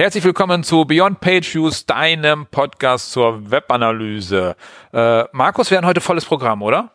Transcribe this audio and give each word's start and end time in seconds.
Herzlich 0.00 0.24
willkommen 0.24 0.64
zu 0.64 0.86
Beyond 0.86 1.20
Page 1.20 1.54
Views, 1.54 1.84
deinem 1.84 2.46
Podcast 2.46 3.12
zur 3.12 3.50
Webanalyse. 3.50 4.56
Äh, 4.94 5.24
Markus, 5.32 5.70
wir 5.70 5.76
hatten 5.76 5.86
heute 5.86 6.00
volles 6.00 6.24
Programm, 6.24 6.62
oder? 6.62 6.92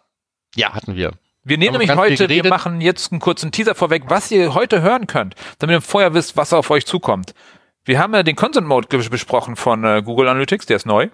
Ja, 0.55 0.73
hatten 0.73 0.95
wir. 0.95 1.11
Wir 1.43 1.59
nehmen 1.59 1.73
nämlich 1.73 1.95
heute, 1.95 2.27
wir 2.29 2.49
machen 2.49 2.81
jetzt 2.81 3.11
einen 3.11 3.21
kurzen 3.21 3.51
Teaser 3.51 3.75
vorweg, 3.75 4.05
was 4.07 4.31
ihr 4.31 4.55
heute 4.55 4.81
hören 4.81 5.05
könnt, 5.05 5.35
damit 5.59 5.75
ihr 5.75 5.81
vorher 5.81 6.15
wisst, 6.15 6.35
was 6.35 6.51
auf 6.51 6.71
euch 6.71 6.87
zukommt. 6.87 7.35
Wir 7.83 7.99
haben 7.99 8.11
ja 8.15 8.23
den 8.23 8.35
Consent 8.35 8.65
Mode 8.65 8.87
besprochen 8.87 9.55
von 9.55 9.83
äh, 9.83 10.01
Google 10.03 10.27
Analytics, 10.27 10.65
der 10.65 10.77
ist 10.77 10.87
neu. 10.87 11.09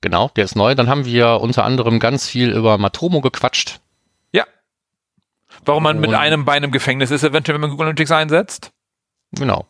Genau, 0.00 0.30
der 0.34 0.46
ist 0.46 0.56
neu. 0.56 0.74
Dann 0.74 0.88
haben 0.88 1.04
wir 1.04 1.42
unter 1.42 1.64
anderem 1.64 2.00
ganz 2.00 2.26
viel 2.26 2.50
über 2.50 2.78
Matomo 2.78 3.20
gequatscht. 3.20 3.80
Ja. 4.32 4.46
Warum 5.66 5.82
man 5.82 5.96
Und 5.96 6.00
mit 6.00 6.14
einem 6.14 6.46
Bein 6.46 6.62
im 6.62 6.70
Gefängnis 6.70 7.10
ist, 7.10 7.22
eventuell, 7.22 7.56
wenn 7.56 7.60
man 7.60 7.70
Google 7.70 7.88
Analytics 7.88 8.12
einsetzt. 8.12 8.72
Genau 9.32 9.66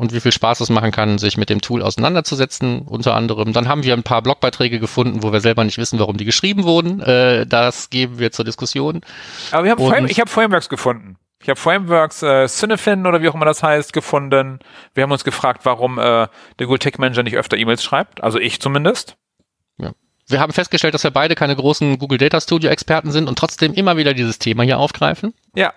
und 0.00 0.14
wie 0.14 0.20
viel 0.20 0.32
Spaß 0.32 0.60
es 0.60 0.70
machen 0.70 0.92
kann, 0.92 1.18
sich 1.18 1.36
mit 1.36 1.50
dem 1.50 1.60
Tool 1.60 1.82
auseinanderzusetzen, 1.82 2.80
unter 2.80 3.14
anderem. 3.14 3.52
Dann 3.52 3.68
haben 3.68 3.84
wir 3.84 3.92
ein 3.92 4.02
paar 4.02 4.22
Blogbeiträge 4.22 4.80
gefunden, 4.80 5.22
wo 5.22 5.30
wir 5.30 5.40
selber 5.42 5.62
nicht 5.62 5.76
wissen, 5.76 5.98
warum 5.98 6.16
die 6.16 6.24
geschrieben 6.24 6.64
wurden. 6.64 7.00
Äh, 7.00 7.46
das 7.46 7.90
geben 7.90 8.18
wir 8.18 8.32
zur 8.32 8.46
Diskussion. 8.46 9.02
Aber 9.50 9.64
wir 9.64 9.72
haben 9.72 9.86
Frame, 9.86 10.06
ich 10.06 10.18
habe 10.18 10.30
Frameworks 10.30 10.70
gefunden. 10.70 11.18
Ich 11.42 11.50
habe 11.50 11.60
Frameworks, 11.60 12.22
äh, 12.22 12.48
Cinefin 12.48 13.06
oder 13.06 13.20
wie 13.20 13.28
auch 13.28 13.34
immer 13.34 13.44
das 13.44 13.62
heißt, 13.62 13.92
gefunden. 13.92 14.60
Wir 14.94 15.02
haben 15.02 15.12
uns 15.12 15.22
gefragt, 15.22 15.60
warum 15.64 15.98
äh, 15.98 16.02
der 16.02 16.28
Google 16.66 16.78
Tech 16.78 16.96
Manager 16.96 17.22
nicht 17.22 17.36
öfter 17.36 17.58
E-Mails 17.58 17.84
schreibt. 17.84 18.22
Also 18.22 18.38
ich 18.38 18.58
zumindest. 18.58 19.18
Ja. 19.76 19.92
Wir 20.28 20.40
haben 20.40 20.54
festgestellt, 20.54 20.94
dass 20.94 21.04
wir 21.04 21.10
beide 21.10 21.34
keine 21.34 21.56
großen 21.56 21.98
Google 21.98 22.16
Data 22.16 22.40
Studio 22.40 22.70
Experten 22.70 23.10
sind 23.10 23.28
und 23.28 23.38
trotzdem 23.38 23.74
immer 23.74 23.98
wieder 23.98 24.14
dieses 24.14 24.38
Thema 24.38 24.62
hier 24.62 24.78
aufgreifen. 24.78 25.34
Ja, 25.54 25.74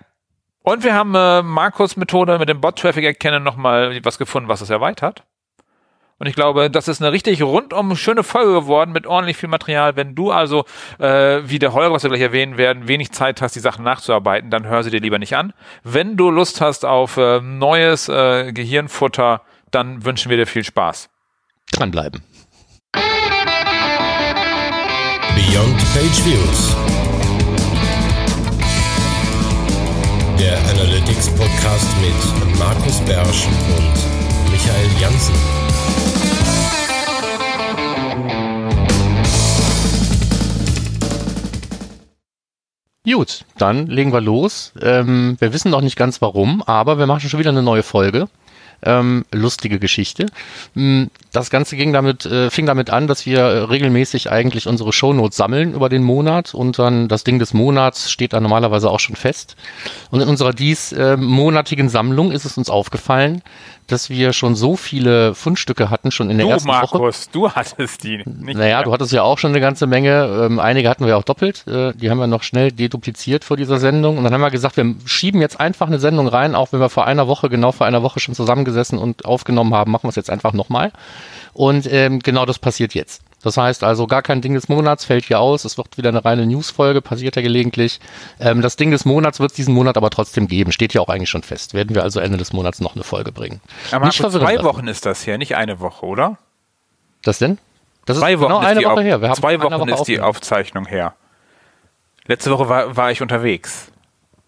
und 0.64 0.82
wir 0.82 0.94
haben 0.94 1.14
äh, 1.14 1.42
Markus 1.42 1.96
Methode 1.96 2.38
mit 2.38 2.48
dem 2.48 2.60
Bot-Traffic 2.60 3.04
erkennen 3.04 3.42
nochmal 3.42 4.00
was 4.02 4.16
gefunden, 4.16 4.48
was 4.48 4.62
es 4.62 4.70
erweitert. 4.70 5.22
Und 6.18 6.26
ich 6.26 6.34
glaube, 6.34 6.70
das 6.70 6.88
ist 6.88 7.02
eine 7.02 7.12
richtig 7.12 7.42
rundum 7.42 7.96
schöne 7.96 8.22
Folge 8.22 8.52
geworden 8.52 8.92
mit 8.92 9.06
ordentlich 9.06 9.36
viel 9.36 9.50
Material. 9.50 9.94
Wenn 9.96 10.14
du 10.14 10.30
also, 10.30 10.64
äh, 10.98 11.42
wie 11.44 11.58
der 11.58 11.74
Holger, 11.74 11.92
was 11.92 12.02
wir 12.02 12.08
gleich 12.08 12.22
erwähnen 12.22 12.56
werden, 12.56 12.88
wenig 12.88 13.12
Zeit 13.12 13.42
hast, 13.42 13.54
die 13.56 13.60
Sachen 13.60 13.84
nachzuarbeiten, 13.84 14.48
dann 14.48 14.66
hör 14.66 14.82
sie 14.82 14.90
dir 14.90 15.00
lieber 15.00 15.18
nicht 15.18 15.36
an. 15.36 15.52
Wenn 15.82 16.16
du 16.16 16.30
Lust 16.30 16.62
hast 16.62 16.86
auf 16.86 17.18
äh, 17.18 17.40
neues 17.42 18.08
äh, 18.08 18.52
Gehirnfutter, 18.52 19.42
dann 19.70 20.04
wünschen 20.06 20.30
wir 20.30 20.38
dir 20.38 20.46
viel 20.46 20.64
Spaß. 20.64 21.10
Dranbleiben. 21.72 22.22
Beyond 25.34 25.78
Page 25.92 26.24
Views. 26.24 26.83
Der 30.38 30.58
Analytics 30.70 31.28
Podcast 31.30 31.88
mit 32.00 32.58
Markus 32.58 33.00
Bersch 33.00 33.46
und 33.46 34.50
Michael 34.50 34.90
Janssen. 35.00 35.34
Gut, 43.04 43.44
dann 43.58 43.86
legen 43.86 44.12
wir 44.12 44.20
los. 44.20 44.72
Ähm, 44.80 45.36
wir 45.38 45.52
wissen 45.52 45.70
noch 45.70 45.82
nicht 45.82 45.96
ganz 45.96 46.20
warum, 46.22 46.62
aber 46.62 46.98
wir 46.98 47.06
machen 47.06 47.28
schon 47.28 47.40
wieder 47.40 47.50
eine 47.50 47.62
neue 47.62 47.82
Folge. 47.82 48.28
Ähm, 48.82 49.24
lustige 49.32 49.78
Geschichte. 49.78 50.26
Hm, 50.74 51.10
das 51.32 51.50
Ganze 51.50 51.76
ging 51.76 51.92
damit, 51.92 52.26
äh, 52.26 52.50
fing 52.50 52.66
damit 52.66 52.90
an, 52.90 53.06
dass 53.06 53.26
wir 53.26 53.40
äh, 53.40 53.58
regelmäßig 53.64 54.30
eigentlich 54.30 54.66
unsere 54.66 54.92
Shownotes 54.92 55.36
sammeln 55.36 55.74
über 55.74 55.88
den 55.88 56.02
Monat 56.02 56.54
und 56.54 56.78
dann 56.78 57.08
das 57.08 57.24
Ding 57.24 57.38
des 57.38 57.54
Monats 57.54 58.10
steht 58.10 58.32
da 58.32 58.40
normalerweise 58.40 58.90
auch 58.90 59.00
schon 59.00 59.16
fest. 59.16 59.56
Und 60.10 60.20
in 60.20 60.28
unserer 60.28 60.52
diesmonatigen 60.52 61.86
äh, 61.86 61.90
Sammlung 61.90 62.30
ist 62.30 62.44
es 62.44 62.58
uns 62.58 62.70
aufgefallen, 62.70 63.42
dass 63.86 64.08
wir 64.08 64.32
schon 64.32 64.54
so 64.54 64.76
viele 64.76 65.34
Fundstücke 65.34 65.90
hatten, 65.90 66.10
schon 66.10 66.30
in 66.30 66.38
der 66.38 66.46
du, 66.46 66.52
ersten 66.52 66.68
Markus, 66.68 66.92
Woche. 66.92 66.98
Markus, 66.98 67.30
du 67.30 67.50
hattest 67.50 68.04
die. 68.04 68.18
Nicht 68.18 68.56
naja, 68.56 68.76
mehr. 68.76 68.82
du 68.84 68.92
hattest 68.92 69.12
ja 69.12 69.22
auch 69.22 69.38
schon 69.38 69.50
eine 69.50 69.60
ganze 69.60 69.86
Menge. 69.86 70.46
Ähm, 70.46 70.58
einige 70.58 70.88
hatten 70.88 71.06
wir 71.06 71.16
auch 71.18 71.22
doppelt. 71.22 71.66
Äh, 71.66 71.92
die 71.94 72.10
haben 72.10 72.18
wir 72.18 72.26
noch 72.26 72.42
schnell 72.42 72.72
dedupliziert 72.72 73.44
vor 73.44 73.56
dieser 73.56 73.78
Sendung. 73.78 74.16
Und 74.18 74.24
dann 74.24 74.32
haben 74.32 74.40
wir 74.40 74.50
gesagt, 74.50 74.76
wir 74.76 74.94
schieben 75.04 75.40
jetzt 75.40 75.60
einfach 75.60 75.86
eine 75.86 75.98
Sendung 75.98 76.28
rein, 76.28 76.54
auch 76.54 76.72
wenn 76.72 76.80
wir 76.80 76.88
vor 76.88 77.06
einer 77.06 77.28
Woche, 77.28 77.50
genau 77.50 77.72
vor 77.72 77.86
einer 77.86 78.02
Woche 78.02 78.20
schon 78.20 78.34
zusammengesessen 78.64 78.98
und 78.98 79.24
aufgenommen 79.24 79.74
haben, 79.74 79.90
machen 79.90 80.04
wir 80.04 80.10
es 80.10 80.16
jetzt 80.16 80.30
einfach 80.30 80.52
nochmal. 80.52 80.92
Und 81.52 81.90
ähm, 81.90 82.20
genau 82.20 82.46
das 82.46 82.58
passiert 82.58 82.94
jetzt. 82.94 83.22
Das 83.42 83.58
heißt 83.58 83.84
also, 83.84 84.06
gar 84.06 84.22
kein 84.22 84.40
Ding 84.40 84.54
des 84.54 84.68
Monats 84.70 85.04
fällt 85.04 85.26
hier 85.26 85.38
aus. 85.38 85.66
Es 85.66 85.76
wird 85.76 85.98
wieder 85.98 86.08
eine 86.08 86.24
reine 86.24 86.46
Newsfolge, 86.46 87.02
passiert 87.02 87.36
ja 87.36 87.42
gelegentlich. 87.42 88.00
Ähm, 88.40 88.62
das 88.62 88.76
Ding 88.76 88.90
des 88.90 89.04
Monats 89.04 89.38
wird 89.38 89.50
es 89.50 89.56
diesen 89.56 89.74
Monat 89.74 89.98
aber 89.98 90.08
trotzdem 90.08 90.48
geben. 90.48 90.72
Steht 90.72 90.94
ja 90.94 91.02
auch 91.02 91.08
eigentlich 91.08 91.28
schon 91.28 91.42
fest. 91.42 91.74
Werden 91.74 91.94
wir 91.94 92.02
also 92.02 92.20
Ende 92.20 92.38
des 92.38 92.54
Monats 92.54 92.80
noch 92.80 92.94
eine 92.94 93.04
Folge 93.04 93.32
bringen. 93.32 93.60
Aber 93.92 94.06
nicht 94.06 94.18
zwei 94.18 94.62
Wochen 94.62 94.88
ist 94.88 95.04
das 95.04 95.26
her, 95.26 95.36
nicht 95.36 95.56
eine 95.56 95.78
Woche, 95.80 96.06
oder? 96.06 96.38
Das 97.22 97.38
denn? 97.38 97.58
Das 98.06 98.18
zwei 98.18 98.32
ist 98.32 98.40
Wochen 98.40 98.48
genau 98.48 98.60
ist 98.60 98.66
eine 98.66 98.84
Woche 98.84 99.02
her. 99.02 99.20
Wir 99.20 99.32
zwei 99.34 99.60
Wochen 99.60 99.78
Woche 99.78 99.90
ist 99.90 100.04
die 100.04 100.20
Aufzeichnung 100.20 100.86
her. 100.86 101.14
Letzte 102.26 102.50
Woche 102.50 102.68
war, 102.70 102.96
war 102.96 103.10
ich 103.10 103.20
unterwegs. 103.20 103.92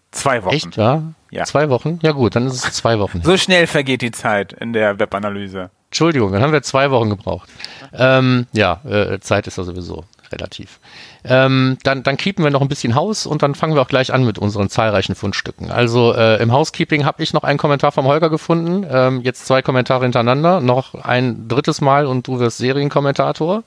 Zwei 0.09 0.43
Wochen. 0.43 0.55
Echt, 0.55 0.75
ja? 0.75 1.03
Ja. 1.31 1.43
Zwei 1.45 1.69
Wochen? 1.69 1.99
Ja 2.01 2.11
gut, 2.11 2.35
dann 2.35 2.47
ist 2.47 2.65
es 2.65 2.73
zwei 2.73 2.99
Wochen. 2.99 3.21
so 3.23 3.37
schnell 3.37 3.67
vergeht 3.67 4.01
die 4.01 4.11
Zeit 4.11 4.53
in 4.53 4.73
der 4.73 4.99
Webanalyse. 4.99 5.69
Entschuldigung, 5.89 6.31
dann 6.31 6.41
haben 6.41 6.51
wir 6.51 6.61
zwei 6.63 6.91
Wochen 6.91 7.09
gebraucht. 7.09 7.49
Ähm, 7.93 8.47
ja, 8.51 8.81
äh, 8.85 9.19
Zeit 9.19 9.47
ist 9.47 9.57
ja 9.57 9.63
sowieso 9.63 10.03
relativ. 10.31 10.79
Ähm, 11.23 11.77
dann, 11.83 12.03
dann 12.03 12.17
keepen 12.17 12.43
wir 12.43 12.51
noch 12.51 12.61
ein 12.61 12.67
bisschen 12.67 12.95
Haus 12.95 13.25
und 13.25 13.41
dann 13.41 13.55
fangen 13.55 13.75
wir 13.75 13.81
auch 13.81 13.87
gleich 13.87 14.13
an 14.13 14.25
mit 14.25 14.37
unseren 14.37 14.69
zahlreichen 14.69 15.15
Fundstücken. 15.15 15.71
Also 15.71 16.13
äh, 16.13 16.41
im 16.41 16.51
Housekeeping 16.51 17.05
habe 17.05 17.23
ich 17.23 17.33
noch 17.33 17.43
einen 17.43 17.57
Kommentar 17.57 17.91
vom 17.91 18.05
Holger 18.05 18.29
gefunden, 18.29 18.85
ähm, 18.89 19.21
jetzt 19.21 19.45
zwei 19.45 19.61
Kommentare 19.61 20.03
hintereinander, 20.03 20.59
noch 20.61 20.95
ein 20.95 21.47
drittes 21.47 21.81
Mal 21.81 22.05
und 22.05 22.27
du 22.27 22.39
wirst 22.39 22.57
Serienkommentator. 22.57 23.63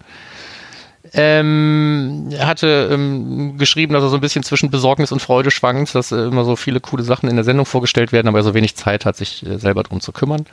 Ähm, 1.12 2.28
hatte 2.38 2.88
ähm, 2.92 3.58
geschrieben, 3.58 3.94
dass 3.94 4.04
er 4.04 4.10
so 4.10 4.16
ein 4.16 4.20
bisschen 4.20 4.44
zwischen 4.44 4.70
Besorgnis 4.70 5.10
und 5.10 5.20
Freude 5.20 5.50
schwankt, 5.50 5.94
dass 5.94 6.12
äh, 6.12 6.16
immer 6.16 6.44
so 6.44 6.54
viele 6.54 6.78
coole 6.80 7.02
Sachen 7.02 7.28
in 7.28 7.34
der 7.34 7.44
Sendung 7.44 7.66
vorgestellt 7.66 8.12
werden, 8.12 8.28
aber 8.28 8.38
er 8.38 8.44
so 8.44 8.54
wenig 8.54 8.76
Zeit 8.76 9.04
hat, 9.04 9.16
sich 9.16 9.44
äh, 9.44 9.58
selber 9.58 9.82
drum 9.82 10.00
zu 10.00 10.12
kümmern. 10.12 10.46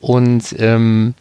Und 0.00 0.54
ähm, 0.58 1.14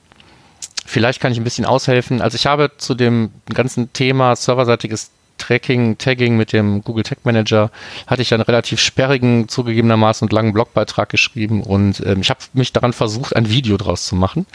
vielleicht 0.86 1.20
kann 1.20 1.34
ich 1.34 1.38
ein 1.38 1.44
bisschen 1.44 1.66
aushelfen. 1.66 2.22
Also 2.22 2.36
ich 2.36 2.46
habe 2.46 2.72
zu 2.78 2.96
dem 2.96 3.32
ganzen 3.54 3.92
Thema 3.92 4.36
serverseitiges 4.38 5.12
Tracking, 5.38 5.98
Tagging 5.98 6.38
mit 6.38 6.53
dem 6.53 6.84
Google 6.84 7.03
Tag 7.03 7.26
Manager 7.26 7.72
hatte 8.08 8.22
ich 8.22 8.34
einen 8.34 8.44
relativ 8.44 8.80
sperrigen, 8.80 9.50
zugegebenermaßen 9.50 10.28
und 10.28 10.34
langen 10.34 10.53
Blogbeitrag 10.53 11.09
geschrieben 11.09 11.64
und 11.64 12.02
ähm, 12.06 12.22
ich 12.22 12.30
habe 12.30 12.40
mich 12.53 12.72
daran 12.74 12.94
versucht, 12.94 13.36
ein 13.36 13.50
Video 13.50 13.78
draus 13.78 14.06
zu 14.06 14.16
machen. 14.16 14.46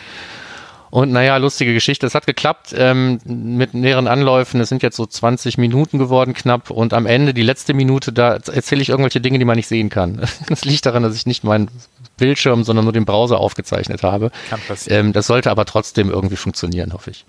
Und 0.91 1.13
naja, 1.13 1.37
lustige 1.37 1.75
Geschichte. 1.75 2.07
Es 2.07 2.15
hat 2.15 2.27
geklappt 2.27 2.75
ähm, 2.77 3.19
mit 3.25 3.75
mehreren 3.75 4.07
Anläufen. 4.07 4.61
Es 4.61 4.69
sind 4.69 4.83
jetzt 4.83 4.97
so 4.97 5.07
20 5.07 5.59
Minuten 5.59 5.99
geworden 5.99 6.35
knapp. 6.35 6.71
Und 6.71 6.95
am 6.95 7.07
Ende, 7.07 7.35
die 7.35 7.43
letzte 7.43 7.75
Minute, 7.75 8.13
da 8.13 8.35
erzähle 8.35 8.83
ich 8.83 8.89
irgendwelche 8.89 9.21
Dinge, 9.21 9.39
die 9.39 9.45
man 9.45 9.57
nicht 9.57 9.69
sehen 9.69 9.89
kann. 9.89 10.27
Das 10.49 10.65
liegt 10.65 10.87
daran, 10.87 11.03
dass 11.03 11.17
ich 11.17 11.27
nicht 11.27 11.45
meinen 11.45 11.69
Bildschirm, 12.17 12.63
sondern 12.63 12.85
nur 12.85 12.93
den 12.93 13.05
Browser 13.05 13.39
aufgezeichnet 13.39 14.03
habe. 14.03 14.31
Kann 14.49 14.61
passieren. 14.61 15.07
Ähm, 15.07 15.13
das 15.13 15.27
sollte 15.27 15.51
aber 15.51 15.65
trotzdem 15.65 16.09
irgendwie 16.09 16.37
funktionieren, 16.37 16.93
hoffe 16.93 17.11
ich. 17.11 17.25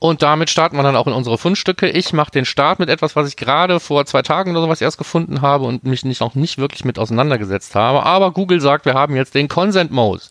Und 0.00 0.22
damit 0.22 0.48
starten 0.48 0.76
wir 0.76 0.84
dann 0.84 0.94
auch 0.94 1.08
in 1.08 1.12
unsere 1.12 1.38
Fundstücke. 1.38 1.88
Ich 1.88 2.12
mache 2.12 2.30
den 2.30 2.44
Start 2.44 2.78
mit 2.78 2.88
etwas, 2.88 3.16
was 3.16 3.28
ich 3.28 3.36
gerade 3.36 3.80
vor 3.80 4.06
zwei 4.06 4.22
Tagen 4.22 4.52
oder 4.52 4.60
sowas 4.60 4.80
erst 4.80 4.98
gefunden 4.98 5.42
habe 5.42 5.64
und 5.64 5.84
mich 5.84 6.04
nicht, 6.04 6.22
auch 6.22 6.36
nicht 6.36 6.58
wirklich 6.58 6.84
mit 6.84 6.98
auseinandergesetzt 6.98 7.74
habe. 7.74 8.04
Aber 8.04 8.30
Google 8.30 8.60
sagt, 8.60 8.86
wir 8.86 8.94
haben 8.94 9.16
jetzt 9.16 9.34
den 9.34 9.48
Consent 9.48 9.90
Mode. 9.90 10.22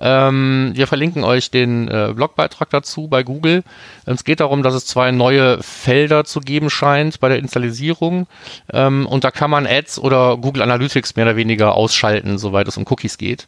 Ähm, 0.00 0.72
wir 0.74 0.86
verlinken 0.86 1.24
euch 1.24 1.50
den 1.50 1.88
äh, 1.88 2.12
Blogbeitrag 2.14 2.70
dazu 2.70 3.08
bei 3.08 3.22
Google. 3.22 3.62
Es 4.06 4.24
geht 4.24 4.40
darum, 4.40 4.62
dass 4.62 4.74
es 4.74 4.86
zwei 4.86 5.10
neue 5.10 5.62
Felder 5.62 6.24
zu 6.24 6.40
geben 6.40 6.70
scheint 6.70 7.20
bei 7.20 7.28
der 7.28 7.38
Installierung. 7.38 8.26
Ähm, 8.72 9.06
und 9.06 9.24
da 9.24 9.30
kann 9.30 9.50
man 9.50 9.66
Ads 9.66 9.98
oder 9.98 10.36
Google 10.36 10.62
Analytics 10.62 11.16
mehr 11.16 11.26
oder 11.26 11.36
weniger 11.36 11.74
ausschalten, 11.74 12.38
soweit 12.38 12.68
es 12.68 12.76
um 12.76 12.84
Cookies 12.88 13.18
geht. 13.18 13.46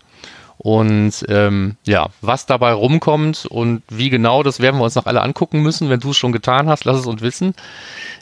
Und 0.62 1.24
ähm, 1.28 1.76
ja, 1.86 2.10
was 2.20 2.44
dabei 2.44 2.72
rumkommt 2.72 3.46
und 3.46 3.82
wie 3.88 4.10
genau, 4.10 4.42
das 4.42 4.60
werden 4.60 4.76
wir 4.76 4.84
uns 4.84 4.94
noch 4.94 5.06
alle 5.06 5.22
angucken 5.22 5.62
müssen. 5.62 5.88
Wenn 5.88 6.00
du 6.00 6.10
es 6.10 6.18
schon 6.18 6.32
getan 6.32 6.68
hast, 6.68 6.84
lass 6.84 6.98
es 6.98 7.06
uns 7.06 7.22
wissen. 7.22 7.54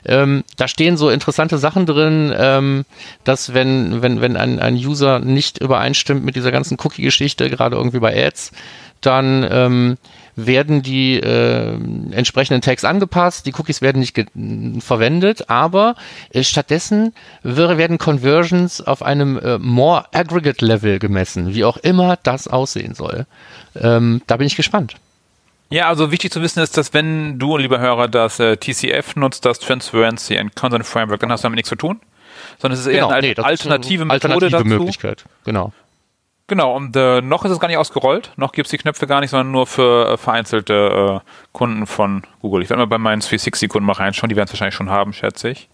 Ähm, 0.05 0.45
da 0.55 0.69
stehen 0.69 0.95
so 0.95 1.09
interessante 1.09 1.57
Sachen 1.57 1.85
drin, 1.85 2.33
ähm, 2.33 2.85
dass 3.25 3.53
wenn, 3.53 4.01
wenn, 4.01 4.21
wenn 4.21 4.37
ein, 4.37 4.57
ein 4.59 4.75
User 4.75 5.19
nicht 5.19 5.57
übereinstimmt 5.57 6.23
mit 6.23 6.37
dieser 6.37 6.53
ganzen 6.53 6.77
Cookie-Geschichte, 6.81 7.49
gerade 7.49 7.75
irgendwie 7.75 7.99
bei 7.99 8.25
Ads, 8.25 8.53
dann 9.01 9.45
ähm, 9.51 9.97
werden 10.45 10.81
die 10.81 11.19
äh, 11.19 11.73
entsprechenden 12.11 12.61
Tags 12.61 12.85
angepasst, 12.85 13.45
die 13.45 13.53
Cookies 13.53 13.81
werden 13.81 13.99
nicht 13.99 14.17
verwendet, 14.83 15.49
aber 15.49 15.95
äh, 16.31 16.43
stattdessen 16.43 17.13
werden 17.43 17.97
Conversions 17.97 18.81
auf 18.81 19.01
einem 19.01 19.37
äh, 19.37 19.57
More 19.57 20.05
Aggregate 20.13 20.65
Level 20.65 20.99
gemessen, 20.99 21.53
wie 21.53 21.65
auch 21.65 21.77
immer 21.77 22.17
das 22.23 22.47
aussehen 22.47 22.93
soll. 22.95 23.25
Ähm, 23.75 24.21
da 24.27 24.37
bin 24.37 24.47
ich 24.47 24.55
gespannt. 24.55 24.95
Ja, 25.69 25.87
also 25.87 26.11
wichtig 26.11 26.31
zu 26.31 26.41
wissen 26.41 26.61
ist, 26.61 26.77
dass 26.77 26.93
wenn 26.93 27.37
du, 27.37 27.57
lieber 27.57 27.79
Hörer, 27.79 28.07
das 28.07 28.39
äh, 28.39 28.57
TCF 28.57 29.15
nutzt, 29.15 29.45
das 29.45 29.59
Transparency 29.59 30.37
and 30.37 30.55
Consent 30.55 30.85
Framework, 30.85 31.19
dann 31.19 31.31
hast 31.31 31.43
du 31.43 31.45
damit 31.45 31.57
nichts 31.57 31.69
zu 31.69 31.75
tun, 31.75 31.99
sondern 32.57 32.79
es 32.79 32.85
ist 32.85 32.91
eher 32.91 33.01
genau, 33.03 33.09
eine 33.09 33.27
nee, 33.27 33.35
alternative 33.35 34.05
Methode 34.05 34.33
alternative 34.33 34.63
dazu. 34.63 34.65
Möglichkeit, 34.65 35.25
genau. 35.45 35.71
Genau, 36.49 36.75
und 36.75 36.95
äh, 36.95 37.21
noch 37.21 37.45
ist 37.45 37.51
es 37.51 37.59
gar 37.59 37.67
nicht 37.67 37.77
ausgerollt, 37.77 38.31
noch 38.35 38.53
gibt 38.53 38.65
es 38.65 38.71
die 38.71 38.79
Knöpfe 38.79 39.05
gar 39.05 39.21
nicht, 39.21 39.29
sondern 39.29 39.51
nur 39.51 39.67
für 39.67 40.13
äh, 40.13 40.17
vereinzelte 40.17 41.21
äh, 41.21 41.29
Kunden 41.51 41.85
von 41.85 42.23
Google. 42.41 42.63
Ich 42.63 42.71
werde 42.71 42.81
mal 42.81 42.87
bei 42.87 42.97
meinen 42.97 43.21
360-Kunden 43.21 43.85
mal 43.85 43.93
reinschauen, 43.93 44.29
die 44.29 44.35
werden 44.35 44.47
es 44.47 44.53
wahrscheinlich 44.53 44.73
schon 44.73 44.89
haben, 44.89 45.13
schätze 45.13 45.49
ich. 45.49 45.69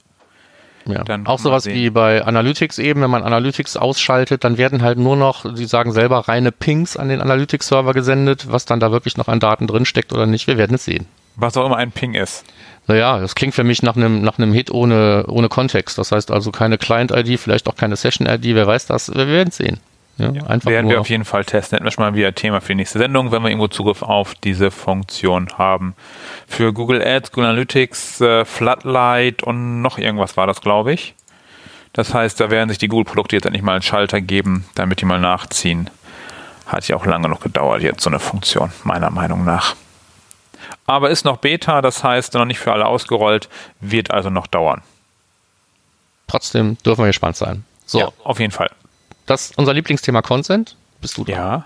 Ja. 0.86 1.06
Dann 1.06 1.26
auch 1.28 1.40
sowas 1.40 1.66
wie 1.66 1.90
bei 1.90 2.24
Analytics 2.26 2.78
eben, 2.78 3.02
wenn 3.02 3.10
man 3.10 3.24
Analytics 3.24 3.78
ausschaltet, 3.78 4.44
dann 4.44 4.58
werden 4.58 4.82
halt 4.82 5.00
nur 5.00 5.16
noch, 5.16 5.46
sie 5.56 5.66
sagen 5.66 5.94
selber, 5.94 6.28
reine 6.28 6.52
Pings 6.52 6.98
an 6.98 7.08
den 7.08 7.22
Analytics-Server 7.22 7.94
gesendet, 7.94 8.52
was 8.52 8.66
dann 8.66 8.82
da 8.82 8.92
wirklich 8.92 9.16
noch 9.16 9.30
an 9.30 9.40
Daten 9.40 9.68
drinsteckt 9.68 10.12
oder 10.12 10.26
nicht, 10.26 10.46
wir 10.46 10.58
werden 10.58 10.76
es 10.76 10.84
sehen. 10.84 11.08
Was 11.38 11.56
auch 11.56 11.66
immer 11.66 11.78
ein 11.78 11.92
Ping 11.92 12.16
ist. 12.16 12.44
Naja, 12.88 13.18
das 13.20 13.34
klingt 13.34 13.56
für 13.56 13.64
mich 13.64 13.82
nach 13.82 13.96
einem 13.96 14.22
nach 14.22 14.38
einem 14.38 14.52
Hit 14.54 14.72
ohne, 14.72 15.26
ohne 15.28 15.48
Kontext. 15.48 15.98
Das 15.98 16.12
heißt 16.12 16.32
also 16.32 16.52
keine 16.52 16.78
Client-ID, 16.78 17.40
vielleicht 17.40 17.68
auch 17.68 17.76
keine 17.76 17.96
Session-ID, 17.96 18.56
wer 18.56 18.68
weiß 18.68 18.86
das, 18.88 19.14
wir 19.14 19.28
werden 19.28 19.50
es 19.50 19.58
sehen. 19.58 19.80
Ja, 20.18 20.32
ja, 20.32 20.44
einfach 20.44 20.70
werden 20.70 20.90
wir 20.90 21.02
auf 21.02 21.10
jeden 21.10 21.26
Fall 21.26 21.44
testen. 21.44 21.76
Hätten 21.76 21.86
wir 21.86 21.92
schon 21.92 22.04
mal 22.04 22.14
wieder 22.14 22.34
Thema 22.34 22.62
für 22.62 22.70
die 22.70 22.76
nächste 22.76 23.00
Sendung, 23.00 23.32
wenn 23.32 23.42
wir 23.42 23.50
irgendwo 23.50 23.68
Zugriff 23.68 24.02
auf 24.02 24.34
diese 24.36 24.72
Funktion 24.72 25.50
haben. 25.58 25.94
Für 26.48 26.72
Google 26.72 27.02
Ads, 27.06 27.32
Google 27.32 27.50
Analytics, 27.50 28.22
äh, 28.22 28.46
Floodlight 28.46 29.44
und 29.44 29.82
noch 29.82 29.98
irgendwas 29.98 30.38
war 30.38 30.48
das, 30.48 30.62
glaube 30.62 30.94
ich. 30.94 31.16
Das 31.92 32.14
heißt, 32.14 32.40
da 32.40 32.50
werden 32.50 32.70
sich 32.70 32.78
die 32.78 32.88
Google-Produkte 32.88 33.36
jetzt 33.36 33.46
endlich 33.46 33.64
mal 33.64 33.74
einen 33.74 33.82
Schalter 33.82 34.22
geben, 34.22 34.66
damit 34.76 35.02
die 35.02 35.06
mal 35.06 35.20
nachziehen. 35.20 35.90
Hat 36.66 36.88
ja 36.88 36.96
auch 36.96 37.06
lange 37.06 37.30
noch 37.30 37.42
gedauert, 37.42 37.82
jetzt 37.82 38.02
so 38.02 38.10
eine 38.10 38.20
Funktion, 38.20 38.72
meiner 38.84 39.10
Meinung 39.10 39.44
nach. 39.44 39.76
Aber 40.88 41.10
ist 41.10 41.26
noch 41.26 41.38
Beta, 41.38 41.82
das 41.82 42.04
heißt 42.04 42.34
noch 42.34 42.46
nicht 42.46 42.60
für 42.60 42.72
alle 42.72 42.86
ausgerollt, 42.86 43.50
wird 43.80 44.12
also 44.12 44.30
noch 44.30 44.48
dauern. 44.48 44.82
Trotzdem 46.28 46.78
dürfen 46.86 47.04
wir 47.04 47.08
gespannt 47.08 47.36
sein. 47.36 47.64
So. 47.86 48.00
Ja, 48.00 48.10
auf 48.24 48.40
jeden 48.40 48.52
Fall 48.52 48.70
das 49.26 49.52
unser 49.56 49.74
Lieblingsthema 49.74 50.22
Consent. 50.22 50.76
Bist 51.02 51.18
du 51.18 51.24
dran? 51.24 51.36
Ja. 51.36 51.66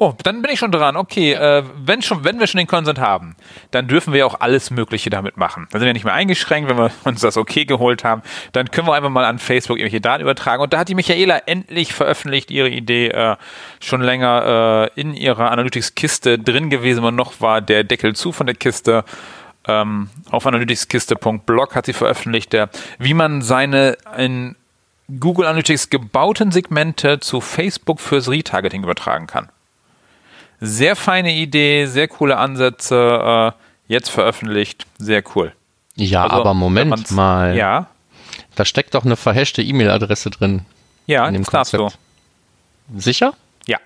Oh, 0.00 0.14
dann 0.22 0.42
bin 0.42 0.52
ich 0.52 0.60
schon 0.60 0.70
dran. 0.70 0.96
Okay, 0.96 1.32
äh, 1.32 1.64
wenn 1.74 2.02
schon, 2.02 2.22
wenn 2.22 2.38
wir 2.38 2.46
schon 2.46 2.58
den 2.58 2.68
Consent 2.68 3.00
haben, 3.00 3.34
dann 3.72 3.88
dürfen 3.88 4.12
wir 4.14 4.28
auch 4.28 4.38
alles 4.38 4.70
Mögliche 4.70 5.10
damit 5.10 5.36
machen. 5.36 5.66
Dann 5.72 5.80
sind 5.80 5.86
wir 5.86 5.92
nicht 5.92 6.04
mehr 6.04 6.14
eingeschränkt, 6.14 6.70
wenn 6.70 6.78
wir 6.78 6.92
uns 7.02 7.20
das 7.20 7.36
okay 7.36 7.64
geholt 7.64 8.04
haben. 8.04 8.22
Dann 8.52 8.70
können 8.70 8.86
wir 8.86 8.94
einfach 8.94 9.10
mal 9.10 9.24
an 9.24 9.40
Facebook 9.40 9.76
irgendwelche 9.76 10.00
Daten 10.00 10.22
übertragen. 10.22 10.62
Und 10.62 10.72
da 10.72 10.78
hat 10.78 10.88
die 10.88 10.94
Michaela 10.94 11.38
endlich 11.46 11.94
veröffentlicht 11.94 12.52
ihre 12.52 12.68
Idee 12.68 13.08
äh, 13.08 13.34
schon 13.80 14.00
länger 14.00 14.90
äh, 14.94 15.00
in 15.00 15.14
ihrer 15.14 15.50
Analytics-Kiste 15.50 16.38
drin 16.38 16.70
gewesen, 16.70 17.02
und 17.02 17.16
noch 17.16 17.40
war 17.40 17.60
der 17.60 17.82
Deckel 17.82 18.14
zu 18.14 18.30
von 18.30 18.46
der 18.46 18.54
Kiste. 18.54 19.04
Ähm, 19.66 20.10
auf 20.30 20.46
analyticskiste.blog 20.46 21.74
hat 21.74 21.86
sie 21.86 21.92
veröffentlicht, 21.92 22.52
der, 22.52 22.70
wie 23.00 23.14
man 23.14 23.42
seine 23.42 23.96
in 24.16 24.54
Google 25.08 25.46
Analytics 25.46 25.90
gebauten 25.90 26.52
Segmente 26.52 27.18
zu 27.20 27.40
Facebook 27.40 28.00
fürs 28.00 28.28
Retargeting 28.28 28.82
übertragen 28.82 29.26
kann. 29.26 29.48
Sehr 30.60 30.96
feine 30.96 31.32
Idee, 31.32 31.86
sehr 31.86 32.08
coole 32.08 32.36
Ansätze, 32.36 33.54
äh, 33.56 33.92
jetzt 33.92 34.10
veröffentlicht, 34.10 34.86
sehr 34.98 35.22
cool. 35.34 35.52
Ja, 35.94 36.24
also, 36.24 36.36
aber 36.36 36.54
Moment 36.54 37.10
mal. 37.10 37.56
Ja. 37.56 37.86
Da 38.54 38.64
steckt 38.64 38.94
doch 38.94 39.04
eine 39.04 39.16
verhashte 39.16 39.62
E-Mail-Adresse 39.62 40.30
drin. 40.30 40.64
Ja, 41.06 41.30
das 41.30 41.46
darfst 41.46 41.72
du. 41.72 41.88
Sicher? 42.96 43.34
Ja. 43.66 43.78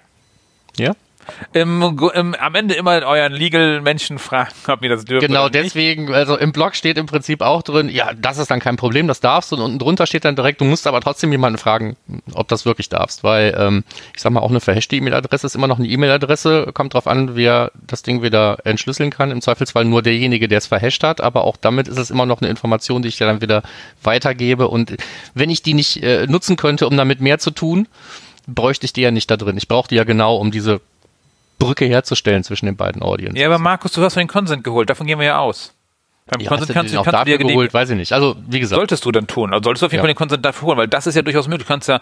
Ja? 0.76 0.94
Im, 1.52 1.82
im, 2.14 2.34
am 2.34 2.54
Ende 2.54 2.74
immer 2.74 3.02
euren 3.02 3.32
Legal-Menschen 3.32 4.18
fragen, 4.18 4.52
ob 4.68 4.82
ihr 4.82 4.90
das 4.90 5.04
dürft. 5.04 5.26
Genau, 5.26 5.48
deswegen, 5.48 6.12
also 6.12 6.36
im 6.36 6.52
Blog 6.52 6.74
steht 6.74 6.98
im 6.98 7.06
Prinzip 7.06 7.42
auch 7.42 7.62
drin, 7.62 7.88
ja, 7.88 8.12
das 8.14 8.38
ist 8.38 8.50
dann 8.50 8.60
kein 8.60 8.76
Problem, 8.76 9.08
das 9.08 9.20
darfst 9.20 9.52
du. 9.52 9.56
Und 9.56 9.62
unten 9.62 9.78
drunter 9.78 10.06
steht 10.06 10.24
dann 10.24 10.36
direkt, 10.36 10.60
du 10.60 10.64
musst 10.64 10.86
aber 10.86 11.00
trotzdem 11.00 11.30
jemanden 11.32 11.58
fragen, 11.58 11.96
ob 12.34 12.48
das 12.48 12.64
wirklich 12.64 12.88
darfst. 12.88 13.24
Weil, 13.24 13.54
ähm, 13.58 13.84
ich 14.14 14.22
sag 14.22 14.32
mal, 14.32 14.40
auch 14.40 14.50
eine 14.50 14.60
verhashte 14.60 14.96
E-Mail-Adresse 14.96 15.46
ist 15.46 15.54
immer 15.54 15.68
noch 15.68 15.78
eine 15.78 15.88
E-Mail-Adresse, 15.88 16.70
kommt 16.72 16.94
drauf 16.94 17.06
an, 17.06 17.36
wer 17.36 17.72
das 17.74 18.02
Ding 18.02 18.22
wieder 18.22 18.58
entschlüsseln 18.64 19.10
kann. 19.10 19.30
Im 19.30 19.40
Zweifelsfall 19.40 19.84
nur 19.84 20.02
derjenige, 20.02 20.48
der 20.48 20.58
es 20.58 20.66
verhasht 20.66 21.02
hat, 21.02 21.20
aber 21.20 21.44
auch 21.44 21.56
damit 21.56 21.88
ist 21.88 21.98
es 21.98 22.10
immer 22.10 22.26
noch 22.26 22.40
eine 22.40 22.50
Information, 22.50 23.02
die 23.02 23.08
ich 23.08 23.18
dann 23.18 23.40
wieder 23.40 23.62
weitergebe. 24.02 24.68
Und 24.68 24.96
wenn 25.34 25.50
ich 25.50 25.62
die 25.62 25.74
nicht 25.74 26.02
äh, 26.02 26.26
nutzen 26.26 26.56
könnte, 26.56 26.86
um 26.86 26.96
damit 26.96 27.20
mehr 27.20 27.38
zu 27.38 27.50
tun, 27.50 27.88
bräuchte 28.46 28.86
ich 28.86 28.92
die 28.92 29.02
ja 29.02 29.10
nicht 29.10 29.30
da 29.30 29.36
drin. 29.36 29.56
Ich 29.56 29.68
brauche 29.68 29.88
die 29.88 29.94
ja 29.94 30.04
genau, 30.04 30.36
um 30.36 30.50
diese 30.50 30.80
Brücke 31.64 31.84
herzustellen 31.86 32.44
zwischen 32.44 32.66
den 32.66 32.76
beiden 32.76 33.02
Audiences. 33.02 33.40
Ja, 33.40 33.46
aber 33.48 33.58
Markus, 33.58 33.92
du 33.92 34.02
hast 34.02 34.16
den 34.16 34.28
Consent 34.28 34.64
geholt, 34.64 34.90
davon 34.90 35.06
gehen 35.06 35.18
wir 35.18 35.26
ja 35.26 35.38
aus. 35.38 35.74
Beim 36.26 36.40
ja, 36.40 36.48
Consent 36.48 36.72
kannst, 36.72 36.94
du 36.94 36.98
auch 36.98 37.04
kannst 37.04 37.20
dafür 37.20 37.38
du 37.38 37.46
geholt, 37.46 37.74
weiß 37.74 37.90
ich 37.90 37.96
nicht. 37.96 38.12
Also, 38.12 38.36
wie 38.46 38.60
gesagt. 38.60 38.78
Solltest 38.78 39.04
du 39.04 39.10
dann 39.10 39.26
tun. 39.26 39.52
Also 39.52 39.64
solltest 39.64 39.82
du 39.82 39.86
auf 39.86 39.92
jeden 39.92 39.98
ja. 39.98 40.02
Fall 40.02 40.14
den 40.14 40.16
Consent 40.16 40.44
dafür 40.44 40.68
holen, 40.68 40.78
weil 40.78 40.88
das 40.88 41.06
ist 41.06 41.16
ja 41.16 41.22
durchaus 41.22 41.48
möglich. 41.48 41.66
Du 41.66 41.72
kannst 41.72 41.88
ja 41.88 42.00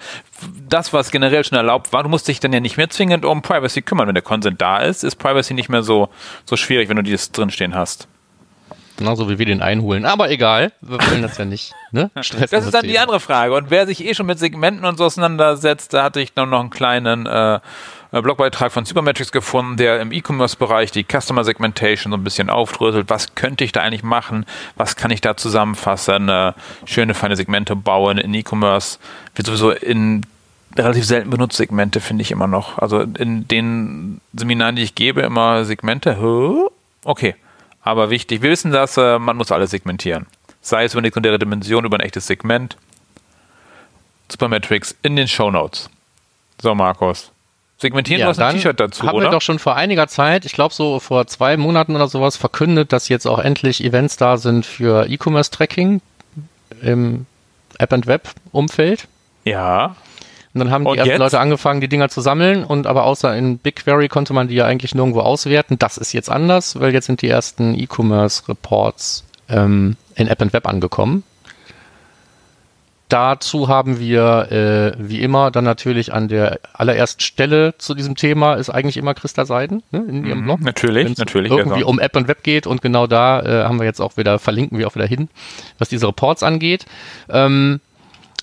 das, 0.68 0.92
was 0.92 1.10
generell 1.10 1.42
schon 1.42 1.56
erlaubt 1.56 1.92
war, 1.92 2.02
du 2.02 2.10
musst 2.10 2.28
dich 2.28 2.38
dann 2.38 2.52
ja 2.52 2.60
nicht 2.60 2.76
mehr 2.76 2.90
zwingend 2.90 3.24
um 3.24 3.40
Privacy 3.40 3.80
kümmern. 3.80 4.08
Wenn 4.08 4.14
der 4.14 4.22
Consent 4.22 4.60
da 4.60 4.78
ist, 4.78 5.04
ist 5.04 5.16
Privacy 5.16 5.54
nicht 5.54 5.70
mehr 5.70 5.82
so, 5.82 6.10
so 6.44 6.56
schwierig, 6.56 6.88
wenn 6.88 6.96
du 6.96 7.02
dieses 7.02 7.32
drinstehen 7.32 7.74
hast. 7.74 8.08
Genauso 8.98 9.30
wie 9.30 9.38
wir 9.38 9.46
den 9.46 9.62
einholen. 9.62 10.04
Aber 10.04 10.30
egal, 10.30 10.72
wir 10.82 10.98
wollen 10.98 11.22
das 11.22 11.38
ja 11.38 11.46
nicht. 11.46 11.72
Ne? 11.90 12.10
Stress 12.20 12.50
das 12.50 12.66
ist 12.66 12.74
dann 12.74 12.86
die 12.86 12.98
andere 12.98 13.18
Frage. 13.18 13.54
Und 13.54 13.70
wer 13.70 13.86
sich 13.86 14.04
eh 14.04 14.12
schon 14.14 14.26
mit 14.26 14.38
Segmenten 14.38 14.84
und 14.84 14.98
so 14.98 15.06
auseinandersetzt, 15.06 15.94
da 15.94 16.02
hatte 16.04 16.20
ich 16.20 16.36
noch 16.36 16.46
einen 16.46 16.68
kleinen 16.68 17.24
äh, 17.24 17.60
Blogbeitrag 18.10 18.72
von 18.72 18.84
Supermetrics 18.84 19.30
gefunden, 19.30 19.76
der 19.76 20.00
im 20.00 20.10
E-Commerce-Bereich 20.10 20.90
die 20.90 21.04
Customer 21.04 21.44
Segmentation 21.44 22.10
so 22.10 22.16
ein 22.16 22.24
bisschen 22.24 22.50
aufdröselt. 22.50 23.08
Was 23.08 23.34
könnte 23.36 23.62
ich 23.62 23.72
da 23.72 23.82
eigentlich 23.82 24.02
machen? 24.02 24.46
Was 24.76 24.96
kann 24.96 25.10
ich 25.10 25.20
da 25.20 25.36
zusammenfassen? 25.36 26.28
Äh, 26.28 26.52
schöne, 26.86 27.14
feine 27.14 27.36
Segmente 27.36 27.76
bauen 27.76 28.18
in 28.18 28.34
E-Commerce. 28.34 28.98
Wird 29.34 29.46
sowieso 29.46 29.70
in 29.70 30.22
relativ 30.76 31.04
selten 31.04 31.30
benutzt 31.30 31.56
Segmente, 31.56 32.00
finde 32.00 32.22
ich 32.22 32.30
immer 32.30 32.46
noch. 32.46 32.78
Also 32.78 33.00
in 33.00 33.46
den 33.48 34.20
Seminaren, 34.32 34.76
die 34.76 34.82
ich 34.82 34.94
gebe, 34.94 35.20
immer 35.22 35.64
Segmente. 35.64 36.16
Okay, 37.04 37.34
aber 37.82 38.10
wichtig. 38.10 38.42
Wir 38.42 38.50
wissen 38.50 38.72
das, 38.72 38.96
äh, 38.96 39.18
man 39.18 39.36
muss 39.36 39.52
alles 39.52 39.70
segmentieren. 39.70 40.26
Sei 40.62 40.84
es 40.84 40.92
über 40.92 40.98
eine 40.98 41.08
sekundäre 41.08 41.38
Dimension, 41.38 41.84
über 41.84 41.96
ein 41.96 42.04
echtes 42.04 42.26
Segment. 42.26 42.76
Supermetrics 44.28 44.96
in 45.02 45.16
den 45.16 45.28
Show 45.28 45.50
Notes. 45.50 45.90
So, 46.60 46.74
Markus. 46.74 47.32
Segmentieren, 47.80 48.20
ja, 48.20 48.26
hast 48.26 48.38
ein 48.40 48.56
T-Shirt 48.56 48.78
dazu, 48.78 49.06
haben 49.06 49.16
oder? 49.16 49.28
wir 49.28 49.30
doch 49.30 49.40
schon 49.40 49.58
vor 49.58 49.74
einiger 49.74 50.06
Zeit, 50.06 50.44
ich 50.44 50.52
glaube 50.52 50.74
so 50.74 51.00
vor 51.00 51.26
zwei 51.26 51.56
Monaten 51.56 51.96
oder 51.96 52.08
sowas, 52.08 52.36
verkündet, 52.36 52.92
dass 52.92 53.08
jetzt 53.08 53.26
auch 53.26 53.38
endlich 53.38 53.82
Events 53.82 54.18
da 54.18 54.36
sind 54.36 54.66
für 54.66 55.08
E-Commerce-Tracking 55.08 56.02
im 56.82 57.24
App 57.78 57.92
and 57.94 58.06
Web 58.06 58.28
Umfeld. 58.52 59.08
Ja. 59.44 59.96
Und 60.52 60.58
dann 60.58 60.70
haben 60.70 60.84
die 60.84 60.98
ersten 60.98 61.18
Leute 61.18 61.40
angefangen, 61.40 61.80
die 61.80 61.88
Dinger 61.88 62.10
zu 62.10 62.20
sammeln 62.20 62.64
und 62.64 62.86
aber 62.86 63.04
außer 63.04 63.34
in 63.34 63.56
BigQuery 63.56 64.08
konnte 64.08 64.34
man 64.34 64.48
die 64.48 64.56
ja 64.56 64.66
eigentlich 64.66 64.94
nirgendwo 64.94 65.20
auswerten. 65.20 65.78
Das 65.78 65.96
ist 65.96 66.12
jetzt 66.12 66.28
anders, 66.28 66.78
weil 66.78 66.92
jetzt 66.92 67.06
sind 67.06 67.22
die 67.22 67.28
ersten 67.28 67.74
E-Commerce 67.78 68.46
Reports 68.46 69.24
ähm, 69.48 69.96
in 70.16 70.28
App 70.28 70.42
and 70.42 70.52
Web 70.52 70.68
angekommen. 70.68 71.22
Dazu 73.10 73.68
haben 73.68 73.98
wir, 73.98 74.52
äh, 74.52 74.92
wie 74.96 75.20
immer, 75.20 75.50
dann 75.50 75.64
natürlich 75.64 76.12
an 76.12 76.28
der 76.28 76.60
allerersten 76.72 77.20
Stelle 77.20 77.74
zu 77.76 77.94
diesem 77.94 78.14
Thema 78.14 78.54
ist 78.54 78.70
eigentlich 78.70 78.96
immer 78.96 79.14
Christa 79.14 79.44
Seiden 79.44 79.82
ne, 79.90 80.04
in 80.08 80.24
ihrem 80.24 80.40
mhm, 80.42 80.44
Blog. 80.44 80.60
Natürlich, 80.60 81.06
Wenn's 81.06 81.18
natürlich. 81.18 81.50
Irgendwie 81.50 81.80
genau. 81.80 81.90
um 81.90 81.98
App 81.98 82.14
und 82.14 82.28
Web 82.28 82.44
geht 82.44 82.68
und 82.68 82.82
genau 82.82 83.08
da 83.08 83.42
äh, 83.42 83.64
haben 83.64 83.80
wir 83.80 83.84
jetzt 83.84 84.00
auch 84.00 84.16
wieder, 84.16 84.38
verlinken 84.38 84.78
wir 84.78 84.86
auch 84.86 84.94
wieder 84.94 85.06
hin, 85.06 85.28
was 85.78 85.88
diese 85.88 86.06
Reports 86.06 86.44
angeht. 86.44 86.86
Ähm, 87.28 87.80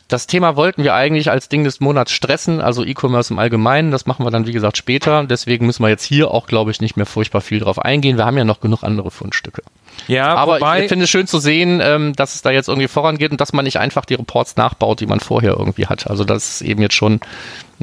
das 0.07 0.25
Thema 0.25 0.55
wollten 0.55 0.83
wir 0.83 0.93
eigentlich 0.93 1.29
als 1.29 1.49
Ding 1.49 1.65
des 1.65 1.81
Monats 1.81 2.13
stressen, 2.13 2.61
also 2.61 2.85
E-Commerce 2.85 3.33
im 3.33 3.39
Allgemeinen. 3.39 3.91
Das 3.91 4.05
machen 4.05 4.25
wir 4.25 4.31
dann, 4.31 4.47
wie 4.47 4.53
gesagt, 4.53 4.77
später. 4.77 5.25
Deswegen 5.25 5.65
müssen 5.65 5.83
wir 5.83 5.89
jetzt 5.89 6.05
hier 6.05 6.31
auch, 6.31 6.47
glaube 6.47 6.71
ich, 6.71 6.79
nicht 6.79 6.95
mehr 6.95 7.05
furchtbar 7.05 7.41
viel 7.41 7.59
drauf 7.59 7.79
eingehen. 7.79 8.15
Wir 8.15 8.25
haben 8.25 8.37
ja 8.37 8.45
noch 8.45 8.61
genug 8.61 8.83
andere 8.83 9.11
Fundstücke. 9.11 9.63
Ja, 10.07 10.33
aber 10.35 10.55
wobei, 10.55 10.83
ich 10.83 10.89
finde 10.89 11.03
es 11.03 11.09
schön 11.09 11.27
zu 11.27 11.39
sehen, 11.39 11.81
ähm, 11.83 12.13
dass 12.13 12.35
es 12.35 12.41
da 12.41 12.51
jetzt 12.51 12.69
irgendwie 12.69 12.87
vorangeht 12.87 13.31
und 13.31 13.41
dass 13.41 13.51
man 13.51 13.65
nicht 13.65 13.79
einfach 13.79 14.05
die 14.05 14.13
Reports 14.13 14.55
nachbaut, 14.55 15.01
die 15.01 15.07
man 15.07 15.19
vorher 15.19 15.57
irgendwie 15.57 15.87
hat. 15.87 16.09
Also 16.09 16.23
das 16.23 16.49
ist 16.49 16.61
eben 16.61 16.81
jetzt 16.81 16.95
schon 16.95 17.19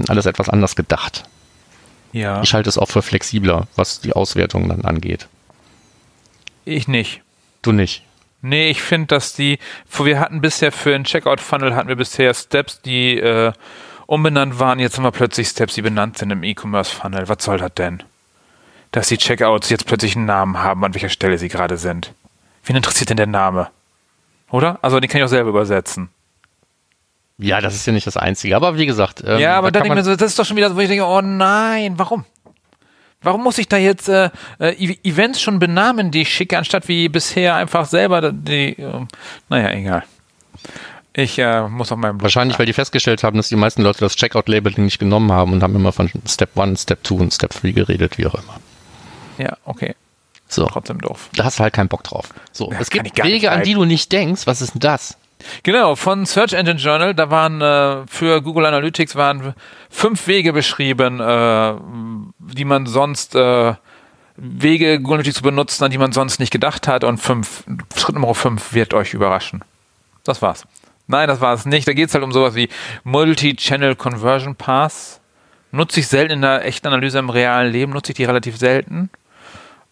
alles 0.08 0.24
etwas 0.24 0.48
anders 0.48 0.76
gedacht. 0.76 1.24
Ja. 2.12 2.40
Ich 2.42 2.54
halte 2.54 2.68
es 2.68 2.78
auch 2.78 2.88
für 2.88 3.02
flexibler, 3.02 3.66
was 3.76 4.00
die 4.00 4.12
Auswertung 4.14 4.68
dann 4.68 4.82
angeht. 4.82 5.26
Ich 6.64 6.88
nicht. 6.88 7.20
Du 7.60 7.72
nicht. 7.72 8.02
Nee, 8.46 8.68
ich 8.68 8.82
finde, 8.82 9.06
dass 9.06 9.32
die, 9.32 9.58
wir 9.90 10.20
hatten 10.20 10.42
bisher 10.42 10.70
für 10.70 10.90
den 10.90 11.04
Checkout-Funnel 11.04 11.74
hatten 11.74 11.88
wir 11.88 11.96
bisher 11.96 12.34
Steps, 12.34 12.82
die 12.82 13.18
äh, 13.18 13.52
umbenannt 14.06 14.58
waren. 14.58 14.78
Jetzt 14.78 14.98
haben 14.98 15.04
wir 15.04 15.12
plötzlich 15.12 15.48
Steps, 15.48 15.72
die 15.72 15.80
benannt 15.80 16.18
sind 16.18 16.30
im 16.30 16.44
E-Commerce-Funnel. 16.44 17.26
Was 17.30 17.42
soll 17.42 17.56
das 17.56 17.72
denn? 17.72 18.02
Dass 18.92 19.08
die 19.08 19.16
Checkouts 19.16 19.70
jetzt 19.70 19.86
plötzlich 19.86 20.14
einen 20.14 20.26
Namen 20.26 20.58
haben, 20.58 20.84
an 20.84 20.92
welcher 20.92 21.08
Stelle 21.08 21.38
sie 21.38 21.48
gerade 21.48 21.78
sind. 21.78 22.12
Wen 22.66 22.76
interessiert 22.76 23.08
denn 23.08 23.16
der 23.16 23.26
Name? 23.26 23.70
Oder? 24.50 24.78
Also 24.82 25.00
den 25.00 25.08
kann 25.08 25.20
ich 25.20 25.24
auch 25.24 25.28
selber 25.28 25.48
übersetzen. 25.48 26.10
Ja, 27.38 27.62
das 27.62 27.74
ist 27.74 27.86
ja 27.86 27.94
nicht 27.94 28.06
das 28.06 28.18
Einzige. 28.18 28.56
Aber 28.56 28.76
wie 28.76 28.84
gesagt. 28.84 29.24
Ähm, 29.26 29.38
ja, 29.38 29.56
aber 29.56 29.70
da 29.70 29.80
dann 29.80 29.84
denke 29.84 30.00
ich 30.00 30.04
mir 30.04 30.10
so, 30.10 30.16
das 30.16 30.32
ist 30.32 30.38
doch 30.38 30.44
schon 30.44 30.58
wieder 30.58 30.68
so, 30.68 30.76
wo 30.76 30.80
ich 30.80 30.88
denke, 30.88 31.06
oh 31.06 31.22
nein, 31.22 31.94
warum? 31.96 32.26
Warum 33.24 33.42
muss 33.42 33.58
ich 33.58 33.68
da 33.68 33.76
jetzt 33.76 34.08
äh, 34.08 34.30
äh, 34.58 34.96
Events 35.02 35.40
schon 35.40 35.58
benamen, 35.58 36.10
die 36.10 36.22
ich 36.22 36.32
schicke, 36.32 36.56
anstatt 36.58 36.88
wie 36.88 37.08
bisher 37.08 37.56
einfach 37.56 37.86
selber 37.86 38.32
die. 38.32 38.78
Äh, 38.78 39.06
naja, 39.48 39.70
egal. 39.70 40.04
Ich 41.16 41.38
äh, 41.38 41.68
muss 41.68 41.92
auf 41.92 41.98
meinem 41.98 42.18
Blog. 42.18 42.24
Wahrscheinlich, 42.24 42.58
weil 42.58 42.66
die 42.66 42.72
festgestellt 42.72 43.22
haben, 43.22 43.36
dass 43.36 43.48
die 43.48 43.56
meisten 43.56 43.82
Leute 43.82 44.00
das 44.00 44.16
Checkout-Labeling 44.16 44.84
nicht 44.84 44.98
genommen 44.98 45.30
haben 45.30 45.52
und 45.52 45.62
haben 45.62 45.76
immer 45.76 45.92
von 45.92 46.10
Step 46.26 46.58
1, 46.58 46.82
Step 46.82 47.06
2 47.06 47.14
und 47.16 47.32
Step 47.32 47.50
3 47.54 47.70
geredet, 47.70 48.18
wie 48.18 48.26
auch 48.26 48.34
immer. 48.34 48.60
Ja, 49.38 49.56
okay. 49.64 49.94
So, 50.48 50.66
Trotzdem 50.66 51.00
doof. 51.00 51.30
da 51.34 51.44
hast 51.44 51.58
du 51.58 51.62
halt 51.62 51.72
keinen 51.72 51.88
Bock 51.88 52.04
drauf. 52.04 52.30
So, 52.52 52.70
Ja, 52.70 52.78
es 52.80 52.90
gibt 52.90 53.16
Wege, 53.24 53.50
an 53.50 53.62
die 53.62 53.74
du 53.74 53.84
nicht 53.84 54.12
denkst. 54.12 54.46
Was 54.46 54.60
ist 54.60 54.74
denn 54.74 54.80
das? 54.80 55.16
Genau, 55.62 55.96
von 55.96 56.26
Search 56.26 56.52
Engine 56.52 56.78
Journal, 56.78 57.14
da 57.14 57.30
waren 57.30 57.60
äh, 57.60 58.06
für 58.06 58.42
Google 58.42 58.66
Analytics 58.66 59.16
waren 59.16 59.54
fünf 59.90 60.26
Wege 60.26 60.52
beschrieben, 60.52 61.20
äh, 61.20 61.74
die 62.38 62.64
man 62.64 62.86
sonst 62.86 63.34
äh, 63.34 63.74
Wege 64.36 64.98
Google 64.98 65.14
Analytics 65.14 65.36
zu 65.36 65.42
benutzen, 65.42 65.84
an 65.84 65.90
die 65.90 65.98
man 65.98 66.12
sonst 66.12 66.40
nicht 66.40 66.50
gedacht 66.50 66.88
hat 66.88 67.04
und 67.04 67.18
fünf, 67.18 67.64
Schritt 67.96 68.14
Nummer 68.14 68.34
fünf 68.34 68.74
wird 68.74 68.94
euch 68.94 69.14
überraschen. 69.14 69.62
Das 70.24 70.42
war's. 70.42 70.66
Nein, 71.06 71.28
das 71.28 71.40
war's 71.40 71.66
nicht. 71.66 71.86
Da 71.86 71.92
geht's 71.92 72.14
halt 72.14 72.24
um 72.24 72.32
sowas 72.32 72.54
wie 72.54 72.68
Multi-Channel 73.04 73.94
Conversion 73.94 74.56
Paths. 74.56 75.20
Nutze 75.70 76.00
ich 76.00 76.08
selten 76.08 76.34
in 76.34 76.42
der 76.42 76.64
echten 76.64 76.86
Analyse 76.86 77.18
im 77.18 77.30
realen 77.30 77.72
Leben, 77.72 77.92
nutze 77.92 78.12
ich 78.12 78.16
die 78.16 78.24
relativ 78.24 78.56
selten. 78.56 79.10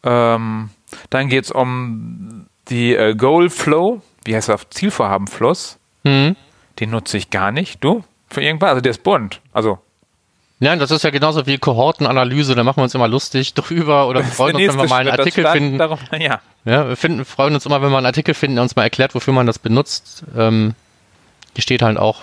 Ähm, 0.04 0.70
dann 1.10 1.28
geht's 1.28 1.50
um 1.50 2.46
die 2.68 2.94
äh, 2.94 3.14
Goal 3.14 3.50
Flow, 3.50 4.00
wie 4.24 4.34
heißt 4.34 4.48
das, 4.48 4.66
Zielvorhabenfluss. 4.70 5.78
Hm? 6.04 6.36
Den 6.80 6.90
nutze 6.90 7.16
ich 7.16 7.30
gar 7.30 7.52
nicht. 7.52 7.82
Du? 7.82 8.04
Für 8.28 8.42
irgendwas? 8.42 8.70
Also 8.70 8.80
der 8.80 8.90
ist 8.90 9.02
bunt. 9.02 9.40
Also 9.52 9.78
Nein, 10.62 10.78
das 10.78 10.92
ist 10.92 11.02
ja 11.02 11.10
genauso 11.10 11.44
wie 11.46 11.58
Kohortenanalyse, 11.58 12.54
da 12.54 12.62
machen 12.62 12.76
wir 12.76 12.84
uns 12.84 12.94
immer 12.94 13.08
lustig 13.08 13.52
drüber 13.54 14.06
oder 14.06 14.22
freuen 14.22 14.54
uns, 14.54 14.68
wenn 14.68 14.76
wir 14.76 14.88
mal 14.88 15.00
einen 15.00 15.10
Artikel 15.10 15.42
stand 15.42 15.56
finden. 15.56 15.78
Darum, 15.78 15.98
ja. 16.16 16.40
Ja, 16.64 16.88
wir 16.88 16.96
finden, 16.96 17.24
freuen 17.24 17.54
uns 17.54 17.66
immer, 17.66 17.82
wenn 17.82 17.90
wir 17.90 17.96
einen 17.96 18.06
Artikel 18.06 18.32
finden, 18.32 18.54
der 18.54 18.62
uns 18.62 18.76
mal 18.76 18.84
erklärt, 18.84 19.16
wofür 19.16 19.34
man 19.34 19.48
das 19.48 19.58
benutzt. 19.58 20.22
Ähm, 20.36 20.76
hier 21.54 21.62
steht 21.62 21.82
halt 21.82 21.98
auch 21.98 22.22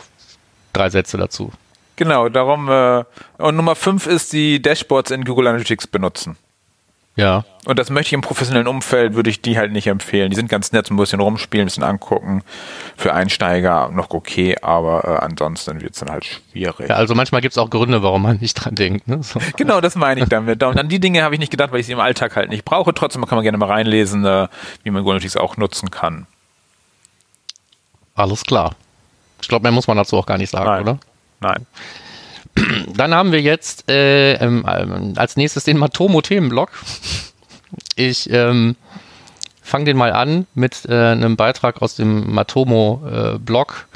drei 0.71 0.89
Sätze 0.89 1.17
dazu. 1.17 1.51
Genau, 1.97 2.29
darum. 2.29 2.69
Äh, 2.69 3.03
und 3.39 3.57
Nummer 3.57 3.75
fünf 3.75 4.07
ist 4.07 4.31
die 4.31 4.61
Dashboards 4.61 5.11
in 5.11 5.25
Google 5.25 5.47
Analytics 5.47 5.87
benutzen. 5.87 6.37
Ja. 7.15 7.43
Und 7.65 7.77
das 7.77 7.89
möchte 7.89 8.07
ich 8.07 8.13
im 8.13 8.21
professionellen 8.21 8.67
Umfeld, 8.67 9.13
würde 9.13 9.29
ich 9.29 9.41
die 9.41 9.57
halt 9.57 9.73
nicht 9.73 9.87
empfehlen. 9.87 10.29
Die 10.29 10.35
sind 10.35 10.47
ganz 10.47 10.71
nett, 10.71 10.87
so 10.87 10.93
ein 10.93 10.97
bisschen 10.97 11.19
rumspielen, 11.19 11.65
ein 11.65 11.67
bisschen 11.67 11.83
angucken. 11.83 12.43
Für 12.95 13.13
Einsteiger 13.13 13.89
noch 13.89 14.11
okay, 14.11 14.55
aber 14.61 15.03
äh, 15.03 15.25
ansonsten 15.25 15.81
wird 15.81 15.93
es 15.93 15.99
dann 15.99 16.09
halt 16.09 16.25
schwierig. 16.25 16.87
ja 16.87 16.95
also 16.95 17.15
manchmal 17.15 17.41
gibt's 17.41 17.57
auch 17.57 17.69
Gründe, 17.69 18.01
warum 18.01 18.21
man 18.21 18.37
nicht 18.37 18.53
dran 18.53 18.75
denkt. 18.75 19.07
Ne? 19.07 19.21
So. 19.21 19.39
Genau, 19.57 19.81
das 19.81 19.95
meine 19.95 20.21
ich 20.21 20.29
damit. 20.29 20.63
Und 20.63 20.79
an 20.79 20.87
die 20.87 20.99
Dinge 20.99 21.21
habe 21.23 21.35
ich 21.35 21.39
nicht 21.39 21.51
gedacht, 21.51 21.71
weil 21.73 21.81
ich 21.81 21.85
sie 21.85 21.91
im 21.91 21.99
Alltag 21.99 22.35
halt 22.37 22.49
nicht 22.49 22.63
brauche. 22.63 22.93
Trotzdem 22.93 23.25
kann 23.25 23.35
man 23.35 23.43
gerne 23.43 23.57
mal 23.57 23.69
reinlesen, 23.69 24.25
äh, 24.25 24.47
wie 24.83 24.91
man 24.91 25.03
Google 25.03 25.19
auch 25.37 25.57
nutzen 25.57 25.91
kann. 25.91 26.25
Alles 28.15 28.43
klar. 28.43 28.75
Ich 29.41 29.47
glaube, 29.47 29.63
mehr 29.63 29.71
muss 29.71 29.87
man 29.87 29.97
dazu 29.97 30.17
auch 30.17 30.25
gar 30.25 30.37
nicht 30.37 30.49
sagen, 30.49 30.65
Nein. 30.65 30.81
oder? 30.81 30.99
Nein. 31.41 31.65
Dann 32.95 33.13
haben 33.13 33.31
wir 33.31 33.41
jetzt 33.41 33.89
äh, 33.89 34.33
ähm, 34.33 34.65
ähm, 34.67 35.13
als 35.15 35.37
nächstes 35.37 35.63
den 35.63 35.77
Matomo-Themenblock. 35.77 36.71
Ich 37.95 38.29
ähm, 38.31 38.75
fange 39.61 39.85
den 39.85 39.97
mal 39.97 40.11
an 40.11 40.47
mit 40.55 40.85
äh, 40.87 40.93
einem 40.93 41.35
Beitrag 41.35 41.81
aus 41.81 41.95
dem 41.95 42.33
Matomo-Blog, 42.33 43.87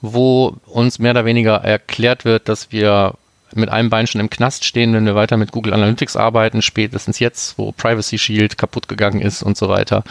wo 0.00 0.56
uns 0.66 0.98
mehr 0.98 1.12
oder 1.12 1.24
weniger 1.24 1.56
erklärt 1.56 2.24
wird, 2.24 2.48
dass 2.48 2.72
wir 2.72 3.14
mit 3.54 3.68
einem 3.68 3.90
Bein 3.90 4.06
schon 4.06 4.20
im 4.20 4.30
Knast 4.30 4.64
stehen, 4.64 4.92
wenn 4.94 5.06
wir 5.06 5.14
weiter 5.14 5.36
mit 5.36 5.52
Google 5.52 5.74
Analytics 5.74 6.16
arbeiten, 6.16 6.62
spätestens 6.62 7.18
jetzt, 7.18 7.56
wo 7.58 7.72
Privacy 7.72 8.18
Shield 8.18 8.58
kaputt 8.58 8.88
gegangen 8.88 9.20
ist 9.20 9.42
und 9.42 9.56
so 9.56 9.68
weiter. 9.68 10.02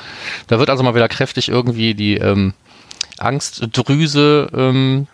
Da 0.48 0.60
wird 0.60 0.70
also 0.70 0.84
mal 0.84 0.96
wieder 0.96 1.10
kräftig 1.10 1.50
irgendwie 1.50 1.94
die 1.94 2.18
ähm, 2.18 2.54
Angstdrüse 3.18 4.50
ähm, 4.56 5.08
äh, 5.10 5.13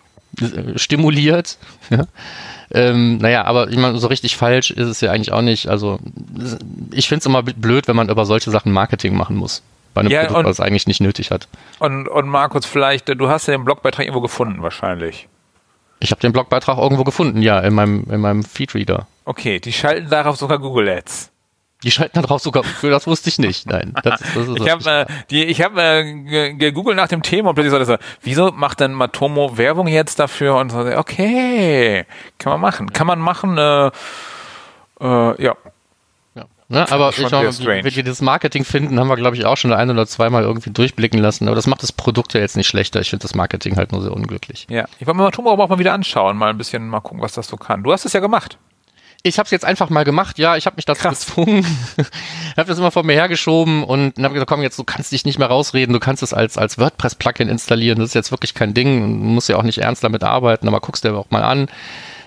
stimuliert. 0.76 1.58
Ja. 1.90 2.04
Ähm, 2.72 3.18
naja, 3.18 3.44
aber 3.46 3.68
ich 3.68 3.76
meine, 3.76 3.98
so 3.98 4.06
richtig 4.06 4.36
falsch 4.36 4.70
ist 4.70 4.86
es 4.86 5.00
ja 5.00 5.10
eigentlich 5.10 5.32
auch 5.32 5.42
nicht. 5.42 5.66
Also 5.66 5.98
ich 6.92 7.08
finde 7.08 7.18
es 7.18 7.26
immer 7.26 7.42
blöd, 7.42 7.88
wenn 7.88 7.96
man 7.96 8.08
über 8.08 8.24
solche 8.24 8.52
Sachen 8.52 8.70
Marketing 8.70 9.16
machen 9.16 9.34
muss. 9.34 9.62
Bei 9.92 10.02
einem 10.02 10.10
Ja, 10.12 10.20
Produkt, 10.20 10.38
und- 10.38 10.44
was 10.44 10.52
es 10.52 10.60
eigentlich 10.60 10.86
nicht 10.86 11.00
nötig 11.00 11.32
hat. 11.32 11.48
Und, 11.80 12.06
und 12.06 12.28
Markus, 12.28 12.64
vielleicht, 12.66 13.08
äh, 13.08 13.16
du 13.16 13.28
hast 13.28 13.48
ja 13.48 13.56
den 13.56 13.64
Blogbeitrag 13.64 14.06
irgendwo 14.06 14.20
gefunden, 14.20 14.62
wahrscheinlich. 14.62 15.26
Ich 15.98 16.12
habe 16.12 16.20
den 16.20 16.30
Blogbeitrag 16.32 16.78
irgendwo 16.78 17.02
gefunden, 17.02 17.42
ja, 17.42 17.58
in 17.58 17.74
meinem, 17.74 18.04
in 18.08 18.20
meinem 18.20 18.44
Feedreader. 18.44 19.08
Okay, 19.24 19.58
die 19.58 19.72
schalten 19.72 20.08
darauf 20.08 20.36
sogar 20.36 20.60
Google 20.60 20.88
Ads. 20.90 21.29
Die 21.82 21.90
schalten 21.90 22.20
da 22.20 22.26
drauf 22.26 22.42
sogar, 22.42 22.62
das 22.82 23.06
wusste 23.06 23.28
ich 23.30 23.38
nicht. 23.38 23.66
Nein, 23.66 23.94
das, 24.02 24.20
das 24.34 24.48
ist 24.48 24.58
Ich 24.60 24.68
habe 24.70 24.90
äh, 24.90 25.06
die, 25.30 25.44
ich 25.44 25.62
habe 25.62 25.80
äh, 25.80 26.12
ge- 26.24 26.52
gegoogelt 26.54 26.96
nach 26.96 27.08
dem 27.08 27.22
Thema 27.22 27.48
und 27.50 27.54
plötzlich 27.54 27.72
so, 27.72 27.78
das 27.78 27.98
wieso 28.22 28.52
macht 28.52 28.80
denn 28.80 28.92
Matomo 28.92 29.56
Werbung 29.56 29.86
jetzt 29.86 30.18
dafür? 30.18 30.56
Und 30.56 30.70
so, 30.70 30.78
okay, 30.80 32.04
kann 32.38 32.52
man 32.52 32.60
machen, 32.60 32.92
kann 32.92 33.06
man 33.06 33.18
machen. 33.18 33.56
Äh, 33.58 33.86
äh, 35.00 35.42
ja. 35.42 35.54
Ne, 36.72 36.86
aber 36.92 37.08
ich 37.08 37.16
glaube, 37.16 37.48
wenn 37.58 37.84
wir 37.84 38.04
das 38.04 38.20
Marketing 38.22 38.64
finden, 38.64 39.00
haben 39.00 39.08
wir, 39.08 39.16
glaube 39.16 39.36
ich, 39.36 39.44
auch 39.44 39.56
schon 39.56 39.72
ein 39.72 39.90
oder 39.90 40.06
zweimal 40.06 40.44
irgendwie 40.44 40.70
durchblicken 40.70 41.18
lassen. 41.18 41.48
Aber 41.48 41.56
das 41.56 41.66
macht 41.66 41.82
das 41.82 41.90
Produkt 41.90 42.32
ja 42.32 42.38
jetzt 42.40 42.56
nicht 42.56 42.68
schlechter. 42.68 43.00
Ich 43.00 43.10
finde 43.10 43.22
das 43.24 43.34
Marketing 43.34 43.76
halt 43.76 43.90
nur 43.90 44.02
sehr 44.02 44.12
unglücklich. 44.12 44.68
ja. 44.70 44.84
Ich 45.00 45.06
wollte 45.08 45.16
mir 45.16 45.24
Matomo 45.24 45.50
aber 45.52 45.64
auch 45.64 45.68
mal 45.68 45.80
wieder 45.80 45.92
anschauen, 45.94 46.36
mal 46.36 46.50
ein 46.50 46.58
bisschen 46.58 46.86
mal 46.88 47.00
gucken, 47.00 47.22
was 47.22 47.32
das 47.32 47.48
so 47.48 47.56
kann. 47.56 47.82
Du 47.82 47.92
hast 47.92 48.04
es 48.04 48.12
ja 48.12 48.20
gemacht. 48.20 48.56
Ich 49.22 49.38
habe 49.38 49.44
es 49.44 49.50
jetzt 49.50 49.64
einfach 49.64 49.90
mal 49.90 50.04
gemacht, 50.04 50.38
ja, 50.38 50.56
ich 50.56 50.64
habe 50.66 50.76
mich 50.76 50.86
dazu 50.86 51.02
Krass. 51.02 51.26
gezwungen, 51.26 51.66
habe 52.56 52.68
das 52.68 52.78
immer 52.78 52.90
vor 52.90 53.02
mir 53.02 53.12
hergeschoben 53.12 53.84
und 53.84 54.18
habe 54.18 54.32
gesagt, 54.32 54.48
komm, 54.48 54.62
jetzt 54.62 54.78
du 54.78 54.84
kannst 54.84 55.12
dich 55.12 55.26
nicht 55.26 55.38
mehr 55.38 55.48
rausreden, 55.48 55.92
du 55.92 56.00
kannst 56.00 56.22
es 56.22 56.32
als 56.32 56.56
als 56.56 56.78
WordPress-Plugin 56.78 57.48
installieren, 57.48 57.98
das 57.98 58.08
ist 58.08 58.14
jetzt 58.14 58.30
wirklich 58.30 58.54
kein 58.54 58.72
Ding, 58.72 59.00
du 59.00 59.28
musst 59.28 59.48
ja 59.48 59.56
auch 59.56 59.62
nicht 59.62 59.78
ernst 59.78 60.04
damit 60.04 60.24
arbeiten, 60.24 60.68
aber 60.68 60.80
guckst 60.80 61.04
dir 61.04 61.14
auch 61.14 61.30
mal 61.30 61.42
an. 61.42 61.68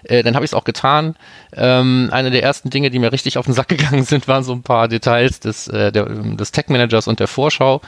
Äh, 0.04 0.24
dann 0.24 0.36
habe 0.36 0.46
ich 0.46 0.52
es 0.52 0.56
auch 0.56 0.66
getan. 0.66 1.16
Ähm, 1.54 2.10
eine 2.12 2.30
der 2.30 2.44
ersten 2.44 2.70
Dinge, 2.70 2.90
die 2.90 3.00
mir 3.00 3.12
richtig 3.12 3.38
auf 3.38 3.46
den 3.46 3.54
Sack 3.54 3.68
gegangen 3.70 4.04
sind, 4.04 4.28
waren 4.28 4.44
so 4.44 4.54
ein 4.54 4.64
paar 4.64 4.88
Details 4.88 5.40
des, 5.40 5.68
äh, 5.68 5.92
der, 5.92 6.06
des 6.06 6.52
Tech-Managers 6.52 7.08
und 7.08 7.20
der 7.20 7.28
Vorschau. 7.28 7.82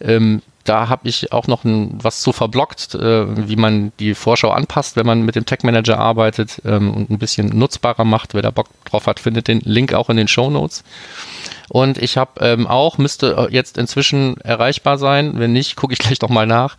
Ähm, 0.00 0.42
da 0.64 0.88
habe 0.88 1.08
ich 1.08 1.32
auch 1.32 1.46
noch 1.46 1.64
ein, 1.64 1.98
was 2.02 2.20
zu 2.20 2.32
verblockt, 2.32 2.94
äh, 2.94 3.48
wie 3.48 3.56
man 3.56 3.92
die 3.98 4.14
Vorschau 4.14 4.50
anpasst, 4.50 4.96
wenn 4.96 5.06
man 5.06 5.22
mit 5.22 5.34
dem 5.34 5.46
Tech 5.46 5.60
Manager 5.62 5.98
arbeitet 5.98 6.62
ähm, 6.64 6.92
und 6.94 7.10
ein 7.10 7.18
bisschen 7.18 7.48
nutzbarer 7.58 8.04
macht. 8.04 8.34
Wer 8.34 8.42
da 8.42 8.50
Bock 8.50 8.68
drauf 8.84 9.06
hat, 9.06 9.18
findet 9.18 9.48
den 9.48 9.60
Link 9.60 9.92
auch 9.92 10.08
in 10.08 10.16
den 10.16 10.28
Show 10.28 10.50
Notes. 10.50 10.84
Und 11.68 11.98
ich 11.98 12.16
habe 12.16 12.32
ähm, 12.40 12.66
auch, 12.66 12.98
müsste 12.98 13.48
äh, 13.48 13.52
jetzt 13.52 13.78
inzwischen 13.78 14.36
erreichbar 14.42 14.98
sein, 14.98 15.32
wenn 15.38 15.52
nicht, 15.52 15.74
gucke 15.74 15.94
ich 15.94 15.98
gleich 15.98 16.20
noch 16.20 16.28
mal 16.28 16.46
nach, 16.46 16.76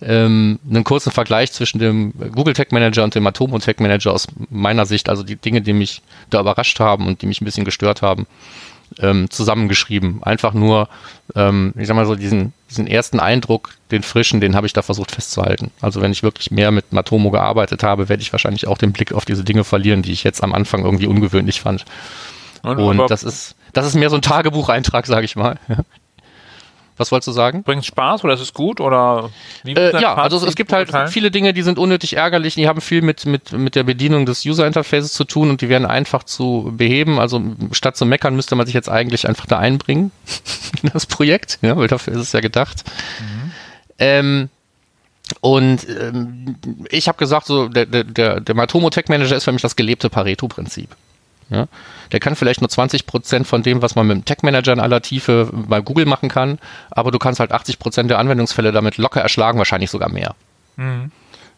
ähm, 0.00 0.58
einen 0.68 0.84
kurzen 0.84 1.10
Vergleich 1.10 1.52
zwischen 1.52 1.78
dem 1.78 2.12
Google 2.34 2.54
Tech 2.54 2.68
Manager 2.70 3.04
und 3.04 3.14
dem 3.14 3.26
Atomo 3.26 3.58
Tech 3.58 3.76
Manager 3.80 4.12
aus 4.12 4.28
meiner 4.48 4.86
Sicht, 4.86 5.08
also 5.08 5.22
die 5.22 5.36
Dinge, 5.36 5.62
die 5.62 5.72
mich 5.72 6.02
da 6.30 6.40
überrascht 6.40 6.80
haben 6.80 7.06
und 7.06 7.22
die 7.22 7.26
mich 7.26 7.40
ein 7.40 7.44
bisschen 7.44 7.64
gestört 7.64 8.02
haben 8.02 8.26
ähm, 9.00 9.30
zusammengeschrieben. 9.30 10.22
Einfach 10.22 10.54
nur, 10.54 10.88
ähm, 11.34 11.72
ich 11.76 11.86
sag 11.86 11.94
mal 11.96 12.06
so, 12.06 12.14
diesen, 12.14 12.52
diesen 12.70 12.86
ersten 12.86 13.20
Eindruck, 13.20 13.74
den 13.90 14.02
frischen, 14.02 14.40
den 14.40 14.56
habe 14.56 14.66
ich 14.66 14.72
da 14.72 14.82
versucht 14.82 15.10
festzuhalten. 15.10 15.70
Also 15.80 16.00
wenn 16.00 16.12
ich 16.12 16.22
wirklich 16.22 16.50
mehr 16.50 16.70
mit 16.70 16.92
Matomo 16.92 17.30
gearbeitet 17.30 17.82
habe, 17.82 18.08
werde 18.08 18.22
ich 18.22 18.32
wahrscheinlich 18.32 18.66
auch 18.66 18.78
den 18.78 18.92
Blick 18.92 19.12
auf 19.12 19.24
diese 19.24 19.44
Dinge 19.44 19.64
verlieren, 19.64 20.02
die 20.02 20.12
ich 20.12 20.24
jetzt 20.24 20.42
am 20.42 20.54
Anfang 20.54 20.84
irgendwie 20.84 21.06
ungewöhnlich 21.06 21.60
fand. 21.60 21.84
Und, 22.62 22.78
Und 23.00 23.10
das 23.10 23.22
ist, 23.22 23.54
das 23.72 23.86
ist 23.86 23.94
mehr 23.94 24.10
so 24.10 24.16
ein 24.16 24.22
Tagebucheintrag, 24.22 25.06
sage 25.06 25.24
ich 25.24 25.36
mal. 25.36 25.58
Was 26.96 27.12
wolltest 27.12 27.28
du 27.28 27.32
sagen? 27.32 27.62
bringt 27.62 27.84
Spaß 27.84 28.24
oder 28.24 28.34
ist 28.34 28.40
es 28.40 28.54
gut 28.54 28.80
oder 28.80 29.30
wie 29.62 29.74
Äh, 29.74 30.00
ja, 30.00 30.14
also 30.14 30.36
es, 30.38 30.42
es 30.42 30.54
gibt 30.56 30.72
halt 30.72 30.88
beurteilen? 30.88 31.10
viele 31.12 31.30
Dinge, 31.30 31.52
die 31.52 31.62
sind 31.62 31.78
unnötig 31.78 32.16
ärgerlich, 32.16 32.54
die 32.54 32.68
haben 32.68 32.80
viel 32.80 33.02
mit, 33.02 33.26
mit, 33.26 33.52
mit 33.52 33.74
der 33.74 33.84
Bedienung 33.84 34.24
des 34.26 34.44
User-Interfaces 34.46 35.12
zu 35.12 35.24
tun 35.24 35.50
und 35.50 35.60
die 35.60 35.68
werden 35.68 35.86
einfach 35.86 36.24
zu 36.24 36.72
beheben. 36.76 37.18
Also 37.18 37.42
statt 37.72 37.96
zu 37.96 38.06
meckern 38.06 38.34
müsste 38.34 38.56
man 38.56 38.66
sich 38.66 38.74
jetzt 38.74 38.88
eigentlich 38.88 39.28
einfach 39.28 39.46
da 39.46 39.58
einbringen 39.58 40.10
in 40.82 40.90
das 40.92 41.06
Projekt, 41.06 41.58
ja, 41.62 41.76
weil 41.76 41.88
dafür 41.88 42.14
ist 42.14 42.20
es 42.20 42.32
ja 42.32 42.40
gedacht. 42.40 42.84
Ähm, 43.98 44.48
und 45.40 45.86
ähm, 45.88 46.56
ich 46.90 47.08
habe 47.08 47.18
gesagt, 47.18 47.46
so 47.46 47.68
der, 47.68 47.86
der, 47.86 48.04
der, 48.04 48.40
der 48.40 48.54
Matomo 48.54 48.90
Tech 48.90 49.06
Manager 49.08 49.36
ist 49.36 49.44
für 49.44 49.52
mich 49.52 49.62
das 49.62 49.76
gelebte 49.76 50.08
Pareto-Prinzip. 50.08 50.90
Ja? 51.50 51.66
Der 52.12 52.20
kann 52.20 52.36
vielleicht 52.36 52.60
nur 52.60 52.68
20 52.68 53.06
Prozent 53.06 53.46
von 53.46 53.62
dem, 53.62 53.82
was 53.82 53.94
man 53.94 54.06
mit 54.06 54.16
dem 54.16 54.24
Tech 54.24 54.38
Manager 54.42 54.72
in 54.72 54.80
aller 54.80 55.02
Tiefe 55.02 55.48
bei 55.52 55.80
Google 55.80 56.06
machen 56.06 56.28
kann, 56.28 56.58
aber 56.90 57.10
du 57.10 57.18
kannst 57.18 57.40
halt 57.40 57.52
80 57.52 57.78
Prozent 57.78 58.10
der 58.10 58.18
Anwendungsfälle 58.18 58.72
damit 58.72 58.98
locker 58.98 59.20
erschlagen, 59.20 59.58
wahrscheinlich 59.58 59.90
sogar 59.90 60.08
mehr. 60.08 60.34
Mhm. 60.76 61.10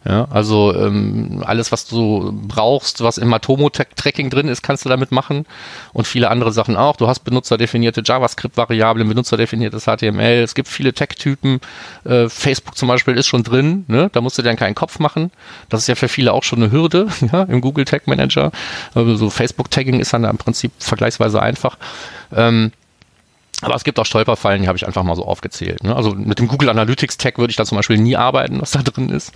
Ja, 0.05 0.28
also 0.31 0.75
ähm, 0.75 1.43
alles, 1.45 1.73
was 1.73 1.87
du 1.87 2.33
brauchst, 2.33 3.02
was 3.02 3.19
im 3.19 3.28
Matomo-Tracking 3.28 4.31
drin 4.31 4.47
ist, 4.47 4.62
kannst 4.62 4.85
du 4.85 4.88
damit 4.88 5.11
machen 5.11 5.45
und 5.93 6.07
viele 6.07 6.31
andere 6.31 6.52
Sachen 6.52 6.76
auch. 6.76 6.97
Du 6.97 7.09
hast 7.09 7.21
benutzerdefinierte 7.21 8.02
JavaScript-Variablen, 8.05 9.09
benutzerdefiniertes 9.09 9.85
HTML. 9.85 10.43
Es 10.43 10.55
gibt 10.55 10.69
viele 10.69 10.93
Tech-Typen. 10.93 11.61
Äh, 12.05 12.28
Facebook 12.28 12.76
zum 12.76 12.88
Beispiel 12.88 13.14
ist 13.17 13.26
schon 13.26 13.43
drin. 13.43 13.85
Ne? 13.88 14.09
Da 14.12 14.21
musst 14.21 14.38
du 14.38 14.43
dir 14.43 14.49
dann 14.49 14.57
keinen 14.57 14.76
Kopf 14.76 15.00
machen. 15.00 15.33
Das 15.69 15.81
ist 15.81 15.88
ja 15.88 15.97
für 15.97 16.09
viele 16.09 16.33
auch 16.33 16.45
schon 16.45 16.62
eine 16.62 16.71
Hürde 16.71 17.09
ja, 17.33 17.43
im 17.43 17.61
Google 17.61 17.85
Tag 17.85 18.07
Manager. 18.07 18.52
Also 18.95 19.17
so 19.17 19.31
Facebook-Tagging 19.31 19.99
ist 19.99 20.12
dann 20.12 20.23
im 20.25 20.38
Prinzip 20.38 20.71
vergleichsweise 20.78 21.43
einfach. 21.43 21.76
Ähm, 22.35 22.71
Aber 23.62 23.75
es 23.75 23.83
gibt 23.83 23.99
auch 23.99 24.07
Stolperfallen, 24.07 24.62
die 24.62 24.69
habe 24.69 24.78
ich 24.78 24.87
einfach 24.87 25.02
mal 25.02 25.17
so 25.17 25.25
aufgezählt. 25.26 25.83
Ne? 25.83 25.95
Also 25.95 26.12
mit 26.12 26.38
dem 26.38 26.47
Google 26.47 26.69
Analytics 26.69 27.19
Tag 27.19 27.38
würde 27.38 27.50
ich 27.50 27.57
da 27.57 27.64
zum 27.64 27.76
Beispiel 27.76 27.99
nie 27.99 28.17
arbeiten, 28.17 28.61
was 28.61 28.71
da 28.71 28.83
drin 28.83 29.11
ist. 29.11 29.33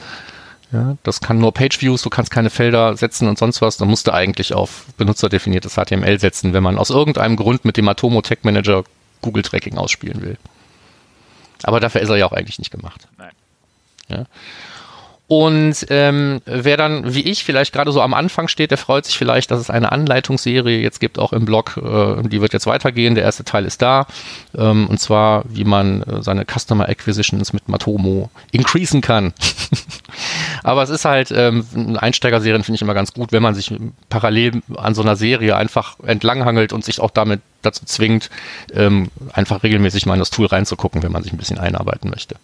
Ja, 0.72 0.96
das 1.02 1.20
kann 1.20 1.38
nur 1.38 1.52
Page 1.52 1.82
Views, 1.82 2.00
du 2.00 2.08
kannst 2.08 2.30
keine 2.30 2.48
Felder 2.48 2.96
setzen 2.96 3.28
und 3.28 3.38
sonst 3.38 3.60
was. 3.60 3.76
Dann 3.76 3.88
musst 3.88 4.06
du 4.06 4.14
eigentlich 4.14 4.54
auf 4.54 4.86
benutzerdefiniertes 4.96 5.74
HTML 5.74 6.18
setzen, 6.18 6.54
wenn 6.54 6.62
man 6.62 6.78
aus 6.78 6.88
irgendeinem 6.88 7.36
Grund 7.36 7.66
mit 7.66 7.76
dem 7.76 7.86
Atomo 7.88 8.22
Tag 8.22 8.44
Manager 8.44 8.84
Google 9.20 9.42
Tracking 9.42 9.76
ausspielen 9.76 10.22
will. 10.22 10.38
Aber 11.62 11.78
dafür 11.78 12.00
ist 12.00 12.08
er 12.08 12.16
ja 12.16 12.26
auch 12.26 12.32
eigentlich 12.32 12.58
nicht 12.58 12.70
gemacht. 12.70 13.06
Nein. 13.18 13.32
Ja. 14.08 14.24
Und 15.34 15.86
ähm, 15.88 16.42
wer 16.44 16.76
dann, 16.76 17.14
wie 17.14 17.22
ich, 17.22 17.42
vielleicht 17.42 17.72
gerade 17.72 17.90
so 17.90 18.02
am 18.02 18.12
Anfang 18.12 18.48
steht, 18.48 18.70
der 18.70 18.76
freut 18.76 19.06
sich 19.06 19.16
vielleicht, 19.16 19.50
dass 19.50 19.60
es 19.60 19.70
eine 19.70 19.90
Anleitungsserie 19.90 20.82
jetzt 20.82 21.00
gibt, 21.00 21.18
auch 21.18 21.32
im 21.32 21.46
Blog. 21.46 21.78
Äh, 21.78 22.28
die 22.28 22.42
wird 22.42 22.52
jetzt 22.52 22.66
weitergehen. 22.66 23.14
Der 23.14 23.24
erste 23.24 23.42
Teil 23.42 23.64
ist 23.64 23.80
da. 23.80 24.06
Ähm, 24.54 24.88
und 24.88 25.00
zwar, 25.00 25.44
wie 25.48 25.64
man 25.64 26.02
äh, 26.02 26.22
seine 26.22 26.44
Customer 26.44 26.86
Acquisitions 26.86 27.54
mit 27.54 27.66
Matomo 27.66 28.28
increasen 28.50 29.00
kann. 29.00 29.32
Aber 30.64 30.82
es 30.82 30.90
ist 30.90 31.06
halt, 31.06 31.32
ähm, 31.34 31.96
Einsteigerserien 31.98 32.62
finde 32.62 32.76
ich 32.76 32.82
immer 32.82 32.92
ganz 32.92 33.14
gut, 33.14 33.32
wenn 33.32 33.42
man 33.42 33.54
sich 33.54 33.74
parallel 34.10 34.60
an 34.76 34.94
so 34.94 35.00
einer 35.00 35.16
Serie 35.16 35.56
einfach 35.56 35.98
entlanghangelt 36.00 36.74
und 36.74 36.84
sich 36.84 37.00
auch 37.00 37.10
damit 37.10 37.40
dazu 37.62 37.86
zwingt, 37.86 38.28
ähm, 38.74 39.08
einfach 39.32 39.62
regelmäßig 39.62 40.04
mal 40.04 40.12
in 40.12 40.20
das 40.20 40.28
Tool 40.28 40.44
reinzugucken, 40.44 41.02
wenn 41.02 41.12
man 41.12 41.22
sich 41.22 41.32
ein 41.32 41.38
bisschen 41.38 41.58
einarbeiten 41.58 42.10
möchte. 42.10 42.36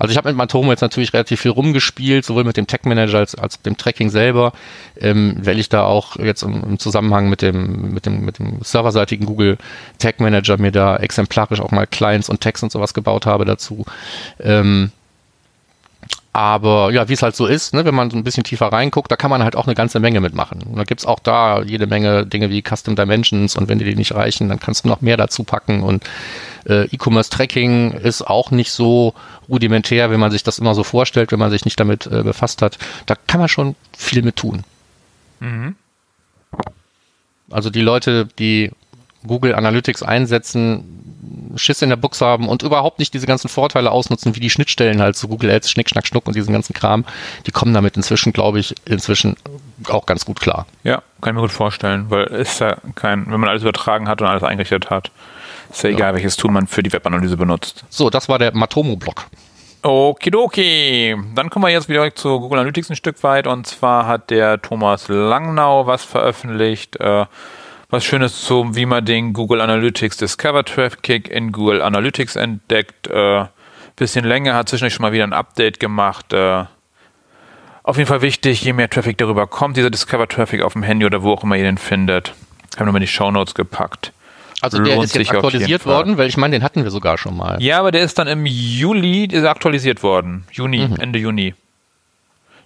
Also 0.00 0.12
ich 0.12 0.16
habe 0.16 0.30
mit 0.30 0.36
Matomo 0.36 0.70
jetzt 0.70 0.80
natürlich 0.80 1.12
relativ 1.12 1.42
viel 1.42 1.50
rumgespielt, 1.50 2.24
sowohl 2.24 2.44
mit 2.44 2.56
dem 2.56 2.66
Tag 2.66 2.86
Manager 2.86 3.18
als, 3.18 3.34
als 3.34 3.60
dem 3.60 3.76
Tracking 3.76 4.08
selber, 4.08 4.52
ähm, 4.98 5.36
weil 5.42 5.58
ich 5.58 5.68
da 5.68 5.84
auch 5.84 6.16
jetzt 6.16 6.42
im, 6.42 6.64
im, 6.64 6.78
Zusammenhang 6.78 7.28
mit 7.28 7.42
dem, 7.42 7.92
mit 7.92 8.06
dem, 8.06 8.24
mit 8.24 8.38
dem 8.38 8.62
serverseitigen 8.62 9.26
Google 9.26 9.58
Tag 9.98 10.18
Manager 10.18 10.56
mir 10.56 10.72
da 10.72 10.96
exemplarisch 10.96 11.60
auch 11.60 11.70
mal 11.70 11.86
Clients 11.86 12.30
und 12.30 12.40
Tags 12.40 12.62
und 12.62 12.72
sowas 12.72 12.94
gebaut 12.94 13.26
habe 13.26 13.44
dazu. 13.44 13.84
Ähm, 14.40 14.90
aber 16.32 16.92
ja, 16.92 17.08
wie 17.08 17.14
es 17.14 17.22
halt 17.22 17.34
so 17.34 17.46
ist, 17.46 17.74
ne, 17.74 17.84
wenn 17.84 17.94
man 17.94 18.10
so 18.10 18.16
ein 18.16 18.22
bisschen 18.22 18.44
tiefer 18.44 18.66
reinguckt, 18.66 19.10
da 19.10 19.16
kann 19.16 19.30
man 19.30 19.42
halt 19.42 19.56
auch 19.56 19.66
eine 19.66 19.74
ganze 19.74 19.98
Menge 19.98 20.20
mitmachen. 20.20 20.62
Und 20.62 20.76
da 20.76 20.84
gibt's 20.84 21.04
auch 21.04 21.18
da 21.18 21.62
jede 21.62 21.88
Menge 21.88 22.24
Dinge 22.24 22.50
wie 22.50 22.62
Custom 22.62 22.94
Dimensions 22.94 23.56
und 23.56 23.68
wenn 23.68 23.80
die 23.80 23.84
dir 23.84 23.96
nicht 23.96 24.14
reichen, 24.14 24.48
dann 24.48 24.60
kannst 24.60 24.84
du 24.84 24.88
noch 24.88 25.00
mehr 25.00 25.16
dazu 25.16 25.42
packen. 25.42 25.82
Und 25.82 26.04
äh, 26.66 26.84
E-Commerce 26.84 27.30
Tracking 27.30 27.92
ist 27.92 28.22
auch 28.22 28.52
nicht 28.52 28.70
so 28.70 29.14
rudimentär, 29.48 30.10
wenn 30.12 30.20
man 30.20 30.30
sich 30.30 30.44
das 30.44 30.60
immer 30.60 30.74
so 30.76 30.84
vorstellt, 30.84 31.32
wenn 31.32 31.40
man 31.40 31.50
sich 31.50 31.64
nicht 31.64 31.80
damit 31.80 32.06
äh, 32.06 32.22
befasst 32.22 32.62
hat. 32.62 32.78
Da 33.06 33.16
kann 33.26 33.40
man 33.40 33.48
schon 33.48 33.74
viel 33.96 34.22
mit 34.22 34.36
tun. 34.36 34.62
Mhm. 35.40 35.74
Also 37.50 37.70
die 37.70 37.82
Leute, 37.82 38.28
die 38.38 38.70
Google 39.26 39.54
Analytics 39.54 40.04
einsetzen, 40.04 40.99
Schiss 41.56 41.82
in 41.82 41.90
der 41.90 41.96
Buchse 41.96 42.24
haben 42.24 42.48
und 42.48 42.62
überhaupt 42.62 42.98
nicht 42.98 43.12
diese 43.14 43.26
ganzen 43.26 43.48
Vorteile 43.48 43.90
ausnutzen, 43.90 44.36
wie 44.36 44.40
die 44.40 44.50
Schnittstellen 44.50 45.00
halt 45.00 45.16
zu 45.16 45.28
Google 45.28 45.50
Ads, 45.50 45.70
Schnick, 45.70 45.88
Schnack, 45.88 46.06
Schnuck 46.06 46.26
und 46.26 46.36
diesen 46.36 46.52
ganzen 46.52 46.74
Kram, 46.74 47.04
die 47.46 47.50
kommen 47.50 47.74
damit 47.74 47.96
inzwischen, 47.96 48.32
glaube 48.32 48.58
ich, 48.58 48.74
inzwischen 48.86 49.36
auch 49.88 50.06
ganz 50.06 50.24
gut 50.24 50.40
klar. 50.40 50.66
Ja, 50.84 51.02
kann 51.20 51.32
ich 51.32 51.34
mir 51.34 51.42
gut 51.42 51.52
vorstellen, 51.52 52.06
weil 52.08 52.24
ist 52.24 52.60
ja 52.60 52.76
kein, 52.94 53.30
wenn 53.30 53.40
man 53.40 53.48
alles 53.48 53.62
übertragen 53.62 54.08
hat 54.08 54.20
und 54.20 54.28
alles 54.28 54.42
eingerichtet 54.42 54.90
hat, 54.90 55.10
ist 55.70 55.82
ja, 55.82 55.90
ja. 55.90 55.96
egal, 55.96 56.14
welches 56.14 56.36
Tool 56.36 56.50
man 56.50 56.66
für 56.66 56.82
die 56.82 56.92
Webanalyse 56.92 57.36
benutzt. 57.36 57.84
So, 57.88 58.10
das 58.10 58.28
war 58.28 58.38
der 58.38 58.54
Matomo-Blog. 58.54 59.26
Okidoki. 59.82 61.16
Dann 61.34 61.48
kommen 61.48 61.64
wir 61.64 61.70
jetzt 61.70 61.88
wieder 61.88 62.14
zu 62.14 62.40
Google 62.40 62.58
Analytics 62.58 62.90
ein 62.90 62.96
Stück 62.96 63.22
weit. 63.22 63.46
Und 63.46 63.66
zwar 63.66 64.06
hat 64.06 64.30
der 64.30 64.60
Thomas 64.60 65.08
Langnau 65.08 65.86
was 65.86 66.04
veröffentlicht. 66.04 66.96
Äh, 66.96 67.24
was 67.90 68.04
Schönes 68.04 68.42
zu, 68.42 68.74
wie 68.74 68.86
man 68.86 69.04
den 69.04 69.32
Google 69.32 69.60
Analytics 69.60 70.16
Discover 70.16 70.64
Traffic 70.64 71.28
in 71.28 71.52
Google 71.52 71.82
Analytics 71.82 72.36
entdeckt. 72.36 73.08
Äh, 73.08 73.46
bisschen 73.96 74.24
länger, 74.24 74.54
hat 74.54 74.68
zwischendurch 74.68 74.94
schon 74.94 75.02
mal 75.02 75.12
wieder 75.12 75.24
ein 75.24 75.32
Update 75.32 75.78
gemacht. 75.78 76.32
Äh, 76.32 76.64
auf 77.82 77.96
jeden 77.96 78.08
Fall 78.08 78.22
wichtig, 78.22 78.62
je 78.62 78.72
mehr 78.72 78.88
Traffic 78.88 79.18
darüber 79.18 79.46
kommt, 79.46 79.76
dieser 79.76 79.90
Discover 79.90 80.26
Traffic 80.26 80.62
auf 80.62 80.72
dem 80.72 80.82
Handy 80.82 81.06
oder 81.06 81.22
wo 81.22 81.32
auch 81.32 81.44
immer 81.44 81.56
ihr 81.56 81.64
den 81.64 81.78
findet. 81.78 82.34
Haben 82.76 82.86
wir 82.86 82.92
mal 82.92 82.98
in 82.98 83.02
die 83.02 83.08
Show 83.08 83.30
Notes 83.30 83.54
gepackt. 83.54 84.12
Also 84.60 84.82
der 84.82 84.96
Lohnt 84.96 85.06
ist 85.06 85.14
jetzt 85.14 85.30
aktualisiert 85.30 85.86
worden, 85.86 86.18
weil 86.18 86.28
ich 86.28 86.36
meine, 86.36 86.56
den 86.56 86.62
hatten 86.62 86.82
wir 86.82 86.90
sogar 86.90 87.18
schon 87.18 87.36
mal. 87.36 87.62
Ja, 87.62 87.78
aber 87.78 87.92
der 87.92 88.02
ist 88.02 88.18
dann 88.18 88.26
im 88.26 88.44
Juli 88.46 89.24
ist 89.24 89.44
aktualisiert 89.44 90.02
worden. 90.02 90.44
Juni, 90.52 90.86
mhm. 90.86 90.96
Ende 90.96 91.18
Juni. 91.18 91.54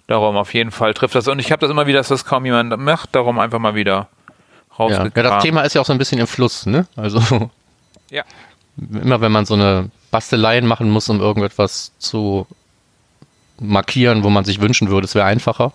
Darum 0.07 0.35
auf 0.35 0.53
jeden 0.53 0.71
Fall 0.71 0.93
trifft 0.93 1.15
das. 1.15 1.27
Und 1.27 1.39
ich 1.39 1.51
habe 1.51 1.61
das 1.61 1.71
immer 1.71 1.87
wieder, 1.87 1.99
dass 1.99 2.09
das 2.09 2.25
kaum 2.25 2.45
jemand 2.45 2.77
macht. 2.77 3.15
Darum 3.15 3.39
einfach 3.39 3.59
mal 3.59 3.75
wieder 3.75 4.09
rausgekramt. 4.79 5.15
Ja. 5.15 5.23
ja, 5.23 5.29
das 5.29 5.43
Thema 5.43 5.61
ist 5.61 5.73
ja 5.73 5.81
auch 5.81 5.85
so 5.85 5.93
ein 5.93 5.99
bisschen 5.99 6.19
im 6.19 6.27
Fluss, 6.27 6.65
ne? 6.65 6.87
Also 6.95 7.21
ja. 8.09 8.23
immer 8.77 9.21
wenn 9.21 9.31
man 9.31 9.45
so 9.45 9.53
eine 9.53 9.89
Basteleien 10.11 10.65
machen 10.65 10.89
muss, 10.89 11.09
um 11.09 11.19
irgendetwas 11.19 11.91
zu 11.97 12.47
markieren, 13.59 14.23
wo 14.23 14.29
man 14.29 14.45
sich 14.45 14.61
wünschen 14.61 14.89
würde, 14.89 15.05
es 15.05 15.15
wäre 15.15 15.25
einfacher, 15.25 15.71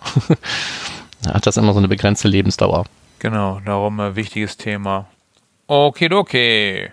hat 1.27 1.47
das 1.47 1.57
immer 1.57 1.73
so 1.73 1.79
eine 1.79 1.89
begrenzte 1.89 2.29
Lebensdauer. 2.29 2.85
Genau, 3.19 3.61
darum 3.65 4.01
ein 4.01 4.17
wichtiges 4.17 4.57
Thema. 4.57 5.07
Okay, 5.67 6.91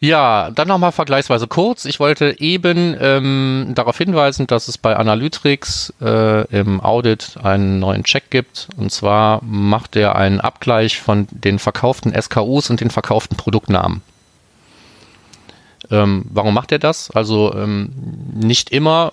Ja, 0.00 0.50
dann 0.52 0.68
nochmal 0.68 0.92
vergleichsweise 0.92 1.48
kurz. 1.48 1.84
Ich 1.84 1.98
wollte 1.98 2.36
eben 2.38 2.96
ähm, 3.00 3.72
darauf 3.74 3.98
hinweisen, 3.98 4.46
dass 4.46 4.68
es 4.68 4.78
bei 4.78 4.94
Analytics 4.94 5.92
äh, 6.00 6.46
im 6.56 6.80
Audit 6.80 7.36
einen 7.42 7.80
neuen 7.80 8.04
Check 8.04 8.30
gibt. 8.30 8.68
Und 8.76 8.92
zwar 8.92 9.42
macht 9.42 9.96
er 9.96 10.14
einen 10.14 10.40
Abgleich 10.40 11.00
von 11.00 11.26
den 11.32 11.58
verkauften 11.58 12.14
SKUs 12.20 12.70
und 12.70 12.80
den 12.80 12.90
verkauften 12.90 13.36
Produktnamen. 13.36 14.02
Ähm, 15.90 16.24
warum 16.30 16.54
macht 16.54 16.70
er 16.70 16.78
das? 16.78 17.10
Also 17.10 17.52
ähm, 17.54 17.90
nicht 18.34 18.70
immer, 18.70 19.12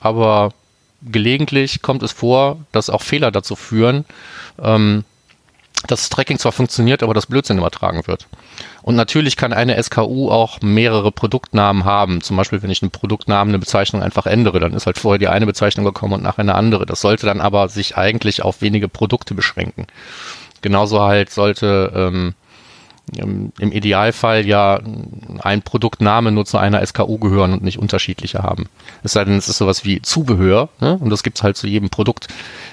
aber 0.00 0.54
gelegentlich 1.02 1.82
kommt 1.82 2.02
es 2.02 2.12
vor, 2.12 2.58
dass 2.72 2.88
auch 2.88 3.02
Fehler 3.02 3.30
dazu 3.30 3.56
führen, 3.56 4.06
ähm, 4.62 5.04
dass 5.86 6.00
das 6.00 6.10
Tracking 6.10 6.38
zwar 6.38 6.52
funktioniert, 6.52 7.02
aber 7.02 7.14
das 7.14 7.26
Blödsinn 7.26 7.58
übertragen 7.58 8.06
wird. 8.06 8.26
Und 8.82 8.96
natürlich 8.96 9.36
kann 9.36 9.52
eine 9.52 9.80
SKU 9.82 10.30
auch 10.30 10.60
mehrere 10.60 11.12
Produktnamen 11.12 11.84
haben. 11.84 12.20
Zum 12.20 12.36
Beispiel, 12.36 12.62
wenn 12.62 12.70
ich 12.70 12.82
einen 12.82 12.90
Produktnamen, 12.90 13.52
eine 13.52 13.58
Bezeichnung 13.58 14.02
einfach 14.02 14.26
ändere, 14.26 14.60
dann 14.60 14.74
ist 14.74 14.86
halt 14.86 14.98
vorher 14.98 15.18
die 15.18 15.28
eine 15.28 15.46
Bezeichnung 15.46 15.84
gekommen 15.84 16.14
und 16.14 16.22
nachher 16.22 16.40
eine 16.40 16.54
andere. 16.54 16.86
Das 16.86 17.00
sollte 17.00 17.26
dann 17.26 17.40
aber 17.40 17.68
sich 17.68 17.96
eigentlich 17.96 18.42
auf 18.42 18.60
wenige 18.60 18.88
Produkte 18.88 19.34
beschränken. 19.34 19.86
Genauso 20.62 21.00
halt 21.00 21.30
sollte 21.30 21.92
ähm, 21.94 22.34
im 23.16 23.52
Idealfall 23.58 24.46
ja 24.46 24.80
ein 25.40 25.62
Produktname 25.62 26.32
nur 26.32 26.46
zu 26.46 26.58
einer 26.58 26.84
SKU 26.86 27.18
gehören 27.18 27.52
und 27.52 27.62
nicht 27.62 27.78
unterschiedliche 27.78 28.42
haben. 28.42 28.68
Es 29.02 29.12
sei 29.12 29.24
denn, 29.24 29.36
es 29.36 29.48
ist 29.48 29.58
sowas 29.58 29.84
wie 29.84 30.00
Zubehör, 30.00 30.68
ne? 30.80 30.96
und 30.98 31.10
das 31.10 31.22
gibt's 31.22 31.42
halt 31.42 31.56
zu 31.56 31.66
jedem 31.66 31.90
Produkt. 31.90 32.28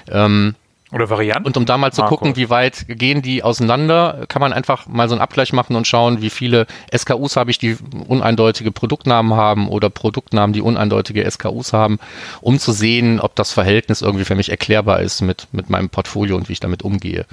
Ähm, 0.08 0.54
oder 0.92 1.08
Varianten. 1.08 1.46
Und 1.46 1.56
um 1.56 1.66
da 1.66 1.78
mal 1.78 1.92
zu 1.92 2.02
Marco. 2.02 2.16
gucken, 2.16 2.36
wie 2.36 2.50
weit 2.50 2.86
gehen 2.88 3.22
die 3.22 3.42
auseinander, 3.42 4.24
kann 4.28 4.40
man 4.40 4.52
einfach 4.52 4.86
mal 4.86 5.08
so 5.08 5.14
einen 5.14 5.22
Abgleich 5.22 5.52
machen 5.52 5.76
und 5.76 5.86
schauen, 5.86 6.20
wie 6.20 6.30
viele 6.30 6.66
SKUs 6.94 7.36
habe 7.36 7.50
ich, 7.50 7.58
die 7.58 7.76
uneindeutige 8.08 8.72
Produktnamen 8.72 9.34
haben 9.34 9.68
oder 9.68 9.90
Produktnamen, 9.90 10.52
die 10.52 10.62
uneindeutige 10.62 11.28
SKUs 11.30 11.72
haben, 11.72 11.98
um 12.40 12.58
zu 12.58 12.72
sehen, 12.72 13.20
ob 13.20 13.36
das 13.36 13.52
Verhältnis 13.52 14.02
irgendwie 14.02 14.24
für 14.24 14.34
mich 14.34 14.50
erklärbar 14.50 15.00
ist 15.00 15.20
mit, 15.20 15.46
mit 15.52 15.70
meinem 15.70 15.90
Portfolio 15.90 16.36
und 16.36 16.48
wie 16.48 16.54
ich 16.54 16.60
damit 16.60 16.82
umgehe. 16.82 17.26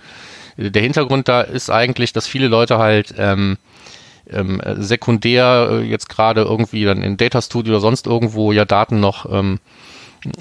Der 0.58 0.82
Hintergrund 0.82 1.28
da 1.28 1.42
ist 1.42 1.70
eigentlich, 1.70 2.14
dass 2.14 2.28
viele 2.28 2.48
Leute 2.48 2.78
halt 2.80 3.14
ähm, 3.18 3.58
ähm, 4.30 4.62
sekundär 4.78 5.70
äh, 5.72 5.82
jetzt 5.84 6.10
gerade 6.10 6.42
irgendwie 6.42 6.84
dann 6.84 7.02
in 7.02 7.18
Data 7.18 7.42
Studio 7.42 7.74
oder 7.74 7.82
sonst 7.82 8.08
irgendwo 8.08 8.52
ja 8.52 8.66
Daten 8.66 9.00
noch 9.00 9.32
ähm, 9.32 9.60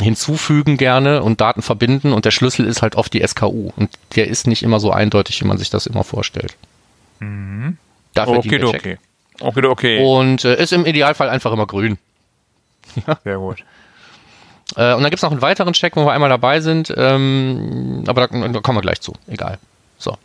hinzufügen 0.02 0.76
gerne 0.76 1.22
und 1.22 1.40
Daten 1.40 1.62
verbinden 1.62 2.12
und 2.12 2.24
der 2.24 2.30
Schlüssel 2.30 2.66
ist 2.66 2.82
halt 2.82 2.96
oft 2.96 3.12
die 3.12 3.26
SKU 3.26 3.72
und 3.76 3.90
der 4.14 4.28
ist 4.28 4.46
nicht 4.46 4.62
immer 4.62 4.80
so 4.80 4.90
eindeutig, 4.90 5.40
wie 5.40 5.46
man 5.46 5.58
sich 5.58 5.70
das 5.70 5.86
immer 5.86 6.04
vorstellt. 6.04 6.56
Mhm. 7.20 7.76
Dafür 8.14 8.38
okay, 8.38 8.62
okay. 8.62 8.98
Okay, 9.40 9.66
okay. 9.66 10.04
Und 10.04 10.44
äh, 10.44 10.60
ist 10.60 10.72
im 10.72 10.86
Idealfall 10.86 11.28
einfach 11.28 11.52
immer 11.52 11.66
grün. 11.66 11.98
ja. 13.06 13.18
Sehr 13.22 13.38
gut. 13.38 13.64
Äh, 14.74 14.94
und 14.94 15.02
dann 15.02 15.10
gibt 15.10 15.16
es 15.16 15.22
noch 15.22 15.30
einen 15.30 15.42
weiteren 15.42 15.74
Check, 15.74 15.96
wo 15.96 16.04
wir 16.04 16.12
einmal 16.12 16.30
dabei 16.30 16.60
sind, 16.60 16.92
ähm, 16.96 18.04
aber 18.06 18.26
da, 18.26 18.48
da, 18.48 18.60
kommen 18.60 18.78
wir 18.78 18.82
gleich 18.82 19.00
zu. 19.00 19.12
Egal. 19.28 19.58
So. 19.98 20.16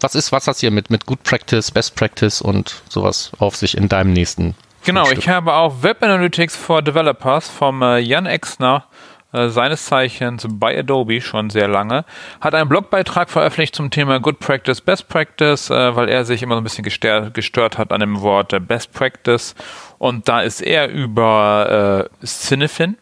Was 0.00 0.14
ist, 0.14 0.32
was 0.32 0.46
hast 0.46 0.58
du 0.58 0.60
hier 0.60 0.70
mit, 0.70 0.90
mit 0.90 1.04
Good 1.04 1.22
Practice, 1.24 1.70
Best 1.70 1.94
Practice 1.94 2.40
und 2.40 2.82
sowas 2.88 3.32
auf 3.38 3.56
sich 3.56 3.76
in 3.76 3.88
deinem 3.88 4.12
nächsten 4.12 4.54
Genau, 4.84 5.10
ich 5.10 5.28
habe 5.28 5.52
auch 5.52 5.82
Web 5.82 6.02
Analytics 6.02 6.56
for 6.56 6.80
Developers 6.80 7.50
vom 7.50 7.82
äh, 7.82 7.98
Jan 7.98 8.24
Exner, 8.24 8.84
äh, 9.32 9.48
seines 9.48 9.84
Zeichens 9.84 10.46
bei 10.48 10.78
Adobe 10.78 11.20
schon 11.20 11.50
sehr 11.50 11.68
lange, 11.68 12.06
hat 12.40 12.54
einen 12.54 12.68
Blogbeitrag 12.68 13.28
veröffentlicht 13.28 13.76
zum 13.76 13.90
Thema 13.90 14.20
Good 14.20 14.38
Practice, 14.38 14.80
Best 14.80 15.08
Practice, 15.08 15.68
äh, 15.68 15.94
weil 15.94 16.08
er 16.08 16.24
sich 16.24 16.42
immer 16.42 16.54
so 16.54 16.62
ein 16.62 16.64
bisschen 16.64 16.82
gestört, 16.82 17.34
gestört 17.34 17.76
hat 17.76 17.92
an 17.92 18.00
dem 18.00 18.22
Wort 18.22 18.54
äh, 18.54 18.58
Best 18.58 18.92
Practice. 18.94 19.54
Und 19.98 20.28
da 20.28 20.40
ist 20.40 20.62
er 20.62 20.88
über 20.88 22.08
äh, 22.22 22.26
Cinefin, 22.26 22.96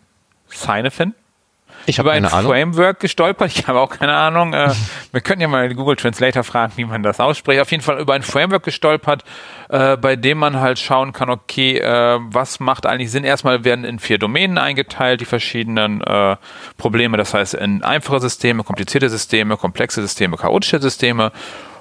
Cinefin, 0.50 1.14
Ich 1.86 1.98
hab 1.98 2.06
über 2.06 2.12
ein 2.12 2.24
Ahnung. 2.24 2.50
Framework 2.50 3.00
gestolpert. 3.00 3.50
Ich 3.54 3.66
habe 3.66 3.80
auch 3.80 3.90
keine 3.90 4.14
Ahnung. 4.14 4.52
Äh, 4.52 4.70
wir 5.12 5.20
können 5.20 5.40
ja 5.40 5.48
mal 5.48 5.74
Google 5.74 5.96
Translator 5.96 6.44
fragen, 6.44 6.72
wie 6.76 6.84
man 6.84 7.02
das 7.02 7.20
ausspricht. 7.20 7.60
Auf 7.60 7.70
jeden 7.70 7.82
Fall 7.82 7.98
über 7.98 8.14
ein 8.14 8.22
Framework 8.22 8.62
gestolpert, 8.62 9.24
äh, 9.68 9.96
bei 9.96 10.16
dem 10.16 10.38
man 10.38 10.60
halt 10.60 10.78
schauen 10.78 11.12
kann, 11.12 11.30
okay, 11.30 11.78
äh, 11.78 12.18
was 12.20 12.60
macht 12.60 12.86
eigentlich 12.86 13.10
Sinn? 13.10 13.24
Erstmal 13.24 13.64
werden 13.64 13.84
in 13.84 13.98
vier 13.98 14.18
Domänen 14.18 14.58
eingeteilt, 14.58 15.20
die 15.20 15.24
verschiedenen 15.24 16.02
Probleme. 16.76 17.16
Das 17.16 17.34
heißt, 17.34 17.54
in 17.54 17.82
einfache 17.82 18.20
Systeme, 18.20 18.62
komplizierte 18.64 19.08
Systeme, 19.08 19.56
komplexe 19.56 20.00
Systeme, 20.00 20.36
chaotische 20.36 20.80
Systeme. 20.80 21.32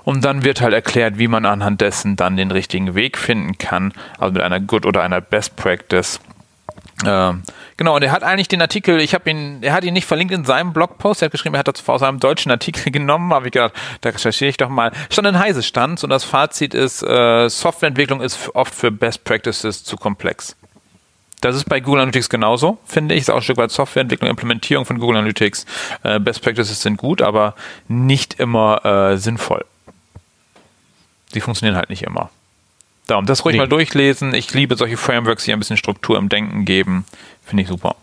Und 0.07 0.23
dann 0.23 0.45
wird 0.45 0.61
halt 0.61 0.73
erklärt, 0.73 1.19
wie 1.19 1.27
man 1.27 1.45
anhand 1.45 1.81
dessen 1.81 2.15
dann 2.15 2.37
den 2.37 2.51
richtigen 2.51 2.95
Weg 2.95 3.17
finden 3.17 3.57
kann, 3.57 3.91
also 4.17 4.31
mit 4.31 4.41
einer 4.41 4.61
Good 4.61 4.85
oder 4.85 5.03
einer 5.03 5.19
Best 5.19 5.57
Practice. 5.57 6.21
Ähm, 7.05 7.43
genau, 7.77 7.95
und 7.95 8.01
er 8.01 8.11
hat 8.11 8.23
eigentlich 8.23 8.47
den 8.47 8.61
Artikel, 8.61 8.99
ich 8.99 9.13
habe 9.13 9.29
ihn, 9.29 9.61
er 9.61 9.73
hat 9.73 9.83
ihn 9.83 9.93
nicht 9.93 10.07
verlinkt 10.07 10.33
in 10.33 10.45
seinem 10.45 10.73
Blogpost, 10.73 11.21
er 11.21 11.27
hat 11.27 11.31
geschrieben, 11.31 11.55
er 11.55 11.59
hat 11.59 11.67
das 11.67 11.87
aus 11.87 12.01
einem 12.01 12.19
deutschen 12.19 12.51
Artikel 12.51 12.91
genommen, 12.91 13.33
habe 13.33 13.47
ich 13.47 13.51
gedacht, 13.51 13.73
da 14.01 14.09
recherchiere 14.09 14.49
ich 14.49 14.57
doch 14.57 14.69
mal. 14.69 14.91
Stand 15.09 15.27
in 15.27 15.39
Heise 15.39 15.61
stand 15.61 16.03
und 16.03 16.09
das 16.09 16.23
Fazit 16.23 16.73
ist, 16.73 17.03
äh, 17.03 17.49
Softwareentwicklung 17.49 18.21
ist 18.21 18.49
oft 18.55 18.73
für 18.73 18.91
Best 18.91 19.23
Practices 19.23 19.83
zu 19.83 19.95
komplex. 19.95 20.55
Das 21.41 21.55
ist 21.55 21.65
bei 21.65 21.79
Google 21.79 22.01
Analytics 22.01 22.29
genauso, 22.29 22.79
finde 22.85 23.13
ich. 23.13 23.21
Ist 23.21 23.29
auch 23.29 23.35
ein 23.35 23.41
Stück 23.43 23.57
weit 23.57 23.69
Softwareentwicklung, 23.69 24.29
Implementierung 24.29 24.85
von 24.85 24.97
Google 24.97 25.17
Analytics. 25.17 25.67
Äh, 26.01 26.19
Best 26.19 26.41
Practices 26.41 26.81
sind 26.81 26.97
gut, 26.97 27.21
aber 27.21 27.53
nicht 27.87 28.39
immer 28.39 28.83
äh, 28.83 29.17
sinnvoll. 29.17 29.63
Die 31.35 31.41
funktionieren 31.41 31.77
halt 31.77 31.91
nicht 31.91 32.01
immer. 32.01 32.31
Darum, 33.07 33.25
das 33.25 33.43
ruhig 33.45 33.53
Nee. 33.53 33.59
mal 33.59 33.67
durchlesen. 33.69 34.33
Ich 34.33 34.53
liebe 34.53 34.75
solche 34.75 34.97
Frameworks, 34.97 35.45
die 35.45 35.53
ein 35.53 35.59
bisschen 35.59 35.77
Struktur 35.77 36.17
im 36.17 36.27
Denken 36.29 36.65
geben. 36.65 37.05
Finde 37.45 37.63
ich 37.63 37.69
super. 37.69 37.95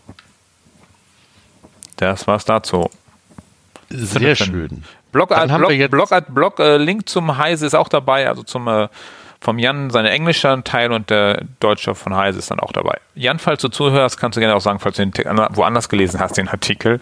Das 1.97 2.27
war's 2.27 2.45
dazu. 2.45 2.89
Sehr 3.89 4.35
schön. 4.35 4.83
Blog, 5.11 5.29
Dann 5.29 5.47
Blog, 5.47 5.69
wir 5.69 5.77
jetzt- 5.77 5.91
Blog, 5.91 6.09
Blog 6.29 6.59
äh, 6.59 6.77
Link 6.77 7.07
zum 7.07 7.37
Heise 7.37 7.65
ist 7.65 7.75
auch 7.75 7.87
dabei, 7.87 8.27
also 8.27 8.43
zum 8.43 8.67
äh, 8.67 8.89
vom 9.39 9.59
Jan 9.59 9.91
seine 9.91 10.09
englische 10.09 10.59
Teil 10.63 10.91
und 10.91 11.11
der 11.11 11.43
deutsche 11.59 11.93
von 11.93 12.15
Heise 12.15 12.39
ist 12.39 12.49
dann 12.49 12.59
auch 12.59 12.71
dabei. 12.71 12.99
Jan, 13.13 13.37
falls 13.37 13.61
du 13.61 13.69
zuhörst, 13.69 14.17
kannst 14.19 14.35
du 14.37 14.39
gerne 14.39 14.55
auch 14.55 14.61
sagen, 14.61 14.79
falls 14.79 14.97
du 14.97 15.05
den 15.05 15.13
woanders 15.51 15.87
gelesen 15.87 16.19
hast, 16.19 16.35
den 16.37 16.47
Artikel. 16.49 16.99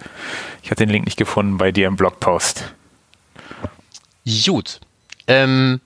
Ich 0.62 0.70
habe 0.70 0.76
den 0.76 0.90
Link 0.90 1.06
nicht 1.06 1.16
gefunden 1.18 1.58
bei 1.58 1.72
dir 1.72 1.88
im 1.88 1.96
Blogpost. 1.96 2.74
Gut. 4.46 4.82
Ähm, 5.28 5.80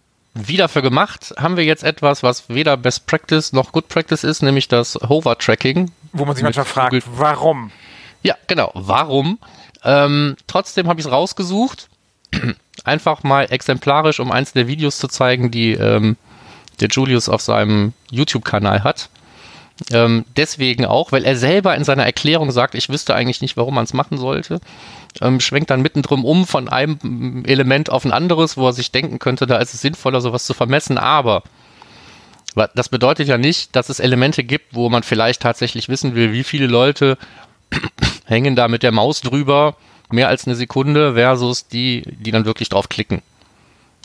wie 0.46 0.58
dafür 0.58 0.82
gemacht, 0.82 1.34
haben 1.38 1.58
wir 1.58 1.64
jetzt 1.64 1.84
etwas, 1.84 2.24
was 2.24 2.50
weder 2.50 2.78
Best 2.78 3.08
Practice 3.08 3.54
noch 3.54 3.72
Good 3.72 3.88
Practice 3.88 4.24
ist, 4.24 4.42
nämlich 4.42 4.68
das 4.68 4.96
Hover-Tracking. 4.96 5.92
Wo 6.14 6.26
man 6.26 6.36
sich 6.36 6.44
manchmal 6.44 6.66
fragt, 6.66 6.92
Google- 6.92 7.04
warum? 7.16 7.72
Ja, 8.24 8.36
genau. 8.48 8.72
Warum? 8.74 9.40
Ähm, 9.84 10.36
trotzdem 10.48 10.88
habe 10.88 11.00
ich 11.00 11.06
es 11.06 11.12
rausgesucht. 11.12 11.88
Einfach 12.84 13.24
mal 13.24 13.44
exemplarisch, 13.52 14.20
um 14.20 14.32
eins 14.32 14.54
der 14.54 14.68
Videos 14.68 14.98
zu 14.98 15.08
zeigen, 15.08 15.52
die 15.52 15.74
ähm, 15.74 16.18
der 16.80 16.90
Julius 16.90 17.30
auf 17.30 17.42
seinem 17.42 17.94
YouTube-Kanal 18.12 18.84
hat. 18.84 19.10
Ähm, 19.92 20.26
deswegen 20.36 20.86
auch, 20.86 21.12
weil 21.12 21.24
er 21.24 21.36
selber 21.36 21.76
in 21.76 21.84
seiner 21.84 22.06
Erklärung 22.06 22.52
sagt, 22.52 22.76
ich 22.76 22.90
wüsste 22.90 23.14
eigentlich 23.16 23.42
nicht, 23.42 23.58
warum 23.58 23.76
man 23.76 23.84
es 23.84 23.94
machen 23.94 24.18
sollte. 24.18 24.60
Ähm, 25.22 25.40
schwenkt 25.40 25.70
dann 25.70 25.82
mittendrin 25.82 26.24
um 26.24 26.48
von 26.48 26.68
einem 26.68 27.44
Element 27.46 27.90
auf 27.90 28.06
ein 28.06 28.12
anderes, 28.12 28.58
wo 28.58 28.68
er 28.68 28.74
sich 28.74 28.92
denken 28.92 29.20
könnte, 29.20 29.46
da 29.46 29.58
ist 29.58 29.74
es 29.74 29.82
sinnvoller, 29.82 30.22
sowas 30.22 30.46
zu 30.46 30.54
vermessen. 30.54 30.98
Aber 30.98 31.44
das 32.74 32.90
bedeutet 32.90 33.28
ja 33.28 33.38
nicht, 33.38 33.76
dass 33.76 33.90
es 33.90 34.00
Elemente 34.00 34.44
gibt, 34.44 34.74
wo 34.74 34.90
man 34.90 35.04
vielleicht 35.04 35.42
tatsächlich 35.42 35.90
wissen 35.90 36.16
will, 36.16 36.34
wie 36.34 36.44
viele 36.44 36.68
Leute 36.68 37.18
hängen 38.26 38.56
da 38.56 38.68
mit 38.68 38.84
der 38.84 38.92
Maus 38.92 39.22
drüber 39.22 39.76
mehr 40.10 40.30
als 40.30 40.48
eine 40.48 40.56
Sekunde 40.56 41.14
versus 41.14 41.68
die, 41.68 42.04
die 42.20 42.32
dann 42.32 42.46
wirklich 42.46 42.70
drauf 42.70 42.90
klicken. 42.90 43.22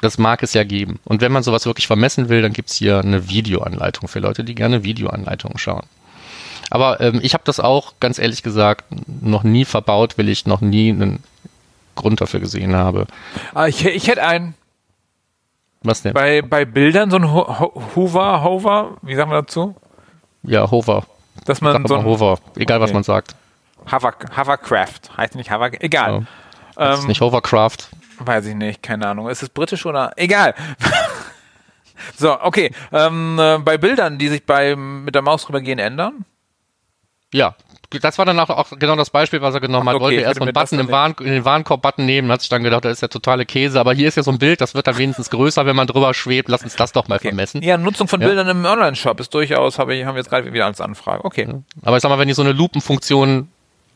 Das 0.02 0.18
mag 0.18 0.42
es 0.42 0.52
ja 0.52 0.64
geben. 0.64 0.98
Und 1.04 1.20
wenn 1.22 1.32
man 1.32 1.42
sowas 1.42 1.64
wirklich 1.64 1.86
vermessen 1.86 2.28
will, 2.28 2.42
dann 2.42 2.52
gibt's 2.52 2.74
hier 2.74 2.98
eine 2.98 3.28
Videoanleitung 3.30 4.08
für 4.08 4.18
Leute, 4.18 4.42
die 4.44 4.54
gerne 4.54 4.82
Videoanleitungen 4.84 5.58
schauen. 5.58 5.84
Aber 6.70 7.00
ähm, 7.00 7.20
ich 7.22 7.34
habe 7.34 7.44
das 7.46 7.60
auch, 7.60 7.94
ganz 8.00 8.18
ehrlich 8.18 8.42
gesagt, 8.42 8.84
noch 9.22 9.44
nie 9.44 9.64
verbaut, 9.64 10.18
weil 10.18 10.28
ich 10.28 10.44
noch 10.46 10.60
nie 10.60 10.90
einen 10.90 11.22
Grund 11.94 12.20
dafür 12.20 12.40
gesehen 12.40 12.74
habe. 12.74 13.06
Ah, 13.54 13.66
ich, 13.68 13.84
ich 13.86 14.08
hätte 14.08 14.24
einen 14.26 14.54
Was 15.82 16.02
denn? 16.02 16.14
bei, 16.14 16.42
bei 16.42 16.64
Bildern 16.64 17.10
so 17.10 17.16
ein 17.18 17.30
Ho 17.30 17.60
Ho 17.60 17.82
Hover, 17.94 18.42
Hover, 18.42 18.96
wie 19.02 19.14
sagen 19.14 19.30
wir 19.30 19.42
dazu? 19.42 19.76
Ja, 20.42 20.70
Hover. 20.70 21.04
Dass 21.44 21.60
man 21.60 21.86
so 21.86 21.94
ein 21.94 22.04
Hover. 22.04 22.38
Egal, 22.56 22.80
was 22.80 22.90
Okay. 22.90 22.94
man 22.94 23.02
sagt. 23.04 23.36
Hover, 23.90 24.14
Hovercraft, 24.36 25.16
heißt 25.16 25.34
nicht 25.36 25.52
Hover, 25.52 25.70
egal. 25.80 26.26
Ist 26.70 27.02
Ähm, 27.02 27.06
nicht 27.06 27.20
Hovercraft. 27.20 27.88
Weiß 28.26 28.46
ich 28.46 28.54
nicht, 28.54 28.82
keine 28.82 29.08
Ahnung. 29.08 29.28
Ist 29.28 29.42
es 29.42 29.48
britisch 29.48 29.86
oder? 29.86 30.12
Egal. 30.16 30.54
so, 32.16 32.40
okay. 32.40 32.72
Ähm, 32.92 33.38
äh, 33.38 33.58
bei 33.58 33.78
Bildern, 33.78 34.18
die 34.18 34.28
sich 34.28 34.44
bei 34.44 34.76
mit 34.76 35.14
der 35.14 35.22
Maus 35.22 35.48
rübergehen, 35.48 35.78
ändern. 35.78 36.24
Ja, 37.32 37.56
das 38.00 38.18
war 38.18 38.24
dann 38.24 38.38
auch, 38.38 38.50
auch 38.50 38.70
genau 38.78 38.96
das 38.96 39.10
Beispiel, 39.10 39.42
was 39.42 39.54
er 39.54 39.60
genommen 39.60 39.88
hat. 39.88 39.96
Okay, 39.96 40.04
Wollte 40.04 40.16
ich 40.16 40.22
erst 40.22 40.40
würde 40.40 40.48
einen 40.48 40.54
Button 40.54 40.78
im 40.78 40.90
Waren, 40.90 41.14
in 41.20 41.32
den 41.32 41.44
Warenkorb-Button 41.44 42.04
nehmen, 42.04 42.30
hat 42.30 42.40
sich 42.40 42.48
dann 42.48 42.62
gedacht, 42.62 42.84
das 42.84 42.92
ist 42.92 43.00
ja 43.02 43.08
totale 43.08 43.44
Käse. 43.44 43.78
Aber 43.80 43.92
hier 43.92 44.08
ist 44.08 44.16
ja 44.16 44.22
so 44.22 44.30
ein 44.30 44.38
Bild, 44.38 44.60
das 44.60 44.74
wird 44.74 44.86
dann 44.86 44.98
wenigstens 44.98 45.30
größer, 45.30 45.66
wenn 45.66 45.76
man 45.76 45.86
drüber 45.86 46.14
schwebt. 46.14 46.48
Lass 46.48 46.62
uns 46.62 46.76
das 46.76 46.92
doch 46.92 47.08
mal 47.08 47.18
vermessen. 47.18 47.62
Ja, 47.62 47.76
Nutzung 47.76 48.08
von 48.08 48.20
Ja. 48.20 48.28
Bildern 48.28 48.48
im 48.48 48.64
Online-Shop 48.64 49.20
ist 49.20 49.34
durchaus, 49.34 49.78
habe 49.78 49.94
ich, 49.94 50.04
haben 50.04 50.14
wir 50.14 50.20
jetzt 50.20 50.30
gerade 50.30 50.52
wieder 50.52 50.66
als 50.66 50.80
Anfrage. 50.80 51.24
Okay. 51.24 51.48
Aber 51.82 51.96
ich 51.96 52.02
sag 52.02 52.08
mal, 52.08 52.18
wenn 52.18 52.28
ich 52.28 52.36
so 52.36 52.42
eine 52.42 52.52
Lupenfunktion 52.52 53.48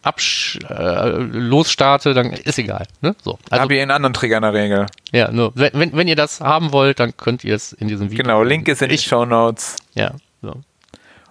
absch 0.07 0.59
äh, 0.69 1.09
losstarte, 1.09 2.15
dann 2.15 2.33
ist 2.33 2.59
egal. 2.59 2.87
Ne? 3.01 3.15
So. 3.23 3.39
Also, 3.51 3.63
habe 3.63 3.75
ich 3.75 3.83
einen 3.83 3.91
anderen 3.91 4.15
Trigger 4.15 4.37
in 4.37 4.43
der 4.43 4.53
Regel. 4.55 4.87
ja, 5.13 5.31
nur, 5.31 5.53
wenn, 5.55 5.93
wenn, 5.95 6.09
ihr 6.09 6.17
das 6.17 6.41
haben 6.41 6.73
wollt, 6.73 7.01
dann 7.01 7.17
könnt 7.17 7.45
ihr 7.45 7.55
es 7.55 7.73
in 7.73 7.89
diesem 7.89 8.11
Video. 8.11 8.23
Genau, 8.23 8.43
Link 8.43 8.69
ist 8.69 8.83
in 8.83 8.89
den 8.89 8.95
Ich- 8.95 9.05
Show 9.07 9.25
Notes. 9.25 9.77
Ja, 9.95 10.13
so. 10.43 10.55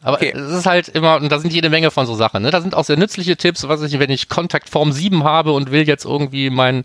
Aber 0.01 0.17
Okay. 0.17 0.33
es 0.35 0.51
ist 0.51 0.65
halt 0.67 0.88
immer, 0.89 1.15
und 1.15 1.31
da 1.31 1.39
sind 1.39 1.51
jede 1.51 1.71
Menge 1.71 1.89
von 1.89 2.05
so 2.05 2.13
Sachen. 2.13 2.43
Ne? 2.43 2.51
Da 2.51 2.61
sind 2.61 2.75
auch 2.75 2.83
sehr 2.83 2.95
nützliche 2.97 3.38
Tipps, 3.38 3.67
was 3.67 3.81
ich, 3.81 3.97
wenn 3.97 4.11
ich 4.11 4.29
Kontaktform 4.29 4.91
7 4.91 5.23
habe 5.23 5.51
und 5.51 5.71
will 5.71 5.88
jetzt 5.88 6.05
irgendwie 6.05 6.51
meinen 6.51 6.83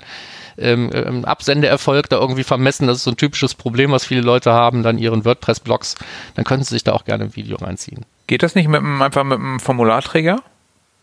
ähm, 0.56 0.90
ähm, 0.94 1.24
Absendeerfolg 1.26 2.08
da 2.08 2.16
irgendwie 2.18 2.44
vermessen, 2.44 2.86
das 2.86 2.98
ist 2.98 3.04
so 3.04 3.10
ein 3.10 3.16
typisches 3.18 3.54
Problem, 3.54 3.90
was 3.92 4.06
viele 4.06 4.22
Leute 4.22 4.52
haben, 4.52 4.82
dann 4.82 4.96
ihren 4.96 5.24
WordPress-Blogs, 5.26 5.96
dann 6.34 6.44
können 6.46 6.62
sie 6.62 6.74
sich 6.74 6.84
da 6.84 6.92
auch 6.92 7.04
gerne 7.04 7.24
ein 7.24 7.36
Video 7.36 7.58
reinziehen. 7.58 8.06
Geht 8.26 8.42
das 8.42 8.54
nicht 8.54 8.68
mit 8.68 8.80
einem, 8.80 9.02
einfach 9.02 9.24
mit 9.24 9.38
einem 9.38 9.60
Formularträger? 9.60 10.42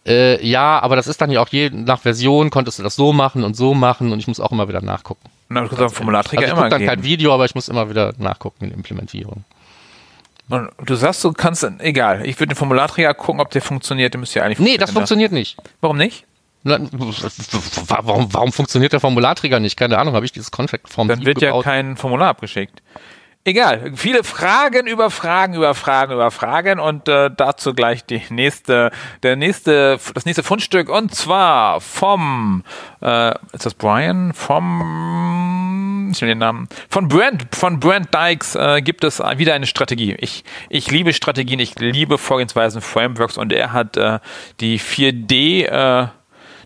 Äh, 0.08 0.46
ja, 0.46 0.80
aber 0.80 0.96
das 0.96 1.08
ist 1.08 1.20
dann 1.22 1.30
ja 1.32 1.41
auch 1.41 1.50
je 1.50 1.70
nach 1.70 2.00
Version, 2.02 2.50
konntest 2.50 2.80
du 2.80 2.84
das 2.84 2.96
so 2.96 3.12
machen 3.13 3.43
und 3.43 3.56
so 3.56 3.74
machen 3.74 4.13
und 4.13 4.20
ich 4.20 4.28
muss 4.28 4.39
auch 4.39 4.52
immer 4.52 4.67
wieder 4.70 4.82
nachgucken. 4.82 5.30
Na, 5.50 5.62
du 5.62 5.67
kannst 5.67 5.82
den 5.82 5.89
Formularträger 5.89 6.43
Also 6.43 6.54
ich 6.54 6.60
immer 6.60 6.70
dann 6.70 6.86
kein 6.86 7.02
gehen. 7.02 7.04
Video, 7.06 7.34
aber 7.34 7.46
ich 7.46 7.56
muss 7.56 7.67
immer 7.67 7.89
wieder 7.89 8.13
nachgucken 8.17 8.63
in 8.65 8.70
der 8.70 8.78
Implementierung. 8.78 9.43
Und 10.50 10.70
du 10.86 10.96
sagst, 10.96 11.24
du 11.26 11.34
kannst, 11.34 11.70
egal, 11.80 12.26
ich 12.26 12.39
würde 12.39 12.54
den 12.54 12.56
Formularträger 12.56 13.13
gucken, 13.13 13.41
ob 13.41 13.50
der 13.52 13.62
funktioniert, 13.62 14.13
der 14.13 14.20
müsste 14.20 14.39
ja 14.39 14.46
eigentlich 14.46 14.60
Nee, 14.60 14.78
das 14.78 14.91
funktioniert 14.91 15.34
nicht. 15.34 15.58
Warum 15.82 15.98
nicht? 15.98 16.26
Na, 16.63 16.80
Warum, 17.88 18.34
warum 18.34 18.52
funktioniert 18.52 18.93
der 18.93 19.00
Formularträger 19.00 19.60
nicht? 19.60 19.78
Keine 19.78 19.98
Ahnung, 19.98 20.13
habe 20.15 20.26
ich 20.26 20.32
dieses 20.32 20.52
Contract 20.52 20.89
Form 20.89 21.08
Dann 21.08 21.20
7 21.20 21.26
wird 21.28 21.41
ja 21.41 21.50
gebaut? 21.50 21.63
kein 21.65 21.98
Formular 21.98 22.30
abgeschickt. 22.30 22.82
Egal, 23.48 23.94
viele 23.96 24.26
Fragen 24.26 24.88
über 24.88 25.10
Fragen 25.10 25.54
über 25.54 25.74
Fragen 25.74 26.12
über 26.12 26.32
Fragen 26.32 26.82
und 26.82 27.08
äh, 27.08 27.32
dazu 27.34 27.74
gleich 27.74 28.04
die 28.04 28.22
nächste, 28.30 28.92
der 29.24 29.38
nächste, 29.38 29.98
das 30.14 30.26
nächste 30.26 30.44
Fundstück 30.44 30.90
und 30.90 31.16
zwar 31.16 31.80
vom, 31.80 32.66
äh, 33.02 33.30
ist 33.54 33.66
das 33.66 33.74
Brian? 33.74 34.34
Vom, 34.34 36.10
ich 36.12 36.20
will 36.20 36.28
den 36.28 36.40
Namen, 36.40 36.68
von 36.90 37.08
Brent, 37.08 37.48
von 37.56 37.80
Brent 37.80 38.14
Dykes 38.14 38.56
äh, 38.56 38.82
gibt 38.82 39.06
es 39.06 39.20
wieder 39.20 39.54
eine 39.54 39.66
Strategie. 39.66 40.18
Ich, 40.20 40.44
ich 40.68 40.92
liebe 40.92 41.14
Strategien, 41.14 41.60
ich 41.60 41.80
liebe 41.80 42.18
Vorgehensweisen, 42.18 42.82
Frameworks 42.82 43.38
und 43.38 43.54
er 43.54 43.72
hat 43.72 43.96
äh, 43.96 44.20
die 44.60 44.78
4D, 44.78 45.68
äh, 45.68 46.08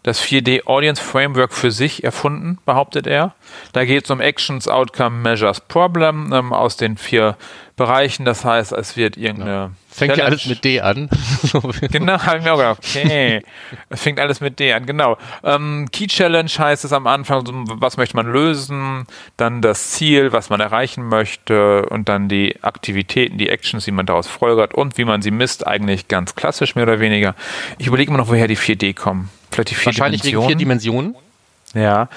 das 0.03 0.21
4D 0.23 0.65
Audience 0.65 1.01
Framework 1.01 1.53
für 1.53 1.71
sich 1.71 2.03
erfunden, 2.03 2.57
behauptet 2.65 3.05
er. 3.05 3.35
Da 3.73 3.85
geht 3.85 4.05
es 4.05 4.11
um 4.11 4.19
Actions, 4.19 4.67
Outcome, 4.67 5.17
Measures, 5.17 5.61
Problem 5.61 6.31
ähm, 6.33 6.53
aus 6.53 6.75
den 6.75 6.97
vier 6.97 7.37
Bereichen. 7.75 8.25
Das 8.25 8.43
heißt, 8.43 8.71
es 8.73 8.97
wird 8.97 9.15
irgendeine. 9.17 9.71
Fängt 9.89 10.17
ja 10.17 10.25
alles 10.25 10.45
mit 10.45 10.63
D 10.63 10.81
an. 10.81 11.09
Genau, 11.91 12.19
habe 12.19 12.37
ich 12.37 12.43
mir 12.43 12.53
auch 12.53 12.57
gedacht. 12.57 12.79
Okay, 12.79 13.43
es 13.89 14.01
fängt 14.01 14.19
alles 14.19 14.39
mit 14.39 14.59
D 14.59 14.71
an, 14.73 14.85
genau. 14.85 15.17
Ähm, 15.43 15.89
Key 15.91 16.07
Challenge 16.07 16.49
heißt 16.49 16.85
es 16.85 16.93
am 16.93 17.07
Anfang, 17.07 17.43
was 17.79 17.97
möchte 17.97 18.15
man 18.15 18.31
lösen, 18.31 19.05
dann 19.37 19.61
das 19.61 19.91
Ziel, 19.91 20.31
was 20.31 20.49
man 20.49 20.61
erreichen 20.61 21.03
möchte 21.03 21.85
und 21.87 22.07
dann 22.07 22.29
die 22.29 22.55
Aktivitäten, 22.63 23.37
die 23.37 23.49
Actions, 23.49 23.83
die 23.83 23.91
man 23.91 24.05
daraus 24.05 24.27
folgert 24.27 24.73
und 24.73 24.97
wie 24.97 25.05
man 25.05 25.21
sie 25.21 25.31
misst, 25.31 25.67
eigentlich 25.67 26.07
ganz 26.07 26.35
klassisch 26.35 26.75
mehr 26.75 26.83
oder 26.83 26.99
weniger. 26.99 27.35
Ich 27.77 27.87
überlege 27.87 28.09
immer 28.09 28.19
noch, 28.19 28.29
woher 28.29 28.47
die 28.47 28.57
4D 28.57 28.95
kommen. 28.95 29.29
Vielleicht 29.51 29.71
die 29.71 29.75
vier 29.75 29.85
Wahrscheinlich 29.87 30.23
wegen 30.23 30.41
vier 30.45 30.55
Dimensionen. 30.55 31.15
ja. 31.73 32.07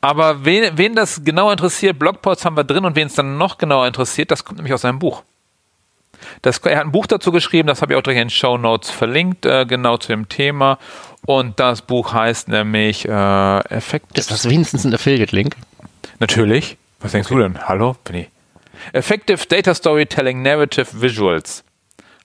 Aber 0.00 0.44
wen, 0.44 0.76
wen 0.76 0.94
das 0.94 1.24
genau 1.24 1.50
interessiert, 1.50 1.98
Blogposts 1.98 2.44
haben 2.44 2.58
wir 2.58 2.64
drin 2.64 2.84
und 2.84 2.94
wen 2.94 3.06
es 3.06 3.14
dann 3.14 3.38
noch 3.38 3.56
genauer 3.56 3.86
interessiert, 3.86 4.30
das 4.30 4.44
kommt 4.44 4.58
nämlich 4.58 4.74
aus 4.74 4.82
seinem 4.82 4.98
Buch. 4.98 5.22
Das, 6.42 6.58
er 6.58 6.76
hat 6.76 6.84
ein 6.84 6.92
Buch 6.92 7.06
dazu 7.06 7.32
geschrieben, 7.32 7.68
das 7.68 7.80
habe 7.80 7.94
ich 7.94 7.98
auch 7.98 8.02
direkt 8.02 8.20
in 8.20 8.28
den 8.28 8.30
Show 8.30 8.58
Notes 8.58 8.90
verlinkt, 8.90 9.46
äh, 9.46 9.64
genau 9.64 9.96
zu 9.96 10.08
dem 10.08 10.28
Thema. 10.28 10.78
Und 11.24 11.58
das 11.58 11.80
Buch 11.80 12.12
heißt 12.12 12.48
nämlich 12.48 13.08
äh, 13.08 13.58
Effective. 13.70 14.20
Ist 14.20 14.30
das 14.30 14.46
wenigstens 14.48 14.84
ein 14.84 14.92
Affiliate-Link? 14.92 15.56
Natürlich. 16.20 16.76
Was 17.00 17.12
denkst 17.12 17.30
du 17.30 17.38
denn? 17.38 17.66
Hallo? 17.66 17.96
Bin 18.04 18.16
ich. 18.16 18.30
Effective 18.92 19.46
Data 19.46 19.74
Storytelling 19.74 20.42
Narrative 20.42 21.00
Visuals 21.00 21.64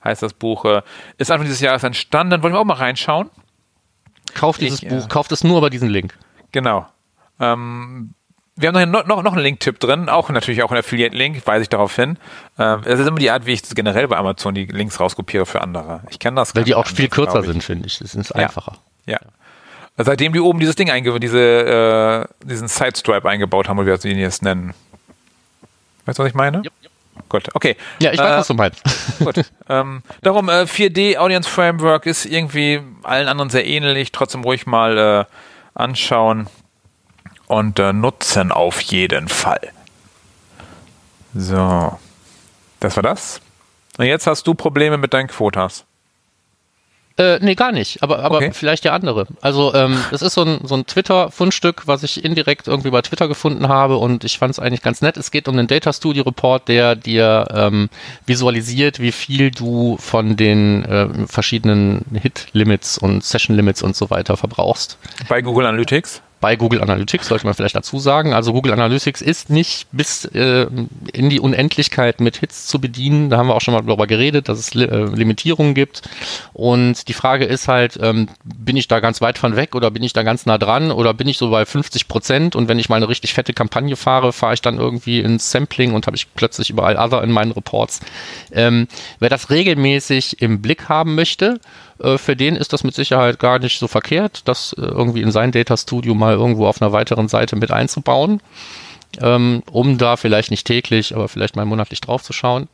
heißt 0.04 0.24
das 0.24 0.34
Buch. 0.34 0.66
Äh, 0.66 0.82
ist 1.18 1.32
Anfang 1.32 1.46
dieses 1.46 1.62
Jahres 1.62 1.84
entstanden. 1.84 2.44
Wollen 2.44 2.54
wir 2.54 2.60
auch 2.60 2.66
mal 2.66 2.74
reinschauen? 2.76 3.30
Kauft 4.34 4.62
dieses 4.62 4.84
Ich, 4.84 4.90
Buch, 4.90 5.06
äh, 5.06 5.08
kauft 5.08 5.32
es 5.32 5.44
nur 5.44 5.58
über 5.58 5.70
diesen 5.70 5.90
Link. 5.90 6.18
Genau. 6.52 6.88
Ähm, 7.40 8.14
wir 8.56 8.70
haben 8.74 8.92
noch, 8.92 9.06
noch, 9.06 9.24
noch 9.24 9.34
einen 9.34 9.42
Link-Tipp 9.44 9.80
drin, 9.80 10.10
auch 10.10 10.30
natürlich 10.30 10.64
auch 10.64 10.72
ein 10.72 10.78
Affiliate-Link, 10.78 11.48
weise 11.48 11.62
ich 11.64 11.70
darauf 11.70 11.96
hin. 11.96 12.18
Ähm, 12.58 12.82
es 12.84 13.00
ist 13.00 13.08
immer 13.08 13.20
die 13.20 13.32
Art, 13.32 13.46
wie 13.46 13.54
ich 13.54 13.64
generell 13.74 14.08
bei 14.10 14.18
Amazon 14.18 14.54
die 14.54 14.66
Links 14.66 15.00
rauskopiere 15.00 15.46
für 15.46 15.62
andere. 15.62 16.02
Ich 16.10 16.20
kenne 16.20 16.36
das. 16.36 16.56
Weil 16.56 16.66
die 16.66 16.76
auch 16.76 16.86
viel 16.86 17.06
anders, 17.06 17.16
kürzer 17.16 17.44
sind, 17.44 17.64
finde 17.64 17.88
ich. 17.88 18.00
Das 18.00 18.16
ist 18.16 18.30
Ja. 18.30 18.36
einfacher. 18.36 18.78
Ja. 19.06 19.20
Seitdem 19.96 20.34
die 20.34 20.40
oben 20.40 20.60
dieses 20.60 20.76
Ding 20.76 20.90
eingebaut, 20.90 21.24
diese, 21.24 21.40
äh, 22.42 22.46
diesen 22.46 22.68
Side-Stripe 22.68 23.28
eingebaut 23.30 23.68
haben, 23.70 23.80
oder 23.80 23.98
wie 23.98 24.04
wir 24.04 24.12
ihn 24.12 24.20
jetzt 24.20 24.44
nennen. 24.44 24.74
Weißt 26.06 26.20
du, 26.20 26.24
was 26.24 26.30
ich 26.30 26.36
meine? 26.36 26.62
Gut, 27.30 27.48
okay. 27.54 27.78
Ja, 28.00 28.12
ich 28.12 28.20
weiß, 28.20 28.34
Äh, 28.34 28.38
was 28.38 28.48
du 28.48 28.54
meinst. 28.56 28.82
Gut. 29.20 29.46
ähm, 29.70 30.02
darum, 30.24 30.50
äh, 30.50 30.66
4D 30.66 31.18
Audience 31.18 31.48
Framework 31.50 32.06
ist 32.08 32.26
irgendwie 32.26 32.82
allen 33.04 33.28
anderen 33.28 33.50
sehr 33.50 33.66
ähnlich, 33.66 34.12
trotzdem 34.12 34.44
ruhig 34.44 34.66
mal 34.66 34.98
äh, 34.98 35.26
anschauen 35.76 36.48
und 37.48 37.80
äh, 37.80 37.94
nutzen 37.94 38.52
auf 38.52 38.82
jeden 38.82 39.28
Fall. 39.28 39.62
So. 41.34 41.98
Das 42.80 42.96
war 42.96 43.04
das. 43.04 43.42
Und 43.98 44.06
jetzt 44.06 44.26
hast 44.26 44.48
du 44.48 44.54
Probleme 44.54 44.98
mit 44.98 45.14
deinen 45.14 45.28
Quotas. 45.28 45.86
Äh, 47.20 47.38
nee, 47.42 47.56
gar 47.56 47.74
nicht. 47.74 48.02
Aber, 48.02 48.20
aber 48.20 48.38
Okay. 48.38 48.52
vielleicht 48.54 48.86
der 48.86 48.94
andere. 48.94 49.28
Also, 49.42 49.74
ähm, 49.74 49.98
es 50.12 50.22
ist 50.22 50.36
so 50.36 50.44
ein, 50.44 50.62
so 50.64 50.76
ein 50.76 50.86
Twitter-Fundstück, 50.86 51.84
was 51.86 52.04
ich 52.04 52.24
indirekt 52.24 52.70
irgendwie 52.70 52.92
bei 52.92 53.02
Twitter 53.02 53.28
gefunden 53.28 53.68
habe 53.68 53.98
und 53.98 54.24
ich 54.24 54.38
fand 54.40 54.52
es 54.52 54.60
eigentlich 54.60 54.82
ganz 54.82 55.02
nett. 55.02 55.18
Es 55.18 55.30
geht 55.30 55.50
um 55.50 55.58
den 55.58 55.68
Data 55.68 55.92
Studio 55.92 56.24
Report, 56.24 56.68
der 56.70 56.96
dir 56.96 57.46
ähm, 57.54 57.90
visualisiert, 58.26 59.02
wie 59.02 59.12
viel 59.12 59.52
du 59.52 59.98
von 60.00 60.38
den 60.38 60.86
äh, 60.86 61.08
verschiedenen 61.28 62.06
Hit-Limits 62.14 62.98
und 62.98 63.22
Session-Limits 63.22 63.84
und 63.84 63.98
so 63.98 64.10
weiter 64.10 64.38
verbrauchst. 64.38 64.98
Bei 65.28 65.42
Google 65.42 65.66
Analytics. 65.66 66.22
Bei 66.42 66.56
Google 66.56 66.82
Analytics, 66.82 67.28
sollte 67.28 67.46
man 67.46 67.54
vielleicht 67.54 67.76
dazu 67.76 68.00
sagen. 68.00 68.34
Also 68.34 68.54
Google 68.54 68.74
Analytics 68.74 69.22
ist 69.22 69.50
nicht 69.50 69.88
bis 69.92 70.26
äh, 70.26 70.68
in 71.12 71.30
die 71.30 71.40
Unendlichkeit 71.40 72.22
mit 72.22 72.38
Hits 72.38 72.68
zu 72.68 72.80
bedienen. 72.80 73.30
Da 73.30 73.38
haben 73.38 73.48
wir 73.48 73.56
auch 73.56 73.62
schon 73.62 73.74
mal 73.74 73.82
darüber 73.82 74.08
geredet, 74.08 74.48
dass 74.48 74.60
es 74.60 74.76
äh, 74.76 74.86
Limitierungen 74.86 75.74
gibt. 75.74 76.02
Und 76.54 77.08
die 77.08 77.14
Frage 77.14 77.46
ist 77.46 77.68
halt, 77.68 78.00
ähm, 78.02 78.30
bin 78.44 78.78
ich 78.78 78.88
da 78.88 79.00
ganz 79.00 79.22
weit 79.22 79.38
von 79.38 79.56
weg 79.56 79.76
oder 79.76 79.92
bin 79.92 80.04
ich 80.04 80.14
da 80.14 80.24
ganz 80.24 80.46
nah 80.46 80.58
dran 80.58 80.92
oder 80.92 81.14
bin 81.14 81.28
ich 81.28 81.38
so 81.38 81.50
bei 81.50 81.66
50 81.66 82.08
Prozent 82.08 82.56
und 82.56 82.68
wenn 82.68 82.80
ich 82.80 82.90
mal 82.90 82.96
eine 82.96 83.10
richtig 83.10 83.34
fette 83.34 83.54
Kampagne 83.54 83.96
fahre, 83.96 84.32
fahre 84.32 84.54
ich 84.54 84.62
dann 84.62 84.78
irgendwie 84.78 85.20
ins 85.20 85.52
Sampling 85.52 85.94
und 85.94 86.08
habe 86.08 86.16
ich 86.16 86.34
plötzlich 86.34 86.70
überall 86.70 86.98
Other 86.98 87.24
in 87.24 87.32
meinen 87.32 87.52
Reports. 87.52 88.00
Ähm, 88.52 88.88
wer 89.20 89.30
das 89.30 89.50
regelmäßig 89.50 90.42
im 90.42 90.62
Blick 90.62 90.90
haben 90.90 91.16
möchte, 91.16 91.60
äh, 92.02 92.18
für 92.18 92.36
den 92.36 92.56
ist 92.56 92.74
das 92.74 92.84
mit 92.84 92.96
Sicherheit 92.96 93.40
gar 93.40 93.60
nicht 93.60 93.80
so 93.80 93.88
verkehrt, 93.88 94.42
das 94.46 94.74
äh, 94.74 94.82
irgendwie 94.82 95.22
in 95.22 95.32
sein 95.32 95.52
Data 95.52 95.78
Studio 95.78 96.14
mal 96.14 96.34
irgendwo 96.34 96.68
auf 96.68 96.82
einer 96.82 96.92
weiteren 96.92 97.28
Seite 97.28 97.56
mit 97.56 97.72
einzubauen, 97.72 98.42
ähm, 99.22 99.64
um 99.72 99.98
da 99.98 100.18
vielleicht 100.18 100.52
nicht 100.52 100.66
täglich, 100.66 101.16
aber 101.16 101.28
vielleicht 101.28 101.56
mal 101.56 101.66
monatlich 101.66 102.02
drauf 102.02 102.24
zu 102.24 102.34
schauen. 102.34 102.68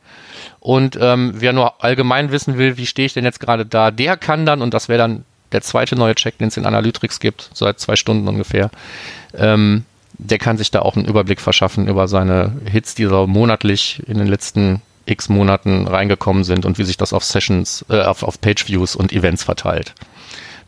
Und 0.60 0.98
ähm, 1.00 1.32
wer 1.34 1.52
nur 1.52 1.82
allgemein 1.82 2.30
wissen 2.30 2.58
will, 2.58 2.76
wie 2.76 2.86
stehe 2.86 3.06
ich 3.06 3.14
denn 3.14 3.24
jetzt 3.24 3.40
gerade 3.40 3.66
da, 3.66 3.90
der 3.90 4.16
kann 4.16 4.46
dann, 4.46 4.62
und 4.62 4.74
das 4.74 4.88
wäre 4.88 4.98
dann 4.98 5.24
der 5.52 5.62
zweite 5.62 5.96
neue 5.96 6.14
Check, 6.14 6.38
den 6.38 6.48
es 6.48 6.56
in 6.56 6.66
Analytics 6.66 7.20
gibt, 7.20 7.50
seit 7.54 7.80
zwei 7.80 7.96
Stunden 7.96 8.28
ungefähr, 8.28 8.70
ähm, 9.34 9.84
der 10.18 10.38
kann 10.38 10.56
sich 10.56 10.70
da 10.70 10.80
auch 10.80 10.96
einen 10.96 11.06
Überblick 11.06 11.40
verschaffen 11.40 11.88
über 11.88 12.08
seine 12.08 12.52
Hits, 12.70 12.94
die 12.94 13.04
so 13.04 13.26
monatlich 13.26 14.02
in 14.06 14.18
den 14.18 14.26
letzten 14.26 14.80
x 15.06 15.28
Monaten 15.28 15.86
reingekommen 15.86 16.44
sind 16.44 16.64
und 16.66 16.78
wie 16.78 16.84
sich 16.84 16.96
das 16.96 17.12
auf 17.12 17.24
Sessions, 17.24 17.84
äh, 17.88 18.02
auf, 18.02 18.22
auf 18.22 18.40
Page-Views 18.40 18.96
und 18.96 19.12
Events 19.12 19.44
verteilt. 19.44 19.94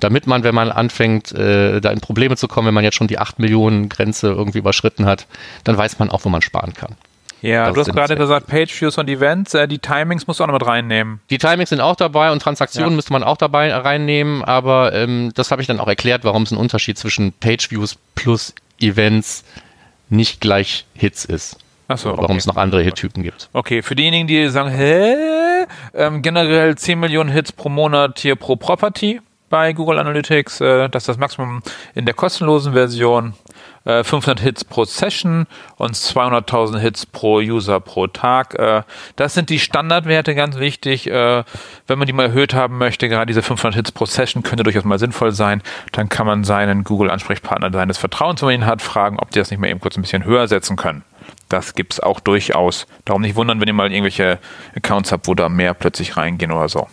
Damit 0.01 0.27
man, 0.29 0.45
wenn 0.45 0.55
man 0.55 0.71
anfängt, 0.71 1.33
äh, 1.33 1.81
da 1.81 1.91
in 1.91 2.01
Probleme 2.01 2.37
zu 2.37 2.47
kommen, 2.49 2.69
wenn 2.69 2.75
man 2.75 2.85
jetzt 2.85 2.95
schon 2.97 3.09
die 3.09 3.19
8 3.19 3.41
Millionen 3.41 3.89
Grenze 3.89 4.29
irgendwie 4.29 4.59
überschritten 4.59 5.07
hat, 5.07 5.27
dann 5.65 5.77
weiß 5.77 5.99
man 5.99 6.11
auch, 6.11 6.25
wo 6.25 6.29
man 6.29 6.41
sparen 6.41 6.73
kann. 6.73 6.95
Ja, 7.41 7.67
Das 7.67 7.75
du 7.75 7.81
hast 7.81 7.93
gerade 7.93 8.17
gesagt, 8.17 8.47
Page-Views 8.49 8.99
und 8.99 9.09
Events, 9.09 9.55
äh, 9.55 9.69
die 9.69 9.79
Timings 9.79 10.27
musst 10.27 10.41
du 10.41 10.45
auch 10.45 10.49
noch 10.49 10.55
mit 10.55 10.67
reinnehmen. 10.67 11.21
Die 11.31 11.39
Timings 11.39 11.71
sind 11.71 11.81
auch 11.81 11.95
dabei 11.97 12.33
und 12.33 12.41
Transaktionen 12.43 12.91
Ja. 12.91 12.97
müsste 12.97 13.13
man 13.13 13.23
auch 13.23 13.37
dabei 13.37 13.73
reinnehmen, 13.73 14.45
aber 14.45 14.93
ähm, 14.93 15.31
das 15.35 15.51
habe 15.51 15.63
ich 15.63 15.69
dann 15.69 15.79
auch 15.81 15.87
erklärt, 15.89 16.25
warum 16.25 16.43
es 16.45 16.51
ein 16.51 16.57
Unterschied 16.59 16.99
zwischen 16.99 17.33
Page-Views 17.33 17.97
plus 18.15 18.55
Events 18.81 19.45
nicht 20.11 20.41
gleich 20.41 20.85
Hits 20.95 21.25
ist. 21.25 21.59
Achso, 21.89 22.17
Warum 22.19 22.37
es 22.37 22.47
noch 22.47 22.57
andere 22.57 22.83
Hit-Typen 22.83 23.23
gibt. 23.23 23.49
Okay, 23.55 23.81
für 23.81 23.95
diejenigen, 23.95 24.27
die 24.27 24.49
sagen, 24.49 24.69
hä? 24.69 25.67
Ähm, 25.95 26.21
generell 26.21 26.77
10 26.77 27.01
Millionen 27.01 27.31
Hits 27.31 27.51
pro 27.51 27.71
Monat 27.71 28.19
hier 28.19 28.37
pro 28.37 28.57
Property 28.57 29.21
bei 29.49 29.73
Google 29.73 29.99
Analytics. 29.99 30.61
Äh, 30.61 30.91
das 30.91 31.05
ist 31.05 31.09
das 31.09 31.19
Maximum 31.19 31.63
in 31.95 32.05
der 32.05 32.15
kostenlosen 32.15 32.75
Version. 32.75 33.33
Äh, 33.85 34.05
500 34.05 34.41
Hits 34.41 34.65
pro 34.65 34.85
Session 34.85 35.47
und 35.77 35.95
200.000 35.95 36.79
Hits 36.79 37.07
pro 37.07 37.39
User 37.39 37.81
pro 37.81 38.07
Tag. 38.07 38.55
Äh, 38.59 38.83
das 39.17 39.33
sind 39.33 39.49
die 39.49 39.59
Standardwerte, 39.59 40.35
ganz 40.35 40.59
wichtig. 40.59 41.07
Äh, 41.07 41.43
wenn 41.87 41.99
man 41.99 42.07
die 42.07 42.13
mal 42.13 42.27
erhöht 42.27 42.53
haben 42.53 42.77
möchte, 42.77 43.09
gerade 43.09 43.27
diese 43.27 43.41
500 43.41 43.75
Hits 43.75 43.93
pro 43.93 44.05
Session 44.05 44.43
könnte 44.43 44.63
durchaus 44.63 44.85
mal 44.85 44.99
sinnvoll 44.99 45.33
sein. 45.33 45.63
Dann 45.93 46.11
kann 46.11 46.27
man 46.27 46.45
seinen 46.45 46.85
Google-Ansprechpartner 46.85 47.73
seines 47.73 47.97
Vertrauens, 47.97 48.43
wenn 48.43 48.49
man 48.49 48.55
ihn 48.57 48.67
hat, 48.67 48.83
fragen, 48.83 49.19
ob 49.19 49.31
die 49.31 49.39
das 49.39 49.51
nicht 49.51 49.59
mal 49.59 49.71
eben 49.71 49.81
kurz 49.81 49.97
ein 49.97 50.03
bisschen 50.03 50.25
höher 50.25 50.49
setzen 50.49 50.77
können. 50.77 51.03
Das 51.49 51.75
gibt's 51.75 52.01
auch 52.01 52.21
durchaus. 52.21 52.87
Darum 53.05 53.23
nicht 53.23 53.37
wundern, 53.37 53.61
wenn 53.61 53.69
ihr 53.69 53.75
mal 53.75 53.91
irgendwelche 53.91 54.39
Accounts 54.77 55.13
habt, 55.13 55.27
wo 55.27 55.35
da 55.35 55.49
mehr 55.49 55.75
plötzlich 55.75 56.17
reingehen 56.17 56.53
oder 56.53 56.69
so. 56.69 56.87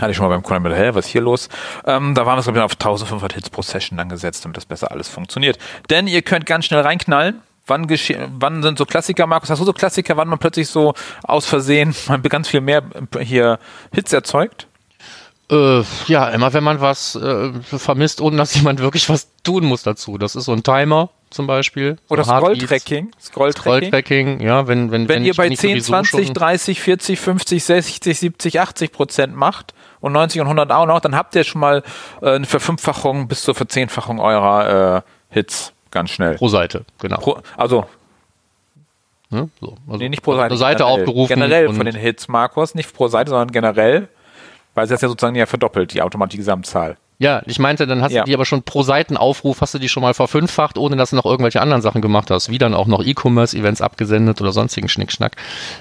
Hatte 0.00 0.10
ich 0.10 0.16
schon 0.16 0.26
mal 0.28 0.34
beim 0.34 0.42
Kunden 0.42 0.62
mit, 0.62 0.76
hä, 0.76 0.90
was 0.92 1.06
ist 1.06 1.12
hier 1.12 1.22
los? 1.22 1.48
Ähm, 1.86 2.14
da 2.14 2.26
waren 2.26 2.38
wir, 2.38 2.42
glaube 2.42 2.58
ich, 2.58 2.64
auf 2.64 2.72
1500 2.72 3.32
Hits 3.32 3.50
pro 3.50 3.62
Session 3.62 3.96
dann 3.96 4.08
gesetzt, 4.08 4.44
damit 4.44 4.56
das 4.56 4.66
besser 4.66 4.90
alles 4.90 5.08
funktioniert. 5.08 5.58
Denn 5.88 6.06
ihr 6.06 6.22
könnt 6.22 6.44
ganz 6.46 6.66
schnell 6.66 6.80
reinknallen. 6.80 7.40
Wann, 7.66 7.88
wann 7.88 8.62
sind 8.62 8.78
so 8.78 8.84
Klassiker, 8.84 9.26
Markus? 9.26 9.50
Hast 9.50 9.58
du 9.58 9.64
so 9.64 9.72
Klassiker, 9.72 10.16
wann 10.16 10.28
man 10.28 10.38
plötzlich 10.38 10.68
so 10.68 10.94
aus 11.24 11.46
Versehen 11.46 11.94
ganz 12.28 12.48
viel 12.48 12.60
mehr 12.60 12.82
hier 13.20 13.58
Hits 13.92 14.12
erzeugt? 14.12 14.68
Äh, 15.50 15.82
ja, 16.06 16.28
immer 16.28 16.52
wenn 16.52 16.64
man 16.64 16.80
was 16.80 17.14
äh, 17.16 17.52
vermisst, 17.62 18.20
ohne 18.20 18.36
dass 18.36 18.54
jemand 18.54 18.80
wirklich 18.80 19.08
was 19.08 19.28
tun 19.42 19.64
muss 19.64 19.82
dazu. 19.82 20.18
Das 20.18 20.36
ist 20.36 20.44
so 20.44 20.52
ein 20.52 20.62
Timer 20.62 21.10
zum 21.30 21.46
Beispiel. 21.46 21.96
Oder 22.08 22.24
so 22.24 22.30
Scrolltracking? 22.36 23.10
Scrolltracking? 23.20 23.90
Scrolltracking, 23.90 24.40
ja, 24.40 24.66
wenn, 24.68 24.90
wenn, 24.90 25.08
Wenn 25.08 25.24
ihr 25.24 25.32
ich- 25.32 25.36
bei 25.36 25.48
ich 25.48 25.58
10, 25.58 25.70
sowieso 25.70 25.92
20, 25.92 26.26
schon- 26.26 26.34
30, 26.34 26.80
40, 26.80 27.20
50, 27.20 27.64
60, 27.64 28.18
70, 28.18 28.60
80 28.60 28.92
Prozent 28.92 29.34
macht 29.36 29.74
und 30.00 30.12
90 30.12 30.40
und 30.40 30.46
100 30.48 30.70
auch 30.72 30.86
noch, 30.86 31.00
dann 31.00 31.14
habt 31.16 31.34
ihr 31.34 31.44
schon 31.44 31.60
mal 31.60 31.82
äh, 32.22 32.34
eine 32.36 32.46
Verfünffachung 32.46 33.28
bis 33.28 33.42
zur 33.42 33.54
Verzehnfachung 33.54 34.20
eurer 34.20 34.96
äh, 34.98 35.02
Hits 35.34 35.72
ganz 35.90 36.10
schnell. 36.10 36.36
pro 36.36 36.48
Seite, 36.48 36.84
genau. 37.00 37.18
Pro, 37.18 37.38
also, 37.56 37.86
ne? 39.30 39.48
so, 39.60 39.76
also 39.86 39.98
nee, 39.98 40.08
nicht 40.08 40.22
pro 40.22 40.34
Seite. 40.34 40.46
Eine 40.46 40.56
Seite 40.56 40.84
generell. 40.84 41.00
aufgerufen. 41.02 41.34
Generell 41.34 41.72
von 41.74 41.86
den 41.86 41.96
Hits, 41.96 42.28
Markus, 42.28 42.74
nicht 42.74 42.92
pro 42.94 43.08
Seite, 43.08 43.30
sondern 43.30 43.50
generell, 43.50 44.08
weil 44.74 44.84
es 44.84 44.90
das 44.90 45.00
ja 45.00 45.08
sozusagen 45.08 45.34
ja 45.36 45.46
verdoppelt, 45.46 45.92
die 45.94 46.02
automatische 46.02 46.38
Gesamtzahl. 46.38 46.96
Ja, 47.18 47.40
ich 47.46 47.58
meinte, 47.58 47.86
dann 47.86 48.02
hast 48.02 48.12
Ja. 48.12 48.22
du 48.22 48.26
die 48.26 48.34
aber 48.34 48.44
schon 48.44 48.62
pro 48.62 48.82
Seitenaufruf, 48.82 49.62
hast 49.62 49.72
du 49.72 49.78
die 49.78 49.88
schon 49.88 50.02
mal 50.02 50.12
verfünffacht, 50.12 50.76
ohne 50.76 50.96
dass 50.96 51.10
du 51.10 51.16
noch 51.16 51.24
irgendwelche 51.24 51.62
anderen 51.62 51.80
Sachen 51.80 52.02
gemacht 52.02 52.30
hast, 52.30 52.50
wie 52.50 52.58
dann 52.58 52.74
auch 52.74 52.86
noch 52.86 53.02
E-Commerce-Events 53.02 53.80
abgesendet 53.80 54.40
oder 54.42 54.52
sonstigen 54.52 54.88
Schnickschnack. 54.88 55.36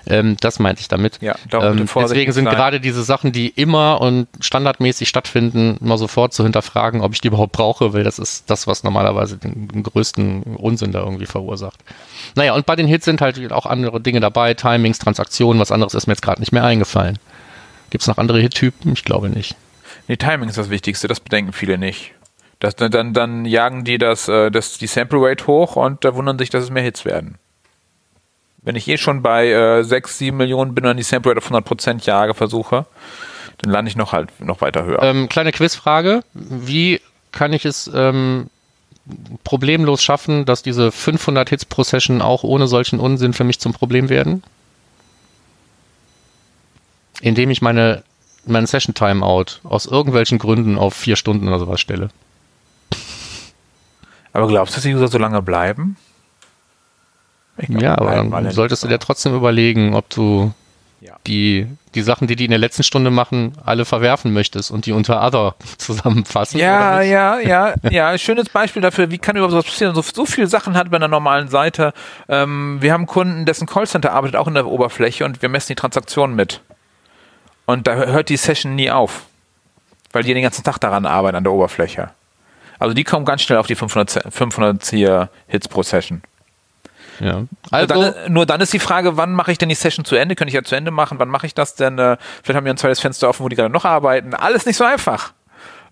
Ähm, 0.07 0.37
das 0.39 0.59
meinte 0.59 0.79
ich 0.81 0.87
damit. 0.87 1.19
Ja, 1.21 1.35
ähm, 1.51 1.87
deswegen 1.93 2.31
sind 2.31 2.45
sein. 2.45 2.55
gerade 2.55 2.79
diese 2.79 3.03
Sachen, 3.03 3.33
die 3.33 3.49
immer 3.49 3.99
und 3.99 4.27
standardmäßig 4.39 5.09
stattfinden, 5.09 5.77
mal 5.81 5.97
sofort 5.97 6.33
zu 6.33 6.43
hinterfragen, 6.43 7.01
ob 7.01 7.13
ich 7.13 7.19
die 7.19 7.27
überhaupt 7.27 7.51
brauche, 7.51 7.93
weil 7.93 8.05
das 8.05 8.17
ist 8.17 8.49
das, 8.49 8.65
was 8.65 8.83
normalerweise 8.83 9.37
den, 9.37 9.67
den 9.67 9.83
größten 9.83 10.43
Unsinn 10.55 10.93
da 10.93 10.99
irgendwie 10.99 11.25
verursacht. 11.25 11.79
Naja, 12.35 12.53
und 12.53 12.65
bei 12.65 12.77
den 12.77 12.87
Hits 12.87 13.03
sind 13.05 13.19
halt 13.19 13.51
auch 13.51 13.65
andere 13.65 13.99
Dinge 13.99 14.21
dabei, 14.21 14.53
Timings, 14.53 14.99
Transaktionen, 14.99 15.59
was 15.59 15.71
anderes 15.71 15.95
ist 15.95 16.07
mir 16.07 16.13
jetzt 16.13 16.21
gerade 16.21 16.39
nicht 16.39 16.53
mehr 16.53 16.63
eingefallen. 16.63 17.19
Gibt 17.89 18.03
es 18.03 18.07
noch 18.07 18.17
andere 18.17 18.39
Hit-Typen? 18.39 18.93
Ich 18.93 19.03
glaube 19.03 19.29
nicht. 19.29 19.55
Nee, 20.07 20.17
Timing 20.17 20.49
ist 20.49 20.57
das 20.57 20.69
Wichtigste, 20.69 21.07
das 21.07 21.19
bedenken 21.19 21.53
viele 21.53 21.77
nicht. 21.77 22.13
Das, 22.59 22.75
dann, 22.75 23.13
dann 23.13 23.45
jagen 23.45 23.83
die 23.83 23.97
das, 23.97 24.27
äh, 24.27 24.49
das, 24.49 24.77
die 24.77 24.87
Sample 24.87 25.19
Rate 25.21 25.47
hoch 25.47 25.75
und 25.75 26.05
da 26.05 26.15
wundern 26.15 26.39
sich, 26.39 26.49
dass 26.49 26.63
es 26.63 26.69
mehr 26.69 26.83
Hits 26.83 27.05
werden. 27.05 27.37
Wenn 28.61 28.75
ich 28.75 28.87
eh 28.87 28.97
schon 28.97 29.21
bei 29.21 29.49
äh, 29.49 29.83
6, 29.83 30.17
7 30.17 30.37
Millionen 30.37 30.73
bin 30.73 30.83
und 30.85 30.89
dann 30.89 30.97
die 30.97 31.03
Sample 31.03 31.31
Rate 31.31 31.45
auf 31.45 31.51
100% 31.51 32.05
jage, 32.05 32.33
versuche, 32.33 32.85
dann 33.59 33.71
lande 33.71 33.89
ich 33.89 33.95
noch 33.95 34.13
halt 34.13 34.29
noch 34.39 34.61
weiter 34.61 34.85
höher. 34.85 35.03
Ähm, 35.03 35.29
kleine 35.29 35.51
Quizfrage. 35.51 36.23
Wie 36.33 37.01
kann 37.31 37.53
ich 37.53 37.65
es 37.65 37.89
ähm, 37.93 38.49
problemlos 39.43 40.01
schaffen, 40.01 40.45
dass 40.45 40.63
diese 40.63 40.91
500 40.91 41.49
Hits 41.49 41.65
pro 41.65 41.83
Session 41.83 42.21
auch 42.21 42.43
ohne 42.43 42.67
solchen 42.67 42.99
Unsinn 42.99 43.33
für 43.33 43.43
mich 43.43 43.59
zum 43.59 43.73
Problem 43.73 44.09
werden? 44.09 44.43
Indem 47.21 47.49
ich 47.49 47.61
meine, 47.61 48.03
meine 48.47 48.67
Session 48.67 48.93
Timeout 48.93 49.59
aus 49.63 49.85
irgendwelchen 49.85 50.39
Gründen 50.39 50.77
auf 50.77 50.93
vier 50.93 51.15
Stunden 51.15 51.47
oder 51.47 51.59
sowas 51.59 51.79
stelle. 51.79 52.09
Aber 54.33 54.47
glaubst 54.47 54.73
du, 54.73 54.77
dass 54.77 54.83
die 54.83 54.93
User 54.93 55.07
so 55.07 55.17
lange 55.17 55.41
bleiben? 55.41 55.95
Glaub, 57.57 57.81
ja, 57.81 57.97
aber 57.97 58.15
dann 58.15 58.51
solltest 58.51 58.83
du 58.83 58.87
dir 58.89 58.99
trotzdem 58.99 59.33
überlegen, 59.33 59.95
ob 59.95 60.09
du 60.09 60.53
ja. 60.99 61.13
die, 61.25 61.67
die 61.93 62.01
Sachen, 62.01 62.27
die 62.27 62.35
die 62.35 62.45
in 62.45 62.51
der 62.51 62.59
letzten 62.59 62.83
Stunde 62.83 63.11
machen, 63.11 63.53
alle 63.63 63.85
verwerfen 63.85 64.33
möchtest 64.33 64.71
und 64.71 64.85
die 64.85 64.91
unter 64.91 65.25
Other 65.25 65.55
zusammenfassen. 65.77 66.59
Ja, 66.59 67.01
ja, 67.01 67.39
ja, 67.39 67.75
ja. 67.89 68.17
Schönes 68.17 68.49
Beispiel 68.49 68.81
dafür, 68.81 69.11
wie 69.11 69.17
kann 69.17 69.35
überhaupt 69.35 69.51
sowas 69.51 69.65
passieren? 69.65 69.95
So, 69.95 70.01
so 70.01 70.25
viele 70.25 70.47
Sachen 70.47 70.75
hat 70.75 70.89
bei 70.91 70.97
einer 70.97 71.07
normalen 71.07 71.47
Seite. 71.47 71.93
Ähm, 72.27 72.77
wir 72.81 72.91
haben 72.91 73.05
Kunden, 73.05 73.45
dessen 73.45 73.67
Callcenter 73.67 74.11
arbeitet 74.11 74.35
auch 74.35 74.47
in 74.47 74.55
der 74.55 74.67
Oberfläche 74.67 75.23
und 75.25 75.41
wir 75.41 75.49
messen 75.49 75.69
die 75.69 75.75
Transaktionen 75.75 76.35
mit. 76.35 76.61
Und 77.65 77.87
da 77.87 77.95
hört 77.95 78.29
die 78.29 78.37
Session 78.37 78.75
nie 78.75 78.91
auf. 78.91 79.23
Weil 80.11 80.23
die 80.23 80.33
den 80.33 80.43
ganzen 80.43 80.63
Tag 80.63 80.79
daran 80.79 81.05
arbeiten, 81.05 81.35
an 81.35 81.43
der 81.43 81.53
Oberfläche. 81.53 82.11
Also 82.79 82.93
die 82.93 83.03
kommen 83.03 83.25
ganz 83.25 83.41
schnell 83.41 83.57
auf 83.57 83.67
die 83.67 83.75
500, 83.75 84.33
500 84.33 85.29
Hits 85.47 85.67
pro 85.67 85.83
Session. 85.83 86.21
Ja. 87.19 87.43
Also 87.71 87.93
nur 87.93 88.11
dann, 88.11 88.33
nur 88.33 88.45
dann, 88.45 88.61
ist 88.61 88.73
die 88.73 88.79
Frage, 88.79 89.17
wann 89.17 89.31
mache 89.31 89.51
ich 89.51 89.57
denn 89.57 89.69
die 89.69 89.75
Session 89.75 90.05
zu 90.05 90.15
Ende? 90.15 90.35
Könnte 90.35 90.49
ich 90.49 90.55
ja 90.55 90.63
zu 90.63 90.75
Ende 90.75 90.91
machen? 90.91 91.19
Wann 91.19 91.29
mache 91.29 91.47
ich 91.47 91.53
das 91.53 91.75
denn? 91.75 91.97
Äh, 91.97 92.17
vielleicht 92.43 92.57
haben 92.57 92.65
wir 92.65 92.73
ein 92.73 92.77
zweites 92.77 92.99
Fenster 92.99 93.29
offen, 93.29 93.43
wo 93.43 93.49
die 93.49 93.55
gerade 93.55 93.71
noch 93.71 93.85
arbeiten. 93.85 94.33
Alles 94.33 94.65
nicht 94.65 94.75
so 94.75 94.83
einfach. 94.83 95.33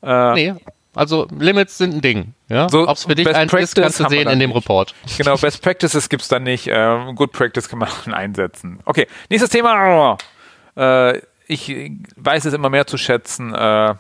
Äh, 0.02 0.34
nee. 0.34 0.54
Also 0.96 1.28
Limits 1.40 1.78
sind 1.78 1.96
ein 1.96 2.02
Ding. 2.02 2.34
Ja? 2.50 2.70
So 2.70 2.88
Ob 2.88 2.98
es 2.98 3.06
für 3.06 3.16
dich 3.16 3.28
eins 3.34 3.52
ist, 3.54 3.76
kannst 3.76 4.00
du 4.00 4.10
sehen 4.10 4.28
in 4.30 4.40
dem 4.40 4.50
nicht. 4.50 4.58
Report. 4.58 4.94
Genau, 5.18 5.38
Best 5.38 5.62
Practices 5.62 6.08
gibt's 6.08 6.28
dann 6.28 6.44
nicht. 6.44 6.68
Ähm, 6.70 7.16
Good 7.16 7.32
Practice 7.32 7.68
kann 7.68 7.80
man 7.80 7.90
einsetzen. 8.14 8.80
Okay, 8.86 9.08
nächstes 9.30 9.50
Thema. 9.50 10.18
Äh, 10.76 11.22
ich 11.48 11.92
weiß 12.16 12.46
es 12.46 12.54
immer 12.54 12.70
mehr 12.70 12.88
zu 12.88 12.98
schätzen. 12.98 13.54
Äh, 13.54 13.96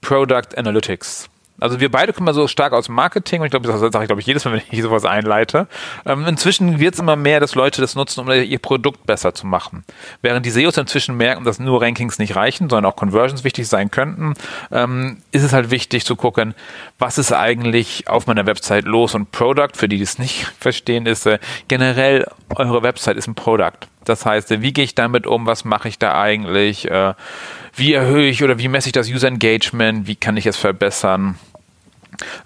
Product 0.00 0.56
Analytics. 0.56 1.28
Also 1.60 1.80
wir 1.80 1.90
beide 1.90 2.12
kommen 2.12 2.32
so 2.32 2.46
stark 2.46 2.72
aus 2.72 2.88
Marketing 2.88 3.40
und 3.40 3.46
ich 3.46 3.50
glaube, 3.50 3.66
das 3.66 3.80
sage 3.80 4.04
ich 4.04 4.06
glaube 4.06 4.20
ich 4.20 4.26
jedes 4.26 4.44
Mal, 4.44 4.54
wenn 4.54 4.62
ich 4.70 4.80
sowas 4.80 5.04
einleite. 5.04 5.66
Ähm, 6.06 6.24
inzwischen 6.26 6.78
wird 6.78 6.94
es 6.94 7.00
immer 7.00 7.16
mehr, 7.16 7.40
dass 7.40 7.56
Leute 7.56 7.80
das 7.80 7.96
nutzen, 7.96 8.20
um 8.20 8.30
ihr 8.30 8.58
Produkt 8.60 9.06
besser 9.06 9.34
zu 9.34 9.44
machen. 9.44 9.84
Während 10.22 10.46
die 10.46 10.50
SEOs 10.50 10.76
inzwischen 10.76 11.16
merken, 11.16 11.44
dass 11.44 11.58
nur 11.58 11.82
Rankings 11.82 12.20
nicht 12.20 12.36
reichen, 12.36 12.70
sondern 12.70 12.90
auch 12.90 12.96
Conversions 12.96 13.42
wichtig 13.42 13.66
sein 13.66 13.90
könnten, 13.90 14.34
ähm, 14.70 15.18
ist 15.32 15.42
es 15.42 15.52
halt 15.52 15.72
wichtig 15.72 16.04
zu 16.04 16.14
gucken, 16.14 16.54
was 17.00 17.18
ist 17.18 17.32
eigentlich 17.32 18.08
auf 18.08 18.28
meiner 18.28 18.46
Website 18.46 18.84
los 18.84 19.16
und 19.16 19.32
Product, 19.32 19.74
für 19.74 19.88
die, 19.88 19.96
die 19.96 20.04
es 20.04 20.18
nicht 20.18 20.46
verstehen, 20.60 21.06
ist 21.06 21.26
äh, 21.26 21.40
generell 21.66 22.26
eure 22.54 22.84
Website 22.84 23.16
ist 23.16 23.26
ein 23.26 23.34
Product. 23.34 23.88
Das 24.08 24.26
heißt, 24.26 24.62
wie 24.62 24.72
gehe 24.72 24.84
ich 24.84 24.94
damit 24.94 25.26
um? 25.26 25.46
Was 25.46 25.64
mache 25.64 25.88
ich 25.88 25.98
da 25.98 26.20
eigentlich? 26.20 26.90
Äh, 26.90 27.14
wie 27.74 27.92
erhöhe 27.92 28.28
ich 28.28 28.42
oder 28.42 28.58
wie 28.58 28.68
messe 28.68 28.88
ich 28.88 28.92
das 28.92 29.08
User 29.08 29.28
Engagement? 29.28 30.06
Wie 30.06 30.16
kann 30.16 30.36
ich 30.36 30.46
es 30.46 30.56
verbessern? 30.56 31.38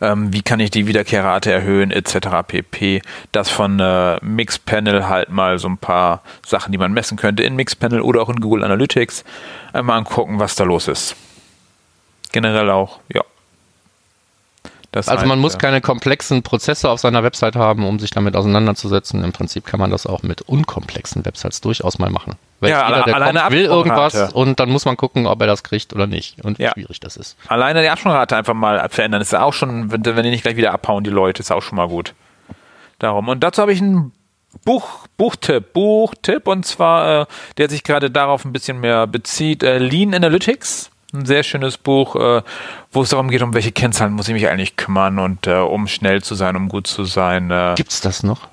ähm, 0.01 0.33
wie 0.33 0.43
kann 0.43 0.61
ich 0.61 0.71
die 0.71 0.87
Wiederkehrrate 0.87 1.53
erhöhen, 1.53 1.91
etc. 1.91 2.29
pp. 2.47 3.03
Das 3.33 3.51
von 3.51 3.81
äh, 3.81 4.19
Mixpanel 4.23 5.09
halt 5.09 5.31
mal 5.31 5.59
so 5.59 5.69
ein 5.69 5.79
paar 5.79 6.23
Sachen, 6.47 6.73
die 6.73 6.79
man 6.79 6.93
messen 6.93 7.17
könnte 7.17 7.43
in 7.43 7.57
Mixpanel 7.57 8.01
oder 8.01 8.23
auch 8.23 8.29
in 8.29 8.41
Google 8.41 8.65
Analytics. 8.65 9.25
Einmal 9.73 9.99
angucken, 9.99 10.39
was 10.39 10.55
da 10.55 10.65
los 10.65 10.89
ist. 10.89 11.17
Generell 12.33 12.71
auch, 12.71 13.01
ja. 13.13 13.23
Das 14.93 15.09
also 15.09 15.25
man 15.25 15.39
muss 15.39 15.57
keine 15.57 15.81
komplexen 15.81 16.43
Prozesse 16.43 16.91
auf 16.91 17.01
seiner 17.01 17.23
Website 17.23 17.57
haben, 17.57 17.87
um 17.87 17.99
sich 17.99 18.11
damit 18.11 18.37
auseinanderzusetzen. 18.37 19.25
Im 19.25 19.33
Prinzip 19.33 19.65
kann 19.65 19.81
man 19.81 19.91
das 19.91 20.07
auch 20.07 20.23
mit 20.23 20.43
unkomplexen 20.43 21.25
Websites 21.25 21.63
durchaus 21.63 21.99
mal 21.99 22.11
machen. 22.11 22.35
Weil 22.61 22.71
ja, 22.71 22.89
jeder, 22.89 23.03
der 23.05 23.15
alleine 23.17 23.41
kommt, 23.41 23.53
will 23.53 23.65
irgendwas 23.65 24.33
und 24.35 24.61
dann 24.61 24.69
muss 24.69 24.85
man 24.85 24.99
gucken, 24.99 25.27
ob 25.27 25.41
er 25.41 25.47
das 25.47 25.63
kriegt 25.63 25.95
oder 25.95 26.07
nicht 26.07 26.45
und 26.45 26.59
wie 26.59 26.65
ja. 26.65 26.73
schwierig 26.73 27.01
das 27.01 27.17
ist. 27.17 27.39
Alleine 27.49 27.81
die 27.81 27.89
Absprungrate 27.89 28.37
einfach 28.37 28.53
mal 28.53 28.87
verändern, 28.91 29.23
ist 29.23 29.35
auch 29.35 29.55
schon, 29.55 29.91
wenn, 29.91 30.05
wenn 30.05 30.23
die 30.23 30.31
nicht 30.31 30.43
gleich 30.43 30.57
wieder 30.57 30.73
abhauen, 30.73 31.03
die 31.03 31.11
Leute, 31.11 31.41
ist 31.41 31.51
auch 31.51 31.63
schon 31.63 31.77
mal 31.77 31.89
gut. 31.89 32.15
Darum. 32.99 33.29
Und 33.29 33.43
dazu 33.43 33.63
habe 33.63 33.73
ich 33.73 33.81
einen 33.81 34.13
Buch, 34.65 35.09
Buchtipp, 35.17 35.73
Buchtipp 35.73 36.47
und 36.47 36.65
zwar, 36.67 37.23
äh, 37.23 37.27
der 37.57 37.71
sich 37.71 37.83
gerade 37.83 38.11
darauf 38.11 38.45
ein 38.45 38.53
bisschen 38.53 38.79
mehr 38.79 39.07
bezieht, 39.07 39.63
äh, 39.63 39.79
Lean 39.79 40.15
Analytics 40.15 40.92
ein 41.13 41.27
sehr 41.27 41.43
schönes 41.43 41.77
Buch, 41.77 42.17
äh, 42.17 42.43
wo 42.91 43.03
es 43.03 43.11
darum 43.11 43.29
geht, 43.29 43.43
um 43.43 43.55
welche 43.55 43.73
Kennzahlen 43.73 44.13
muss 44.13 44.29
ich 44.29 44.35
mich 44.35 44.49
eigentlich 44.49 44.77
kümmern 44.77 45.19
und 45.19 45.47
äh, 45.47 45.57
um 45.57 45.87
schnell 45.87 46.23
zu 46.23 46.35
sein, 46.35 46.57
um 46.57 46.69
gut 46.69 46.87
zu 46.87 47.05
sein. 47.05 47.51
Äh. 47.51 47.75
Gibt's 47.77 48.01
das 48.01 48.23
noch? 48.23 48.49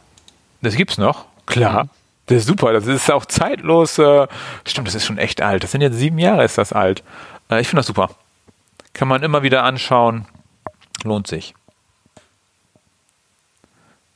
Das 0.61 0.75
gibt's 0.75 0.97
noch, 0.97 1.25
klar. 1.45 1.85
Mhm. 1.85 1.89
Das 2.25 2.37
ist 2.39 2.47
super, 2.47 2.73
das 2.73 2.85
ist 2.85 3.09
auch 3.11 3.25
zeitlos. 3.25 3.97
Äh, 3.97 4.27
stimmt, 4.65 4.87
das 4.87 4.95
ist 4.95 5.05
schon 5.05 5.17
echt 5.17 5.41
alt. 5.41 5.63
Das 5.63 5.71
sind 5.71 5.81
jetzt 5.81 5.95
sieben 5.95 6.19
Jahre, 6.19 6.43
ist 6.43 6.57
das 6.57 6.73
alt. 6.73 7.03
Äh, 7.49 7.61
ich 7.61 7.67
finde 7.67 7.79
das 7.79 7.87
super. 7.87 8.09
Kann 8.93 9.07
man 9.07 9.23
immer 9.23 9.41
wieder 9.41 9.63
anschauen. 9.63 10.25
Lohnt 11.03 11.27
sich. 11.27 11.55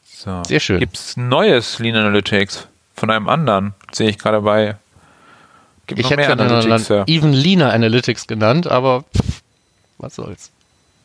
So. 0.03 0.43
Sehr 0.43 0.60
schön. 0.60 0.79
Gibt's 0.79 1.17
neues 1.17 1.79
Lean 1.79 1.95
Analytics 1.95 2.67
von 2.95 3.10
einem 3.10 3.27
anderen? 3.27 3.73
Sehe 3.91 4.10
ich 4.10 4.19
gerade 4.19 4.41
bei 4.41 4.75
Gibt 5.88 6.00
ich 6.00 6.10
hätte 6.10 6.30
Analytics, 6.30 6.88
ja. 6.88 7.04
Even 7.08 7.34
Leaner 7.34 7.74
Analytics 7.74 8.28
genannt, 8.28 8.67
aber 8.67 9.04
was 9.98 10.15
soll's. 10.15 10.52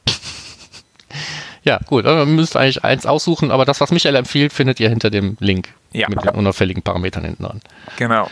ja, 1.65 1.81
gut, 1.87 2.05
man 2.05 2.35
müsste 2.35 2.61
eigentlich 2.61 2.85
eins 2.85 3.05
aussuchen, 3.05 3.51
aber 3.51 3.65
das, 3.65 3.81
was 3.81 3.91
Michael 3.91 4.15
empfiehlt, 4.15 4.53
findet 4.53 4.79
ihr 4.79 4.89
hinter 4.89 5.11
dem 5.11 5.37
Link 5.41 5.69
ja. 5.93 6.09
mit 6.09 6.23
den 6.23 6.31
unauffälligen 6.31 6.83
Parametern 6.83 7.25
hinten 7.25 7.43
dran. 7.43 7.61
Genau. 7.97 8.29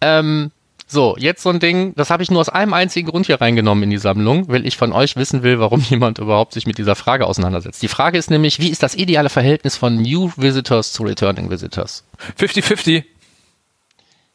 Ähm, 0.00 0.52
so, 0.92 1.16
jetzt 1.16 1.44
so 1.44 1.50
ein 1.50 1.60
Ding, 1.60 1.94
das 1.94 2.10
habe 2.10 2.24
ich 2.24 2.32
nur 2.32 2.40
aus 2.40 2.48
einem 2.48 2.72
einzigen 2.72 3.08
Grund 3.08 3.26
hier 3.26 3.40
reingenommen 3.40 3.84
in 3.84 3.90
die 3.90 3.98
Sammlung, 3.98 4.48
weil 4.48 4.66
ich 4.66 4.76
von 4.76 4.92
euch 4.92 5.14
wissen 5.14 5.44
will, 5.44 5.60
warum 5.60 5.80
jemand 5.88 6.18
überhaupt 6.18 6.52
sich 6.52 6.66
mit 6.66 6.78
dieser 6.78 6.96
Frage 6.96 7.26
auseinandersetzt. 7.26 7.80
Die 7.82 7.88
Frage 7.88 8.18
ist 8.18 8.30
nämlich, 8.30 8.58
wie 8.58 8.70
ist 8.70 8.82
das 8.82 8.96
ideale 8.96 9.28
Verhältnis 9.28 9.76
von 9.76 10.02
New 10.02 10.32
Visitors 10.36 10.92
zu 10.92 11.04
Returning 11.04 11.48
Visitors? 11.48 12.04
50-50. 12.38 13.04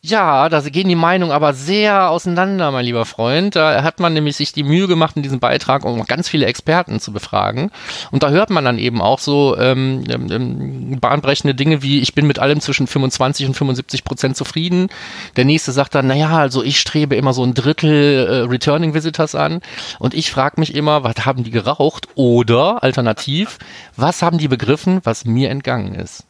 Ja, 0.07 0.49
da 0.49 0.61
gehen 0.61 0.87
die 0.87 0.93
Meinungen 0.93 1.31
aber 1.31 1.55
sehr 1.55 2.11
auseinander, 2.11 2.69
mein 2.69 2.85
lieber 2.85 3.05
Freund. 3.05 3.55
Da 3.55 3.81
hat 3.81 3.99
man 3.99 4.13
nämlich 4.13 4.35
sich 4.35 4.53
die 4.53 4.61
Mühe 4.61 4.87
gemacht 4.87 5.17
in 5.17 5.23
diesem 5.23 5.39
Beitrag, 5.39 5.83
um 5.83 6.05
ganz 6.05 6.29
viele 6.29 6.45
Experten 6.45 6.99
zu 6.99 7.11
befragen. 7.11 7.71
Und 8.11 8.21
da 8.21 8.29
hört 8.29 8.51
man 8.51 8.63
dann 8.63 8.77
eben 8.77 9.01
auch 9.01 9.17
so 9.17 9.57
ähm, 9.57 10.03
ähm, 10.07 10.27
ähm 10.31 10.99
bahnbrechende 10.99 11.55
Dinge 11.55 11.81
wie, 11.81 12.01
ich 12.01 12.13
bin 12.13 12.27
mit 12.27 12.37
allem 12.37 12.61
zwischen 12.61 12.85
25 12.85 13.47
und 13.47 13.55
75 13.55 14.03
Prozent 14.03 14.37
zufrieden. 14.37 14.89
Der 15.37 15.45
nächste 15.45 15.71
sagt 15.71 15.95
dann, 15.95 16.05
naja, 16.05 16.37
also 16.37 16.61
ich 16.61 16.79
strebe 16.79 17.15
immer 17.15 17.33
so 17.33 17.43
ein 17.43 17.55
Drittel 17.55 18.27
äh, 18.27 18.35
Returning 18.47 18.93
Visitors 18.93 19.33
an. 19.33 19.61
Und 19.97 20.13
ich 20.13 20.29
frage 20.29 20.59
mich 20.59 20.75
immer, 20.75 21.03
was 21.03 21.25
haben 21.25 21.43
die 21.43 21.51
geraucht? 21.51 22.09
Oder 22.13 22.83
alternativ, 22.83 23.57
was 23.95 24.21
haben 24.21 24.37
die 24.37 24.49
begriffen, 24.49 25.01
was 25.03 25.25
mir 25.25 25.49
entgangen 25.49 25.95
ist? 25.95 26.25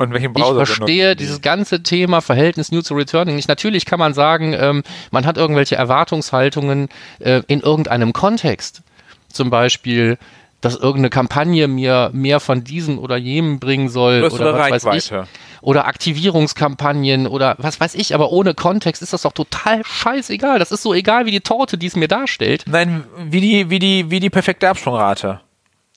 Und 0.00 0.12
welchen 0.12 0.32
Browser 0.32 0.62
ich 0.62 0.68
verstehe 0.68 1.16
dieses 1.16 1.40
ganze 1.40 1.82
Thema 1.82 2.20
Verhältnis 2.20 2.72
New 2.72 2.82
to 2.82 2.94
Returning 2.94 3.36
nicht. 3.36 3.48
Natürlich 3.48 3.86
kann 3.86 3.98
man 3.98 4.14
sagen, 4.14 4.54
ähm, 4.58 4.82
man 5.10 5.26
hat 5.26 5.36
irgendwelche 5.36 5.76
Erwartungshaltungen 5.76 6.88
äh, 7.18 7.42
in 7.46 7.60
irgendeinem 7.60 8.12
Kontext. 8.12 8.82
Zum 9.28 9.50
Beispiel, 9.50 10.18
dass 10.60 10.74
irgendeine 10.74 11.10
Kampagne 11.10 11.68
mir 11.68 12.10
mehr 12.12 12.40
von 12.40 12.64
diesem 12.64 12.98
oder 12.98 13.16
jenem 13.16 13.60
bringen 13.60 13.88
soll 13.88 14.22
oder 14.22 14.52
was 14.52 14.58
Reichweite. 14.60 14.84
weiß 14.84 15.10
ich. 15.10 15.62
Oder 15.62 15.86
Aktivierungskampagnen 15.86 17.26
oder 17.26 17.56
was 17.58 17.80
weiß 17.80 17.94
ich, 17.94 18.14
aber 18.14 18.30
ohne 18.30 18.54
Kontext 18.54 19.02
ist 19.02 19.12
das 19.12 19.22
doch 19.22 19.32
total 19.32 19.82
scheißegal. 19.84 20.58
Das 20.58 20.72
ist 20.72 20.82
so 20.82 20.94
egal 20.94 21.26
wie 21.26 21.30
die 21.30 21.40
Torte, 21.40 21.76
die 21.78 21.86
es 21.86 21.96
mir 21.96 22.08
darstellt. 22.08 22.64
Nein, 22.66 23.04
wie 23.18 23.40
die, 23.40 23.70
wie 23.70 23.78
die, 23.78 24.10
wie 24.10 24.20
die 24.20 24.30
perfekte 24.30 24.68
Absprungrate. 24.68 25.40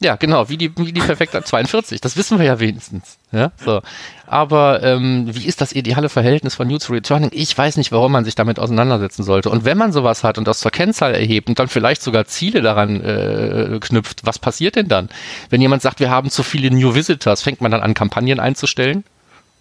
Ja, 0.03 0.17
genau, 0.17 0.49
wie 0.49 0.57
die, 0.57 0.75
wie 0.75 0.91
die 0.91 0.99
perfekte 0.99 1.41
42. 1.41 2.01
Das 2.01 2.17
wissen 2.17 2.37
wir 2.37 2.45
ja 2.45 2.59
wenigstens. 2.59 3.17
Ja, 3.31 3.53
so. 3.63 3.81
Aber 4.27 4.83
ähm, 4.83 5.33
wie 5.33 5.45
ist 5.45 5.61
das 5.61 5.71
ideale 5.71 6.09
Verhältnis 6.09 6.55
von 6.55 6.67
New 6.67 6.77
to 6.77 6.91
Returning? 6.91 7.29
Ich 7.33 7.57
weiß 7.57 7.77
nicht, 7.77 7.93
warum 7.93 8.11
man 8.11 8.25
sich 8.25 8.35
damit 8.35 8.59
auseinandersetzen 8.59 9.23
sollte. 9.23 9.49
Und 9.49 9.63
wenn 9.63 9.77
man 9.77 9.93
sowas 9.93 10.25
hat 10.25 10.37
und 10.37 10.45
das 10.45 10.59
zur 10.59 10.71
Kennzahl 10.71 11.15
erhebt 11.15 11.47
und 11.47 11.57
dann 11.57 11.69
vielleicht 11.69 12.01
sogar 12.01 12.25
Ziele 12.25 12.61
daran 12.61 13.01
äh, 13.01 13.79
knüpft, 13.79 14.25
was 14.25 14.39
passiert 14.39 14.75
denn 14.75 14.89
dann? 14.89 15.07
Wenn 15.49 15.61
jemand 15.61 15.81
sagt, 15.81 16.01
wir 16.01 16.09
haben 16.09 16.29
zu 16.29 16.43
viele 16.43 16.69
New 16.69 16.95
Visitors, 16.95 17.41
fängt 17.41 17.61
man 17.61 17.71
dann 17.71 17.81
an, 17.81 17.93
Kampagnen 17.93 18.41
einzustellen? 18.41 19.05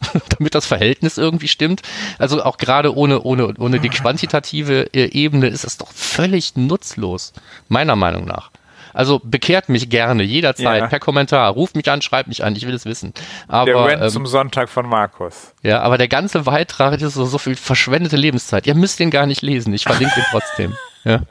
damit 0.37 0.57
das 0.57 0.67
Verhältnis 0.67 1.17
irgendwie 1.19 1.47
stimmt. 1.47 1.83
Also 2.19 2.43
auch 2.43 2.57
gerade 2.57 2.97
ohne, 2.97 3.23
ohne, 3.23 3.55
ohne 3.59 3.79
die 3.79 3.89
quantitative 3.89 4.93
äh, 4.93 5.05
Ebene 5.13 5.47
ist 5.47 5.63
es 5.63 5.79
doch 5.79 5.93
völlig 5.93 6.57
nutzlos, 6.57 7.33
meiner 7.69 7.95
Meinung 7.95 8.25
nach. 8.25 8.51
Also 8.93 9.21
bekehrt 9.23 9.69
mich 9.69 9.89
gerne, 9.91 10.23
jederzeit, 10.23 10.81
ja. 10.81 10.87
per 10.87 11.01
Kommentar. 11.01 11.53
Ruft 11.53 11.77
mich 11.77 11.91
an, 11.91 12.03
schreibt 12.03 12.29
mich 12.29 12.45
an, 12.45 12.55
ich 12.57 12.67
will 12.67 12.75
es 12.75 12.85
wissen. 12.85 13.13
Aber, 13.49 13.67
der 13.67 13.85
Rent 13.85 14.03
ähm, 14.03 14.09
zum 14.11 14.27
Sonntag 14.27 14.69
von 14.69 14.87
Markus. 14.87 15.55
Ja, 15.63 15.81
aber 15.81 15.99
der 15.99 16.09
ganze 16.09 16.41
Beitrag 16.41 17.01
ist 17.01 17.15
so, 17.15 17.25
so 17.25 17.39
viel 17.39 17.57
verschwendete 17.57 18.17
Lebenszeit. 18.17 18.67
Ihr 18.67 18.75
müsst 18.75 18.99
den 19.01 19.11
gar 19.11 19.27
nicht 19.27 19.43
lesen, 19.43 19.73
ich 19.73 19.85
verlinke 19.85 20.19
ihn 20.19 20.27
trotzdem. 20.31 20.77
Ja. 21.05 21.23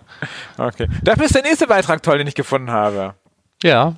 Okay. 0.57 0.89
Dafür 1.01 1.23
ist 1.23 1.33
der 1.33 1.43
nächste 1.43 1.65
Beitrag 1.65 2.03
toll, 2.03 2.17
den 2.17 2.27
ich 2.27 2.35
gefunden 2.35 2.71
habe. 2.71 3.15
Ja. 3.63 3.95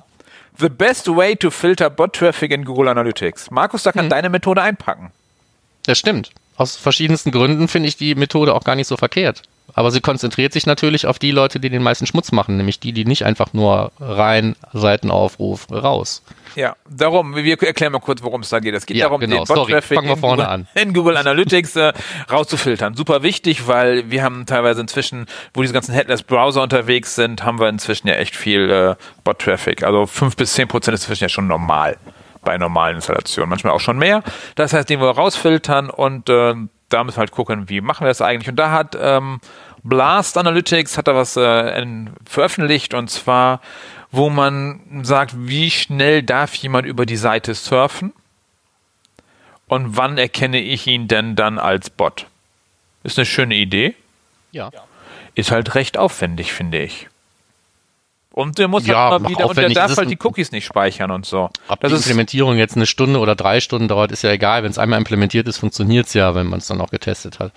The 0.56 0.68
best 0.68 1.08
way 1.08 1.34
to 1.34 1.50
filter 1.50 1.90
bot 1.90 2.14
traffic 2.14 2.52
in 2.52 2.64
Google 2.64 2.86
Analytics. 2.86 3.50
Markus, 3.50 3.82
da 3.82 3.90
kann 3.90 4.04
hm. 4.04 4.10
deine 4.10 4.30
Methode 4.30 4.62
einpacken. 4.62 5.10
Das 5.84 5.98
stimmt. 5.98 6.30
aus 6.56 6.76
verschiedensten 6.76 7.32
Gründen 7.32 7.66
finde 7.66 7.88
ich 7.88 7.96
die 7.96 8.14
Methode 8.14 8.54
auch 8.54 8.62
gar 8.62 8.76
nicht 8.76 8.86
so 8.86 8.96
verkehrt. 8.96 9.42
Aber 9.74 9.90
sie 9.90 10.00
konzentriert 10.00 10.52
sich 10.52 10.66
natürlich 10.66 11.06
auf 11.06 11.18
die 11.18 11.30
Leute, 11.32 11.58
die 11.60 11.68
den 11.70 11.82
meisten 11.82 12.06
Schmutz 12.06 12.30
machen, 12.32 12.56
nämlich 12.56 12.78
die, 12.80 12.92
die 12.92 13.04
nicht 13.04 13.24
einfach 13.24 13.52
nur 13.52 13.90
rein 14.00 14.54
Seitenaufruf 14.72 15.66
raus. 15.70 16.22
Ja, 16.54 16.76
darum, 16.88 17.34
wir 17.34 17.60
erklären 17.62 17.92
mal 17.92 17.98
kurz, 17.98 18.22
worum 18.22 18.42
es 18.42 18.48
da 18.48 18.60
geht. 18.60 18.74
Es 18.74 18.86
geht 18.86 18.96
Ja, 18.96 19.06
darum, 19.06 19.20
genau, 19.20 19.44
den 19.44 19.54
Bot-Traffic 19.54 20.02
in, 20.02 20.20
Google- 20.20 20.66
in 20.74 20.92
Google 20.94 21.16
Analytics 21.16 21.74
äh, 21.74 21.92
rauszufiltern. 22.30 22.94
Super 22.94 23.22
wichtig, 23.24 23.66
weil 23.66 24.08
wir 24.10 24.22
haben 24.22 24.46
teilweise 24.46 24.80
inzwischen, 24.80 25.26
wo 25.52 25.62
diese 25.62 25.74
ganzen 25.74 25.92
Headless-Browser 25.94 26.62
unterwegs 26.62 27.16
sind, 27.16 27.42
haben 27.44 27.58
wir 27.58 27.68
inzwischen 27.68 28.06
ja 28.06 28.14
echt 28.14 28.36
viel 28.36 28.70
äh, 28.70 28.94
Bot-Traffic. 29.24 29.82
Also 29.82 30.06
fünf 30.06 30.36
bis 30.36 30.52
zehn 30.54 30.68
Prozent 30.68 30.94
ist 30.94 31.02
inzwischen 31.02 31.24
ja 31.24 31.28
schon 31.28 31.48
normal 31.48 31.96
bei 32.42 32.56
normalen 32.58 32.96
Installationen. 32.96 33.50
Manchmal 33.50 33.72
auch 33.72 33.80
schon 33.80 33.98
mehr. 33.98 34.22
Das 34.54 34.72
heißt, 34.72 34.88
den 34.88 35.00
wir 35.00 35.10
rausfiltern 35.10 35.90
und 35.90 36.28
äh, 36.28 36.54
da 36.88 37.04
müssen 37.04 37.16
wir 37.16 37.20
halt 37.20 37.30
gucken, 37.30 37.68
wie 37.68 37.80
machen 37.80 38.04
wir 38.04 38.08
das 38.08 38.20
eigentlich. 38.20 38.48
Und 38.48 38.56
da 38.56 38.70
hat 38.70 38.96
ähm, 39.00 39.40
Blast 39.82 40.38
Analytics 40.38 40.96
hat 40.96 41.08
da 41.08 41.14
was 41.14 41.36
äh, 41.36 41.82
in, 41.82 42.10
veröffentlicht 42.24 42.94
und 42.94 43.10
zwar, 43.10 43.60
wo 44.10 44.30
man 44.30 45.04
sagt, 45.04 45.34
wie 45.36 45.70
schnell 45.70 46.22
darf 46.22 46.54
jemand 46.54 46.86
über 46.86 47.04
die 47.04 47.16
Seite 47.16 47.54
surfen 47.54 48.12
und 49.66 49.96
wann 49.96 50.18
erkenne 50.18 50.60
ich 50.60 50.86
ihn 50.86 51.08
denn 51.08 51.36
dann 51.36 51.58
als 51.58 51.90
Bot? 51.90 52.26
Ist 53.02 53.18
eine 53.18 53.26
schöne 53.26 53.56
Idee. 53.56 53.94
Ja. 54.52 54.70
Ist 55.34 55.50
halt 55.50 55.74
recht 55.74 55.98
aufwendig, 55.98 56.52
finde 56.52 56.78
ich. 56.78 57.08
Und 58.34 58.58
der 58.58 58.66
muss 58.66 58.84
Ja, 58.84 59.10
halt 59.10 59.22
mal 59.22 59.28
wieder, 59.28 59.46
und 59.46 59.56
der 59.56 59.68
darf 59.68 59.96
halt 59.96 60.10
die 60.10 60.18
Cookies 60.20 60.50
nicht 60.50 60.64
speichern 60.64 61.12
und 61.12 61.24
so. 61.24 61.50
Ob 61.68 61.78
Das 61.78 61.92
die 61.92 61.96
Implementierung 61.98 62.56
jetzt 62.56 62.74
eine 62.74 62.84
Stunde 62.84 63.20
oder 63.20 63.36
drei 63.36 63.60
Stunden 63.60 63.86
dauert, 63.86 64.10
ist 64.10 64.24
ja 64.24 64.32
egal. 64.32 64.64
Wenn 64.64 64.72
es 64.72 64.78
einmal 64.78 64.98
implementiert 64.98 65.46
ist, 65.46 65.58
funktioniert 65.58 66.08
es 66.08 66.14
ja, 66.14 66.34
wenn 66.34 66.48
man 66.48 66.58
es 66.58 66.66
dann 66.66 66.80
auch 66.80 66.90
getestet 66.90 67.38
hat. 67.38 67.52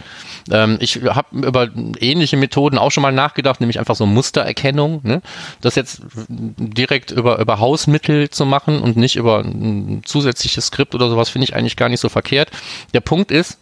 Ähm, 0.51 0.78
ich 0.80 1.01
habe 1.01 1.36
über 1.36 1.67
ähnliche 1.99 2.38
Methoden 2.38 2.78
auch 2.78 2.91
schon 2.91 3.01
mal 3.01 3.11
nachgedacht, 3.11 3.59
nämlich 3.59 3.80
einfach 3.80 3.95
so 3.95 4.05
Mustererkennung. 4.05 5.01
Ne? 5.01 5.23
Das 5.61 5.73
jetzt 5.73 6.03
direkt 6.28 7.09
über, 7.09 7.39
über 7.39 7.59
Hausmittel 7.59 8.30
zu 8.30 8.45
machen 8.45 8.80
und 8.80 8.97
nicht 8.97 9.15
über 9.15 9.39
ein 9.39 10.03
zusätzliches 10.05 10.67
Skript 10.67 10.93
oder 10.93 11.09
sowas, 11.09 11.30
finde 11.30 11.45
ich 11.45 11.55
eigentlich 11.55 11.75
gar 11.75 11.89
nicht 11.89 12.01
so 12.01 12.09
verkehrt. 12.09 12.51
Der 12.93 13.01
Punkt 13.01 13.32
ist, 13.32 13.57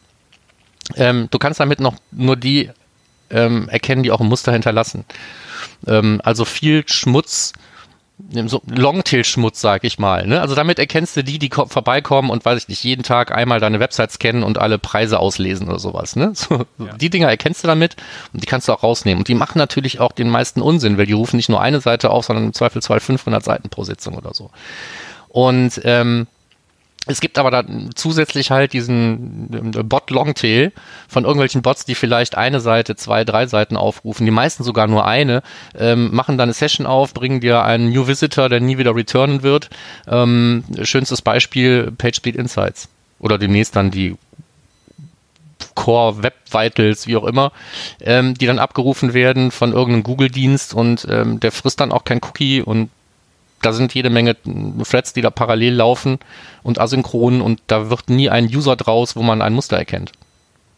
ähm, 0.97 1.29
du 1.31 1.39
kannst 1.39 1.61
damit 1.61 1.79
noch 1.79 1.95
nur 2.11 2.35
die 2.35 2.71
ähm, 3.29 3.69
erkennen, 3.69 4.03
die 4.03 4.11
auch 4.11 4.19
ein 4.19 4.27
Muster 4.27 4.51
hinterlassen. 4.51 5.05
Ähm, 5.87 6.21
also 6.23 6.45
viel 6.45 6.83
Schmutz, 6.87 7.53
so 8.45 8.61
Longtail-Schmutz, 8.67 9.59
sag 9.59 9.83
ich 9.83 9.99
mal. 9.99 10.25
Ne? 10.25 10.39
Also 10.39 10.55
damit 10.55 10.79
erkennst 10.79 11.17
du 11.17 11.23
die, 11.23 11.37
die 11.37 11.49
ko- 11.49 11.65
vorbeikommen 11.65 12.29
und 12.29 12.45
weiß 12.45 12.61
ich 12.63 12.67
nicht, 12.69 12.81
jeden 12.83 13.03
Tag 13.03 13.33
einmal 13.35 13.59
deine 13.59 13.81
Website 13.81 14.11
scannen 14.11 14.43
und 14.43 14.57
alle 14.57 14.79
Preise 14.79 15.19
auslesen 15.19 15.67
oder 15.67 15.79
sowas. 15.79 16.15
Ne? 16.15 16.31
So, 16.33 16.65
Die 17.01 17.09
Dinger 17.09 17.27
erkennst 17.27 17.63
du 17.63 17.67
damit 17.67 17.97
und 18.31 18.41
die 18.41 18.47
kannst 18.47 18.69
du 18.69 18.73
auch 18.73 18.83
rausnehmen. 18.83 19.19
Und 19.19 19.27
die 19.27 19.35
machen 19.35 19.57
natürlich 19.57 19.99
auch 19.99 20.13
den 20.13 20.29
meisten 20.29 20.61
Unsinn, 20.61 20.97
weil 20.97 21.07
die 21.07 21.13
rufen 21.13 21.35
nicht 21.35 21.49
nur 21.49 21.59
eine 21.61 21.81
Seite 21.81 22.09
auf, 22.09 22.25
sondern 22.25 22.45
im 22.45 22.53
Zweifelsfall 22.53 23.01
500 23.01 23.43
Seiten 23.43 23.69
pro 23.69 23.83
Sitzung 23.83 24.15
oder 24.15 24.33
so. 24.33 24.49
Und 25.27 25.81
ähm, 25.83 26.27
es 27.07 27.21
gibt 27.21 27.37
aber 27.37 27.51
dann 27.51 27.91
zusätzlich 27.95 28.51
halt 28.51 28.73
diesen 28.73 29.49
ähm, 29.53 29.87
Bot 29.87 30.09
Longtail 30.09 30.71
von 31.07 31.23
irgendwelchen 31.23 31.61
Bots, 31.61 31.85
die 31.85 31.95
vielleicht 31.95 32.35
eine 32.35 32.59
Seite, 32.59 32.95
zwei, 32.95 33.23
drei 33.23 33.47
Seiten 33.47 33.77
aufrufen, 33.77 34.25
die 34.25 34.31
meisten 34.31 34.63
sogar 34.63 34.87
nur 34.87 35.05
eine, 35.05 35.43
ähm, 35.77 36.13
machen 36.13 36.37
dann 36.37 36.47
eine 36.49 36.53
Session 36.53 36.85
auf, 36.85 37.13
bringen 37.13 37.41
dir 37.41 37.63
einen 37.63 37.91
New 37.91 38.07
Visitor, 38.07 38.49
der 38.49 38.59
nie 38.59 38.77
wieder 38.77 38.95
returnen 38.95 39.43
wird. 39.43 39.69
Ähm, 40.07 40.63
schönstes 40.81 41.21
Beispiel 41.21 41.91
PageSpeed 41.97 42.35
Insights. 42.35 42.89
Oder 43.19 43.37
demnächst 43.37 43.75
dann 43.75 43.91
die 43.91 44.17
Core 45.73 46.23
Web 46.23 46.33
Vitals, 46.49 47.07
wie 47.07 47.17
auch 47.17 47.25
immer, 47.25 47.51
ähm, 48.01 48.33
die 48.33 48.45
dann 48.45 48.59
abgerufen 48.59 49.13
werden 49.13 49.51
von 49.51 49.73
irgendeinem 49.73 50.03
Google-Dienst 50.03 50.73
und 50.73 51.05
ähm, 51.09 51.39
der 51.39 51.51
frisst 51.51 51.79
dann 51.79 51.91
auch 51.91 52.03
kein 52.03 52.21
Cookie 52.23 52.61
und 52.61 52.89
da 53.65 53.73
sind 53.73 53.93
jede 53.93 54.09
Menge 54.09 54.35
Threads, 54.83 55.13
die 55.13 55.21
da 55.21 55.29
parallel 55.29 55.73
laufen 55.73 56.19
und 56.63 56.79
asynchron 56.79 57.41
und 57.41 57.61
da 57.67 57.89
wird 57.89 58.09
nie 58.09 58.29
ein 58.29 58.45
User 58.45 58.75
draus, 58.75 59.15
wo 59.15 59.23
man 59.23 59.41
ein 59.41 59.53
Muster 59.53 59.77
erkennt. 59.77 60.11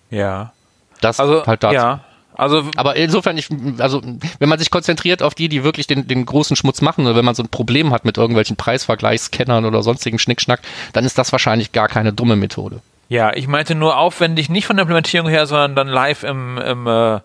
ja. 0.10 0.54
Das 1.00 1.20
Also, 1.20 1.46
halt 1.46 1.62
dazu. 1.62 1.76
ja. 1.76 2.00
Also, 2.34 2.64
Aber 2.76 2.96
insofern, 2.96 3.38
ich, 3.38 3.50
also 3.80 4.02
wenn 4.40 4.50
man 4.50 4.58
sich 4.60 4.72
konzentriert 4.72 5.22
auf 5.24 5.36
die, 5.36 5.50
die 5.50 5.64
wirklich 5.64 5.88
den, 5.88 6.08
den 6.08 6.26
großen 6.26 6.56
Schmutz 6.56 6.82
machen, 6.82 7.06
oder 7.06 7.16
wenn 7.16 7.26
man 7.26 7.36
so 7.36 7.44
ein 7.44 7.50
Problem 7.50 7.92
hat 7.92 8.06
mit 8.06 8.18
irgendwelchen 8.18 8.56
Preisvergleichsscannern 8.56 9.66
oder 9.66 9.84
sonstigen 9.84 10.18
Schnickschnack, 10.20 10.62
dann 10.94 11.04
ist 11.06 11.18
das 11.18 11.32
wahrscheinlich 11.32 11.72
gar 11.72 11.88
keine 11.88 12.14
dumme 12.14 12.36
Methode. 12.36 12.82
Ja, 13.10 13.34
ich 13.34 13.48
meinte 13.48 13.74
nur 13.76 13.98
aufwendig, 13.98 14.50
nicht 14.50 14.68
von 14.68 14.76
der 14.76 14.84
Implementierung 14.84 15.30
her, 15.30 15.46
sondern 15.48 15.76
dann 15.76 15.88
live 15.88 16.24
im, 16.24 16.58
im, 16.58 16.88
äh, 16.88 17.20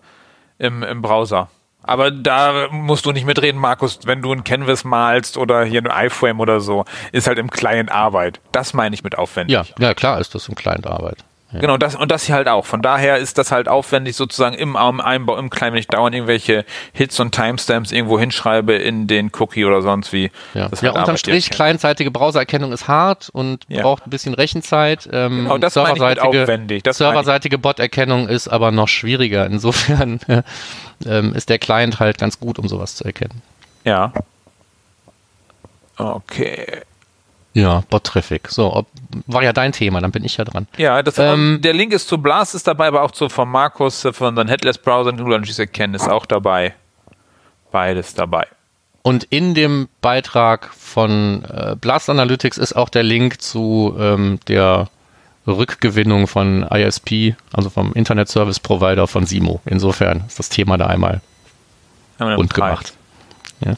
im, 0.59 0.81
im 0.83 1.01
Browser. 1.01 1.49
Aber 1.83 2.11
da 2.11 2.69
musst 2.71 3.05
du 3.05 3.11
nicht 3.11 3.25
mitreden, 3.25 3.59
Markus, 3.59 3.99
wenn 4.05 4.21
du 4.21 4.31
ein 4.31 4.43
Canvas 4.43 4.83
malst 4.83 5.37
oder 5.37 5.63
hier 5.65 5.83
ein 5.83 6.07
iFrame 6.07 6.39
oder 6.39 6.59
so, 6.59 6.85
ist 7.11 7.27
halt 7.27 7.37
im 7.37 7.49
Client 7.49 7.91
Arbeit. 7.91 8.39
Das 8.51 8.73
meine 8.73 8.95
ich 8.95 9.03
mit 9.03 9.17
aufwendig. 9.17 9.53
Ja, 9.53 9.65
ja 9.79 9.93
klar 9.93 10.19
ist 10.19 10.33
das 10.33 10.47
im 10.47 10.55
Client-Arbeit. 10.55 11.17
Ja. 11.53 11.59
Genau, 11.59 11.77
das 11.77 11.95
und 11.95 12.11
das 12.11 12.23
hier 12.23 12.35
halt 12.35 12.47
auch. 12.47 12.65
Von 12.65 12.81
daher 12.81 13.17
ist 13.17 13.37
das 13.37 13.51
halt 13.51 13.67
aufwendig 13.67 14.15
sozusagen 14.15 14.55
im 14.55 14.75
Arm 14.75 14.99
Einbau, 14.99 15.37
im 15.37 15.49
Client, 15.49 15.73
wenn 15.73 15.79
ich 15.79 15.87
dauernd 15.87 16.15
irgendwelche 16.15 16.65
Hits 16.93 17.19
und 17.19 17.33
Timestamps 17.33 17.91
irgendwo 17.91 18.19
hinschreibe 18.19 18.73
in 18.73 19.05
den 19.07 19.31
Cookie 19.37 19.63
oder 19.65 19.81
sonst 19.83 20.11
wie. 20.13 20.31
Ja, 20.53 20.67
Das 20.69 20.81
ja 20.81 20.89
halt 20.89 20.97
unterm 20.99 21.17
Strich, 21.17 21.51
clientseitige 21.51 22.09
Browsererkennung 22.11 22.71
ist 22.71 22.87
hart 22.87 23.29
und 23.33 23.65
Ja. 23.67 23.83
braucht 23.83 24.07
ein 24.07 24.09
bisschen 24.09 24.33
Rechenzeit. 24.33 25.07
Ähm, 25.11 25.43
Genau, 25.43 25.57
das 25.59 25.75
meine 25.75 25.89
ich 25.89 25.97
serverseitige, 25.99 26.41
aufwendig. 26.43 26.83
Das 26.83 26.97
serverseitige 26.97 27.57
Bot-Erkennung 27.57 28.27
ist 28.27 28.47
aber 28.47 28.71
noch 28.71 28.87
schwieriger. 28.87 29.45
Insofern 29.45 30.19
ähm, 31.05 31.33
ist 31.35 31.49
der 31.49 31.59
Client 31.59 31.99
halt 31.99 32.17
ganz 32.17 32.39
gut, 32.39 32.57
um 32.57 32.67
sowas 32.67 32.95
zu 32.95 33.03
erkennen. 33.03 33.41
Ja. 33.83 34.11
Okay. 35.97 36.81
Ja, 37.53 37.83
Bot-Traffic. 37.89 38.47
So, 38.49 38.73
ob, 38.73 38.87
war 39.27 39.43
ja 39.43 39.53
dein 39.53 39.71
Thema, 39.71 40.01
dann 40.01 40.11
bin 40.11 40.23
ich 40.23 40.37
ja 40.37 40.43
dran. 40.43 40.67
Ja, 40.77 41.03
das, 41.03 41.19
Ähm, 41.19 41.59
der 41.61 41.73
Link 41.73 41.93
ist 41.93 42.07
zu 42.07 42.17
Blast 42.17 42.55
ist 42.55 42.67
dabei, 42.67 42.87
aber 42.87 43.03
auch 43.03 43.11
zu 43.11 43.29
von 43.29 43.47
Markus 43.47 44.05
äh, 44.05 44.13
von 44.13 44.29
unseren 44.29 44.47
Headless 44.47 44.77
Browser 44.77 45.11
und 45.11 45.21
Analytics 45.21 45.59
erkennen 45.59 45.93
ist 45.93 46.09
auch 46.09 46.25
dabei. 46.25 46.73
Beides 47.71 48.15
dabei. 48.15 48.47
Und 49.03 49.25
in 49.25 49.53
dem 49.53 49.89
Beitrag 50.01 50.73
von 50.73 51.43
äh, 51.45 51.75
Blast 51.79 52.09
Analytics 52.09 52.57
ist 52.57 52.73
auch 52.73 52.89
der 52.89 53.03
Link 53.03 53.41
zu 53.41 53.95
ähm, 53.99 54.39
der 54.47 54.87
Rückgewinnung 55.45 56.27
von 56.27 56.63
ISP, 56.63 57.35
also 57.51 57.69
vom 57.69 57.93
Internet 57.93 58.29
Service 58.29 58.59
Provider 58.59 59.07
von 59.07 59.25
Simo. 59.25 59.61
Insofern 59.65 60.23
ist 60.25 60.39
das 60.39 60.49
Thema 60.49 60.77
da 60.77 60.87
einmal 60.87 61.21
rund 62.19 62.53
gemacht. 62.53 62.93
Ja. 63.59 63.75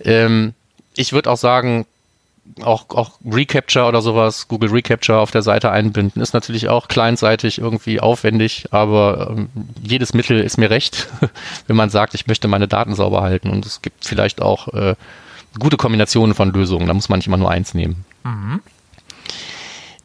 Ähm, 0.00 0.54
ich 0.96 1.12
würde 1.12 1.30
auch 1.30 1.36
sagen, 1.36 1.86
auch, 2.62 2.90
auch 2.90 3.12
Recapture 3.24 3.86
oder 3.86 4.02
sowas, 4.02 4.48
Google 4.48 4.70
Recapture 4.70 5.18
auf 5.18 5.30
der 5.30 5.42
Seite 5.42 5.70
einbinden, 5.70 6.22
ist 6.22 6.34
natürlich 6.34 6.68
auch 6.68 6.88
kleinseitig 6.88 7.58
irgendwie 7.58 8.00
aufwendig, 8.00 8.66
aber 8.70 9.30
ähm, 9.30 9.48
jedes 9.82 10.14
Mittel 10.14 10.40
ist 10.40 10.56
mir 10.56 10.70
recht, 10.70 11.08
wenn 11.66 11.76
man 11.76 11.90
sagt, 11.90 12.14
ich 12.14 12.26
möchte 12.26 12.48
meine 12.48 12.68
Daten 12.68 12.94
sauber 12.94 13.22
halten. 13.22 13.50
Und 13.50 13.66
es 13.66 13.82
gibt 13.82 14.04
vielleicht 14.04 14.40
auch 14.42 14.68
äh, 14.68 14.94
gute 15.58 15.76
Kombinationen 15.76 16.34
von 16.34 16.52
Lösungen, 16.52 16.86
da 16.86 16.94
muss 16.94 17.08
man 17.08 17.18
nicht 17.18 17.26
immer 17.26 17.36
nur 17.36 17.50
eins 17.50 17.74
nehmen. 17.74 18.04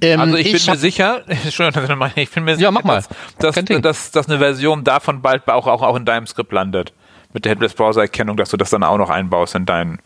Ähm, 0.01 0.19
Also 0.21 0.37
ich, 0.37 0.51
bin 0.51 0.61
mir 0.65 0.77
sicher, 0.77 1.23
Entschuldigung, 1.27 2.11
ich 2.15 2.31
bin 2.31 2.43
mir 2.45 2.55
sicher, 2.55 2.63
Ja, 2.67 2.71
mach 2.71 2.83
mal. 2.83 3.03
dass, 3.39 3.55
dass, 3.55 3.81
dass, 3.81 4.11
dass 4.11 4.29
eine 4.29 4.39
Version 4.39 4.83
davon 4.83 5.21
bald 5.21 5.47
auch, 5.49 5.67
auch, 5.67 5.81
auch 5.81 5.95
in 5.95 6.05
deinem 6.05 6.25
Skript 6.27 6.51
landet. 6.51 6.93
Mit 7.33 7.45
der 7.45 7.51
Headless 7.51 7.73
Browser 7.73 8.01
Erkennung, 8.01 8.37
dass 8.37 8.49
du 8.49 8.57
das 8.57 8.71
dann 8.71 8.83
auch 8.83 8.97
noch 8.97 9.09
einbaust 9.09 9.55
in 9.55 9.65
deinen. 9.65 9.99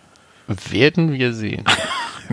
Werden 0.47 1.13
wir 1.13 1.33
sehen. 1.33 1.65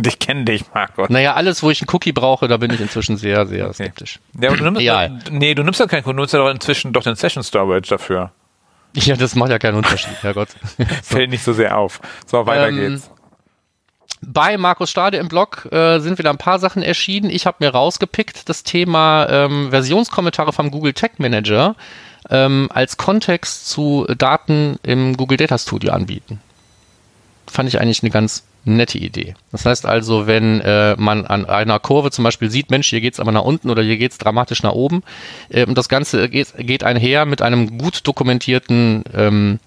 Ich 0.05 0.21
kenne 0.21 0.45
dich, 0.45 0.65
Markus. 0.73 1.09
Naja, 1.11 1.35
alles, 1.35 1.65
wo 1.65 1.71
ich 1.71 1.83
einen 1.83 1.89
Cookie 1.93 2.13
brauche, 2.13 2.47
da 2.47 2.57
bin 2.59 2.73
ich 2.73 2.81
inzwischen 2.81 3.17
sehr, 3.17 3.45
sehr 3.47 3.71
skeptisch. 3.73 4.21
Ja, 4.41 4.49
aber 4.49 4.57
du 4.57 4.65
nimmst, 4.65 4.81
Egal. 4.83 5.19
nee, 5.31 5.53
du 5.53 5.65
nimmst 5.65 5.81
ja 5.81 5.87
keinen 5.87 6.05
Code, 6.05 6.15
du 6.15 6.23
nutzt 6.23 6.33
ja 6.33 6.39
doch 6.39 6.49
inzwischen 6.49 6.93
doch 6.93 7.03
den 7.03 7.17
Session 7.17 7.43
Storage 7.43 7.89
dafür. 7.91 8.31
Ja, 8.95 9.17
das 9.17 9.35
macht 9.35 9.51
ja 9.51 9.59
keinen 9.59 9.75
Unterschied, 9.75 10.15
Herrgott. 10.23 10.51
Fällt 11.03 11.31
nicht 11.31 11.43
so 11.43 11.53
sehr 11.53 11.77
auf. 11.77 12.01
So, 12.25 12.47
weiter 12.47 12.69
Ähm, 12.69 12.77
geht's. 12.77 13.11
Bei 14.23 14.57
Markus 14.59 14.91
Stade 14.91 15.17
im 15.17 15.29
Blog 15.29 15.67
äh, 15.73 15.99
sind 15.99 16.19
wieder 16.19 16.31
ein 16.31 16.39
paar 16.39 16.61
Sachen 16.61 16.83
erschienen. 16.83 17.29
Ich 17.29 17.47
habe 17.47 17.57
mir 17.61 17.71
rausgepickt 17.71 18.49
das 18.49 18.63
Thema 18.63 19.27
ähm, 19.29 19.71
Versionskommentare 19.71 20.53
vom 20.53 20.71
Google 20.71 20.93
Tag 20.93 21.19
Manager 21.19 21.75
ähm, 22.29 22.69
als 22.73 22.97
Kontext 22.97 23.69
zu 23.69 24.07
Daten 24.17 24.79
im 24.85 25.17
Google 25.17 25.37
Data 25.37 25.59
Studio 25.59 25.93
anbieten. 25.93 26.41
Fand 27.51 27.69
ich 27.69 27.81
eigentlich 27.81 28.03
eine 28.03 28.11
ganz 28.11 28.45
nette 28.65 28.99
Idee. 28.99 29.35
Das 29.53 29.65
heißt 29.67 29.87
also, 29.87 30.27
wenn 30.27 30.61
äh, 30.61 30.95
man 30.97 31.27
an 31.27 31.47
einer 31.47 31.79
Kurve 31.79 32.11
zum 32.11 32.25
Beispiel 32.25 32.51
sieht, 32.51 32.71
Mensch, 32.71 32.89
hier 32.89 33.01
geht's 33.01 33.21
aber 33.21 33.33
nach 33.33 33.45
unten 33.45 33.71
oder 33.71 33.83
hier 33.83 33.97
geht's 33.97 34.19
dramatisch 34.19 34.63
nach 34.63 34.73
oben, 34.73 35.03
äh, 35.49 35.65
und 35.67 35.77
das 35.77 35.89
Ganze 35.89 36.29
geht, 36.29 36.55
geht 36.59 36.85
einher 36.85 37.25
mit 37.25 37.43
einem 37.43 37.79
gut 37.79 38.07
dokumentierten 38.07 39.05
ähm, 39.15 39.61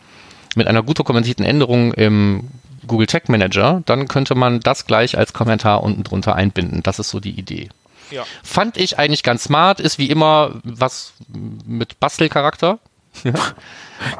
mit 0.55 0.67
einer 0.67 0.83
gut 0.83 0.99
dokumentierten 0.99 1.45
Änderung 1.45 1.93
im 1.93 2.49
Google 2.87 3.07
Tag 3.07 3.29
Manager, 3.29 3.81
dann 3.85 4.07
könnte 4.07 4.35
man 4.35 4.59
das 4.59 4.85
gleich 4.85 5.17
als 5.17 5.33
Kommentar 5.33 5.83
unten 5.83 6.03
drunter 6.03 6.35
einbinden. 6.35 6.83
Das 6.83 6.99
ist 6.99 7.09
so 7.09 7.19
die 7.19 7.31
Idee. 7.31 7.69
Ja. 8.11 8.25
Fand 8.43 8.77
ich 8.77 8.99
eigentlich 8.99 9.23
ganz 9.23 9.45
smart, 9.45 9.79
ist 9.79 9.97
wie 9.97 10.09
immer 10.09 10.61
was 10.63 11.13
mit 11.65 11.99
Bastelcharakter. 11.99 12.79
Ja. 13.23 13.33
So, 13.33 13.39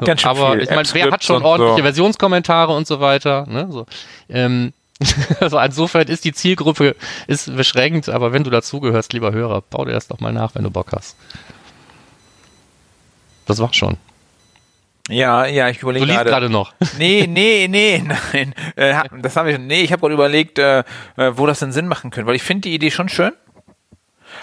Ganz 0.06 0.22
schön 0.22 0.30
aber 0.30 0.52
viel 0.52 0.62
ich 0.62 0.70
meine, 0.70 0.88
wer 0.92 1.10
hat 1.10 1.24
schon 1.24 1.42
ordentliche 1.42 1.78
so. 1.78 1.82
Versionskommentare 1.82 2.74
und 2.74 2.86
so 2.86 3.00
weiter. 3.00 3.46
Ne? 3.48 3.68
So, 3.70 3.86
ähm, 4.28 4.72
also 5.40 5.58
insofern 5.58 6.06
ist 6.06 6.24
die 6.24 6.32
Zielgruppe 6.32 6.96
ist 7.26 7.54
beschränkt, 7.54 8.08
aber 8.08 8.32
wenn 8.32 8.44
du 8.44 8.50
dazugehörst, 8.50 9.12
lieber 9.12 9.32
Hörer, 9.32 9.62
bau 9.62 9.84
dir 9.84 9.92
das 9.92 10.08
doch 10.08 10.20
mal 10.20 10.32
nach, 10.32 10.54
wenn 10.54 10.62
du 10.64 10.70
Bock 10.70 10.92
hast. 10.92 11.16
Das 13.46 13.58
war 13.58 13.72
schon. 13.74 13.96
Ja, 15.10 15.44
ja, 15.44 15.68
ich 15.68 15.78
Du 15.80 15.82
überlege 15.86 16.06
liest 16.06 16.16
gerade. 16.16 16.30
gerade 16.30 16.50
noch. 16.50 16.72
Nee, 16.98 17.26
nee, 17.28 17.66
nee, 17.68 18.02
nein. 18.02 18.54
Äh, 18.76 18.94
das 19.20 19.36
habe 19.36 19.52
ich. 19.52 19.58
Nee, 19.58 19.82
ich 19.82 19.92
habe 19.92 20.00
gerade 20.00 20.14
überlegt, 20.14 20.58
äh, 20.58 20.78
äh, 21.16 21.32
wo 21.34 21.46
das 21.46 21.58
denn 21.58 21.72
Sinn 21.72 21.88
machen 21.88 22.10
könnte, 22.10 22.26
weil 22.26 22.36
ich 22.36 22.42
finde 22.42 22.62
die 22.68 22.74
Idee 22.74 22.90
schon 22.90 23.10
schön. 23.10 23.32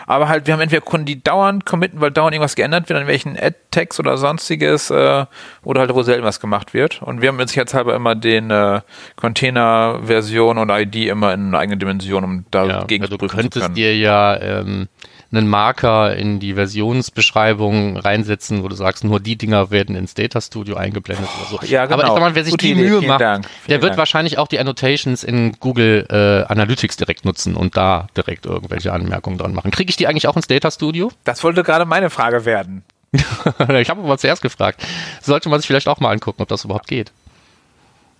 Aber 0.07 0.29
halt, 0.29 0.47
wir 0.47 0.53
haben 0.53 0.61
entweder 0.61 0.81
Kunden, 0.81 1.05
die 1.05 1.23
dauernd 1.23 1.65
committen, 1.65 2.01
weil 2.01 2.11
dauernd 2.11 2.33
irgendwas 2.33 2.55
geändert 2.55 2.89
wird, 2.89 2.99
an 2.99 3.07
welchen 3.07 3.37
Ad-Tags 3.37 3.99
oder 3.99 4.17
sonstiges, 4.17 4.89
äh, 4.89 5.25
oder 5.63 5.81
halt, 5.81 5.93
wo 5.93 6.01
selten 6.03 6.23
was 6.23 6.39
gemacht 6.39 6.73
wird. 6.73 7.01
Und 7.01 7.21
wir 7.21 7.29
haben 7.29 7.39
jetzt 7.39 7.49
sicherheitshalber 7.49 7.95
immer 7.95 8.15
den 8.15 8.51
äh, 8.51 8.81
Container-Version 9.15 10.57
und 10.57 10.69
ID 10.69 10.95
immer 11.07 11.33
in 11.33 11.47
einer 11.47 11.59
eigenen 11.59 11.79
Dimension, 11.79 12.23
um 12.23 12.45
dagegen 12.51 13.03
ja, 13.03 13.09
du 13.09 13.15
zu 13.15 13.17
prüfen 13.17 13.51
zu 13.51 13.59
könntest 13.59 13.77
dir 13.77 13.95
ja 13.95 14.39
ähm, 14.39 14.87
einen 15.33 15.47
Marker 15.47 16.15
in 16.15 16.39
die 16.39 16.53
Versionsbeschreibung 16.55 17.97
reinsetzen, 17.97 18.63
wo 18.63 18.67
du 18.67 18.75
sagst, 18.75 19.03
nur 19.03 19.19
die 19.19 19.37
Dinger 19.37 19.71
werden 19.71 19.95
ins 19.95 20.13
Data 20.13 20.41
Studio 20.41 20.75
eingeblendet 20.75 21.27
oder 21.39 21.59
so. 21.61 21.65
ja, 21.65 21.85
genau. 21.85 21.95
Aber 21.95 22.03
ich 22.03 22.09
sag 22.09 22.19
mal, 22.19 22.35
wer 22.35 22.43
sich 22.43 22.51
Gute 22.51 22.65
die 22.65 22.71
Idee, 22.73 22.81
Mühe 22.81 22.99
vielen 22.99 23.07
macht, 23.09 23.21
Dank. 23.21 23.43
der 23.43 23.51
Vielen 23.65 23.81
wird 23.81 23.89
Dank. 23.91 23.97
wahrscheinlich 23.99 24.37
auch 24.37 24.47
die 24.47 24.59
Annotations 24.59 25.23
in 25.23 25.53
Google 25.59 26.05
äh, 26.09 26.51
Analytics 26.51 26.97
direkt 26.97 27.23
nutzen 27.25 27.55
und 27.55 27.77
da 27.77 28.07
direkt 28.17 28.45
irgendwelche 28.45 28.91
Anmerkungen 28.91 29.37
dran 29.37 29.53
machen. 29.53 29.71
Kriege 29.71 29.89
ich 29.89 29.95
die 29.95 30.07
eigentlich 30.07 30.27
auch 30.27 30.35
ins 30.35 30.47
Data 30.47 30.69
Studio? 30.71 31.11
Das 31.23 31.43
wollte 31.43 31.63
gerade 31.63 31.85
meine 31.85 32.09
Frage 32.09 32.45
werden. 32.45 32.83
ich 33.13 33.89
habe 33.89 34.01
aber 34.01 34.17
zuerst 34.17 34.41
gefragt. 34.41 34.85
Sollte 35.21 35.49
man 35.49 35.59
sich 35.59 35.67
vielleicht 35.67 35.87
auch 35.87 35.99
mal 35.99 36.11
angucken, 36.11 36.41
ob 36.41 36.49
das 36.49 36.65
überhaupt 36.65 36.87
geht. 36.87 37.11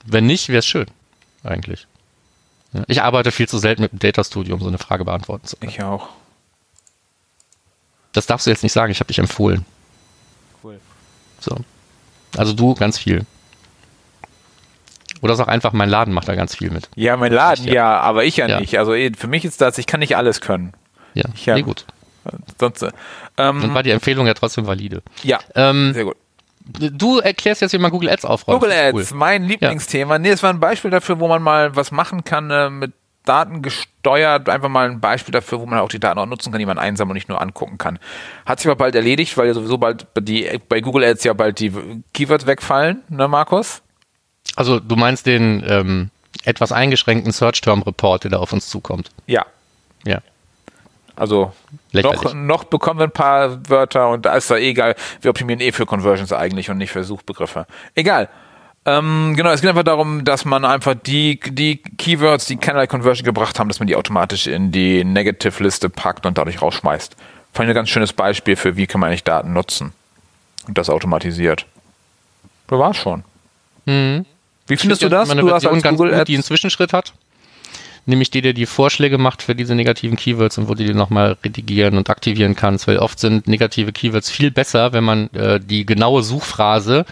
Wenn 0.06 0.26
nicht, 0.26 0.50
wäre 0.50 0.60
es 0.60 0.66
schön, 0.66 0.86
eigentlich. 1.44 1.88
Ich 2.88 3.02
arbeite 3.02 3.32
viel 3.32 3.50
zu 3.50 3.58
selten 3.58 3.82
mit 3.82 3.92
dem 3.92 4.00
Data 4.00 4.24
Studio, 4.24 4.56
um 4.56 4.62
so 4.62 4.68
eine 4.68 4.78
Frage 4.78 5.04
beantworten 5.04 5.46
zu 5.46 5.58
können. 5.58 5.72
Ich 5.72 5.84
auch. 5.84 6.08
Das 8.14 8.26
darfst 8.26 8.46
du 8.46 8.52
jetzt 8.52 8.64
nicht 8.64 8.74
sagen, 8.74 8.92
ich 8.92 9.00
habe 9.00 9.08
dich 9.08 9.20
empfohlen. 9.20 9.66
Cool. 10.64 10.80
So. 11.40 11.58
Also 12.38 12.54
du 12.54 12.76
ganz 12.76 12.98
viel. 12.98 13.26
Oder 15.22 15.36
sag 15.36 15.48
einfach, 15.50 15.72
mein 15.74 15.90
Laden 15.90 16.14
macht 16.14 16.28
da 16.28 16.36
ganz 16.36 16.56
viel 16.56 16.72
mit. 16.72 16.90
Ja, 16.96 17.16
mein 17.16 17.32
Laden, 17.32 17.66
Ja. 17.66 17.74
ja, 17.74 18.00
aber 18.00 18.24
ich 18.24 18.38
ja, 18.38 18.48
Ja. 18.48 18.60
nicht. 18.60 18.78
Also 18.80 18.94
eh, 18.94 19.12
für 19.16 19.28
mich 19.28 19.46
ist 19.46 19.62
das, 19.62 19.78
ich 19.78 19.86
kann 19.86 20.00
nicht 20.00 20.18
alles 20.18 20.42
können. 20.42 20.74
Ja, 21.14 21.26
Ja. 21.46 21.56
nee, 21.56 21.62
gut. 21.62 21.86
Sonst, 22.60 22.82
äh, 22.84 22.92
Dann 23.36 23.62
ähm, 23.64 23.74
war 23.74 23.84
die 23.84 23.92
Empfehlung 23.92 24.28
ja 24.28 24.34
trotzdem 24.34 24.68
valide. 24.68 25.02
ja, 25.24 25.40
Ähm, 25.56 25.94
sehr 25.94 26.06
gut. 26.06 26.16
du 26.64 27.20
erklärst 27.20 27.62
jetzt, 27.62 27.74
wie 27.74 27.78
man 27.80 27.92
Google 27.92 28.10
Ads 28.10 28.26
aufräumt. 28.26 28.62
Google 28.62 28.74
Ads, 28.76 29.14
mein 29.14 29.44
Lieblingsthema. 29.44 30.18
Nee, 30.20 30.30
es 30.30 30.44
war 30.44 30.52
ein 30.52 30.60
Beispiel 30.60 30.92
dafür, 30.92 31.20
wo 31.20 31.28
man 31.28 31.42
mal 31.42 31.76
was 31.76 31.92
machen 31.92 32.24
kann 32.24 32.50
äh, 32.52 32.70
mit 32.70 32.94
Daten 33.26 33.62
gesteuert. 33.62 34.50
Einfach 34.50 34.70
mal 34.70 34.90
ein 34.90 35.00
Beispiel 35.00 35.32
dafür, 35.32 35.60
wo 35.60 35.66
man 35.66 35.80
auch 35.80 35.90
die 35.90 36.00
Daten 36.00 36.20
auch 36.20 36.26
nutzen 36.26 36.52
kann, 36.52 36.60
die 36.60 36.66
man 36.66 36.78
einsam 36.78 37.10
und 37.10 37.14
nicht 37.14 37.30
nur 37.30 37.42
angucken 37.42 37.78
kann. 37.78 38.00
Hat 38.46 38.60
sich 38.60 38.68
aber 38.68 38.78
bald 38.78 38.96
erledigt, 38.96 39.38
weil 39.38 39.48
ja 39.48 39.54
sowieso 39.54 39.78
bald 39.78 40.08
die, 40.20 40.60
bei 40.68 40.82
Google 40.82 41.04
Ads 41.04 41.24
ja 41.24 41.34
bald 41.34 41.60
die 41.60 41.72
Keywords 42.14 42.46
wegfallen, 42.48 43.04
ne, 43.10 43.28
Markus? 43.28 43.82
Also 44.56 44.80
du 44.80 44.96
meinst 44.96 45.26
den 45.26 45.64
ähm, 45.68 46.10
etwas 46.44 46.72
eingeschränkten 46.72 47.32
Search-Term-Report, 47.32 48.24
der 48.24 48.32
da 48.32 48.38
auf 48.38 48.54
uns 48.54 48.70
zukommt. 48.70 49.12
Ja. 49.28 49.46
Ja. 50.06 50.20
Also 51.16 51.54
Lächerlich. 51.92 52.24
noch, 52.24 52.34
noch 52.34 52.64
bekommen 52.64 53.00
wir 53.00 53.06
ein 53.06 53.12
paar 53.12 53.70
Wörter 53.70 54.10
und 54.10 54.26
da 54.26 54.36
ist 54.36 54.50
da 54.50 54.58
egal. 54.58 54.96
Wir 55.22 55.30
optimieren 55.30 55.60
eh 55.62 55.72
für 55.72 55.86
Conversions 55.86 56.34
eigentlich 56.34 56.70
und 56.70 56.78
nicht 56.78 56.92
für 56.92 57.04
Suchbegriffe. 57.04 57.68
Egal. 57.94 58.30
Ähm, 58.86 59.36
genau, 59.36 59.52
es 59.52 59.62
geht 59.62 59.70
einfach 59.70 59.84
darum, 59.84 60.24
dass 60.24 60.44
man 60.44 60.66
einfach 60.66 60.96
die, 60.96 61.40
die 61.40 61.78
Keywords, 61.78 62.46
die 62.46 62.58
keinerlei 62.58 62.88
Conversion 62.88 63.26
gebracht 63.26 63.60
haben, 63.60 63.68
dass 63.68 63.80
man 63.80 63.88
die 63.88 63.96
automatisch 63.96 64.48
in 64.48 64.72
die 64.72 65.04
Negative-Liste 65.04 65.90
packt 65.90 66.26
und 66.26 66.38
dadurch 66.38 66.62
rausschmeißt. 66.62 67.16
Fand 67.54 67.68
ich 67.68 67.72
ein 67.72 67.76
ganz 67.76 67.90
schönes 67.90 68.14
Beispiel 68.14 68.56
für, 68.56 68.78
wie 68.78 68.88
kann 68.88 69.00
man 69.00 69.10
eigentlich 69.10 69.24
Daten 69.24 69.54
nutzen. 69.54 69.94
Und 70.68 70.78
das 70.78 70.90
automatisiert. 70.90 71.66
Das 72.68 72.80
war's 72.80 72.98
schon. 72.98 73.24
Mhm. 73.86 74.26
Wie 74.68 74.78
findest 74.78 75.04
du 75.04 75.10
das? 75.10 75.28
Meine 75.28 75.42
Du 75.42 75.52
hast 75.52 75.66
als 75.66 75.84
ganz 75.84 75.98
Google 75.98 76.18
gut, 76.18 76.28
die 76.28 76.36
einen 76.36 76.44
Zwischenschritt 76.44 76.94
hat. 76.94 77.14
Nämlich 78.08 78.32
die, 78.32 78.42
der 78.42 78.54
die 78.54 78.66
Vorschläge 78.66 79.20
macht 79.20 79.44
für 79.44 79.54
diese 79.54 79.76
negativen 79.76 80.18
Keywords 80.18 80.58
und 80.58 80.68
wo 80.68 80.74
du 80.74 80.84
die 80.84 80.94
nochmal 80.94 81.38
redigieren 81.44 81.98
und 81.98 82.10
aktivieren 82.10 82.56
kannst, 82.56 82.88
weil 82.88 82.98
oft 82.98 83.20
sind 83.20 83.48
negative 83.48 83.92
Keywords 83.92 84.32
viel 84.32 84.50
besser, 84.50 84.92
wenn 84.94 85.04
man 85.04 85.30
äh, 85.34 85.60
die 85.60 85.86
genaue 85.86 86.24
Suchphrase, 86.24 87.06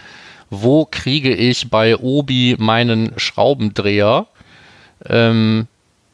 wo 0.50 0.84
kriege 0.84 1.34
ich 1.34 1.70
bei 1.70 1.96
Obi 1.96 2.56
meinen 2.58 3.12
Schraubendreher, 3.18 4.26
ähm, 5.06 5.66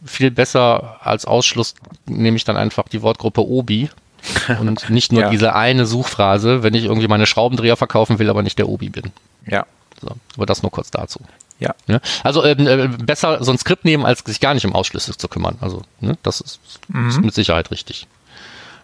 viel 0.04 0.30
besser 0.30 0.98
als 1.00 1.24
Ausschluss 1.24 1.74
nehme 2.06 2.36
ich 2.36 2.44
dann 2.44 2.56
einfach 2.56 2.88
die 2.88 3.02
Wortgruppe 3.02 3.44
Obi 3.44 3.88
und 4.60 4.88
nicht 4.90 5.10
nur 5.12 5.22
Ja. 5.22 5.30
diese 5.30 5.54
eine 5.54 5.86
Suchphrase, 5.86 6.62
wenn 6.62 6.74
ich 6.74 6.84
irgendwie 6.84 7.08
meine 7.08 7.26
Schraubendreher 7.26 7.76
verkaufen 7.76 8.18
will, 8.18 8.30
aber 8.30 8.42
nicht 8.42 8.58
der 8.58 8.68
Obi 8.68 8.88
bin. 8.90 9.12
ja. 9.46 9.66
So, 9.98 10.08
aber 10.36 10.44
das 10.44 10.62
nur 10.62 10.70
kurz 10.70 10.90
dazu. 10.90 11.20
Ja. 11.58 11.74
Ja? 11.86 12.00
Also 12.22 12.44
ähm, 12.44 12.66
äh, 12.66 12.86
besser 12.88 13.42
so 13.42 13.50
ein 13.50 13.56
Skript 13.56 13.86
nehmen, 13.86 14.04
als 14.04 14.20
sich 14.20 14.40
gar 14.40 14.52
nicht 14.52 14.66
um 14.66 14.74
Ausschlüsse 14.74 15.16
zu 15.16 15.26
kümmern. 15.26 15.56
Also 15.62 15.80
ne, 16.00 16.18
das 16.22 16.42
ist, 16.42 16.60
ist 17.08 17.22
mit 17.22 17.32
Sicherheit 17.32 17.70
richtig. 17.70 18.06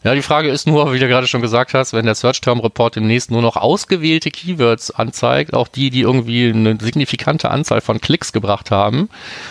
Ja, 0.05 0.17
die 0.17 0.23
Frage 0.23 0.49
ist 0.49 0.67
nur, 0.67 0.93
wie 0.93 0.99
du 0.99 1.07
gerade 1.07 1.29
schon 1.29 1.43
gesagt 1.43 1.75
hast, 1.75 1.93
wenn 1.93 2.07
der 2.07 2.17
Search 2.17 2.41
Term 2.41 2.59
Report 2.59 2.97
demnächst 2.97 3.31
nur 3.31 3.41
noch 3.41 3.57
ausgewählte 3.57 4.33
Keywords 4.33 4.91
anzeigt, 4.91 5.55
auch 5.55 5.69
die, 5.69 5.91
die 5.91 6.01
irgendwie 6.01 6.49
eine 6.49 6.77
signifikante 6.81 7.53
Anzahl 7.53 7.81
von 7.81 8.01
Klicks 8.01 8.33
gebracht 8.33 8.73
haben 8.73 9.09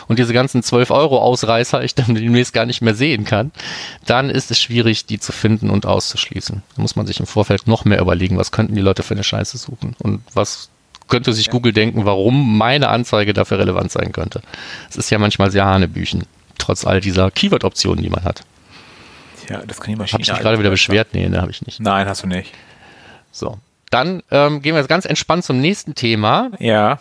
und 0.10 0.20
diese 0.20 0.34
ganzen 0.34 0.62
12 0.62 0.92
Euro 0.92 1.20
Ausreißer 1.20 1.82
ich 1.84 1.96
dann 1.96 2.16
demnächst 2.16 2.54
gar 2.54 2.66
nicht 2.66 2.82
mehr 2.82 2.96
sehen 2.96 3.24
kann, 3.24 3.52
dann 4.06 4.30
ist 4.30 4.52
es 4.52 4.60
schwierig, 4.60 5.06
die 5.06 5.20
zu 5.20 5.32
finden 5.32 5.70
und 5.70 5.86
auszuschließen. 5.86 6.62
Da 6.76 6.82
muss 6.82 6.98
man 6.98 7.08
sich 7.08 7.22
im 7.22 7.28
Vorfeld 7.28 7.68
noch 7.68 7.86
mehr 7.86 8.02
überlegen, 8.02 8.38
was 8.38 8.52
könnten 8.52 8.76
die 8.76 8.82
Leute 8.82 9.04
für 9.04 9.14
eine 9.14 9.24
Scheiße 9.24 9.58
suchen 9.58 9.96
und 10.00 10.22
was 10.34 10.70
könnte 11.08 11.32
sich 11.32 11.50
Google 11.50 11.72
denken, 11.72 12.04
warum 12.04 12.58
meine 12.58 12.90
Anzeige 12.90 13.34
dafür 13.34 13.60
relevant 13.60 13.92
sein 13.92 14.12
könnte. 14.12 14.42
Es 14.90 14.98
ist 14.98 15.10
ja 15.12 15.20
manchmal 15.20 15.50
sehr 15.50 15.66
hanebüchen, 15.66 16.24
trotz 16.58 16.86
all 16.86 17.00
dieser 17.00 17.32
Keyword-Optionen, 17.32 18.04
die 18.04 18.10
man 18.10 18.26
hat. 18.26 18.44
Ja, 19.50 19.62
das 19.66 19.80
kann 19.80 19.94
die 19.94 19.96
Maschine. 20.00 20.14
Habe 20.14 20.24
ich 20.24 20.32
mich 20.32 20.40
gerade 20.42 20.60
wieder 20.60 20.70
besser. 20.70 20.88
beschwert? 20.92 21.08
Nee, 21.14 21.28
ne, 21.30 21.42
habe 21.42 21.52
ich 21.52 21.66
nicht. 21.66 21.80
Nein, 21.80 22.08
hast 22.08 22.24
du 22.24 22.28
nicht. 22.28 22.54
So. 23.32 23.58
Dann 23.90 24.24
ähm, 24.32 24.62
gehen 24.62 24.74
wir 24.76 24.80
jetzt 24.80 24.90
ganz 24.90 25.06
entspannt 25.06 25.44
zum 25.44 25.60
nächsten 25.60 25.96
Thema. 25.96 26.52
Ja. 26.60 27.00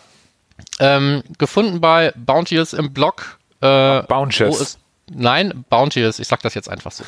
Ähm, 0.79 1.23
gefunden 1.37 1.81
bei 1.81 2.11
Bounteous 2.15 2.73
im 2.73 2.93
Blog. 2.93 3.37
Äh, 3.61 4.01
Bounteous. 4.03 4.59
wo 4.59 4.61
es- 4.63 4.77
nein, 5.13 5.65
Bounteous, 5.69 6.19
ich 6.19 6.27
sag 6.27 6.41
das 6.41 6.53
jetzt 6.53 6.69
einfach 6.69 6.91
so. 6.91 7.03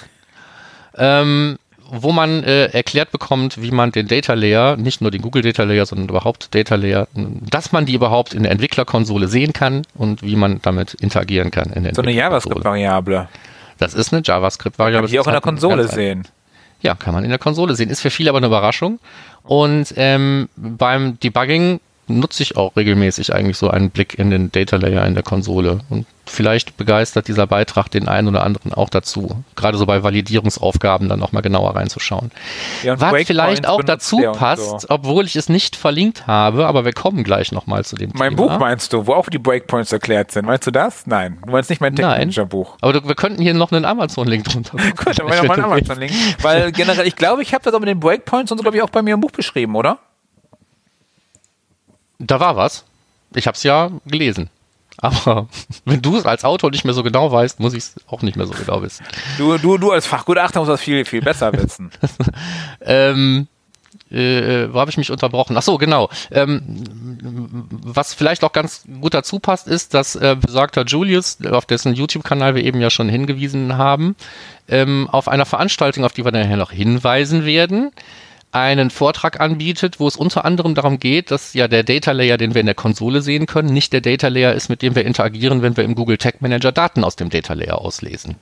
Ähm, 0.95 1.57
wo 1.95 2.11
man 2.11 2.43
äh, 2.43 2.65
erklärt 2.67 3.11
bekommt, 3.11 3.61
wie 3.61 3.69
man 3.71 3.91
den 3.91 4.07
Data 4.07 4.33
Layer, 4.33 4.77
nicht 4.77 5.01
nur 5.01 5.11
den 5.11 5.21
Google 5.21 5.41
Data 5.43 5.63
Layer, 5.63 5.85
sondern 5.85 6.07
überhaupt 6.09 6.55
Data 6.55 6.75
Layer, 6.75 7.07
dass 7.13 7.71
man 7.71 7.85
die 7.85 7.93
überhaupt 7.93 8.33
in 8.33 8.43
der 8.43 8.51
Entwicklerkonsole 8.51 9.27
sehen 9.27 9.53
kann 9.53 9.83
und 9.93 10.23
wie 10.23 10.35
man 10.35 10.61
damit 10.61 10.93
interagieren 10.95 11.51
kann. 11.51 11.71
In 11.73 11.83
der 11.83 11.93
So 11.93 12.01
eine. 12.01 12.11
JavaScript-Variable. 12.11 13.27
Das 13.83 13.93
ist 13.93 14.13
eine 14.13 14.21
JavaScript-Variable. 14.23 15.07
Kann 15.07 15.13
ich 15.13 15.19
auch 15.19 15.27
in 15.27 15.33
der 15.33 15.41
Konsole 15.41 15.87
sehen. 15.89 16.25
Ja, 16.81 16.95
kann 16.95 17.13
man 17.13 17.23
in 17.25 17.29
der 17.29 17.39
Konsole 17.39 17.75
sehen. 17.75 17.89
Ist 17.89 18.01
für 18.01 18.09
viele 18.09 18.29
aber 18.29 18.37
eine 18.37 18.47
Überraschung. 18.47 18.99
Und 19.43 19.93
ähm, 19.97 20.47
beim 20.55 21.19
Debugging 21.19 21.81
nutze 22.07 22.43
ich 22.43 22.57
auch 22.57 22.75
regelmäßig 22.75 23.33
eigentlich 23.33 23.57
so 23.57 23.69
einen 23.69 23.89
Blick 23.89 24.17
in 24.17 24.29
den 24.29 24.51
Data 24.51 24.75
Layer 24.77 25.05
in 25.05 25.13
der 25.13 25.23
Konsole. 25.23 25.79
Und 25.89 26.05
vielleicht 26.25 26.77
begeistert 26.77 27.27
dieser 27.27 27.47
Beitrag 27.47 27.89
den 27.89 28.07
einen 28.07 28.27
oder 28.27 28.43
anderen 28.43 28.73
auch 28.73 28.89
dazu. 28.89 29.43
Gerade 29.55 29.77
so 29.77 29.85
bei 29.85 30.03
Validierungsaufgaben 30.03 31.09
dann 31.09 31.19
nochmal 31.19 31.41
genauer 31.41 31.75
reinzuschauen. 31.75 32.31
Ja, 32.83 32.93
und 32.93 33.01
Was 33.01 33.11
Breakpoints 33.11 33.27
vielleicht 33.27 33.67
auch 33.67 33.83
dazu 33.83 34.21
passt, 34.33 34.81
so. 34.81 34.87
obwohl 34.89 35.25
ich 35.25 35.35
es 35.35 35.49
nicht 35.49 35.75
verlinkt 35.75 36.27
habe, 36.27 36.65
aber 36.67 36.85
wir 36.85 36.93
kommen 36.93 37.23
gleich 37.23 37.51
nochmal 37.51 37.85
zu 37.85 37.95
dem 37.95 38.11
Mein 38.15 38.35
Thema. 38.35 38.47
Buch 38.49 38.59
meinst 38.59 38.93
du, 38.93 39.07
wo 39.07 39.13
auch 39.13 39.29
die 39.29 39.39
Breakpoints 39.39 39.91
erklärt 39.91 40.31
sind. 40.31 40.45
Meinst 40.45 40.67
du 40.67 40.71
das? 40.71 41.05
Nein. 41.07 41.37
Du 41.45 41.51
meinst 41.51 41.69
nicht 41.69 41.81
mein 41.81 41.93
Nein. 41.93 42.17
technischer 42.17 42.45
Buch. 42.45 42.77
Aber 42.81 42.93
du, 42.93 43.07
wir 43.07 43.15
könnten 43.15 43.41
hier 43.41 43.53
noch 43.53 43.71
einen 43.71 43.85
Amazon-Link 43.85 44.45
drunter 44.45 44.75
machen. 44.77 44.93
Gut, 44.95 45.19
dann 45.19 45.27
machen 45.27 45.41
wir 45.41 45.47
mal 45.47 45.53
einen 45.55 45.63
Amazon-Link. 45.65 46.11
Weil 46.41 46.71
generell, 46.71 47.07
ich 47.07 47.15
glaube, 47.15 47.41
ich 47.41 47.53
habe 47.53 47.63
das 47.63 47.73
auch 47.73 47.79
mit 47.79 47.89
den 47.89 47.99
Breakpoints 47.99 48.51
und 48.51 48.57
so, 48.57 48.61
glaube 48.61 48.77
ich, 48.77 48.83
auch 48.83 48.89
bei 48.89 49.01
mir 49.01 49.13
im 49.13 49.21
Buch 49.21 49.31
beschrieben, 49.31 49.75
oder? 49.75 49.99
Da 52.25 52.39
war 52.39 52.55
was. 52.55 52.85
Ich 53.35 53.47
habe 53.47 53.55
es 53.55 53.63
ja 53.63 53.91
gelesen. 54.05 54.49
Aber 54.97 55.47
wenn 55.85 56.01
du 56.01 56.17
es 56.17 56.25
als 56.25 56.45
Autor 56.45 56.71
nicht 56.71 56.85
mehr 56.85 56.93
so 56.93 57.03
genau 57.03 57.31
weißt, 57.31 57.59
muss 57.59 57.73
ich 57.73 57.79
es 57.79 57.95
auch 58.07 58.21
nicht 58.21 58.37
mehr 58.37 58.47
so 58.47 58.53
genau 58.53 58.81
wissen. 58.81 59.05
Du, 59.37 59.57
du, 59.57 59.77
du 59.77 59.91
als 59.91 60.05
Fachgutachter 60.07 60.59
musst 60.59 60.71
das 60.71 60.81
viel, 60.81 61.05
viel 61.05 61.21
besser 61.21 61.53
wissen. 61.53 61.91
Ähm, 62.85 63.47
äh, 64.11 64.71
wo 64.71 64.79
habe 64.79 64.91
ich 64.91 64.97
mich 64.97 65.09
unterbrochen? 65.09 65.57
Ach 65.57 65.61
so, 65.61 65.77
genau. 65.77 66.09
Ähm, 66.31 67.65
was 67.69 68.13
vielleicht 68.13 68.43
auch 68.43 68.51
ganz 68.51 68.83
gut 69.01 69.13
dazu 69.13 69.39
passt, 69.39 69.67
ist, 69.67 69.93
dass 69.93 70.15
äh, 70.15 70.35
besagter 70.39 70.85
Julius, 70.85 71.37
auf 71.49 71.65
dessen 71.65 71.93
YouTube-Kanal 71.93 72.55
wir 72.55 72.63
eben 72.63 72.79
ja 72.81 72.89
schon 72.89 73.09
hingewiesen 73.09 73.77
haben, 73.77 74.15
ähm, 74.67 75.09
auf 75.11 75.27
einer 75.27 75.45
Veranstaltung, 75.45 76.05
auf 76.05 76.13
die 76.13 76.23
wir 76.23 76.31
nachher 76.31 76.57
noch 76.57 76.71
hinweisen 76.71 77.45
werden, 77.45 77.91
einen 78.53 78.89
Vortrag 78.89 79.39
anbietet, 79.39 79.99
wo 79.99 80.07
es 80.07 80.15
unter 80.15 80.45
anderem 80.45 80.75
darum 80.75 80.99
geht, 80.99 81.31
dass 81.31 81.53
ja 81.53 81.67
der 81.67 81.83
Data 81.83 82.11
Layer, 82.11 82.37
den 82.37 82.53
wir 82.53 82.61
in 82.61 82.65
der 82.67 82.75
Konsole 82.75 83.21
sehen 83.21 83.45
können, 83.47 83.73
nicht 83.73 83.93
der 83.93 84.01
Data 84.01 84.27
Layer 84.27 84.53
ist, 84.53 84.69
mit 84.69 84.81
dem 84.81 84.95
wir 84.95 85.05
interagieren, 85.05 85.61
wenn 85.61 85.75
wir 85.75 85.83
im 85.83 85.95
Google 85.95 86.17
Tag 86.17 86.41
Manager 86.41 86.71
Daten 86.71 87.03
aus 87.03 87.15
dem 87.15 87.29
Data 87.29 87.53
Layer 87.53 87.79
auslesen. 87.79 88.35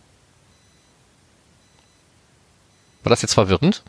War 3.04 3.10
das 3.10 3.22
jetzt 3.22 3.34
verwirrend? 3.34 3.84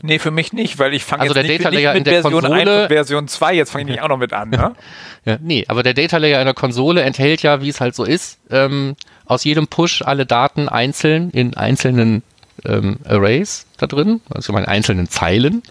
Nee, 0.00 0.18
für 0.18 0.30
mich 0.30 0.52
nicht, 0.54 0.78
weil 0.78 0.94
ich 0.94 1.04
fange 1.04 1.22
Also 1.22 1.34
jetzt 1.34 1.44
der 1.44 1.52
nicht, 1.52 1.60
Data 1.64 1.70
nicht 1.70 1.82
Layer 1.82 1.92
mit 1.92 1.98
in 1.98 2.04
der 2.04 2.22
Version 2.22 2.42
Konsole- 2.42 2.60
1 2.60 2.82
und 2.82 2.88
Version 2.88 3.28
2, 3.28 3.54
jetzt 3.54 3.70
fange 3.72 3.84
ich 3.84 3.90
nicht 3.90 4.00
auch 4.02 4.08
noch 4.08 4.16
mit 4.16 4.32
an, 4.32 4.50
ne? 4.50 4.74
Ja, 5.24 5.36
nee, 5.40 5.64
aber 5.68 5.82
der 5.84 5.94
Data 5.94 6.16
Layer 6.16 6.40
in 6.40 6.46
der 6.46 6.54
Konsole 6.54 7.02
enthält 7.02 7.42
ja, 7.42 7.60
wie 7.60 7.68
es 7.68 7.80
halt 7.80 7.94
so 7.94 8.04
ist, 8.04 8.38
ähm, 8.50 8.96
aus 9.26 9.44
jedem 9.44 9.68
Push 9.68 10.02
alle 10.02 10.26
Daten 10.26 10.68
einzeln 10.68 11.30
in 11.30 11.54
einzelnen 11.54 12.22
ähm, 12.64 12.98
Arrays 13.04 13.66
da 13.78 13.86
drin, 13.86 14.20
also 14.30 14.56
in 14.56 14.64
einzelnen 14.64 15.08
Zeilen, 15.08 15.62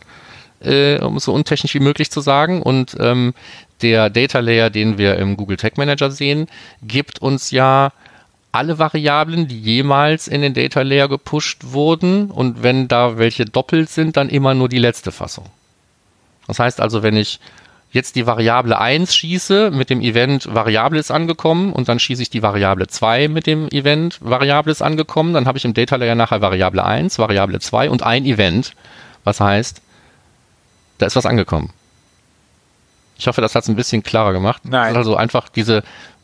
äh, 0.62 1.00
um 1.00 1.18
es 1.18 1.26
so 1.26 1.34
untechnisch 1.34 1.74
wie 1.74 1.80
möglich 1.80 2.12
zu 2.12 2.22
sagen. 2.22 2.62
Und 2.62 2.96
ähm, 3.00 3.34
der 3.82 4.10
Data 4.10 4.40
Layer, 4.40 4.70
den 4.70 4.98
wir 4.98 5.18
im 5.18 5.38
Google 5.38 5.58
Tag 5.58 5.78
Manager 5.78 6.12
sehen, 6.12 6.48
gibt 6.84 7.20
uns 7.20 7.52
ja 7.52 7.92
alle 8.52 8.80
Variablen, 8.80 9.48
die 9.48 9.60
jemals 9.60 10.28
in 10.28 10.42
den 10.42 10.54
Data 10.54 10.82
Layer 10.82 11.08
gepusht 11.08 11.60
wurden 11.68 12.30
und 12.30 12.64
wenn 12.64 12.88
da 12.88 13.18
welche 13.18 13.46
doppelt 13.46 13.90
sind, 13.90 14.18
dann 14.18 14.30
immer 14.30 14.54
nur 14.54 14.68
die 14.68 14.78
letzte 14.78 15.12
Fassung. 15.12 15.46
Das 16.48 16.60
heißt 16.60 16.82
also, 16.82 17.02
wenn 17.02 17.16
ich 17.16 17.40
jetzt 17.92 18.16
die 18.16 18.26
Variable 18.26 18.80
1 18.80 19.16
schieße 19.16 19.72
mit 19.72 19.90
dem 19.90 20.02
Event 20.02 20.54
Variable 20.54 21.00
ist 21.00 21.12
angekommen 21.12 21.74
und 21.74 21.90
dann 21.90 22.00
schieße 22.00 22.22
ich 22.22 22.30
die 22.30 22.42
Variable 22.42 22.88
2 22.88 23.28
mit 23.28 23.48
dem 23.48 23.68
Event 23.70 24.18
Variable 24.22 24.72
ist 24.72 24.82
angekommen, 24.82 25.34
dann 25.34 25.46
habe 25.46 25.58
ich 25.58 25.66
im 25.66 25.74
Data 25.74 25.98
Layer 25.98 26.16
nachher 26.16 26.42
Variable 26.42 26.84
1, 26.84 27.20
Variable 27.20 27.60
2 27.60 27.90
und 27.90 28.04
ein 28.04 28.26
Event, 28.26 28.74
was 29.24 29.40
heißt, 29.40 29.82
da 30.98 31.06
ist 31.06 31.16
was 31.16 31.26
angekommen. 31.26 31.74
Ich 33.18 33.28
hoffe, 33.28 33.42
das 33.42 33.54
hat 33.54 33.64
es 33.64 33.70
ein 33.70 33.76
bisschen 33.76 34.02
klarer 34.02 34.34
gemacht. 34.34 34.64
Nein. 34.66 34.96
Also 34.96 35.16
einfach 35.16 35.50
diese 35.50 35.84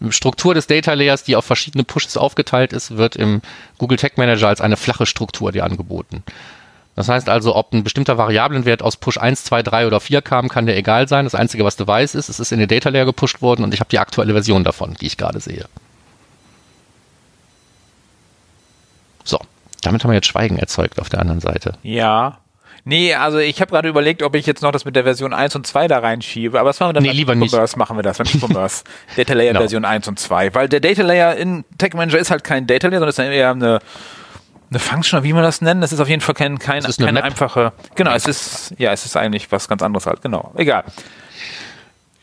Struktur 0.09 0.55
des 0.55 0.65
Data 0.65 0.93
Layers, 0.93 1.23
die 1.23 1.35
auf 1.35 1.45
verschiedene 1.45 1.83
Pushes 1.83 2.17
aufgeteilt 2.17 2.73
ist, 2.73 2.97
wird 2.97 3.15
im 3.15 3.41
Google 3.77 3.99
Tag 3.99 4.17
Manager 4.17 4.47
als 4.47 4.61
eine 4.61 4.77
flache 4.77 5.05
Struktur 5.05 5.51
dir 5.51 5.63
angeboten. 5.63 6.23
Das 6.97 7.09
heißt 7.09 7.29
also, 7.29 7.55
ob 7.55 7.73
ein 7.73 7.83
bestimmter 7.83 8.17
Variablenwert 8.17 8.81
aus 8.81 8.97
Push 8.97 9.19
1, 9.19 9.43
2, 9.43 9.61
3 9.61 9.85
oder 9.85 9.99
4 9.99 10.23
kam, 10.23 10.49
kann 10.49 10.65
dir 10.65 10.75
egal 10.75 11.07
sein. 11.07 11.25
Das 11.25 11.35
Einzige, 11.35 11.63
was 11.63 11.75
du 11.75 11.85
weißt, 11.85 12.15
ist, 12.15 12.27
es 12.27 12.39
ist 12.39 12.51
in 12.51 12.57
den 12.57 12.67
Data 12.67 12.89
Layer 12.89 13.05
gepusht 13.05 13.39
worden 13.39 13.63
und 13.63 13.71
ich 13.71 13.79
habe 13.79 13.89
die 13.91 13.99
aktuelle 13.99 14.33
Version 14.33 14.63
davon, 14.63 14.95
die 14.99 15.05
ich 15.05 15.15
gerade 15.15 15.39
sehe. 15.39 15.65
So, 19.23 19.39
damit 19.83 20.03
haben 20.03 20.09
wir 20.09 20.15
jetzt 20.15 20.25
Schweigen 20.25 20.57
erzeugt 20.57 20.99
auf 20.99 21.09
der 21.09 21.19
anderen 21.21 21.39
Seite. 21.39 21.73
Ja. 21.83 22.39
Nee, 22.83 23.13
also 23.13 23.37
ich 23.37 23.61
habe 23.61 23.69
gerade 23.69 23.89
überlegt, 23.89 24.23
ob 24.23 24.33
ich 24.33 24.47
jetzt 24.47 24.63
noch 24.63 24.71
das 24.71 24.83
mit 24.85 24.95
der 24.95 25.03
Version 25.03 25.33
1 25.35 25.55
und 25.55 25.67
2 25.67 25.87
da 25.87 25.99
reinschiebe, 25.99 26.59
aber 26.59 26.69
was 26.69 26.79
machen 26.79 26.89
wir 26.89 26.93
dann 26.93 27.03
Nee, 27.03 27.11
lieber 27.11 27.35
nicht. 27.35 27.53
Machen 27.75 27.97
wir 27.97 28.01
das, 28.01 28.17
beim 28.17 28.27
E-Commerce. 28.27 28.83
Data 29.15 29.33
Layer 29.33 29.49
Genau. 29.49 29.59
Version 29.59 29.85
1 29.85 30.07
und 30.07 30.17
2, 30.17 30.55
weil 30.55 30.67
der 30.67 30.79
Data 30.79 31.03
Layer 31.03 31.35
in 31.35 31.63
Tech 31.77 31.93
Manager 31.93 32.17
ist 32.17 32.31
halt 32.31 32.43
kein 32.43 32.65
Data 32.65 32.87
Layer, 32.87 32.99
sondern 33.01 33.09
ist 33.09 33.19
eher 33.19 33.51
eine 33.51 33.79
eine 34.69 34.79
Function, 34.79 35.23
wie 35.23 35.33
man 35.33 35.43
das 35.43 35.61
nennt, 35.61 35.81
das 35.81 35.93
ist 35.93 35.99
auf 35.99 36.09
jeden 36.09 36.21
Fall 36.21 36.35
kein, 36.35 36.59
kein, 36.59 36.79
Es 36.79 36.89
ist 36.89 36.99
eine 36.99 37.07
keine 37.07 37.19
Map. 37.19 37.25
einfache, 37.25 37.71
genau, 37.95 38.11
es 38.11 38.25
ist, 38.27 38.73
ja, 38.77 38.91
es 38.91 39.05
ist 39.05 39.15
eigentlich 39.15 39.51
was 39.51 39.67
ganz 39.67 39.81
anderes 39.81 40.05
halt, 40.05 40.21
genau, 40.21 40.51
egal. 40.55 40.83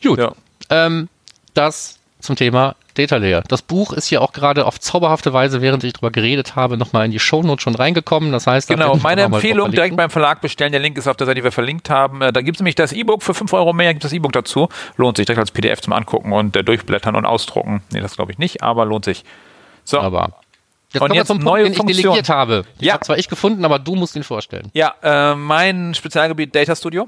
Gut. 0.03 0.19
Ja. 0.19 0.33
Ähm, 0.69 1.09
das 1.53 1.97
zum 2.19 2.35
Thema 2.35 2.75
Data 2.95 3.17
Layer. 3.17 3.43
Das 3.47 3.61
Buch 3.61 3.91
ist 3.93 4.07
hier 4.07 4.21
auch 4.21 4.31
gerade 4.31 4.65
auf 4.65 4.79
zauberhafte 4.79 5.33
Weise, 5.33 5.61
während 5.61 5.83
ich 5.83 5.93
drüber 5.93 6.11
geredet 6.11 6.55
habe, 6.55 6.77
nochmal 6.77 7.05
in 7.05 7.11
die 7.11 7.19
Shownotes 7.19 7.61
schon 7.61 7.75
reingekommen. 7.75 8.31
Das 8.31 8.47
heißt, 8.47 8.67
Genau, 8.69 8.95
meine 8.95 9.23
Empfehlung 9.23 9.69
direkt 9.71 9.95
beim 9.97 10.09
Verlag 10.09 10.39
bestellen. 10.41 10.71
Der 10.71 10.79
Link 10.81 10.97
ist 10.97 11.07
auf 11.07 11.17
der 11.17 11.25
Seite, 11.27 11.35
die 11.35 11.43
wir 11.43 11.51
verlinkt 11.51 11.89
haben. 11.89 12.21
Äh, 12.21 12.31
Da 12.31 12.41
gibt 12.41 12.57
es 12.57 12.61
nämlich 12.61 12.75
das 12.75 12.93
E-Book 12.93 13.21
für 13.21 13.33
5 13.33 13.51
Euro 13.53 13.73
mehr, 13.73 13.93
gibt 13.93 14.05
das 14.05 14.13
E-Book 14.13 14.31
dazu. 14.31 14.69
Lohnt 14.95 15.17
sich 15.17 15.25
direkt 15.25 15.39
als 15.39 15.51
PDF 15.51 15.81
zum 15.81 15.93
Angucken 15.93 16.31
und 16.31 16.55
äh, 16.55 16.63
durchblättern 16.63 17.15
und 17.15 17.25
ausdrucken. 17.25 17.83
Nee, 17.91 17.99
das 18.01 18.15
glaube 18.15 18.31
ich 18.31 18.37
nicht, 18.37 18.63
aber 18.63 18.85
lohnt 18.85 19.05
sich. 19.05 19.25
So, 19.83 19.99
Aber 19.99 20.29
jetzt 20.95 21.03
Und 21.03 21.13
jetzt 21.13 21.27
zum 21.27 21.37
Punkt, 21.37 21.45
neue 21.45 21.63
den 21.63 21.71
ich 21.73 21.77
Funktion. 21.77 22.01
delegiert 22.03 22.29
habe. 22.29 22.63
Den 22.79 22.85
Ja. 22.87 22.93
habe 22.95 23.05
zwar 23.05 23.17
ich 23.17 23.27
gefunden, 23.29 23.63
aber 23.65 23.77
du 23.79 23.95
musst 23.95 24.15
ihn 24.15 24.23
vorstellen. 24.23 24.69
ja, 24.73 24.93
äh, 25.03 25.35
mein 25.35 25.93
Spezialgebiet 25.93 26.55
Data 26.55 26.75
Studio. 26.75 27.07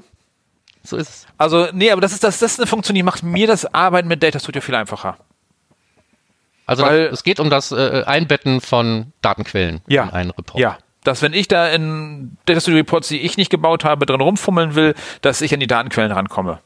So 0.84 0.96
ist 0.96 1.08
es. 1.08 1.26
Also, 1.36 1.68
nee, 1.72 1.90
aber 1.90 2.00
das 2.00 2.12
ist, 2.12 2.22
das, 2.24 2.38
das 2.38 2.52
ist 2.52 2.60
eine 2.60 2.66
Funktion, 2.66 2.94
die 2.94 3.02
macht 3.02 3.22
mir 3.22 3.46
das 3.46 3.66
Arbeiten 3.74 4.06
mit 4.08 4.22
Data 4.22 4.38
Studio 4.38 4.62
viel 4.62 4.74
einfacher. 4.76 5.16
Also 6.66 6.84
Weil- 6.84 7.06
es 7.06 7.22
geht 7.24 7.40
um 7.40 7.50
das 7.50 7.72
äh, 7.72 8.04
Einbetten 8.06 8.60
von 8.60 9.12
Datenquellen 9.22 9.80
Ja. 9.88 10.04
in 10.04 10.10
einen 10.10 10.30
Report. 10.30 10.60
Ja. 10.60 10.78
Dass 11.04 11.22
wenn 11.22 11.32
ich 11.32 11.48
da 11.48 11.68
in 11.68 12.36
Data 12.44 12.60
Studio 12.60 12.78
Reports, 12.78 13.08
die 13.08 13.20
ich 13.20 13.36
nicht 13.36 13.50
gebaut 13.50 13.84
habe, 13.84 14.04
drin 14.04 14.20
rumfummeln 14.20 14.74
will, 14.74 14.94
dass 15.22 15.40
ich 15.40 15.54
an 15.54 15.60
die 15.60 15.66
Datenquellen 15.66 16.12
rankomme. 16.12 16.60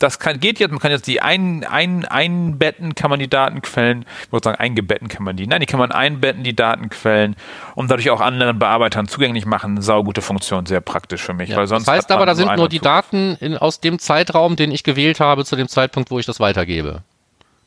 Das 0.00 0.18
kann, 0.18 0.40
geht 0.40 0.58
jetzt, 0.58 0.72
man 0.72 0.80
kann 0.80 0.90
jetzt 0.90 1.06
die 1.06 1.22
ein, 1.22 1.64
ein, 1.64 2.04
einbetten, 2.04 2.96
kann 2.96 3.10
man 3.10 3.20
die 3.20 3.28
Datenquellen, 3.28 4.04
ich 4.26 4.32
würde 4.32 4.44
sagen, 4.44 4.58
eingebetten 4.58 5.06
kann 5.06 5.22
man 5.22 5.36
die. 5.36 5.46
Nein, 5.46 5.60
die 5.60 5.66
kann 5.66 5.78
man 5.78 5.92
einbetten, 5.92 6.42
die 6.42 6.54
Datenquellen, 6.54 7.36
und 7.76 7.90
dadurch 7.90 8.10
auch 8.10 8.20
anderen 8.20 8.58
Bearbeitern 8.58 9.06
zugänglich 9.06 9.46
machen. 9.46 9.80
Saugute 9.80 10.20
Funktion, 10.20 10.66
sehr 10.66 10.80
praktisch 10.80 11.22
für 11.22 11.32
mich. 11.32 11.50
Ja. 11.50 11.58
Weil 11.58 11.68
sonst 11.68 11.86
das 11.86 11.94
heißt 11.94 12.10
aber, 12.10 12.26
da 12.26 12.34
sind 12.34 12.56
nur 12.56 12.68
die. 12.68 12.80
Daten 12.80 13.36
in, 13.40 13.56
aus 13.56 13.80
dem 13.80 13.98
Zeitraum, 13.98 14.56
den 14.56 14.70
ich 14.70 14.82
gewählt 14.82 15.20
habe, 15.20 15.44
zu 15.44 15.56
dem 15.56 15.68
Zeitpunkt, 15.68 16.10
wo 16.10 16.18
ich 16.18 16.26
das 16.26 16.38
weitergebe. 16.38 17.02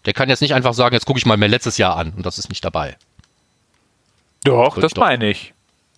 Der 0.05 0.13
kann 0.13 0.29
jetzt 0.29 0.41
nicht 0.41 0.53
einfach 0.53 0.73
sagen, 0.73 0.93
jetzt 0.93 1.05
gucke 1.05 1.17
ich 1.17 1.25
mal 1.25 1.37
mir 1.37 1.47
letztes 1.47 1.77
Jahr 1.77 1.95
an 1.95 2.13
und 2.15 2.25
das 2.25 2.37
ist 2.37 2.49
nicht 2.49 2.63
dabei. 2.63 2.97
Doch, 4.43 4.77
das 4.77 4.93
doch. 4.93 5.01
meine 5.01 5.29
ich. 5.29 5.53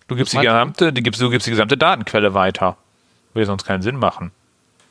Du 0.08 0.16
gibst 0.16 0.32
die 0.32 0.38
du? 0.38 0.42
gesamte, 0.42 0.92
die 0.92 1.02
gibst, 1.02 1.20
du 1.20 1.30
gibst 1.30 1.46
die 1.46 1.52
gesamte 1.52 1.76
Datenquelle 1.76 2.34
weiter. 2.34 2.76
Würde 3.34 3.46
sonst 3.46 3.64
keinen 3.64 3.82
Sinn 3.82 3.96
machen. 3.96 4.32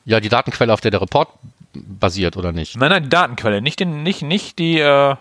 Ja, 0.09 0.19
die 0.19 0.29
Datenquelle, 0.29 0.73
auf 0.73 0.81
der 0.81 0.89
der 0.89 1.01
Report 1.01 1.29
basiert 1.73 2.35
oder 2.35 2.51
nicht. 2.51 2.75
Nein, 2.75 2.89
nein, 2.89 3.03
die 3.03 3.09
Datenquelle, 3.09 3.61
nicht 3.61 3.79
den, 3.79 4.01
nicht, 4.01 4.23
nicht 4.23 4.57
die, 4.57 4.79
äh, 4.79 5.15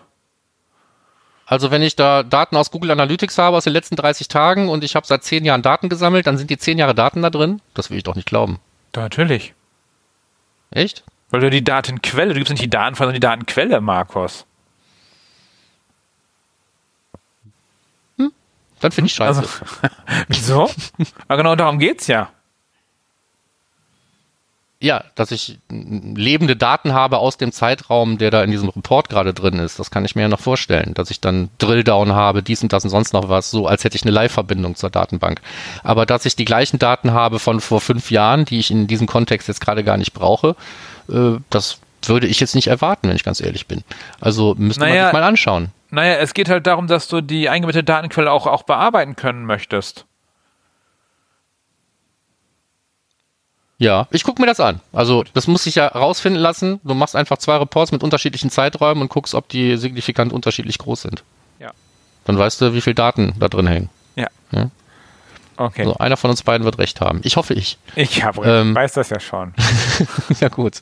Also 1.45 1.69
wenn 1.69 1.83
ich 1.83 1.95
da 1.95 2.23
Daten 2.23 2.55
aus 2.55 2.71
Google 2.71 2.89
Analytics 2.89 3.37
habe 3.37 3.55
aus 3.55 3.65
den 3.65 3.73
letzten 3.73 3.95
30 3.95 4.29
Tagen 4.29 4.67
und 4.67 4.83
ich 4.83 4.95
habe 4.95 5.05
seit 5.05 5.23
10 5.23 5.45
Jahren 5.45 5.61
Daten 5.61 5.89
gesammelt, 5.89 6.25
dann 6.25 6.39
sind 6.39 6.49
die 6.49 6.57
10 6.57 6.79
Jahre 6.79 6.95
Daten 6.95 7.21
da 7.21 7.29
drin? 7.29 7.61
Das 7.75 7.91
will 7.91 7.97
ich 7.99 8.03
doch 8.03 8.15
nicht 8.15 8.27
glauben. 8.27 8.59
da 8.91 9.01
natürlich. 9.01 9.53
Echt? 10.71 11.03
Weil 11.29 11.41
du 11.41 11.51
die 11.51 11.63
Datenquelle, 11.63 12.33
du 12.33 12.39
gibst 12.39 12.49
nicht 12.49 12.63
die 12.63 12.69
Daten, 12.69 12.95
sondern 12.95 13.13
die 13.13 13.19
Datenquelle, 13.19 13.81
Markus. 13.81 14.47
Dann 18.79 18.91
finde 18.91 19.07
ich 19.07 19.13
scheiße. 19.13 19.41
Also, 19.41 19.65
wieso? 20.29 20.71
Aber 21.27 21.37
genau 21.37 21.55
darum 21.55 21.77
geht's 21.77 22.07
ja. 22.07 22.31
Ja, 24.81 25.03
dass 25.15 25.31
ich 25.31 25.59
lebende 25.69 26.55
Daten 26.55 26.93
habe 26.93 27.17
aus 27.17 27.35
dem 27.35 27.51
Zeitraum, 27.51 28.17
der 28.17 28.31
da 28.31 28.41
in 28.43 28.51
diesem 28.51 28.69
Report 28.69 29.09
gerade 29.09 29.33
drin 29.33 29.59
ist. 29.59 29.77
Das 29.77 29.91
kann 29.91 30.05
ich 30.05 30.15
mir 30.15 30.21
ja 30.21 30.27
noch 30.29 30.39
vorstellen. 30.39 30.93
Dass 30.93 31.11
ich 31.11 31.19
dann 31.19 31.49
Drilldown 31.57 32.13
habe, 32.13 32.41
dies 32.41 32.63
und 32.63 32.71
das 32.71 32.85
und 32.85 32.89
sonst 32.89 33.11
noch 33.11 33.27
was, 33.27 33.51
so 33.51 33.67
als 33.67 33.83
hätte 33.83 33.97
ich 33.97 34.03
eine 34.03 34.11
Live-Verbindung 34.11 34.75
zur 34.75 34.89
Datenbank. 34.89 35.41
Aber 35.83 36.05
dass 36.05 36.25
ich 36.25 36.37
die 36.37 36.45
gleichen 36.45 36.79
Daten 36.79 37.11
habe 37.11 37.39
von 37.39 37.59
vor 37.59 37.81
fünf 37.81 38.09
Jahren, 38.09 38.45
die 38.45 38.59
ich 38.59 38.71
in 38.71 38.87
diesem 38.87 39.05
Kontext 39.05 39.49
jetzt 39.49 39.59
gerade 39.59 39.83
gar 39.83 39.97
nicht 39.97 40.13
brauche, 40.13 40.55
äh, 41.09 41.37
das 41.49 41.79
würde 42.03 42.27
ich 42.27 42.39
jetzt 42.39 42.55
nicht 42.55 42.67
erwarten, 42.67 43.09
wenn 43.09 43.17
ich 43.17 43.25
ganz 43.25 43.41
ehrlich 43.41 43.67
bin. 43.67 43.83
Also 44.21 44.55
müsste 44.57 44.79
man 44.79 44.89
Naja, 44.91 45.07
sich 45.07 45.13
mal 45.13 45.23
anschauen. 45.23 45.71
Naja, 45.89 46.15
es 46.15 46.33
geht 46.33 46.47
halt 46.47 46.67
darum, 46.67 46.87
dass 46.87 47.09
du 47.09 47.19
die 47.19 47.49
eingebettete 47.49 47.83
Datenquelle 47.83 48.31
auch, 48.31 48.47
auch 48.47 48.63
bearbeiten 48.63 49.17
können 49.17 49.45
möchtest. 49.45 50.05
Ja, 53.79 54.07
ich 54.11 54.23
gucke 54.23 54.41
mir 54.41 54.47
das 54.47 54.59
an. 54.59 54.81
Also 54.91 55.23
das 55.33 55.47
muss 55.47 55.65
ich 55.65 55.75
ja 55.75 55.87
rausfinden 55.87 56.41
lassen. 56.41 56.79
Du 56.83 56.93
machst 56.93 57.15
einfach 57.15 57.37
zwei 57.37 57.55
Reports 57.55 57.91
mit 57.93 58.03
unterschiedlichen 58.03 58.49
Zeiträumen 58.49 59.01
und 59.01 59.09
guckst, 59.09 59.33
ob 59.33 59.47
die 59.47 59.77
signifikant 59.77 60.33
unterschiedlich 60.33 60.77
groß 60.77 61.03
sind. 61.03 61.23
Ja. 61.59 61.71
Dann 62.25 62.37
weißt 62.37 62.59
du, 62.59 62.73
wie 62.73 62.81
viel 62.81 62.93
Daten 62.93 63.33
da 63.39 63.47
drin 63.47 63.67
hängen. 63.67 63.89
Ja. 64.17 64.27
Ja. 64.51 64.69
Okay. 65.55 65.85
So, 65.85 65.95
einer 65.95 66.17
von 66.17 66.29
uns 66.29 66.43
beiden 66.43 66.65
wird 66.65 66.77
recht 66.77 66.99
haben. 67.01 67.21
Ich 67.23 67.37
hoffe 67.37 67.53
ich. 67.53 67.77
Ich 67.95 68.23
hab, 68.23 68.37
Ähm, 68.45 68.75
weiß 68.75 68.93
das 68.93 69.09
ja 69.09 69.19
schon. 69.19 69.53
ja, 70.41 70.49
gut. 70.49 70.81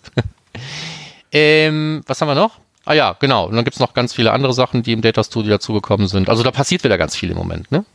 ähm, 1.31 2.03
was 2.07 2.19
haben 2.21 2.27
wir 2.27 2.35
noch? 2.35 2.59
Ah 2.85 2.93
ja, 2.93 3.15
genau. 3.19 3.45
Und 3.45 3.55
dann 3.55 3.63
gibt's 3.65 3.79
noch 3.79 3.93
ganz 3.93 4.13
viele 4.13 4.31
andere 4.31 4.53
Sachen, 4.53 4.81
die 4.81 4.93
im 4.93 5.01
Data 5.01 5.23
Studio 5.23 5.51
dazugekommen 5.51 6.07
sind. 6.07 6.29
Also 6.29 6.41
da 6.43 6.51
passiert 6.51 6.83
wieder 6.83 6.97
ganz 6.97 7.15
viel 7.15 7.29
im 7.31 7.37
Moment, 7.37 7.71
ne? 7.71 7.85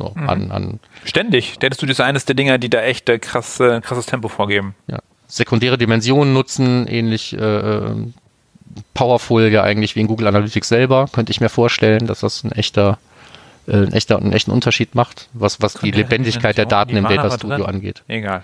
So, 0.00 0.14
an, 0.16 0.50
an 0.50 0.80
Ständig. 1.04 1.58
Data 1.58 1.74
Studio 1.74 1.92
ist 1.92 2.00
eines 2.00 2.24
der 2.24 2.34
Dinger, 2.34 2.56
die 2.56 2.70
da 2.70 2.80
echt 2.80 3.08
äh, 3.10 3.18
krass, 3.18 3.60
äh, 3.60 3.80
krasses 3.82 4.06
Tempo 4.06 4.28
vorgeben. 4.28 4.74
ja, 4.86 4.98
sekundäre 5.26 5.76
Dimensionen 5.76 6.32
nutzen, 6.32 6.86
ähnlich 6.88 7.34
äh, 7.36 7.38
äh, 7.38 7.94
powerful 8.94 9.48
ja 9.48 9.62
eigentlich 9.62 9.96
wie 9.96 10.00
in 10.00 10.06
Google 10.06 10.26
Analytics 10.28 10.68
selber. 10.68 11.06
Könnte 11.12 11.32
ich 11.32 11.40
mir 11.40 11.50
vorstellen, 11.50 12.06
dass 12.06 12.20
das 12.20 12.44
ein 12.44 12.52
echter, 12.52 12.98
äh, 13.68 13.72
ein 13.76 13.92
echter, 13.92 14.16
einen 14.18 14.32
echten 14.32 14.52
Unterschied 14.52 14.94
macht, 14.94 15.28
was, 15.34 15.60
was 15.60 15.74
die 15.74 15.90
Lebendigkeit 15.90 16.56
der 16.56 16.66
Daten 16.66 16.96
im 16.96 17.04
Data 17.04 17.30
Studio 17.36 17.58
drin. 17.58 17.66
angeht. 17.66 18.02
Egal. 18.08 18.42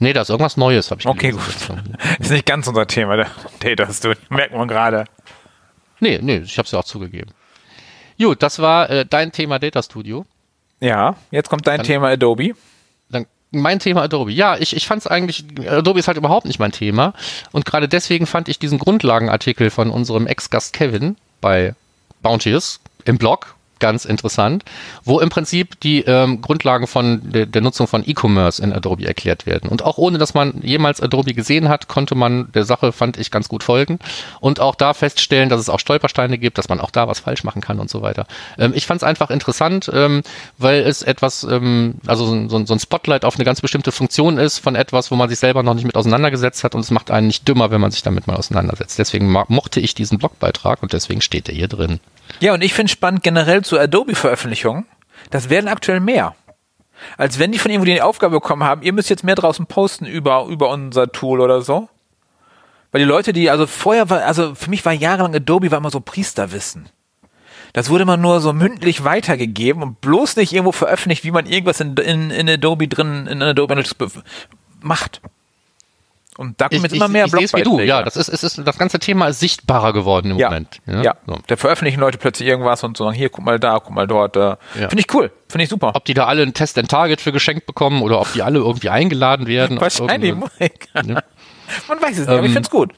Nee, 0.00 0.12
da 0.12 0.22
ist 0.22 0.30
irgendwas 0.30 0.56
Neues, 0.56 0.90
habe 0.90 1.00
ich 1.00 1.06
Okay, 1.06 1.30
gelesen. 1.30 1.50
gut. 1.68 2.18
Ist 2.20 2.30
nicht 2.30 2.46
ganz 2.46 2.66
unser 2.68 2.86
Thema, 2.86 3.16
der 3.16 3.26
Data 3.60 3.92
Studio. 3.92 4.16
Merkt 4.30 4.54
man 4.54 4.66
gerade. 4.68 5.04
Nee, 6.00 6.18
nee, 6.22 6.38
ich 6.38 6.56
habe 6.58 6.66
es 6.66 6.72
ja 6.72 6.78
auch 6.80 6.84
zugegeben. 6.84 7.30
Gut, 8.20 8.42
das 8.42 8.58
war 8.60 8.90
äh, 8.90 9.04
dein 9.08 9.32
Thema 9.32 9.58
Data 9.58 9.82
Studio. 9.82 10.24
Ja, 10.80 11.16
jetzt 11.30 11.48
kommt 11.48 11.66
dein 11.66 11.78
Dann- 11.78 11.86
Thema 11.86 12.08
Adobe. 12.08 12.52
Dann 13.10 13.26
mein 13.50 13.78
Thema 13.78 14.02
Adobe. 14.02 14.30
Ja, 14.32 14.56
ich, 14.58 14.76
ich 14.76 14.86
fand 14.86 15.00
es 15.00 15.06
eigentlich, 15.06 15.44
Adobe 15.66 15.98
ist 15.98 16.06
halt 16.08 16.18
überhaupt 16.18 16.46
nicht 16.46 16.58
mein 16.58 16.72
Thema. 16.72 17.14
Und 17.52 17.64
gerade 17.64 17.88
deswegen 17.88 18.26
fand 18.26 18.48
ich 18.48 18.58
diesen 18.58 18.78
Grundlagenartikel 18.78 19.70
von 19.70 19.90
unserem 19.90 20.26
Ex-Gast 20.26 20.72
Kevin 20.72 21.16
bei 21.40 21.74
Bounteous 22.22 22.80
im 23.04 23.16
Blog 23.18 23.54
ganz 23.78 24.04
interessant, 24.04 24.64
wo 25.04 25.20
im 25.20 25.28
Prinzip 25.28 25.78
die 25.80 26.00
ähm, 26.02 26.40
Grundlagen 26.40 26.86
von 26.86 27.30
der, 27.32 27.46
der 27.46 27.62
Nutzung 27.62 27.86
von 27.86 28.02
E-Commerce 28.06 28.62
in 28.62 28.72
Adobe 28.72 29.06
erklärt 29.06 29.46
werden. 29.46 29.68
Und 29.68 29.82
auch 29.82 29.98
ohne, 29.98 30.18
dass 30.18 30.34
man 30.34 30.60
jemals 30.62 31.00
Adobe 31.00 31.34
gesehen 31.34 31.68
hat, 31.68 31.88
konnte 31.88 32.14
man 32.14 32.50
der 32.52 32.64
Sache, 32.64 32.92
fand 32.92 33.16
ich, 33.16 33.30
ganz 33.30 33.48
gut 33.48 33.62
folgen. 33.62 33.98
Und 34.40 34.60
auch 34.60 34.74
da 34.74 34.94
feststellen, 34.94 35.48
dass 35.48 35.60
es 35.60 35.68
auch 35.68 35.80
Stolpersteine 35.80 36.38
gibt, 36.38 36.58
dass 36.58 36.68
man 36.68 36.80
auch 36.80 36.90
da 36.90 37.08
was 37.08 37.20
falsch 37.20 37.44
machen 37.44 37.62
kann 37.62 37.78
und 37.80 37.90
so 37.90 38.02
weiter. 38.02 38.26
Ähm, 38.58 38.72
ich 38.74 38.86
fand 38.86 39.02
es 39.02 39.04
einfach 39.04 39.30
interessant, 39.30 39.90
ähm, 39.92 40.22
weil 40.56 40.82
es 40.82 41.02
etwas, 41.02 41.44
ähm, 41.44 41.94
also 42.06 42.26
so, 42.26 42.34
ein- 42.34 42.48
so, 42.66 42.74
ein- 42.74 42.78
Spotlight 42.78 43.24
auf 43.24 43.34
eine 43.36 43.44
ganz 43.44 43.60
bestimmte 43.60 43.92
Funktion 43.92 44.38
ist 44.38 44.58
von 44.58 44.74
etwas, 44.76 45.10
wo 45.10 45.16
man 45.16 45.28
sich 45.28 45.38
selber 45.38 45.62
noch 45.62 45.74
nicht 45.74 45.84
mit 45.84 45.96
auseinandergesetzt 45.96 46.64
hat 46.64 46.74
und 46.74 46.80
es 46.82 46.90
macht 46.90 47.10
einen 47.10 47.26
nicht 47.26 47.46
dümmer, 47.48 47.70
wenn 47.70 47.80
man 47.80 47.90
sich 47.90 48.02
damit 48.02 48.26
mal 48.26 48.36
auseinandersetzt. 48.36 48.98
Deswegen 48.98 49.30
mochte 49.48 49.80
ich 49.80 49.94
diesen 49.94 50.18
Blogbeitrag 50.18 50.82
und 50.82 50.92
deswegen 50.92 51.20
steht 51.20 51.48
er 51.48 51.54
hier 51.54 51.68
drin. 51.68 52.00
Ja, 52.40 52.54
und 52.54 52.62
ich 52.62 52.74
finde 52.74 52.90
spannend 52.90 53.22
generell 53.22 53.64
zu 53.64 53.78
Adobe-Veröffentlichungen, 53.78 54.86
das 55.30 55.50
werden 55.50 55.68
aktuell 55.68 56.00
mehr. 56.00 56.34
Als 57.16 57.38
wenn 57.38 57.52
die 57.52 57.58
von 57.58 57.70
irgendwo 57.70 57.86
die 57.86 58.02
Aufgabe 58.02 58.36
bekommen 58.36 58.64
haben, 58.64 58.82
ihr 58.82 58.92
müsst 58.92 59.10
jetzt 59.10 59.24
mehr 59.24 59.34
draußen 59.34 59.66
posten 59.66 60.04
über, 60.04 60.46
über 60.46 60.70
unser 60.70 61.10
Tool 61.10 61.40
oder 61.40 61.62
so. 61.62 61.88
Weil 62.90 63.00
die 63.00 63.06
Leute, 63.06 63.32
die, 63.32 63.50
also 63.50 63.66
vorher 63.66 64.08
war, 64.10 64.24
also 64.24 64.54
für 64.54 64.70
mich 64.70 64.84
war 64.84 64.92
jahrelang 64.92 65.34
Adobe 65.34 65.70
war 65.70 65.78
immer 65.78 65.90
so 65.90 66.00
Priesterwissen. 66.00 66.88
Das 67.72 67.90
wurde 67.90 68.02
immer 68.02 68.16
nur 68.16 68.40
so 68.40 68.52
mündlich 68.52 69.04
weitergegeben 69.04 69.82
und 69.82 70.00
bloß 70.00 70.36
nicht 70.36 70.52
irgendwo 70.52 70.72
veröffentlicht, 70.72 71.24
wie 71.24 71.30
man 71.30 71.46
irgendwas 71.46 71.80
in, 71.80 71.96
in, 71.96 72.30
in 72.30 72.48
Adobe 72.48 72.88
drin, 72.88 73.26
in 73.26 73.42
Adobe 73.42 73.74
Analytics 73.74 74.22
macht. 74.80 75.20
Und 76.38 76.60
da 76.60 76.68
kommen 76.68 76.82
jetzt 76.84 76.94
immer 76.94 77.08
mehr 77.08 77.26
ich, 77.26 77.34
ich 77.34 77.42
es 77.42 77.52
wie 77.52 77.56
du. 77.62 77.64
Blogbeiträge. 77.64 77.88
Ja, 77.88 78.02
das 78.04 78.16
ist, 78.16 78.28
es 78.28 78.42
ist, 78.44 78.62
das 78.64 78.78
ganze 78.78 79.00
Thema 79.00 79.26
ist 79.26 79.40
sichtbarer 79.40 79.92
geworden 79.92 80.30
im 80.30 80.38
Ja, 80.38 80.48
Moment. 80.50 80.80
ja. 80.86 81.16
So. 81.26 81.36
Da 81.48 81.56
veröffentlichen 81.56 81.98
Leute 82.00 82.16
plötzlich 82.16 82.48
irgendwas 82.48 82.82
und 82.84 82.96
sagen, 82.96 83.12
hier, 83.12 83.28
guck 83.28 83.44
mal 83.44 83.58
da, 83.58 83.80
guck 83.80 83.90
mal 83.92 84.06
dort. 84.06 84.36
Äh. 84.36 84.56
Finde 84.74 85.00
ich 85.00 85.12
cool, 85.12 85.32
finde 85.48 85.64
ich 85.64 85.68
super. 85.68 85.92
Ob 85.96 86.04
die 86.04 86.14
da 86.14 86.26
alle 86.26 86.42
einen 86.42 86.54
Test 86.54 86.78
and 86.78 86.88
Target 86.88 87.20
für 87.20 87.32
geschenkt 87.32 87.66
bekommen 87.66 88.02
oder 88.02 88.20
ob 88.20 88.32
die 88.32 88.42
alle 88.42 88.60
irgendwie 88.60 88.88
eingeladen 88.88 89.48
werden. 89.48 89.80
Wahrscheinlich. 89.80 90.30
irgendeine- 90.60 91.24
Man 91.88 92.00
weiß 92.00 92.12
es 92.12 92.18
nicht, 92.20 92.28
aber 92.28 92.38
ich 92.40 92.46
Ähm, 92.46 92.52
finde 92.52 92.60
es 92.66 92.70
gut. 92.70 92.92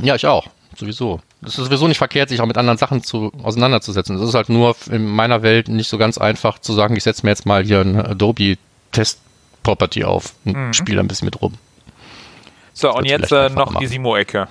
Ja, 0.00 0.14
ich 0.14 0.26
auch. 0.26 0.46
Sowieso. 0.76 1.20
Es 1.42 1.58
ist 1.58 1.64
sowieso 1.66 1.88
nicht 1.88 1.98
verkehrt, 1.98 2.28
sich 2.28 2.40
auch 2.40 2.46
mit 2.46 2.56
anderen 2.56 2.78
Sachen 2.78 3.02
zu, 3.02 3.32
auseinanderzusetzen. 3.42 4.16
Es 4.16 4.28
ist 4.28 4.34
halt 4.34 4.48
nur 4.48 4.74
in 4.90 5.04
meiner 5.06 5.42
Welt 5.42 5.68
nicht 5.68 5.88
so 5.88 5.98
ganz 5.98 6.18
einfach 6.18 6.58
zu 6.60 6.72
sagen, 6.72 6.96
ich 6.96 7.02
setze 7.02 7.26
mir 7.26 7.30
jetzt 7.30 7.46
mal 7.46 7.62
hier 7.64 7.80
ein 7.80 7.96
Adobe 8.00 8.56
Test 8.92 9.18
Property 9.64 10.04
auf 10.04 10.34
und 10.44 10.54
Mhm. 10.56 10.72
spiele 10.72 11.00
ein 11.00 11.08
bisschen 11.08 11.26
mit 11.26 11.40
rum. 11.42 11.54
So, 12.74 12.92
und 12.92 13.06
jetzt 13.06 13.32
äh, 13.32 13.48
noch 13.48 13.68
die 13.68 13.74
machen. 13.74 13.86
Simo-Ecke. 13.86 14.48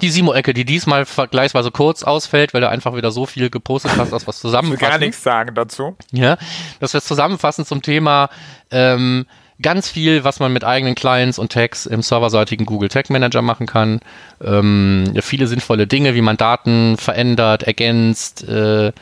Die 0.00 0.10
Simo-Ecke, 0.10 0.52
die 0.52 0.64
diesmal 0.64 1.06
vergleichsweise 1.06 1.70
kurz 1.70 2.02
ausfällt, 2.02 2.52
weil 2.52 2.60
du 2.60 2.68
einfach 2.68 2.96
wieder 2.96 3.12
so 3.12 3.26
viel 3.26 3.50
gepostet 3.50 3.92
hast, 3.96 4.12
aus 4.12 4.26
was 4.26 4.38
Ich 4.38 4.44
will 4.44 4.50
zusammenfassen. 4.50 4.90
gar 4.90 4.98
nichts 4.98 5.22
sagen 5.22 5.54
dazu. 5.54 5.96
Ja, 6.10 6.36
dass 6.80 6.92
wir 6.92 6.98
es 6.98 7.04
zusammenfassen 7.04 7.64
zum 7.64 7.82
Thema 7.82 8.28
ähm, 8.70 9.26
ganz 9.62 9.88
viel, 9.88 10.24
was 10.24 10.40
man 10.40 10.52
mit 10.52 10.64
eigenen 10.64 10.94
Clients 10.94 11.38
und 11.38 11.52
Tags 11.52 11.86
im 11.86 12.02
serverseitigen 12.02 12.66
Google 12.66 12.88
Tag 12.88 13.10
Manager 13.10 13.42
machen 13.42 13.66
kann. 13.66 14.00
Ähm, 14.42 15.14
viele 15.20 15.46
sinnvolle 15.46 15.86
Dinge, 15.86 16.14
wie 16.14 16.22
man 16.22 16.36
Daten 16.36 16.96
verändert, 16.98 17.62
ergänzt 17.62 18.46
äh, 18.48 18.92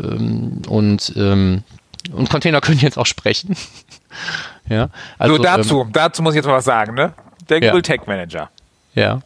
ähm, 0.00 0.62
und 0.68 1.12
ähm, 1.16 1.64
und 2.12 2.30
Container 2.30 2.60
können 2.60 2.78
jetzt 2.78 2.98
auch 2.98 3.06
sprechen. 3.06 3.56
ja, 4.68 4.90
also 5.18 5.36
so, 5.36 5.42
dazu, 5.42 5.80
Ähm, 5.82 5.92
dazu 5.92 6.22
muss 6.22 6.34
ich 6.34 6.36
jetzt 6.36 6.46
mal 6.46 6.54
was 6.54 6.64
sagen, 6.64 6.94
ne? 6.94 7.14
Der 7.48 7.62
Ja. 7.62 7.70
Google 7.70 7.82
Tag 7.82 8.06
Manager. 8.06 8.50
ja. 8.94 9.20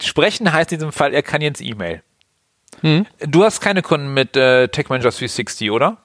Sprechen 0.00 0.50
heißt 0.52 0.70
in 0.72 0.78
diesem 0.78 0.92
Fall, 0.92 1.12
er 1.12 1.22
kann 1.22 1.42
jetzt 1.42 1.60
E-Mail. 1.60 2.02
Hm? 2.80 3.06
Du 3.18 3.44
hast 3.44 3.60
keine 3.60 3.82
Kunden 3.82 4.14
mit 4.14 4.36
äh, 4.36 4.68
Tag 4.68 4.88
Manager 4.88 5.10
360, 5.10 5.70
oder? 5.72 5.98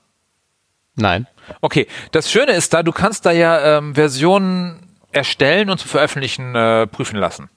Nein. 0.96 1.28
Okay, 1.62 1.88
das 2.12 2.32
Schöne 2.32 2.54
ist 2.54 2.74
da, 2.74 2.82
du 2.82 2.92
kannst 2.92 3.26
da 3.28 3.32
ja 3.32 3.78
ähm, 3.78 3.94
Versionen 3.96 4.90
erstellen 5.12 5.70
und 5.70 5.78
zu 5.78 5.88
veröffentlichen 5.88 6.56
äh, 6.56 6.88
prüfen 6.88 7.18
lassen. 7.18 7.50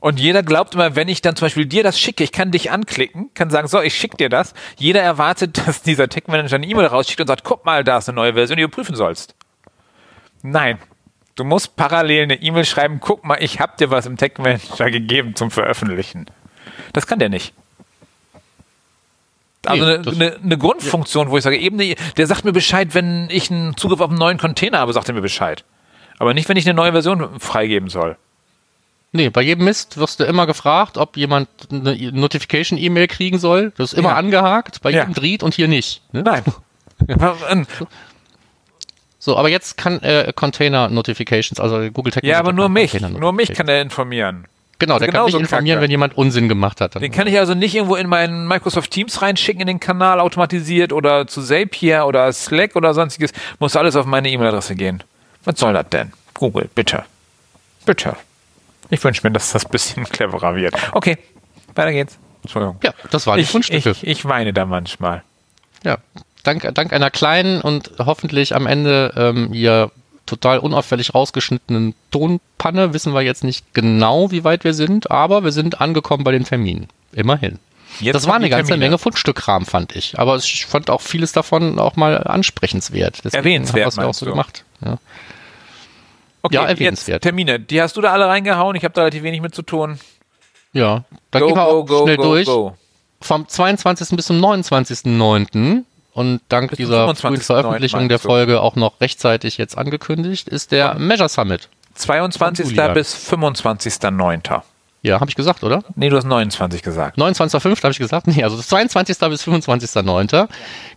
Und 0.00 0.18
jeder 0.18 0.42
glaubt 0.42 0.74
immer, 0.74 0.96
wenn 0.96 1.08
ich 1.08 1.20
dann 1.20 1.36
zum 1.36 1.46
Beispiel 1.46 1.66
dir 1.66 1.82
das 1.82 2.00
schicke, 2.00 2.24
ich 2.24 2.32
kann 2.32 2.50
dich 2.50 2.70
anklicken, 2.70 3.30
kann 3.34 3.50
sagen, 3.50 3.68
so, 3.68 3.80
ich 3.82 3.94
schicke 3.94 4.16
dir 4.16 4.28
das. 4.28 4.54
Jeder 4.78 5.02
erwartet, 5.02 5.58
dass 5.66 5.82
dieser 5.82 6.08
Tech 6.08 6.24
Manager 6.26 6.56
eine 6.56 6.66
E-Mail 6.66 6.86
rausschickt 6.86 7.20
und 7.20 7.26
sagt, 7.26 7.44
guck 7.44 7.64
mal, 7.64 7.84
da 7.84 7.98
ist 7.98 8.08
eine 8.08 8.16
neue 8.16 8.32
Version, 8.34 8.56
die 8.56 8.62
du 8.62 8.68
prüfen 8.70 8.96
sollst. 8.96 9.34
Nein. 10.42 10.78
Du 11.36 11.44
musst 11.44 11.76
parallel 11.76 12.24
eine 12.24 12.42
E-Mail 12.42 12.64
schreiben, 12.64 12.98
guck 13.00 13.24
mal, 13.24 13.36
ich 13.42 13.60
habe 13.60 13.72
dir 13.78 13.90
was 13.90 14.06
im 14.06 14.16
Tech 14.16 14.32
Manager 14.38 14.90
gegeben 14.90 15.36
zum 15.36 15.50
Veröffentlichen. 15.50 16.26
Das 16.92 17.06
kann 17.06 17.18
der 17.18 17.28
nicht. 17.28 17.52
Also 19.66 19.84
Nee, 19.84 19.94
eine, 19.94 20.10
eine, 20.10 20.36
eine 20.42 20.58
Grundfunktion, 20.58 21.30
wo 21.30 21.36
ich 21.36 21.44
sage, 21.44 21.58
eben, 21.58 21.78
der 22.16 22.26
sagt 22.26 22.44
mir 22.44 22.52
Bescheid, 22.52 22.94
wenn 22.94 23.28
ich 23.30 23.50
einen 23.50 23.76
Zugriff 23.76 24.00
auf 24.00 24.10
einen 24.10 24.18
neuen 24.18 24.38
Container 24.38 24.78
habe, 24.78 24.92
sagt 24.92 25.08
er 25.08 25.14
mir 25.14 25.20
Bescheid. 25.22 25.64
Aber 26.18 26.32
nicht, 26.34 26.48
wenn 26.48 26.56
ich 26.56 26.66
eine 26.66 26.74
neue 26.74 26.92
Version 26.92 27.38
freigeben 27.40 27.90
soll. 27.90 28.16
Nee, 29.12 29.28
bei 29.30 29.42
jedem 29.42 29.64
Mist 29.64 29.98
wirst 29.98 30.20
du 30.20 30.24
immer 30.24 30.46
gefragt, 30.46 30.96
ob 30.98 31.16
jemand 31.16 31.48
eine 31.70 32.12
Notification-E-Mail 32.12 33.08
kriegen 33.08 33.38
soll. 33.38 33.72
Das 33.76 33.92
ist 33.92 33.98
immer 33.98 34.10
Ja. 34.10 34.16
angehakt, 34.16 34.80
bei 34.82 34.90
Ja. 34.90 35.00
jedem 35.00 35.14
Dreht 35.14 35.42
und 35.42 35.54
hier 35.54 35.68
nicht. 35.68 36.00
Ne? 36.12 36.22
Nein. 36.22 36.42
So, 39.26 39.36
aber 39.36 39.48
jetzt 39.48 39.76
kann 39.76 40.00
äh, 40.04 40.32
Container 40.36 40.88
Notifications, 40.88 41.58
also 41.58 41.90
Google 41.90 42.12
Tag 42.12 42.22
ja, 42.22 42.38
aber 42.38 42.52
nur 42.52 42.66
kann 42.66 42.72
mich. 42.74 43.00
Nur 43.00 43.32
mich 43.32 43.52
kann 43.52 43.66
er 43.66 43.82
informieren. 43.82 44.44
Genau, 44.78 45.00
der 45.00 45.08
kann 45.08 45.14
genauso 45.14 45.38
mich 45.38 45.46
informieren, 45.50 45.78
kacke. 45.78 45.82
wenn 45.82 45.90
jemand 45.90 46.16
Unsinn 46.16 46.48
gemacht 46.48 46.80
hat. 46.80 46.94
Dann 46.94 47.02
Den 47.02 47.10
kann 47.10 47.26
ich 47.26 47.36
also 47.36 47.54
nicht 47.54 47.74
irgendwo 47.74 47.96
in 47.96 48.08
meinen 48.08 48.46
Microsoft 48.46 48.92
Teams 48.92 49.20
reinschicken 49.22 49.60
in 49.62 49.66
den 49.66 49.80
Kanal 49.80 50.20
automatisiert 50.20 50.92
oder 50.92 51.26
zu 51.26 51.42
Zapier 51.42 52.06
oder 52.06 52.32
Slack 52.32 52.76
oder 52.76 52.94
sonstiges. 52.94 53.32
Muss 53.58 53.74
alles 53.74 53.96
auf 53.96 54.06
meine 54.06 54.30
E-Mail-Adresse 54.30 54.76
gehen. 54.76 55.02
Was 55.44 55.58
soll 55.58 55.72
das 55.72 55.88
denn? 55.88 56.12
Google, 56.34 56.70
bitte. 56.72 57.02
Bitte. 57.84 58.14
Ich 58.90 59.02
wünsche 59.02 59.22
mir, 59.26 59.32
dass 59.32 59.50
das 59.50 59.66
ein 59.66 59.72
bisschen 59.72 60.04
cleverer 60.08 60.54
wird. 60.54 60.74
Okay, 60.92 61.18
weiter 61.74 61.90
geht's. 61.90 62.16
Entschuldigung. 62.44 62.78
ja, 62.84 62.92
das 63.10 63.26
waren 63.26 63.38
die 63.38 63.42
Ich, 63.42 63.50
Fundstücke. 63.50 63.90
ich, 63.90 64.06
ich 64.06 64.24
weine 64.24 64.52
da 64.52 64.66
manchmal. 64.66 65.24
Ja, 65.82 65.98
dank, 66.46 66.74
dank 66.74 66.92
einer 66.92 67.10
kleinen 67.10 67.60
und 67.60 67.92
hoffentlich 67.98 68.54
am 68.54 68.66
Ende 68.66 69.12
ähm, 69.16 69.52
hier 69.52 69.90
total 70.26 70.58
unauffällig 70.58 71.14
rausgeschnittenen 71.14 71.94
Tonpanne 72.10 72.92
wissen 72.92 73.14
wir 73.14 73.22
jetzt 73.22 73.44
nicht 73.44 73.74
genau, 73.74 74.30
wie 74.30 74.44
weit 74.44 74.64
wir 74.64 74.74
sind, 74.74 75.10
aber 75.10 75.44
wir 75.44 75.52
sind 75.52 75.80
angekommen 75.80 76.24
bei 76.24 76.32
den 76.32 76.44
Terminen. 76.44 76.88
Immerhin. 77.12 77.58
Jetzt 78.00 78.14
das 78.14 78.26
war 78.26 78.34
eine 78.34 78.50
ganze 78.50 78.70
Termine. 78.72 78.86
Menge 78.86 78.98
Fundstückkram, 78.98 79.64
fand 79.64 79.94
ich. 79.96 80.18
Aber 80.18 80.36
ich 80.36 80.66
fand 80.66 80.90
auch 80.90 81.00
vieles 81.00 81.32
davon 81.32 81.78
auch 81.78 81.96
mal 81.96 82.18
ansprechenswert. 82.18 83.18
Deswegen 83.24 83.36
Erwähnenswert, 83.36 83.86
haben 83.86 83.96
wir's 83.96 84.04
ja 84.04 84.06
auch 84.08 84.14
so 84.14 84.26
du? 84.26 84.32
gemacht. 84.32 84.64
Ja. 84.84 84.98
Okay, 86.42 86.54
Ja, 86.56 86.66
erwähnenswert. 86.66 87.22
Termine. 87.22 87.58
Die 87.60 87.80
hast 87.80 87.96
du 87.96 88.00
da 88.00 88.12
alle 88.12 88.26
reingehauen. 88.26 88.76
Ich 88.76 88.84
habe 88.84 88.92
da 88.92 89.02
relativ 89.02 89.22
wenig 89.22 89.40
mit 89.40 89.54
zu 89.54 89.62
tun. 89.62 89.98
ja, 90.72 91.04
dann 91.30 91.40
Go, 91.42 91.46
gehen 91.48 91.56
wir 91.56 91.64
go, 91.64 91.70
auch 91.70 91.86
go, 91.86 92.02
schnell 92.02 92.16
durch. 92.16 92.48
Vom 93.20 93.48
22. 93.48 94.16
bis 94.16 94.26
zum 94.26 94.44
29.09. 94.44 95.84
und 96.16 96.40
dank 96.48 96.70
Bis 96.70 96.78
dieser 96.78 97.14
frühen 97.14 97.36
25.09. 97.36 97.42
Veröffentlichung 97.42 98.08
der? 98.08 98.18
Folge 98.18 98.60
auch 98.62 98.74
noch 98.74 99.00
rechtzeitig 99.00 99.58
jetzt 99.58 99.76
angekündigt, 99.76 100.48
ist 100.48 100.72
der 100.72 100.94
Measure 100.94 101.28
Summit. 101.28 101.68
22. 101.94 102.70
Julian. 102.70 102.94
bis 102.94 103.14
25.09. 103.14 104.62
Ja, 105.02 105.20
habe 105.20 105.28
ich 105.30 105.36
gesagt, 105.36 105.62
oder? 105.62 105.84
Nee, 105.94 106.08
du 106.08 106.16
hast 106.16 106.24
29 106.24 106.82
gesagt. 106.82 107.18
29.05. 107.18 107.82
habe 107.82 107.92
ich 107.92 107.98
gesagt. 107.98 108.26
Nee, 108.34 108.42
also 108.42 108.56
22. 108.60 109.18
bis 109.28 109.46
25.09. 109.46 110.48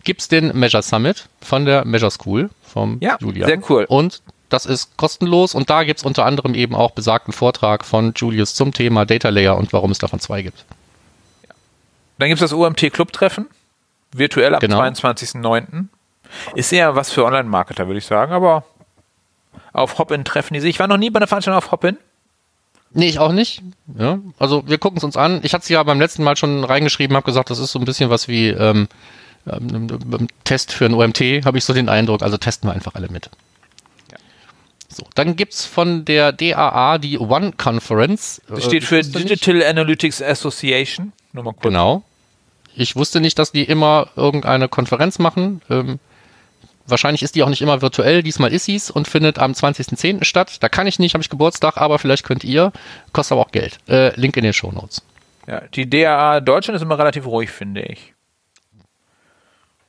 gibt's 0.04 0.28
den 0.28 0.56
Measure 0.58 0.82
Summit 0.82 1.28
von 1.40 1.64
der 1.64 1.84
Measure 1.84 2.10
School 2.10 2.50
vom 2.62 2.96
Ja, 3.00 3.16
Julian. 3.20 3.46
sehr 3.46 3.60
cool. 3.70 3.84
Und 3.88 4.22
das 4.48 4.66
ist 4.66 4.96
kostenlos 4.96 5.54
und 5.54 5.70
da 5.70 5.84
gibt's 5.84 6.02
unter 6.02 6.24
anderem 6.24 6.54
eben 6.54 6.74
auch 6.74 6.90
besagten 6.92 7.32
Vortrag 7.32 7.84
von 7.84 8.14
Julius 8.16 8.54
zum 8.54 8.72
Thema 8.72 9.04
Data 9.04 9.28
Layer 9.28 9.56
und 9.56 9.72
warum 9.72 9.90
es 9.92 9.98
davon 9.98 10.18
zwei 10.18 10.42
gibt. 10.42 10.64
Dann 12.18 12.28
gibt's 12.28 12.40
das 12.40 12.52
OMT 12.52 12.92
Club-Treffen. 12.92 13.46
Virtuell 14.12 14.54
am 14.54 14.60
Genau. 14.60 14.80
22.09. 14.80 15.86
Ist 16.54 16.72
eher 16.72 16.94
was 16.96 17.10
für 17.10 17.24
Online-Marketer, 17.24 17.86
würde 17.86 17.98
ich 17.98 18.06
sagen, 18.06 18.32
aber 18.32 18.64
auf 19.72 19.98
Hopin 19.98 20.24
treffen 20.24 20.54
die 20.54 20.60
sich. 20.60 20.70
Ich 20.70 20.78
war 20.80 20.86
noch 20.88 20.96
nie 20.96 21.10
bei 21.10 21.18
einer 21.18 21.26
Veranstaltung 21.26 21.58
auf 21.58 21.72
Hopin. 21.72 21.96
Nee, 22.92 23.06
ich 23.08 23.18
auch 23.20 23.32
nicht. 23.32 23.62
Ja, 23.96 24.18
also 24.38 24.64
wir 24.66 24.78
gucken 24.78 24.98
es 24.98 25.04
uns 25.04 25.16
an. 25.16 25.40
Ich 25.44 25.54
hatte 25.54 25.62
es 25.62 25.68
ja 25.68 25.82
beim 25.82 26.00
letzten 26.00 26.24
Mal 26.24 26.36
schon 26.36 26.64
reingeschrieben, 26.64 27.16
habe 27.16 27.24
gesagt, 27.24 27.50
das 27.50 27.58
ist 27.60 27.70
so 27.72 27.78
ein 27.78 27.84
bisschen 27.84 28.10
was 28.10 28.26
wie 28.26 28.48
ähm, 28.48 28.88
ähm, 29.46 29.86
ähm, 30.12 30.26
Test 30.44 30.72
für 30.72 30.86
ein 30.86 30.94
OMT, 30.94 31.20
habe 31.44 31.56
ich 31.58 31.64
so 31.64 31.72
den 31.72 31.88
Eindruck. 31.88 32.22
Also 32.22 32.36
testen 32.36 32.68
wir 32.68 32.74
einfach 32.74 32.94
alle 32.96 33.08
mit. 33.08 33.30
So, 34.92 35.04
dann 35.14 35.36
gibt's 35.36 35.64
von 35.66 36.04
der 36.04 36.32
DAA 36.32 36.98
die 36.98 37.16
One 37.20 37.52
Conference. 37.56 38.42
Das 38.48 38.58
Äh, 38.58 38.62
steht 38.62 38.82
ich 38.82 38.88
für 38.88 39.00
Digital 39.02 39.62
Analytics 39.62 40.20
Association. 40.20 41.12
Nur 41.32 41.44
mal 41.44 41.52
kurz. 41.52 41.62
Genau. 41.62 42.02
Ich 42.74 42.96
wusste 42.96 43.20
nicht, 43.20 43.38
dass 43.38 43.52
die 43.52 43.64
immer 43.64 44.08
irgendeine 44.16 44.68
Konferenz 44.68 45.18
machen. 45.18 45.62
Ähm, 45.70 45.98
wahrscheinlich 46.86 47.22
ist 47.22 47.34
die 47.34 47.42
auch 47.42 47.48
nicht 47.48 47.62
immer 47.62 47.82
virtuell. 47.82 48.22
Diesmal 48.22 48.52
ist 48.52 48.64
sie's 48.64 48.90
und 48.90 49.08
findet 49.08 49.38
am 49.38 49.52
20.10. 49.52 50.24
statt. 50.24 50.58
Da 50.60 50.68
kann 50.68 50.86
ich 50.86 50.98
nicht, 50.98 51.14
habe 51.14 51.22
ich 51.22 51.30
Geburtstag, 51.30 51.76
aber 51.76 51.98
vielleicht 51.98 52.24
könnt 52.24 52.44
ihr. 52.44 52.72
Kostet 53.12 53.32
aber 53.32 53.42
auch 53.42 53.52
Geld. 53.52 53.78
Äh, 53.88 54.18
Link 54.18 54.36
in 54.36 54.44
den 54.44 54.52
Shownotes. 54.52 55.02
Ja, 55.46 55.62
die 55.74 55.88
DAA 55.88 56.40
Deutschland 56.40 56.76
ist 56.76 56.82
immer 56.82 56.98
relativ 56.98 57.26
ruhig, 57.26 57.50
finde 57.50 57.82
ich. 57.82 58.14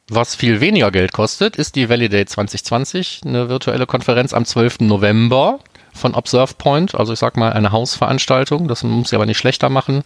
Was 0.09 0.35
viel 0.35 0.59
weniger 0.59 0.91
Geld 0.91 1.13
kostet, 1.13 1.55
ist 1.55 1.75
die 1.75 1.87
Validate 1.87 2.25
2020, 2.25 3.21
eine 3.23 3.47
virtuelle 3.47 3.85
Konferenz 3.85 4.33
am 4.33 4.43
12. 4.43 4.81
November 4.81 5.59
von 5.93 6.15
Observe 6.15 6.55
Point. 6.55 6.95
Also 6.95 7.13
ich 7.13 7.19
sag 7.19 7.37
mal 7.37 7.53
eine 7.53 7.71
Hausveranstaltung. 7.71 8.67
Das 8.67 8.83
muss 8.83 9.09
sie 9.09 9.15
aber 9.15 9.25
nicht 9.25 9.37
schlechter 9.37 9.69
machen. 9.69 10.03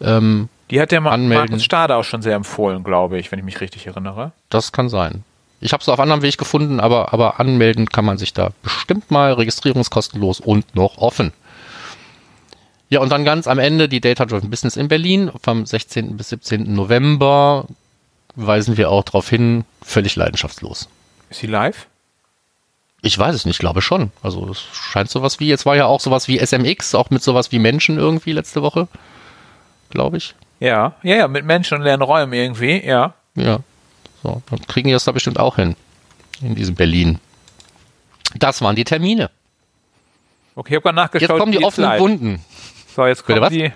Ähm, 0.00 0.48
Die 0.70 0.80
hat 0.80 0.92
ja 0.92 1.00
mal 1.00 1.12
Anmelden. 1.12 1.50
Markus 1.50 1.64
Stade 1.64 1.96
auch 1.96 2.04
schon 2.04 2.22
sehr 2.22 2.34
empfohlen, 2.34 2.84
glaube 2.84 3.18
ich, 3.18 3.32
wenn 3.32 3.38
ich 3.38 3.44
mich 3.44 3.60
richtig 3.60 3.86
erinnere. 3.86 4.32
Das 4.50 4.72
kann 4.72 4.88
sein. 4.88 5.24
Ich 5.60 5.72
habe 5.72 5.80
es 5.80 5.88
auf 5.88 5.98
anderem 5.98 6.22
Weg 6.22 6.38
gefunden, 6.38 6.78
aber, 6.78 7.12
aber 7.12 7.40
anmelden 7.40 7.88
kann 7.88 8.04
man 8.04 8.18
sich 8.18 8.32
da 8.32 8.50
bestimmt 8.62 9.10
mal. 9.10 9.32
Registrierungskostenlos 9.32 10.40
und 10.40 10.74
noch 10.74 10.98
offen. 10.98 11.32
Ja, 12.90 13.00
und 13.00 13.10
dann 13.10 13.24
ganz 13.24 13.46
am 13.46 13.58
Ende 13.58 13.88
die 13.88 14.00
Data 14.00 14.24
Driven 14.24 14.50
Business 14.50 14.76
in 14.76 14.88
Berlin 14.88 15.30
vom 15.42 15.66
16. 15.66 16.16
bis 16.16 16.30
17. 16.30 16.72
November 16.74 17.66
weisen 18.34 18.76
wir 18.76 18.90
auch 18.90 19.04
darauf 19.04 19.28
hin, 19.28 19.64
völlig 19.82 20.16
leidenschaftslos. 20.16 20.88
Ist 21.28 21.40
sie 21.40 21.48
live? 21.48 21.86
Ich 23.02 23.18
weiß 23.18 23.34
es 23.34 23.44
nicht, 23.44 23.58
glaube 23.58 23.82
schon. 23.82 24.10
Also 24.22 24.48
es 24.48 24.60
scheint 24.72 25.10
sowas 25.10 25.38
wie, 25.40 25.48
jetzt 25.48 25.66
war 25.66 25.76
ja 25.76 25.86
auch 25.86 26.00
sowas 26.00 26.28
wie 26.28 26.38
SMX, 26.38 26.94
auch 26.94 27.10
mit 27.10 27.22
sowas 27.22 27.52
wie 27.52 27.58
Menschen 27.58 27.98
irgendwie 27.98 28.32
letzte 28.32 28.62
Woche, 28.62 28.88
glaube 29.90 30.16
ich. 30.16 30.34
Ja, 30.60 30.94
ja, 31.02 31.16
ja, 31.16 31.28
mit 31.28 31.44
Menschen 31.44 31.78
und 31.78 31.84
leeren 31.84 32.02
Räumen 32.02 32.32
irgendwie, 32.32 32.84
ja. 32.84 33.14
Ja. 33.34 33.60
So, 34.22 34.42
dann 34.50 34.60
kriegen 34.66 34.88
die 34.88 34.92
das 34.92 35.04
da 35.04 35.12
bestimmt 35.12 35.38
auch 35.38 35.56
hin. 35.56 35.76
In 36.40 36.54
diesem 36.54 36.74
Berlin. 36.74 37.18
Das 38.36 38.60
waren 38.62 38.76
die 38.76 38.84
Termine. 38.84 39.30
Okay, 40.54 40.70
ich 40.70 40.76
habe 40.76 40.82
gerade 40.82 40.96
nachgeschaut. 40.96 41.30
Jetzt 41.30 41.38
kommen 41.38 41.52
die 41.52 41.58
ist 41.58 41.64
offenen 41.64 41.90
live. 41.90 42.00
Wunden. 42.00 42.44
So, 42.94 43.06
jetzt 43.06 43.26
Bitte 43.26 43.40
kommen 43.40 43.46
was? 43.46 43.52
die. 43.52 43.72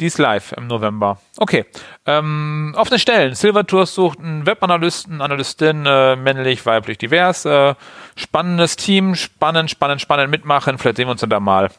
Die 0.00 0.06
ist 0.06 0.18
live 0.18 0.52
im 0.52 0.68
November. 0.68 1.20
Okay. 1.36 1.66
Ähm, 2.06 2.74
offene 2.76 2.98
Stellen. 2.98 3.34
Silver 3.34 3.66
Tours 3.66 3.94
sucht 3.94 4.18
einen 4.20 4.46
Webanalysten, 4.46 5.20
Analystin, 5.20 5.84
äh, 5.86 6.16
männlich, 6.16 6.64
weiblich, 6.64 6.98
divers. 6.98 7.44
Äh, 7.44 7.74
spannendes 8.16 8.76
Team, 8.76 9.14
spannend, 9.14 9.70
spannend, 9.70 10.00
spannend 10.00 10.30
mitmachen. 10.30 10.78
Vielleicht 10.78 10.96
sehen 10.96 11.06
wir 11.08 11.12
uns 11.12 11.20
dann 11.20 11.30
da 11.30 11.40
mal 11.40 11.70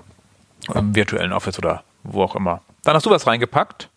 im 0.73 0.95
virtuellen 0.95 1.33
Office 1.33 1.57
oder 1.57 1.83
wo 2.03 2.23
auch 2.23 2.35
immer. 2.35 2.61
Dann 2.83 2.95
hast 2.95 3.05
du 3.05 3.09
was 3.09 3.25
reingepackt. 3.25 3.89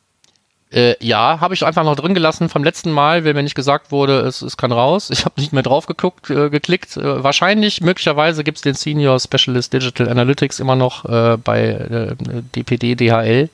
Äh, 0.73 0.97
ja, 1.05 1.39
habe 1.41 1.55
ich 1.55 1.65
einfach 1.65 1.85
noch 1.85 1.95
drin 1.95 2.15
gelassen 2.15 2.49
vom 2.49 2.65
letzten 2.65 2.91
Mal, 2.91 3.25
weil 3.25 3.35
mir 3.35 3.43
nicht 3.45 3.55
gesagt 3.55 3.93
wurde, 3.93 4.21
es, 4.21 4.43
es 4.43 4.57
kann 4.57 4.73
raus. 4.73 5.11
Ich 5.11 5.25
habe 5.25 5.41
nicht 5.41 5.53
mehr 5.53 5.63
drauf 5.63 5.87
geguckt, 5.87 6.29
äh, 6.29 6.51
geklickt. 6.51 6.97
Äh, 6.97 7.23
wahrscheinlich, 7.23 7.81
möglicherweise 7.81 8.43
gibt's 8.43 8.63
den 8.63 8.75
Senior 8.75 9.21
Specialist 9.21 9.73
Digital 9.73 10.09
Analytics 10.09 10.59
immer 10.59 10.75
noch 10.75 11.05
äh, 11.05 11.37
bei 11.37 11.69
äh, 11.69 12.17
DPD, 12.55 12.97
DHL 12.97 13.49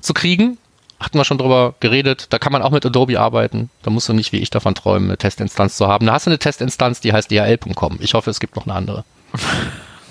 zu 0.00 0.12
kriegen. 0.12 0.58
Hatten 0.98 1.18
wir 1.18 1.24
schon 1.24 1.38
drüber 1.38 1.74
geredet. 1.80 2.26
Da 2.30 2.38
kann 2.38 2.52
man 2.52 2.62
auch 2.62 2.70
mit 2.70 2.84
Adobe 2.84 3.20
arbeiten. 3.20 3.70
Da 3.82 3.90
musst 3.90 4.08
du 4.08 4.12
nicht 4.12 4.32
wie 4.32 4.38
ich 4.38 4.50
davon 4.50 4.74
träumen, 4.74 5.10
eine 5.10 5.18
Testinstanz 5.18 5.76
zu 5.76 5.86
haben. 5.86 6.06
Da 6.06 6.14
hast 6.14 6.26
du 6.26 6.30
eine 6.30 6.38
Testinstanz, 6.38 7.00
die 7.00 7.12
heißt 7.12 7.30
DHL.com. 7.30 7.98
Ich 8.00 8.14
hoffe, 8.14 8.30
es 8.30 8.40
gibt 8.40 8.56
noch 8.56 8.66
eine 8.66 8.74
andere. 8.74 9.04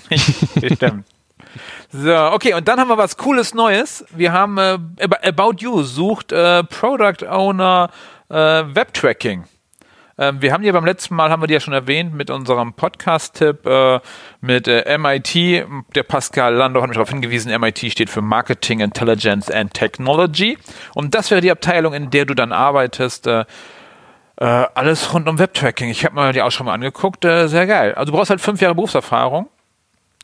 Stimmt. 0.56 1.04
So, 1.96 2.12
okay, 2.32 2.54
und 2.54 2.66
dann 2.66 2.80
haben 2.80 2.88
wir 2.88 2.98
was 2.98 3.16
Cooles 3.16 3.54
Neues. 3.54 4.04
Wir 4.10 4.32
haben 4.32 4.58
äh, 4.58 4.78
Ab- 5.00 5.20
About 5.24 5.54
You 5.58 5.84
sucht 5.84 6.32
äh, 6.32 6.64
Product 6.64 7.24
Owner 7.30 7.88
äh, 8.28 8.34
Webtracking. 8.34 9.44
Ähm, 10.18 10.42
wir 10.42 10.52
haben 10.52 10.64
die 10.64 10.72
beim 10.72 10.84
letzten 10.84 11.14
Mal, 11.14 11.30
haben 11.30 11.40
wir 11.40 11.46
die 11.46 11.54
ja 11.54 11.60
schon 11.60 11.72
erwähnt, 11.72 12.12
mit 12.12 12.30
unserem 12.30 12.72
Podcast-Tipp 12.72 13.64
äh, 13.64 14.00
mit 14.40 14.66
äh, 14.66 14.98
MIT. 14.98 15.34
Der 15.94 16.02
Pascal 16.02 16.54
Landau 16.54 16.82
hat 16.82 16.88
mich 16.88 16.96
darauf 16.96 17.10
hingewiesen, 17.10 17.56
MIT 17.60 17.78
steht 17.92 18.10
für 18.10 18.22
Marketing, 18.22 18.80
Intelligence 18.80 19.48
and 19.48 19.72
Technology. 19.72 20.58
Und 20.96 21.14
das 21.14 21.30
wäre 21.30 21.40
die 21.42 21.52
Abteilung, 21.52 21.94
in 21.94 22.10
der 22.10 22.24
du 22.24 22.34
dann 22.34 22.50
arbeitest. 22.50 23.28
Äh, 23.28 23.44
äh, 24.40 24.44
alles 24.44 25.14
rund 25.14 25.28
um 25.28 25.38
Webtracking. 25.38 25.90
Ich 25.90 26.04
habe 26.04 26.16
mir 26.16 26.32
die 26.32 26.42
auch 26.42 26.50
schon 26.50 26.66
mal 26.66 26.74
angeguckt. 26.74 27.24
Äh, 27.24 27.46
sehr 27.46 27.68
geil. 27.68 27.94
Also 27.94 28.10
du 28.10 28.18
brauchst 28.18 28.30
halt 28.30 28.40
fünf 28.40 28.60
Jahre 28.60 28.74
Berufserfahrung. 28.74 29.48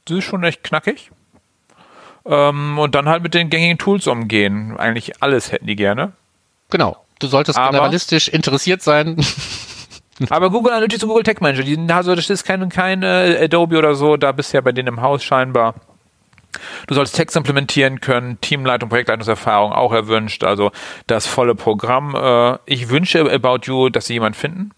Das 0.06 0.18
ist 0.18 0.24
schon 0.24 0.42
echt 0.42 0.64
knackig. 0.64 1.12
Ähm, 2.26 2.78
und 2.78 2.94
dann 2.94 3.08
halt 3.08 3.22
mit 3.22 3.34
den 3.34 3.50
gängigen 3.50 3.78
Tools 3.78 4.06
umgehen. 4.06 4.76
Eigentlich 4.76 5.22
alles 5.22 5.52
hätten 5.52 5.66
die 5.66 5.76
gerne. 5.76 6.12
Genau. 6.70 6.96
Du 7.18 7.26
solltest 7.26 7.58
Aber- 7.58 7.70
generalistisch 7.70 8.28
interessiert 8.28 8.82
sein. 8.82 9.16
Aber 10.28 10.50
Google 10.50 10.72
Analytics 10.72 11.02
und 11.02 11.08
Google 11.08 11.24
Tech 11.24 11.40
Manager, 11.40 11.62
die, 11.62 11.78
also 11.92 12.14
das 12.14 12.28
ist 12.28 12.44
kein, 12.44 12.68
kein 12.68 13.02
äh, 13.02 13.38
Adobe 13.42 13.78
oder 13.78 13.94
so, 13.94 14.18
da 14.18 14.32
bist 14.32 14.52
du 14.52 14.58
ja 14.58 14.60
bei 14.60 14.72
denen 14.72 14.88
im 14.88 15.00
Haus 15.00 15.24
scheinbar. 15.24 15.74
Du 16.86 16.94
sollst 16.94 17.14
Text 17.16 17.36
implementieren 17.36 18.00
können, 18.00 18.38
Teamleitung, 18.40 18.88
Projektleitungserfahrung 18.90 19.72
auch 19.72 19.92
erwünscht, 19.92 20.44
also 20.44 20.72
das 21.06 21.26
volle 21.26 21.54
Programm. 21.54 22.14
Äh, 22.14 22.58
ich 22.66 22.90
wünsche 22.90 23.20
About 23.32 23.60
You, 23.64 23.88
dass 23.88 24.06
sie 24.06 24.14
jemanden 24.14 24.38
finden. 24.38 24.70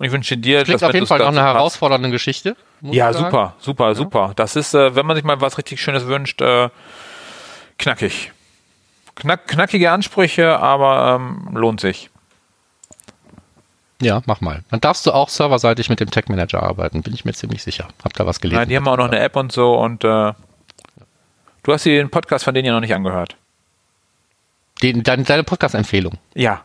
Und 0.00 0.06
ich 0.06 0.12
wünsche 0.12 0.38
dir, 0.38 0.64
Klingt 0.64 0.80
dass 0.80 0.88
auf 0.88 0.94
jeden 0.94 1.06
Fall 1.06 1.18
noch 1.18 1.26
dazu 1.26 1.38
eine 1.38 1.46
herausfordernde 1.46 2.08
Geschichte. 2.08 2.56
Ja, 2.80 3.12
super, 3.12 3.54
super, 3.58 3.94
super. 3.94 4.32
Das 4.34 4.56
ist, 4.56 4.72
äh, 4.72 4.94
wenn 4.96 5.04
man 5.04 5.14
sich 5.14 5.26
mal 5.26 5.42
was 5.42 5.58
richtig 5.58 5.78
Schönes 5.78 6.06
wünscht, 6.06 6.40
äh, 6.40 6.70
knackig. 7.76 8.32
Knack, 9.14 9.46
knackige 9.46 9.90
Ansprüche, 9.90 10.58
aber 10.58 11.16
ähm, 11.16 11.50
lohnt 11.54 11.82
sich. 11.82 12.08
Ja, 14.00 14.22
mach 14.24 14.40
mal. 14.40 14.62
Dann 14.70 14.80
darfst 14.80 15.04
du 15.04 15.12
auch 15.12 15.28
serverseitig 15.28 15.90
mit 15.90 16.00
dem 16.00 16.10
Tech 16.10 16.28
Manager 16.28 16.62
arbeiten, 16.62 17.02
bin 17.02 17.12
ich 17.12 17.26
mir 17.26 17.34
ziemlich 17.34 17.62
sicher. 17.62 17.88
Hab 18.02 18.14
da 18.14 18.24
was 18.24 18.40
gelesen. 18.40 18.58
Nein, 18.58 18.70
die 18.70 18.76
haben 18.76 18.88
auch 18.88 18.96
noch 18.96 19.08
eine 19.08 19.18
App 19.18 19.36
und 19.36 19.52
so 19.52 19.74
und 19.74 20.02
äh, 20.02 20.32
du 21.62 21.72
hast 21.74 21.84
dir 21.84 21.98
den 21.98 22.08
Podcast 22.08 22.46
von 22.46 22.54
denen 22.54 22.64
ja 22.64 22.72
noch 22.72 22.80
nicht 22.80 22.94
angehört. 22.94 23.36
Den, 24.82 25.02
deine, 25.02 25.24
deine 25.24 25.44
Podcast-Empfehlung. 25.44 26.14
Ja. 26.32 26.64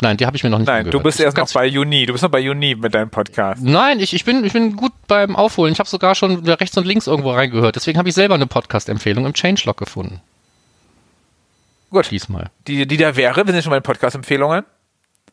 Nein, 0.00 0.16
die 0.16 0.26
habe 0.26 0.36
ich 0.36 0.42
mir 0.42 0.50
noch 0.50 0.58
nicht 0.58 0.68
Nein, 0.68 0.90
du 0.90 1.00
bist 1.00 1.20
erst 1.20 1.36
noch 1.36 1.52
bei 1.52 1.78
Uni. 1.78 2.06
Du 2.06 2.12
bist 2.12 2.22
noch 2.22 2.30
bei 2.30 2.48
Uni 2.50 2.74
mit 2.74 2.94
deinem 2.94 3.10
Podcast. 3.10 3.62
Nein, 3.62 4.00
ich, 4.00 4.14
ich, 4.14 4.24
bin, 4.24 4.44
ich 4.44 4.52
bin 4.52 4.76
gut 4.76 4.92
beim 5.06 5.36
Aufholen. 5.36 5.72
Ich 5.72 5.78
habe 5.78 5.88
sogar 5.88 6.14
schon 6.14 6.46
rechts 6.46 6.76
und 6.76 6.86
links 6.86 7.06
irgendwo 7.06 7.32
reingehört. 7.32 7.76
Deswegen 7.76 7.98
habe 7.98 8.08
ich 8.08 8.14
selber 8.14 8.34
eine 8.34 8.46
Podcast-Empfehlung 8.46 9.26
im 9.26 9.34
Changelog 9.34 9.76
gefunden. 9.76 10.20
Gut. 11.90 12.10
Diesmal. 12.10 12.50
Die, 12.66 12.86
die 12.86 12.96
da 12.96 13.16
wäre, 13.16 13.46
wir 13.46 13.52
sind 13.52 13.62
schon 13.62 13.70
bei 13.70 13.80
den 13.80 13.84
Podcast-Empfehlungen. 13.84 14.64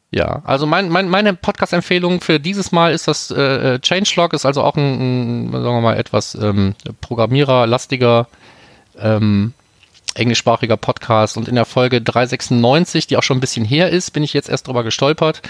Ja, 0.09 0.41
also 0.45 0.65
mein, 0.65 0.89
mein, 0.89 1.09
meine 1.09 1.33
Podcast-Empfehlung 1.33 2.21
für 2.21 2.39
dieses 2.39 2.71
Mal 2.71 2.93
ist 2.93 3.07
das 3.07 3.29
äh, 3.29 3.75
äh, 3.75 3.79
Changelog, 3.79 4.33
ist 4.33 4.45
also 4.45 4.63
auch 4.63 4.75
ein, 4.75 5.47
ein 5.47 5.51
sagen 5.51 5.63
wir 5.63 5.81
mal, 5.81 5.97
etwas 5.97 6.33
ähm, 6.35 6.75
programmiererlastiger, 7.01 8.27
ähm, 8.99 9.53
englischsprachiger 10.15 10.77
Podcast. 10.77 11.37
Und 11.37 11.47
in 11.47 11.55
der 11.55 11.65
Folge 11.65 12.01
396, 12.01 13.07
die 13.07 13.17
auch 13.17 13.23
schon 13.23 13.37
ein 13.37 13.41
bisschen 13.41 13.65
her 13.65 13.89
ist, 13.89 14.11
bin 14.11 14.23
ich 14.23 14.33
jetzt 14.33 14.49
erst 14.49 14.67
drüber 14.67 14.83
gestolpert, 14.83 15.41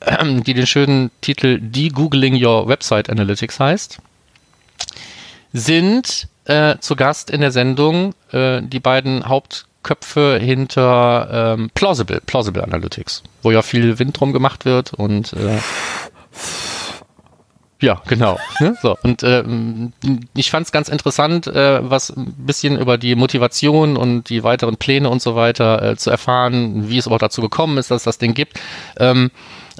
die 0.24 0.54
den 0.54 0.66
schönen 0.66 1.10
Titel 1.20 1.58
De-Googling 1.60 2.42
Your 2.42 2.68
Website 2.68 3.10
Analytics 3.10 3.60
heißt, 3.60 3.98
sind 5.52 6.28
äh, 6.44 6.76
zu 6.78 6.96
Gast 6.96 7.30
in 7.30 7.40
der 7.40 7.52
Sendung 7.52 8.14
äh, 8.32 8.62
die 8.62 8.80
beiden 8.80 9.28
Hauptköpfe 9.28 10.38
hinter 10.40 11.56
ähm, 11.58 11.70
Plausible, 11.74 12.20
Plausible 12.24 12.62
Analytics, 12.62 13.22
wo 13.42 13.50
ja 13.50 13.62
viel 13.62 13.98
Wind 13.98 14.18
drum 14.18 14.32
gemacht 14.32 14.64
wird 14.64 14.94
und 14.94 15.32
äh, 15.34 15.58
ja, 17.82 18.00
genau. 18.06 18.38
Ne? 18.60 18.76
So, 18.80 18.96
und 19.02 19.22
ähm, 19.24 19.92
ich 20.34 20.50
fand 20.50 20.66
es 20.66 20.72
ganz 20.72 20.88
interessant, 20.88 21.48
äh, 21.48 21.78
was 21.82 22.10
ein 22.10 22.32
bisschen 22.38 22.78
über 22.78 22.96
die 22.96 23.16
Motivation 23.16 23.96
und 23.96 24.30
die 24.30 24.44
weiteren 24.44 24.76
Pläne 24.76 25.10
und 25.10 25.20
so 25.20 25.34
weiter 25.34 25.82
äh, 25.82 25.96
zu 25.96 26.10
erfahren, 26.10 26.88
wie 26.88 26.98
es 26.98 27.06
überhaupt 27.06 27.22
dazu 27.22 27.42
gekommen 27.42 27.78
ist, 27.78 27.90
dass 27.90 28.04
das 28.04 28.18
Ding 28.18 28.34
gibt. 28.34 28.58
Ähm, 28.98 29.30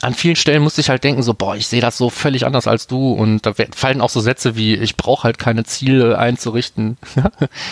an 0.01 0.15
vielen 0.15 0.37
Stellen 0.37 0.63
musste 0.63 0.81
ich 0.81 0.89
halt 0.89 1.05
denken, 1.05 1.23
so, 1.23 1.35
boah, 1.35 1.55
ich 1.55 1.67
sehe 1.67 1.81
das 1.81 1.99
so 1.99 2.09
völlig 2.11 2.47
anders 2.47 2.67
als 2.67 2.87
du. 2.87 3.13
Und 3.13 3.45
da 3.45 3.53
fallen 3.75 4.01
auch 4.01 4.09
so 4.09 4.21
Sätze 4.21 4.57
wie, 4.57 4.75
ich 4.75 4.97
brauche 4.97 5.25
halt 5.25 5.39
keine 5.39 5.65
Ziele 5.65 6.19
einzurichten. 6.19 6.97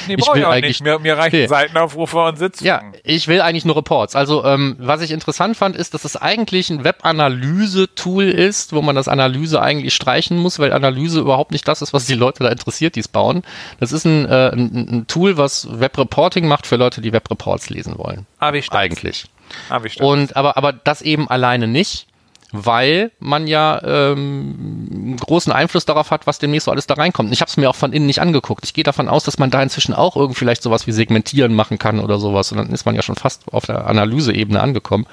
Nee, 0.08 0.14
Ich 0.18 0.26
will 0.28 0.38
ich 0.40 0.44
auch 0.44 0.50
eigentlich- 0.50 0.80
nicht. 0.80 0.82
Mir, 0.82 0.98
mir 0.98 1.16
reichen 1.16 1.36
Nee. 1.40 1.46
Seitenaufrufe 1.46 2.18
und 2.18 2.38
Sitzungen. 2.38 2.66
Ja, 2.66 2.82
ich 3.04 3.28
will 3.28 3.40
eigentlich 3.40 3.64
nur 3.64 3.76
Reports. 3.76 4.16
Also 4.16 4.44
ähm, 4.44 4.76
was 4.78 5.00
ich 5.02 5.10
interessant 5.10 5.56
fand, 5.56 5.76
ist, 5.76 5.94
dass 5.94 6.04
es 6.04 6.16
eigentlich 6.16 6.70
ein 6.70 6.84
Web-Analyse-Tool 6.84 8.24
ist, 8.24 8.72
wo 8.72 8.82
man 8.82 8.94
das 8.96 9.08
Analyse 9.08 9.60
eigentlich 9.62 9.94
streichen 9.94 10.38
muss, 10.38 10.58
weil 10.58 10.72
Analyse 10.72 11.20
überhaupt 11.20 11.52
nicht 11.52 11.66
das 11.68 11.82
ist, 11.82 11.92
was 11.92 12.06
die 12.06 12.14
Leute 12.14 12.42
da 12.44 12.50
interessiert, 12.50 12.96
die 12.96 13.00
es 13.00 13.08
bauen. 13.08 13.42
Das 13.78 13.92
ist 13.92 14.04
ein, 14.04 14.26
äh, 14.26 14.50
ein, 14.52 14.88
ein 14.90 15.06
Tool, 15.06 15.36
was 15.36 15.68
Web-Reporting 15.80 16.46
macht 16.46 16.66
für 16.66 16.76
Leute, 16.76 17.00
die 17.00 17.12
Web-Reports 17.12 17.70
lesen 17.70 17.98
wollen. 17.98 18.26
Ah, 18.38 18.52
wie 18.52 18.62
stark. 18.62 18.80
Eigentlich. 18.80 19.24
Ah, 19.68 19.82
wie 19.82 19.90
stark. 19.90 20.06
Und 20.08 20.36
aber, 20.36 20.56
aber 20.56 20.72
das 20.72 21.02
eben 21.02 21.28
alleine 21.28 21.66
nicht. 21.66 22.06
Weil 22.52 23.12
man 23.20 23.46
ja 23.46 23.80
ähm, 23.84 25.16
großen 25.20 25.52
Einfluss 25.52 25.84
darauf 25.84 26.10
hat, 26.10 26.26
was 26.26 26.38
demnächst 26.38 26.64
so 26.64 26.70
alles 26.70 26.86
da 26.86 26.94
reinkommt. 26.94 27.32
Ich 27.32 27.40
habe 27.40 27.48
es 27.48 27.56
mir 27.56 27.70
auch 27.70 27.76
von 27.76 27.92
innen 27.92 28.06
nicht 28.06 28.20
angeguckt. 28.20 28.64
Ich 28.64 28.74
gehe 28.74 28.84
davon 28.84 29.08
aus, 29.08 29.24
dass 29.24 29.38
man 29.38 29.50
da 29.50 29.62
inzwischen 29.62 29.94
auch 29.94 30.16
irgendwie 30.16 30.38
vielleicht 30.38 30.62
sowas 30.62 30.86
wie 30.86 30.92
Segmentieren 30.92 31.54
machen 31.54 31.78
kann 31.78 32.00
oder 32.00 32.18
sowas. 32.18 32.50
Und 32.52 32.58
dann 32.58 32.70
ist 32.70 32.86
man 32.86 32.94
ja 32.94 33.02
schon 33.02 33.16
fast 33.16 33.52
auf 33.52 33.66
der 33.66 33.86
Analyseebene 33.86 34.60
angekommen. 34.60 35.06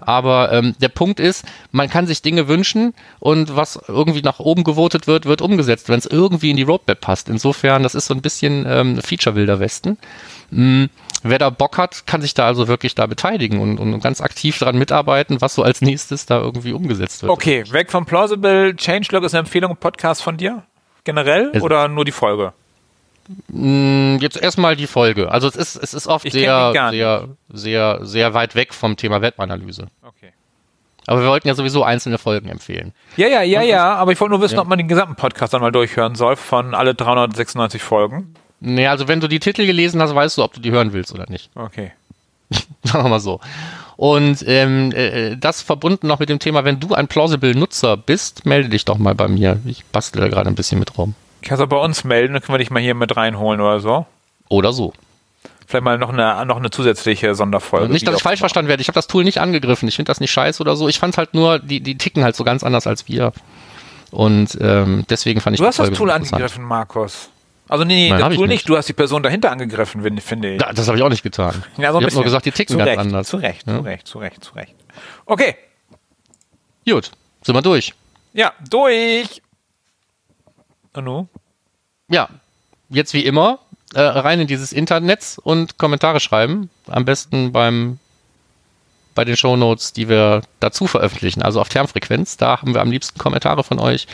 Aber 0.00 0.50
ähm, 0.52 0.74
der 0.80 0.88
Punkt 0.88 1.20
ist, 1.20 1.44
man 1.72 1.90
kann 1.90 2.06
sich 2.06 2.22
Dinge 2.22 2.48
wünschen 2.48 2.94
und 3.18 3.54
was 3.54 3.78
irgendwie 3.86 4.22
nach 4.22 4.40
oben 4.40 4.64
gewotet 4.64 5.06
wird, 5.06 5.26
wird 5.26 5.42
umgesetzt, 5.42 5.88
wenn 5.90 5.98
es 5.98 6.06
irgendwie 6.06 6.50
in 6.50 6.56
die 6.56 6.62
Roadmap 6.62 7.00
passt. 7.00 7.28
Insofern, 7.28 7.82
das 7.82 7.94
ist 7.94 8.06
so 8.06 8.14
ein 8.14 8.22
bisschen 8.22 8.64
ähm, 8.66 9.00
Feature 9.02 9.36
Wilder 9.36 9.60
Westen. 9.60 9.98
Mhm. 10.50 10.88
Wer 11.22 11.38
da 11.38 11.50
Bock 11.50 11.76
hat, 11.78 12.06
kann 12.06 12.22
sich 12.22 12.32
da 12.34 12.46
also 12.46 12.66
wirklich 12.68 12.94
da 12.94 13.06
beteiligen 13.06 13.60
und, 13.60 13.78
und 13.78 14.00
ganz 14.02 14.20
aktiv 14.20 14.58
daran 14.58 14.78
mitarbeiten, 14.78 15.40
was 15.40 15.54
so 15.54 15.62
als 15.62 15.82
nächstes 15.82 16.24
da 16.26 16.40
irgendwie 16.40 16.72
umgesetzt 16.72 17.22
wird. 17.22 17.30
Okay, 17.30 17.64
weg 17.72 17.90
vom 17.90 18.06
Plausible. 18.06 18.74
Changelog 18.76 19.24
ist 19.24 19.34
eine 19.34 19.40
Empfehlung, 19.40 19.76
Podcast 19.76 20.22
von 20.22 20.36
dir? 20.38 20.62
Generell 21.04 21.50
Es- 21.52 21.62
oder 21.62 21.88
nur 21.88 22.04
die 22.04 22.12
Folge? 22.12 22.52
Mm, 23.48 24.16
Jetzt 24.20 24.40
erstmal 24.40 24.76
die 24.76 24.86
Folge. 24.86 25.30
Also 25.30 25.46
es 25.48 25.56
ist, 25.56 25.76
es 25.76 25.94
ist 25.94 26.06
oft 26.06 26.30
sehr, 26.30 26.72
sehr, 26.90 27.28
sehr, 27.48 27.98
sehr 28.02 28.34
weit 28.34 28.54
weg 28.54 28.74
vom 28.74 28.96
Thema 28.96 29.20
Webanalyse. 29.22 29.86
Okay. 30.02 30.32
Aber 31.06 31.20
wir 31.22 31.28
wollten 31.28 31.48
ja 31.48 31.54
sowieso 31.54 31.82
einzelne 31.84 32.18
Folgen 32.18 32.48
empfehlen. 32.48 32.92
Ja, 33.16 33.28
ja, 33.28 33.42
ja, 33.42 33.60
Und 33.60 33.68
ja, 33.68 33.94
aber 33.94 34.12
ich 34.12 34.20
wollte 34.20 34.30
nur 34.32 34.40
wissen, 34.42 34.56
Ja. 34.56 34.62
ob 34.62 34.68
man 34.68 34.78
den 34.78 34.88
gesamten 34.88 35.16
Podcast 35.16 35.52
dann 35.54 35.60
mal 35.60 35.72
durchhören 35.72 36.14
soll 36.14 36.36
von 36.36 36.74
alle 36.74 36.94
396 36.94 37.82
Folgen. 37.82 38.34
Nee, 38.60 38.86
also 38.86 39.08
wenn 39.08 39.20
du 39.20 39.28
die 39.28 39.40
Titel 39.40 39.66
gelesen 39.66 40.00
hast, 40.02 40.14
weißt 40.14 40.38
du, 40.38 40.44
ob 40.44 40.52
du 40.52 40.60
die 40.60 40.70
hören 40.70 40.92
willst 40.92 41.12
oder 41.14 41.24
nicht. 41.28 41.50
Okay. 41.54 41.92
Sagen 42.84 43.04
wir 43.04 43.08
mal 43.08 43.20
so. 43.20 43.40
Und 43.96 44.44
ähm, 44.46 44.92
äh, 44.92 45.36
das 45.36 45.62
verbunden 45.62 46.06
noch 46.06 46.18
mit 46.18 46.28
dem 46.28 46.38
Thema, 46.38 46.64
wenn 46.64 46.80
du 46.80 46.94
ein 46.94 47.08
Plausible-Nutzer 47.08 47.96
bist, 47.96 48.46
melde 48.46 48.68
dich 48.68 48.84
doch 48.84 48.98
mal 48.98 49.14
bei 49.14 49.28
mir. 49.28 49.60
Ich 49.66 49.84
bastel 49.84 50.22
da 50.22 50.28
gerade 50.28 50.48
ein 50.48 50.54
bisschen 50.54 50.78
mit 50.78 50.96
rum. 50.96 51.14
Kannst 51.42 51.62
du 51.62 51.66
bei 51.66 51.76
uns 51.76 52.04
melden, 52.04 52.34
dann 52.34 52.42
können 52.42 52.54
wir 52.54 52.58
dich 52.58 52.70
mal 52.70 52.80
hier 52.80 52.94
mit 52.94 53.16
reinholen 53.16 53.60
oder 53.60 53.80
so. 53.80 54.06
Oder 54.48 54.72
so. 54.72 54.92
Vielleicht 55.66 55.84
mal 55.84 55.98
noch 55.98 56.12
eine, 56.12 56.44
noch 56.46 56.56
eine 56.56 56.70
zusätzliche 56.70 57.34
Sonderfolge. 57.34 57.92
nicht, 57.92 58.06
dass 58.06 58.16
ich 58.16 58.22
falsch 58.22 58.40
verstanden 58.40 58.68
werde. 58.68 58.80
Ich 58.80 58.88
habe 58.88 58.96
das 58.96 59.06
Tool 59.06 59.22
nicht 59.22 59.40
angegriffen. 59.40 59.88
Ich 59.88 59.96
finde 59.96 60.10
das 60.10 60.18
nicht 60.18 60.32
scheiße 60.32 60.60
oder 60.60 60.76
so. 60.76 60.88
Ich 60.88 60.98
fand 60.98 61.16
halt 61.16 61.32
nur, 61.32 61.60
die, 61.60 61.80
die 61.80 61.96
ticken 61.96 62.24
halt 62.24 62.34
so 62.34 62.42
ganz 62.42 62.64
anders 62.64 62.86
als 62.86 63.06
wir. 63.06 63.32
Und 64.10 64.58
ähm, 64.60 65.04
deswegen 65.08 65.40
fand 65.40 65.54
ich 65.54 65.60
Du 65.60 65.66
hast 65.66 65.78
das 65.78 65.90
Tool 65.90 66.10
angegriffen, 66.10 66.64
Markus. 66.64 67.30
Also 67.70 67.84
nee, 67.84 67.94
nee 67.94 68.10
Nein, 68.10 68.20
das 68.30 68.34
Tool 68.34 68.48
nicht. 68.48 68.68
Du 68.68 68.76
hast 68.76 68.88
die 68.88 68.92
Person 68.92 69.22
dahinter 69.22 69.52
angegriffen, 69.52 70.02
finde- 70.20 70.54
ich. 70.56 70.60
Ja, 70.60 70.72
das 70.72 70.88
habe 70.88 70.98
ich 70.98 71.04
auch 71.04 71.08
nicht 71.08 71.22
getan. 71.22 71.62
Ja, 71.76 71.92
so 71.92 72.00
ich 72.00 72.04
habe 72.06 72.14
nur 72.16 72.24
gesagt, 72.24 72.44
die 72.44 72.50
ticken 72.50 72.76
zu 72.76 72.84
ganz 72.84 72.98
anders. 72.98 73.28
Zu 73.28 73.36
Recht, 73.36 73.66
Ja. 73.68 73.76
zu 73.76 73.82
Recht, 73.82 74.06
zu 74.08 74.18
Recht, 74.18 74.42
zu 74.44 74.54
Recht. 74.54 74.74
Okay, 75.24 75.54
Gut, 76.84 77.12
sind 77.42 77.54
wir 77.54 77.62
durch. 77.62 77.94
ja, 78.32 78.52
durch. 78.68 79.40
Nu? 81.00 81.28
Ja, 82.08 82.28
jetzt 82.88 83.14
wie 83.14 83.24
immer 83.24 83.60
äh, 83.94 84.00
rein 84.00 84.40
in 84.40 84.48
dieses 84.48 84.72
Internet 84.72 85.36
und 85.44 85.78
Kommentare 85.78 86.18
schreiben. 86.18 86.68
Am 86.88 87.04
besten 87.04 87.52
beim 87.52 88.00
bei 89.14 89.24
den 89.24 89.36
Shownotes, 89.36 89.92
die 89.92 90.08
wir 90.08 90.42
dazu 90.60 90.86
veröffentlichen, 90.86 91.42
also 91.42 91.60
auf 91.60 91.68
Termfrequenz. 91.68 92.36
Da 92.36 92.60
haben 92.60 92.74
wir 92.74 92.80
am 92.80 92.90
liebsten 92.90 93.18
Kommentare 93.18 93.64
von 93.64 93.78
euch. 93.78 94.06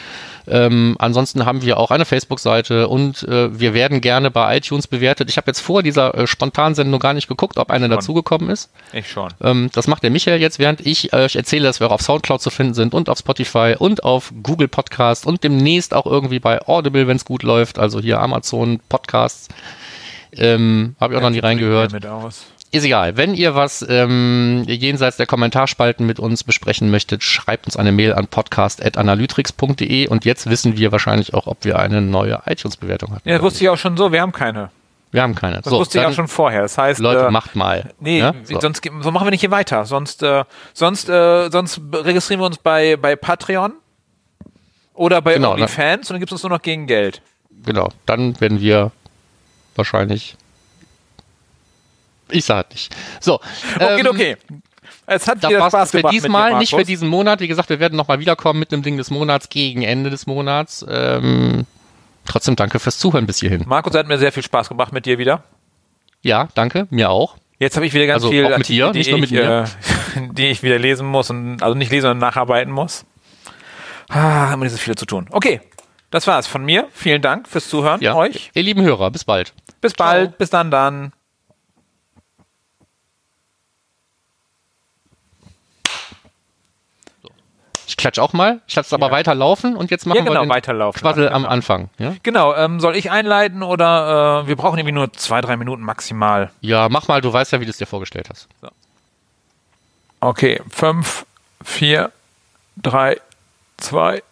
Ähm, 0.48 0.96
ansonsten 0.98 1.44
haben 1.44 1.62
wir 1.62 1.78
auch 1.78 1.90
eine 1.90 2.04
Facebook-Seite 2.04 2.88
und 2.88 3.24
äh, 3.24 3.58
wir 3.58 3.74
werden 3.74 4.00
gerne 4.00 4.30
bei 4.30 4.56
iTunes 4.56 4.86
bewertet. 4.86 5.28
Ich 5.28 5.36
habe 5.36 5.48
jetzt 5.48 5.60
vor 5.60 5.82
dieser 5.82 6.14
äh, 6.14 6.26
Spontansendung 6.26 7.00
gar 7.00 7.14
nicht 7.14 7.28
geguckt, 7.28 7.58
ob 7.58 7.70
eine 7.70 7.88
dazugekommen 7.88 8.48
ist. 8.48 8.70
Ich 8.92 9.10
schon. 9.10 9.32
Ähm, 9.42 9.70
das 9.72 9.86
macht 9.88 10.02
der 10.02 10.10
Michael 10.10 10.40
jetzt, 10.40 10.58
während 10.58 10.86
ich 10.86 11.12
äh, 11.12 11.24
euch 11.24 11.36
erzähle, 11.36 11.64
dass 11.64 11.80
wir 11.80 11.88
auch 11.88 11.92
auf 11.92 12.02
Soundcloud 12.02 12.40
zu 12.40 12.50
finden 12.50 12.74
sind 12.74 12.94
und 12.94 13.08
auf 13.08 13.18
Spotify 13.18 13.74
und 13.78 14.04
auf 14.04 14.32
Google 14.42 14.68
Podcast 14.68 15.26
und 15.26 15.42
demnächst 15.42 15.94
auch 15.94 16.06
irgendwie 16.06 16.38
bei 16.38 16.60
Audible, 16.66 17.08
wenn 17.08 17.16
es 17.16 17.24
gut 17.24 17.42
läuft. 17.42 17.78
Also 17.78 18.00
hier 18.00 18.20
Amazon 18.20 18.80
Podcasts. 18.88 19.48
Ähm, 20.32 20.96
Habe 21.00 21.14
ich 21.14 21.18
auch 21.18 21.22
noch 21.22 21.30
nie 21.30 21.38
reingehört. 21.38 21.92
Mit 21.92 22.06
aus. 22.06 22.46
Ist 22.72 22.84
egal. 22.84 23.16
Wenn 23.16 23.34
ihr 23.34 23.54
was 23.54 23.84
ähm, 23.88 24.64
jenseits 24.66 25.16
der 25.16 25.26
Kommentarspalten 25.26 26.04
mit 26.04 26.18
uns 26.18 26.44
besprechen 26.44 26.90
möchtet, 26.90 27.22
schreibt 27.22 27.66
uns 27.66 27.76
eine 27.76 27.92
Mail 27.92 28.12
an 28.12 28.26
podcast.analytrix.de 28.26 30.08
und 30.08 30.24
jetzt 30.24 30.50
wissen 30.50 30.76
wir 30.76 30.92
wahrscheinlich 30.92 31.32
auch, 31.34 31.46
ob 31.46 31.64
wir 31.64 31.78
eine 31.78 32.00
neue 32.02 32.40
iTunes-Bewertung 32.46 33.14
hatten. 33.14 33.28
Ja, 33.28 33.36
das 33.36 33.42
wusste 33.42 33.64
ich 33.64 33.70
auch 33.70 33.78
schon 33.78 33.96
so. 33.96 34.12
Wir 34.12 34.20
haben 34.20 34.32
keine. 34.32 34.70
wir 35.12 35.22
haben 35.22 35.34
keine. 35.34 35.60
Das 35.62 35.72
wusste 35.72 36.00
ich 36.00 36.04
auch 36.06 36.12
schon 36.12 36.28
vorher. 36.28 36.62
Das 36.62 36.76
heißt, 36.76 37.00
Leute, 37.00 37.26
äh, 37.26 37.30
macht 37.30 37.54
mal. 37.56 37.92
Nee, 38.00 38.18
Ja? 38.18 38.34
So. 38.44 38.60
sonst 38.60 38.82
so 39.00 39.10
machen 39.10 39.26
wir 39.26 39.30
nicht 39.30 39.40
hier 39.40 39.50
weiter. 39.52 39.84
Sonst, 39.84 40.22
äh, 40.22 40.44
sonst, 40.74 41.08
äh, 41.08 41.48
sonst 41.50 41.80
registrieren 41.92 42.40
wir 42.40 42.46
uns 42.46 42.58
bei, 42.58 42.96
bei 42.96 43.14
Patreon 43.16 43.72
oder 44.92 45.22
bei 45.22 45.34
Genau, 45.34 45.52
OnlyFans 45.52 46.10
und 46.10 46.14
dann 46.14 46.20
gibt 46.20 46.30
es 46.30 46.34
uns 46.34 46.42
nur 46.42 46.50
noch 46.50 46.62
gegen 46.62 46.86
Geld. 46.86 47.22
Genau, 47.64 47.88
dann 48.06 48.38
werden 48.40 48.60
wir 48.60 48.90
wahrscheinlich. 49.76 50.36
Ich 52.30 52.44
sag 52.44 52.70
nicht. 52.70 52.94
So. 53.20 53.40
Okay, 53.76 54.00
ähm, 54.00 54.06
okay. 54.06 54.36
Es 55.06 55.28
hat 55.28 55.42
Das 55.42 55.50
wieder 55.50 55.68
Spaß 55.70 55.92
gemacht 55.92 56.12
diesmal, 56.12 56.52
dir, 56.52 56.58
nicht 56.58 56.74
für 56.74 56.84
diesen 56.84 57.08
Monat. 57.08 57.40
Wie 57.40 57.48
gesagt, 57.48 57.68
wir 57.68 57.78
werden 57.78 57.96
nochmal 57.96 58.18
wiederkommen 58.18 58.58
mit 58.58 58.72
einem 58.72 58.82
Ding 58.82 58.96
des 58.96 59.10
Monats 59.10 59.48
gegen 59.48 59.82
Ende 59.82 60.10
des 60.10 60.26
Monats. 60.26 60.84
Ähm, 60.88 61.64
trotzdem 62.24 62.56
danke 62.56 62.80
fürs 62.80 62.98
Zuhören 62.98 63.26
bis 63.26 63.38
hierhin. 63.38 63.64
Markus 63.66 63.94
hat 63.94 64.08
mir 64.08 64.18
sehr 64.18 64.32
viel 64.32 64.42
Spaß 64.42 64.68
gemacht 64.68 64.92
mit 64.92 65.06
dir 65.06 65.18
wieder. 65.18 65.44
Ja, 66.22 66.48
danke, 66.54 66.88
mir 66.90 67.10
auch. 67.10 67.36
Jetzt 67.58 67.76
habe 67.76 67.86
ich 67.86 67.94
wieder 67.94 68.06
ganz 68.06 68.16
Also 68.24 68.30
viel 68.30 68.52
auch 68.52 68.58
mit 68.58 68.68
dir, 68.68 68.90
die, 68.90 68.98
nicht 68.98 69.10
nur 69.10 69.20
mit 69.20 69.30
ich, 69.30 69.38
mir. 69.38 69.64
Äh, 70.16 70.28
die 70.32 70.46
ich 70.48 70.62
wieder 70.62 70.78
lesen 70.78 71.06
muss 71.06 71.30
und 71.30 71.62
also 71.62 71.76
nicht 71.76 71.90
lesen, 71.90 72.02
sondern 72.02 72.18
nacharbeiten 72.18 72.72
muss. 72.72 73.04
Ah, 74.08 74.52
immer 74.52 74.64
dieses 74.64 74.80
viele 74.80 74.96
zu 74.96 75.06
tun. 75.06 75.26
Okay, 75.30 75.60
das 76.10 76.26
war's 76.26 76.46
von 76.46 76.64
mir. 76.64 76.88
Vielen 76.92 77.22
Dank 77.22 77.48
fürs 77.48 77.68
Zuhören 77.68 78.00
Ja, 78.00 78.14
euch. 78.14 78.50
ihr 78.54 78.62
lieben 78.62 78.82
Hörer, 78.82 79.10
bis 79.10 79.24
bald. 79.24 79.54
Bis 79.80 79.94
bald, 79.94 80.36
bis 80.38 80.50
dann 80.50 80.70
dann. 80.70 81.12
Ich 87.86 87.96
klatsch 87.96 88.18
auch 88.18 88.32
mal. 88.32 88.60
Ich 88.66 88.74
lasse 88.74 88.88
es 88.88 88.92
aber 88.92 89.06
Ja. 89.06 89.12
weiterlaufen 89.12 89.76
und 89.76 89.90
jetzt 89.90 90.06
machen 90.06 90.16
Ja, 90.18 90.24
genau, 90.24 90.40
wir 90.40 90.46
den 90.46 90.50
weiterlaufen. 90.50 91.00
Quassel 91.00 91.28
am 91.28 91.42
Genau. 91.42 91.48
Anfang. 91.54 91.88
Ja? 91.98 92.14
Genau, 92.22 92.54
ähm, 92.54 92.80
soll 92.80 92.96
ich 92.96 93.10
einleiten 93.10 93.62
oder 93.62 94.42
äh, 94.44 94.48
wir 94.48 94.56
brauchen 94.56 94.78
irgendwie 94.78 94.92
nur 94.94 95.12
zwei, 95.12 95.40
drei 95.40 95.56
Minuten 95.56 95.82
maximal. 95.82 96.50
ja, 96.60 96.88
mach 96.88 97.06
mal, 97.08 97.20
du 97.20 97.32
weißt 97.32 97.52
ja, 97.52 97.60
wie 97.60 97.64
du 97.64 97.70
es 97.70 97.76
dir 97.78 97.86
vorgestellt 97.86 98.28
hast. 98.30 98.48
Okay, 100.20 100.60
fünf, 100.70 101.26
vier, 101.62 102.10
drei, 102.76 103.20
zwei, 103.76 104.22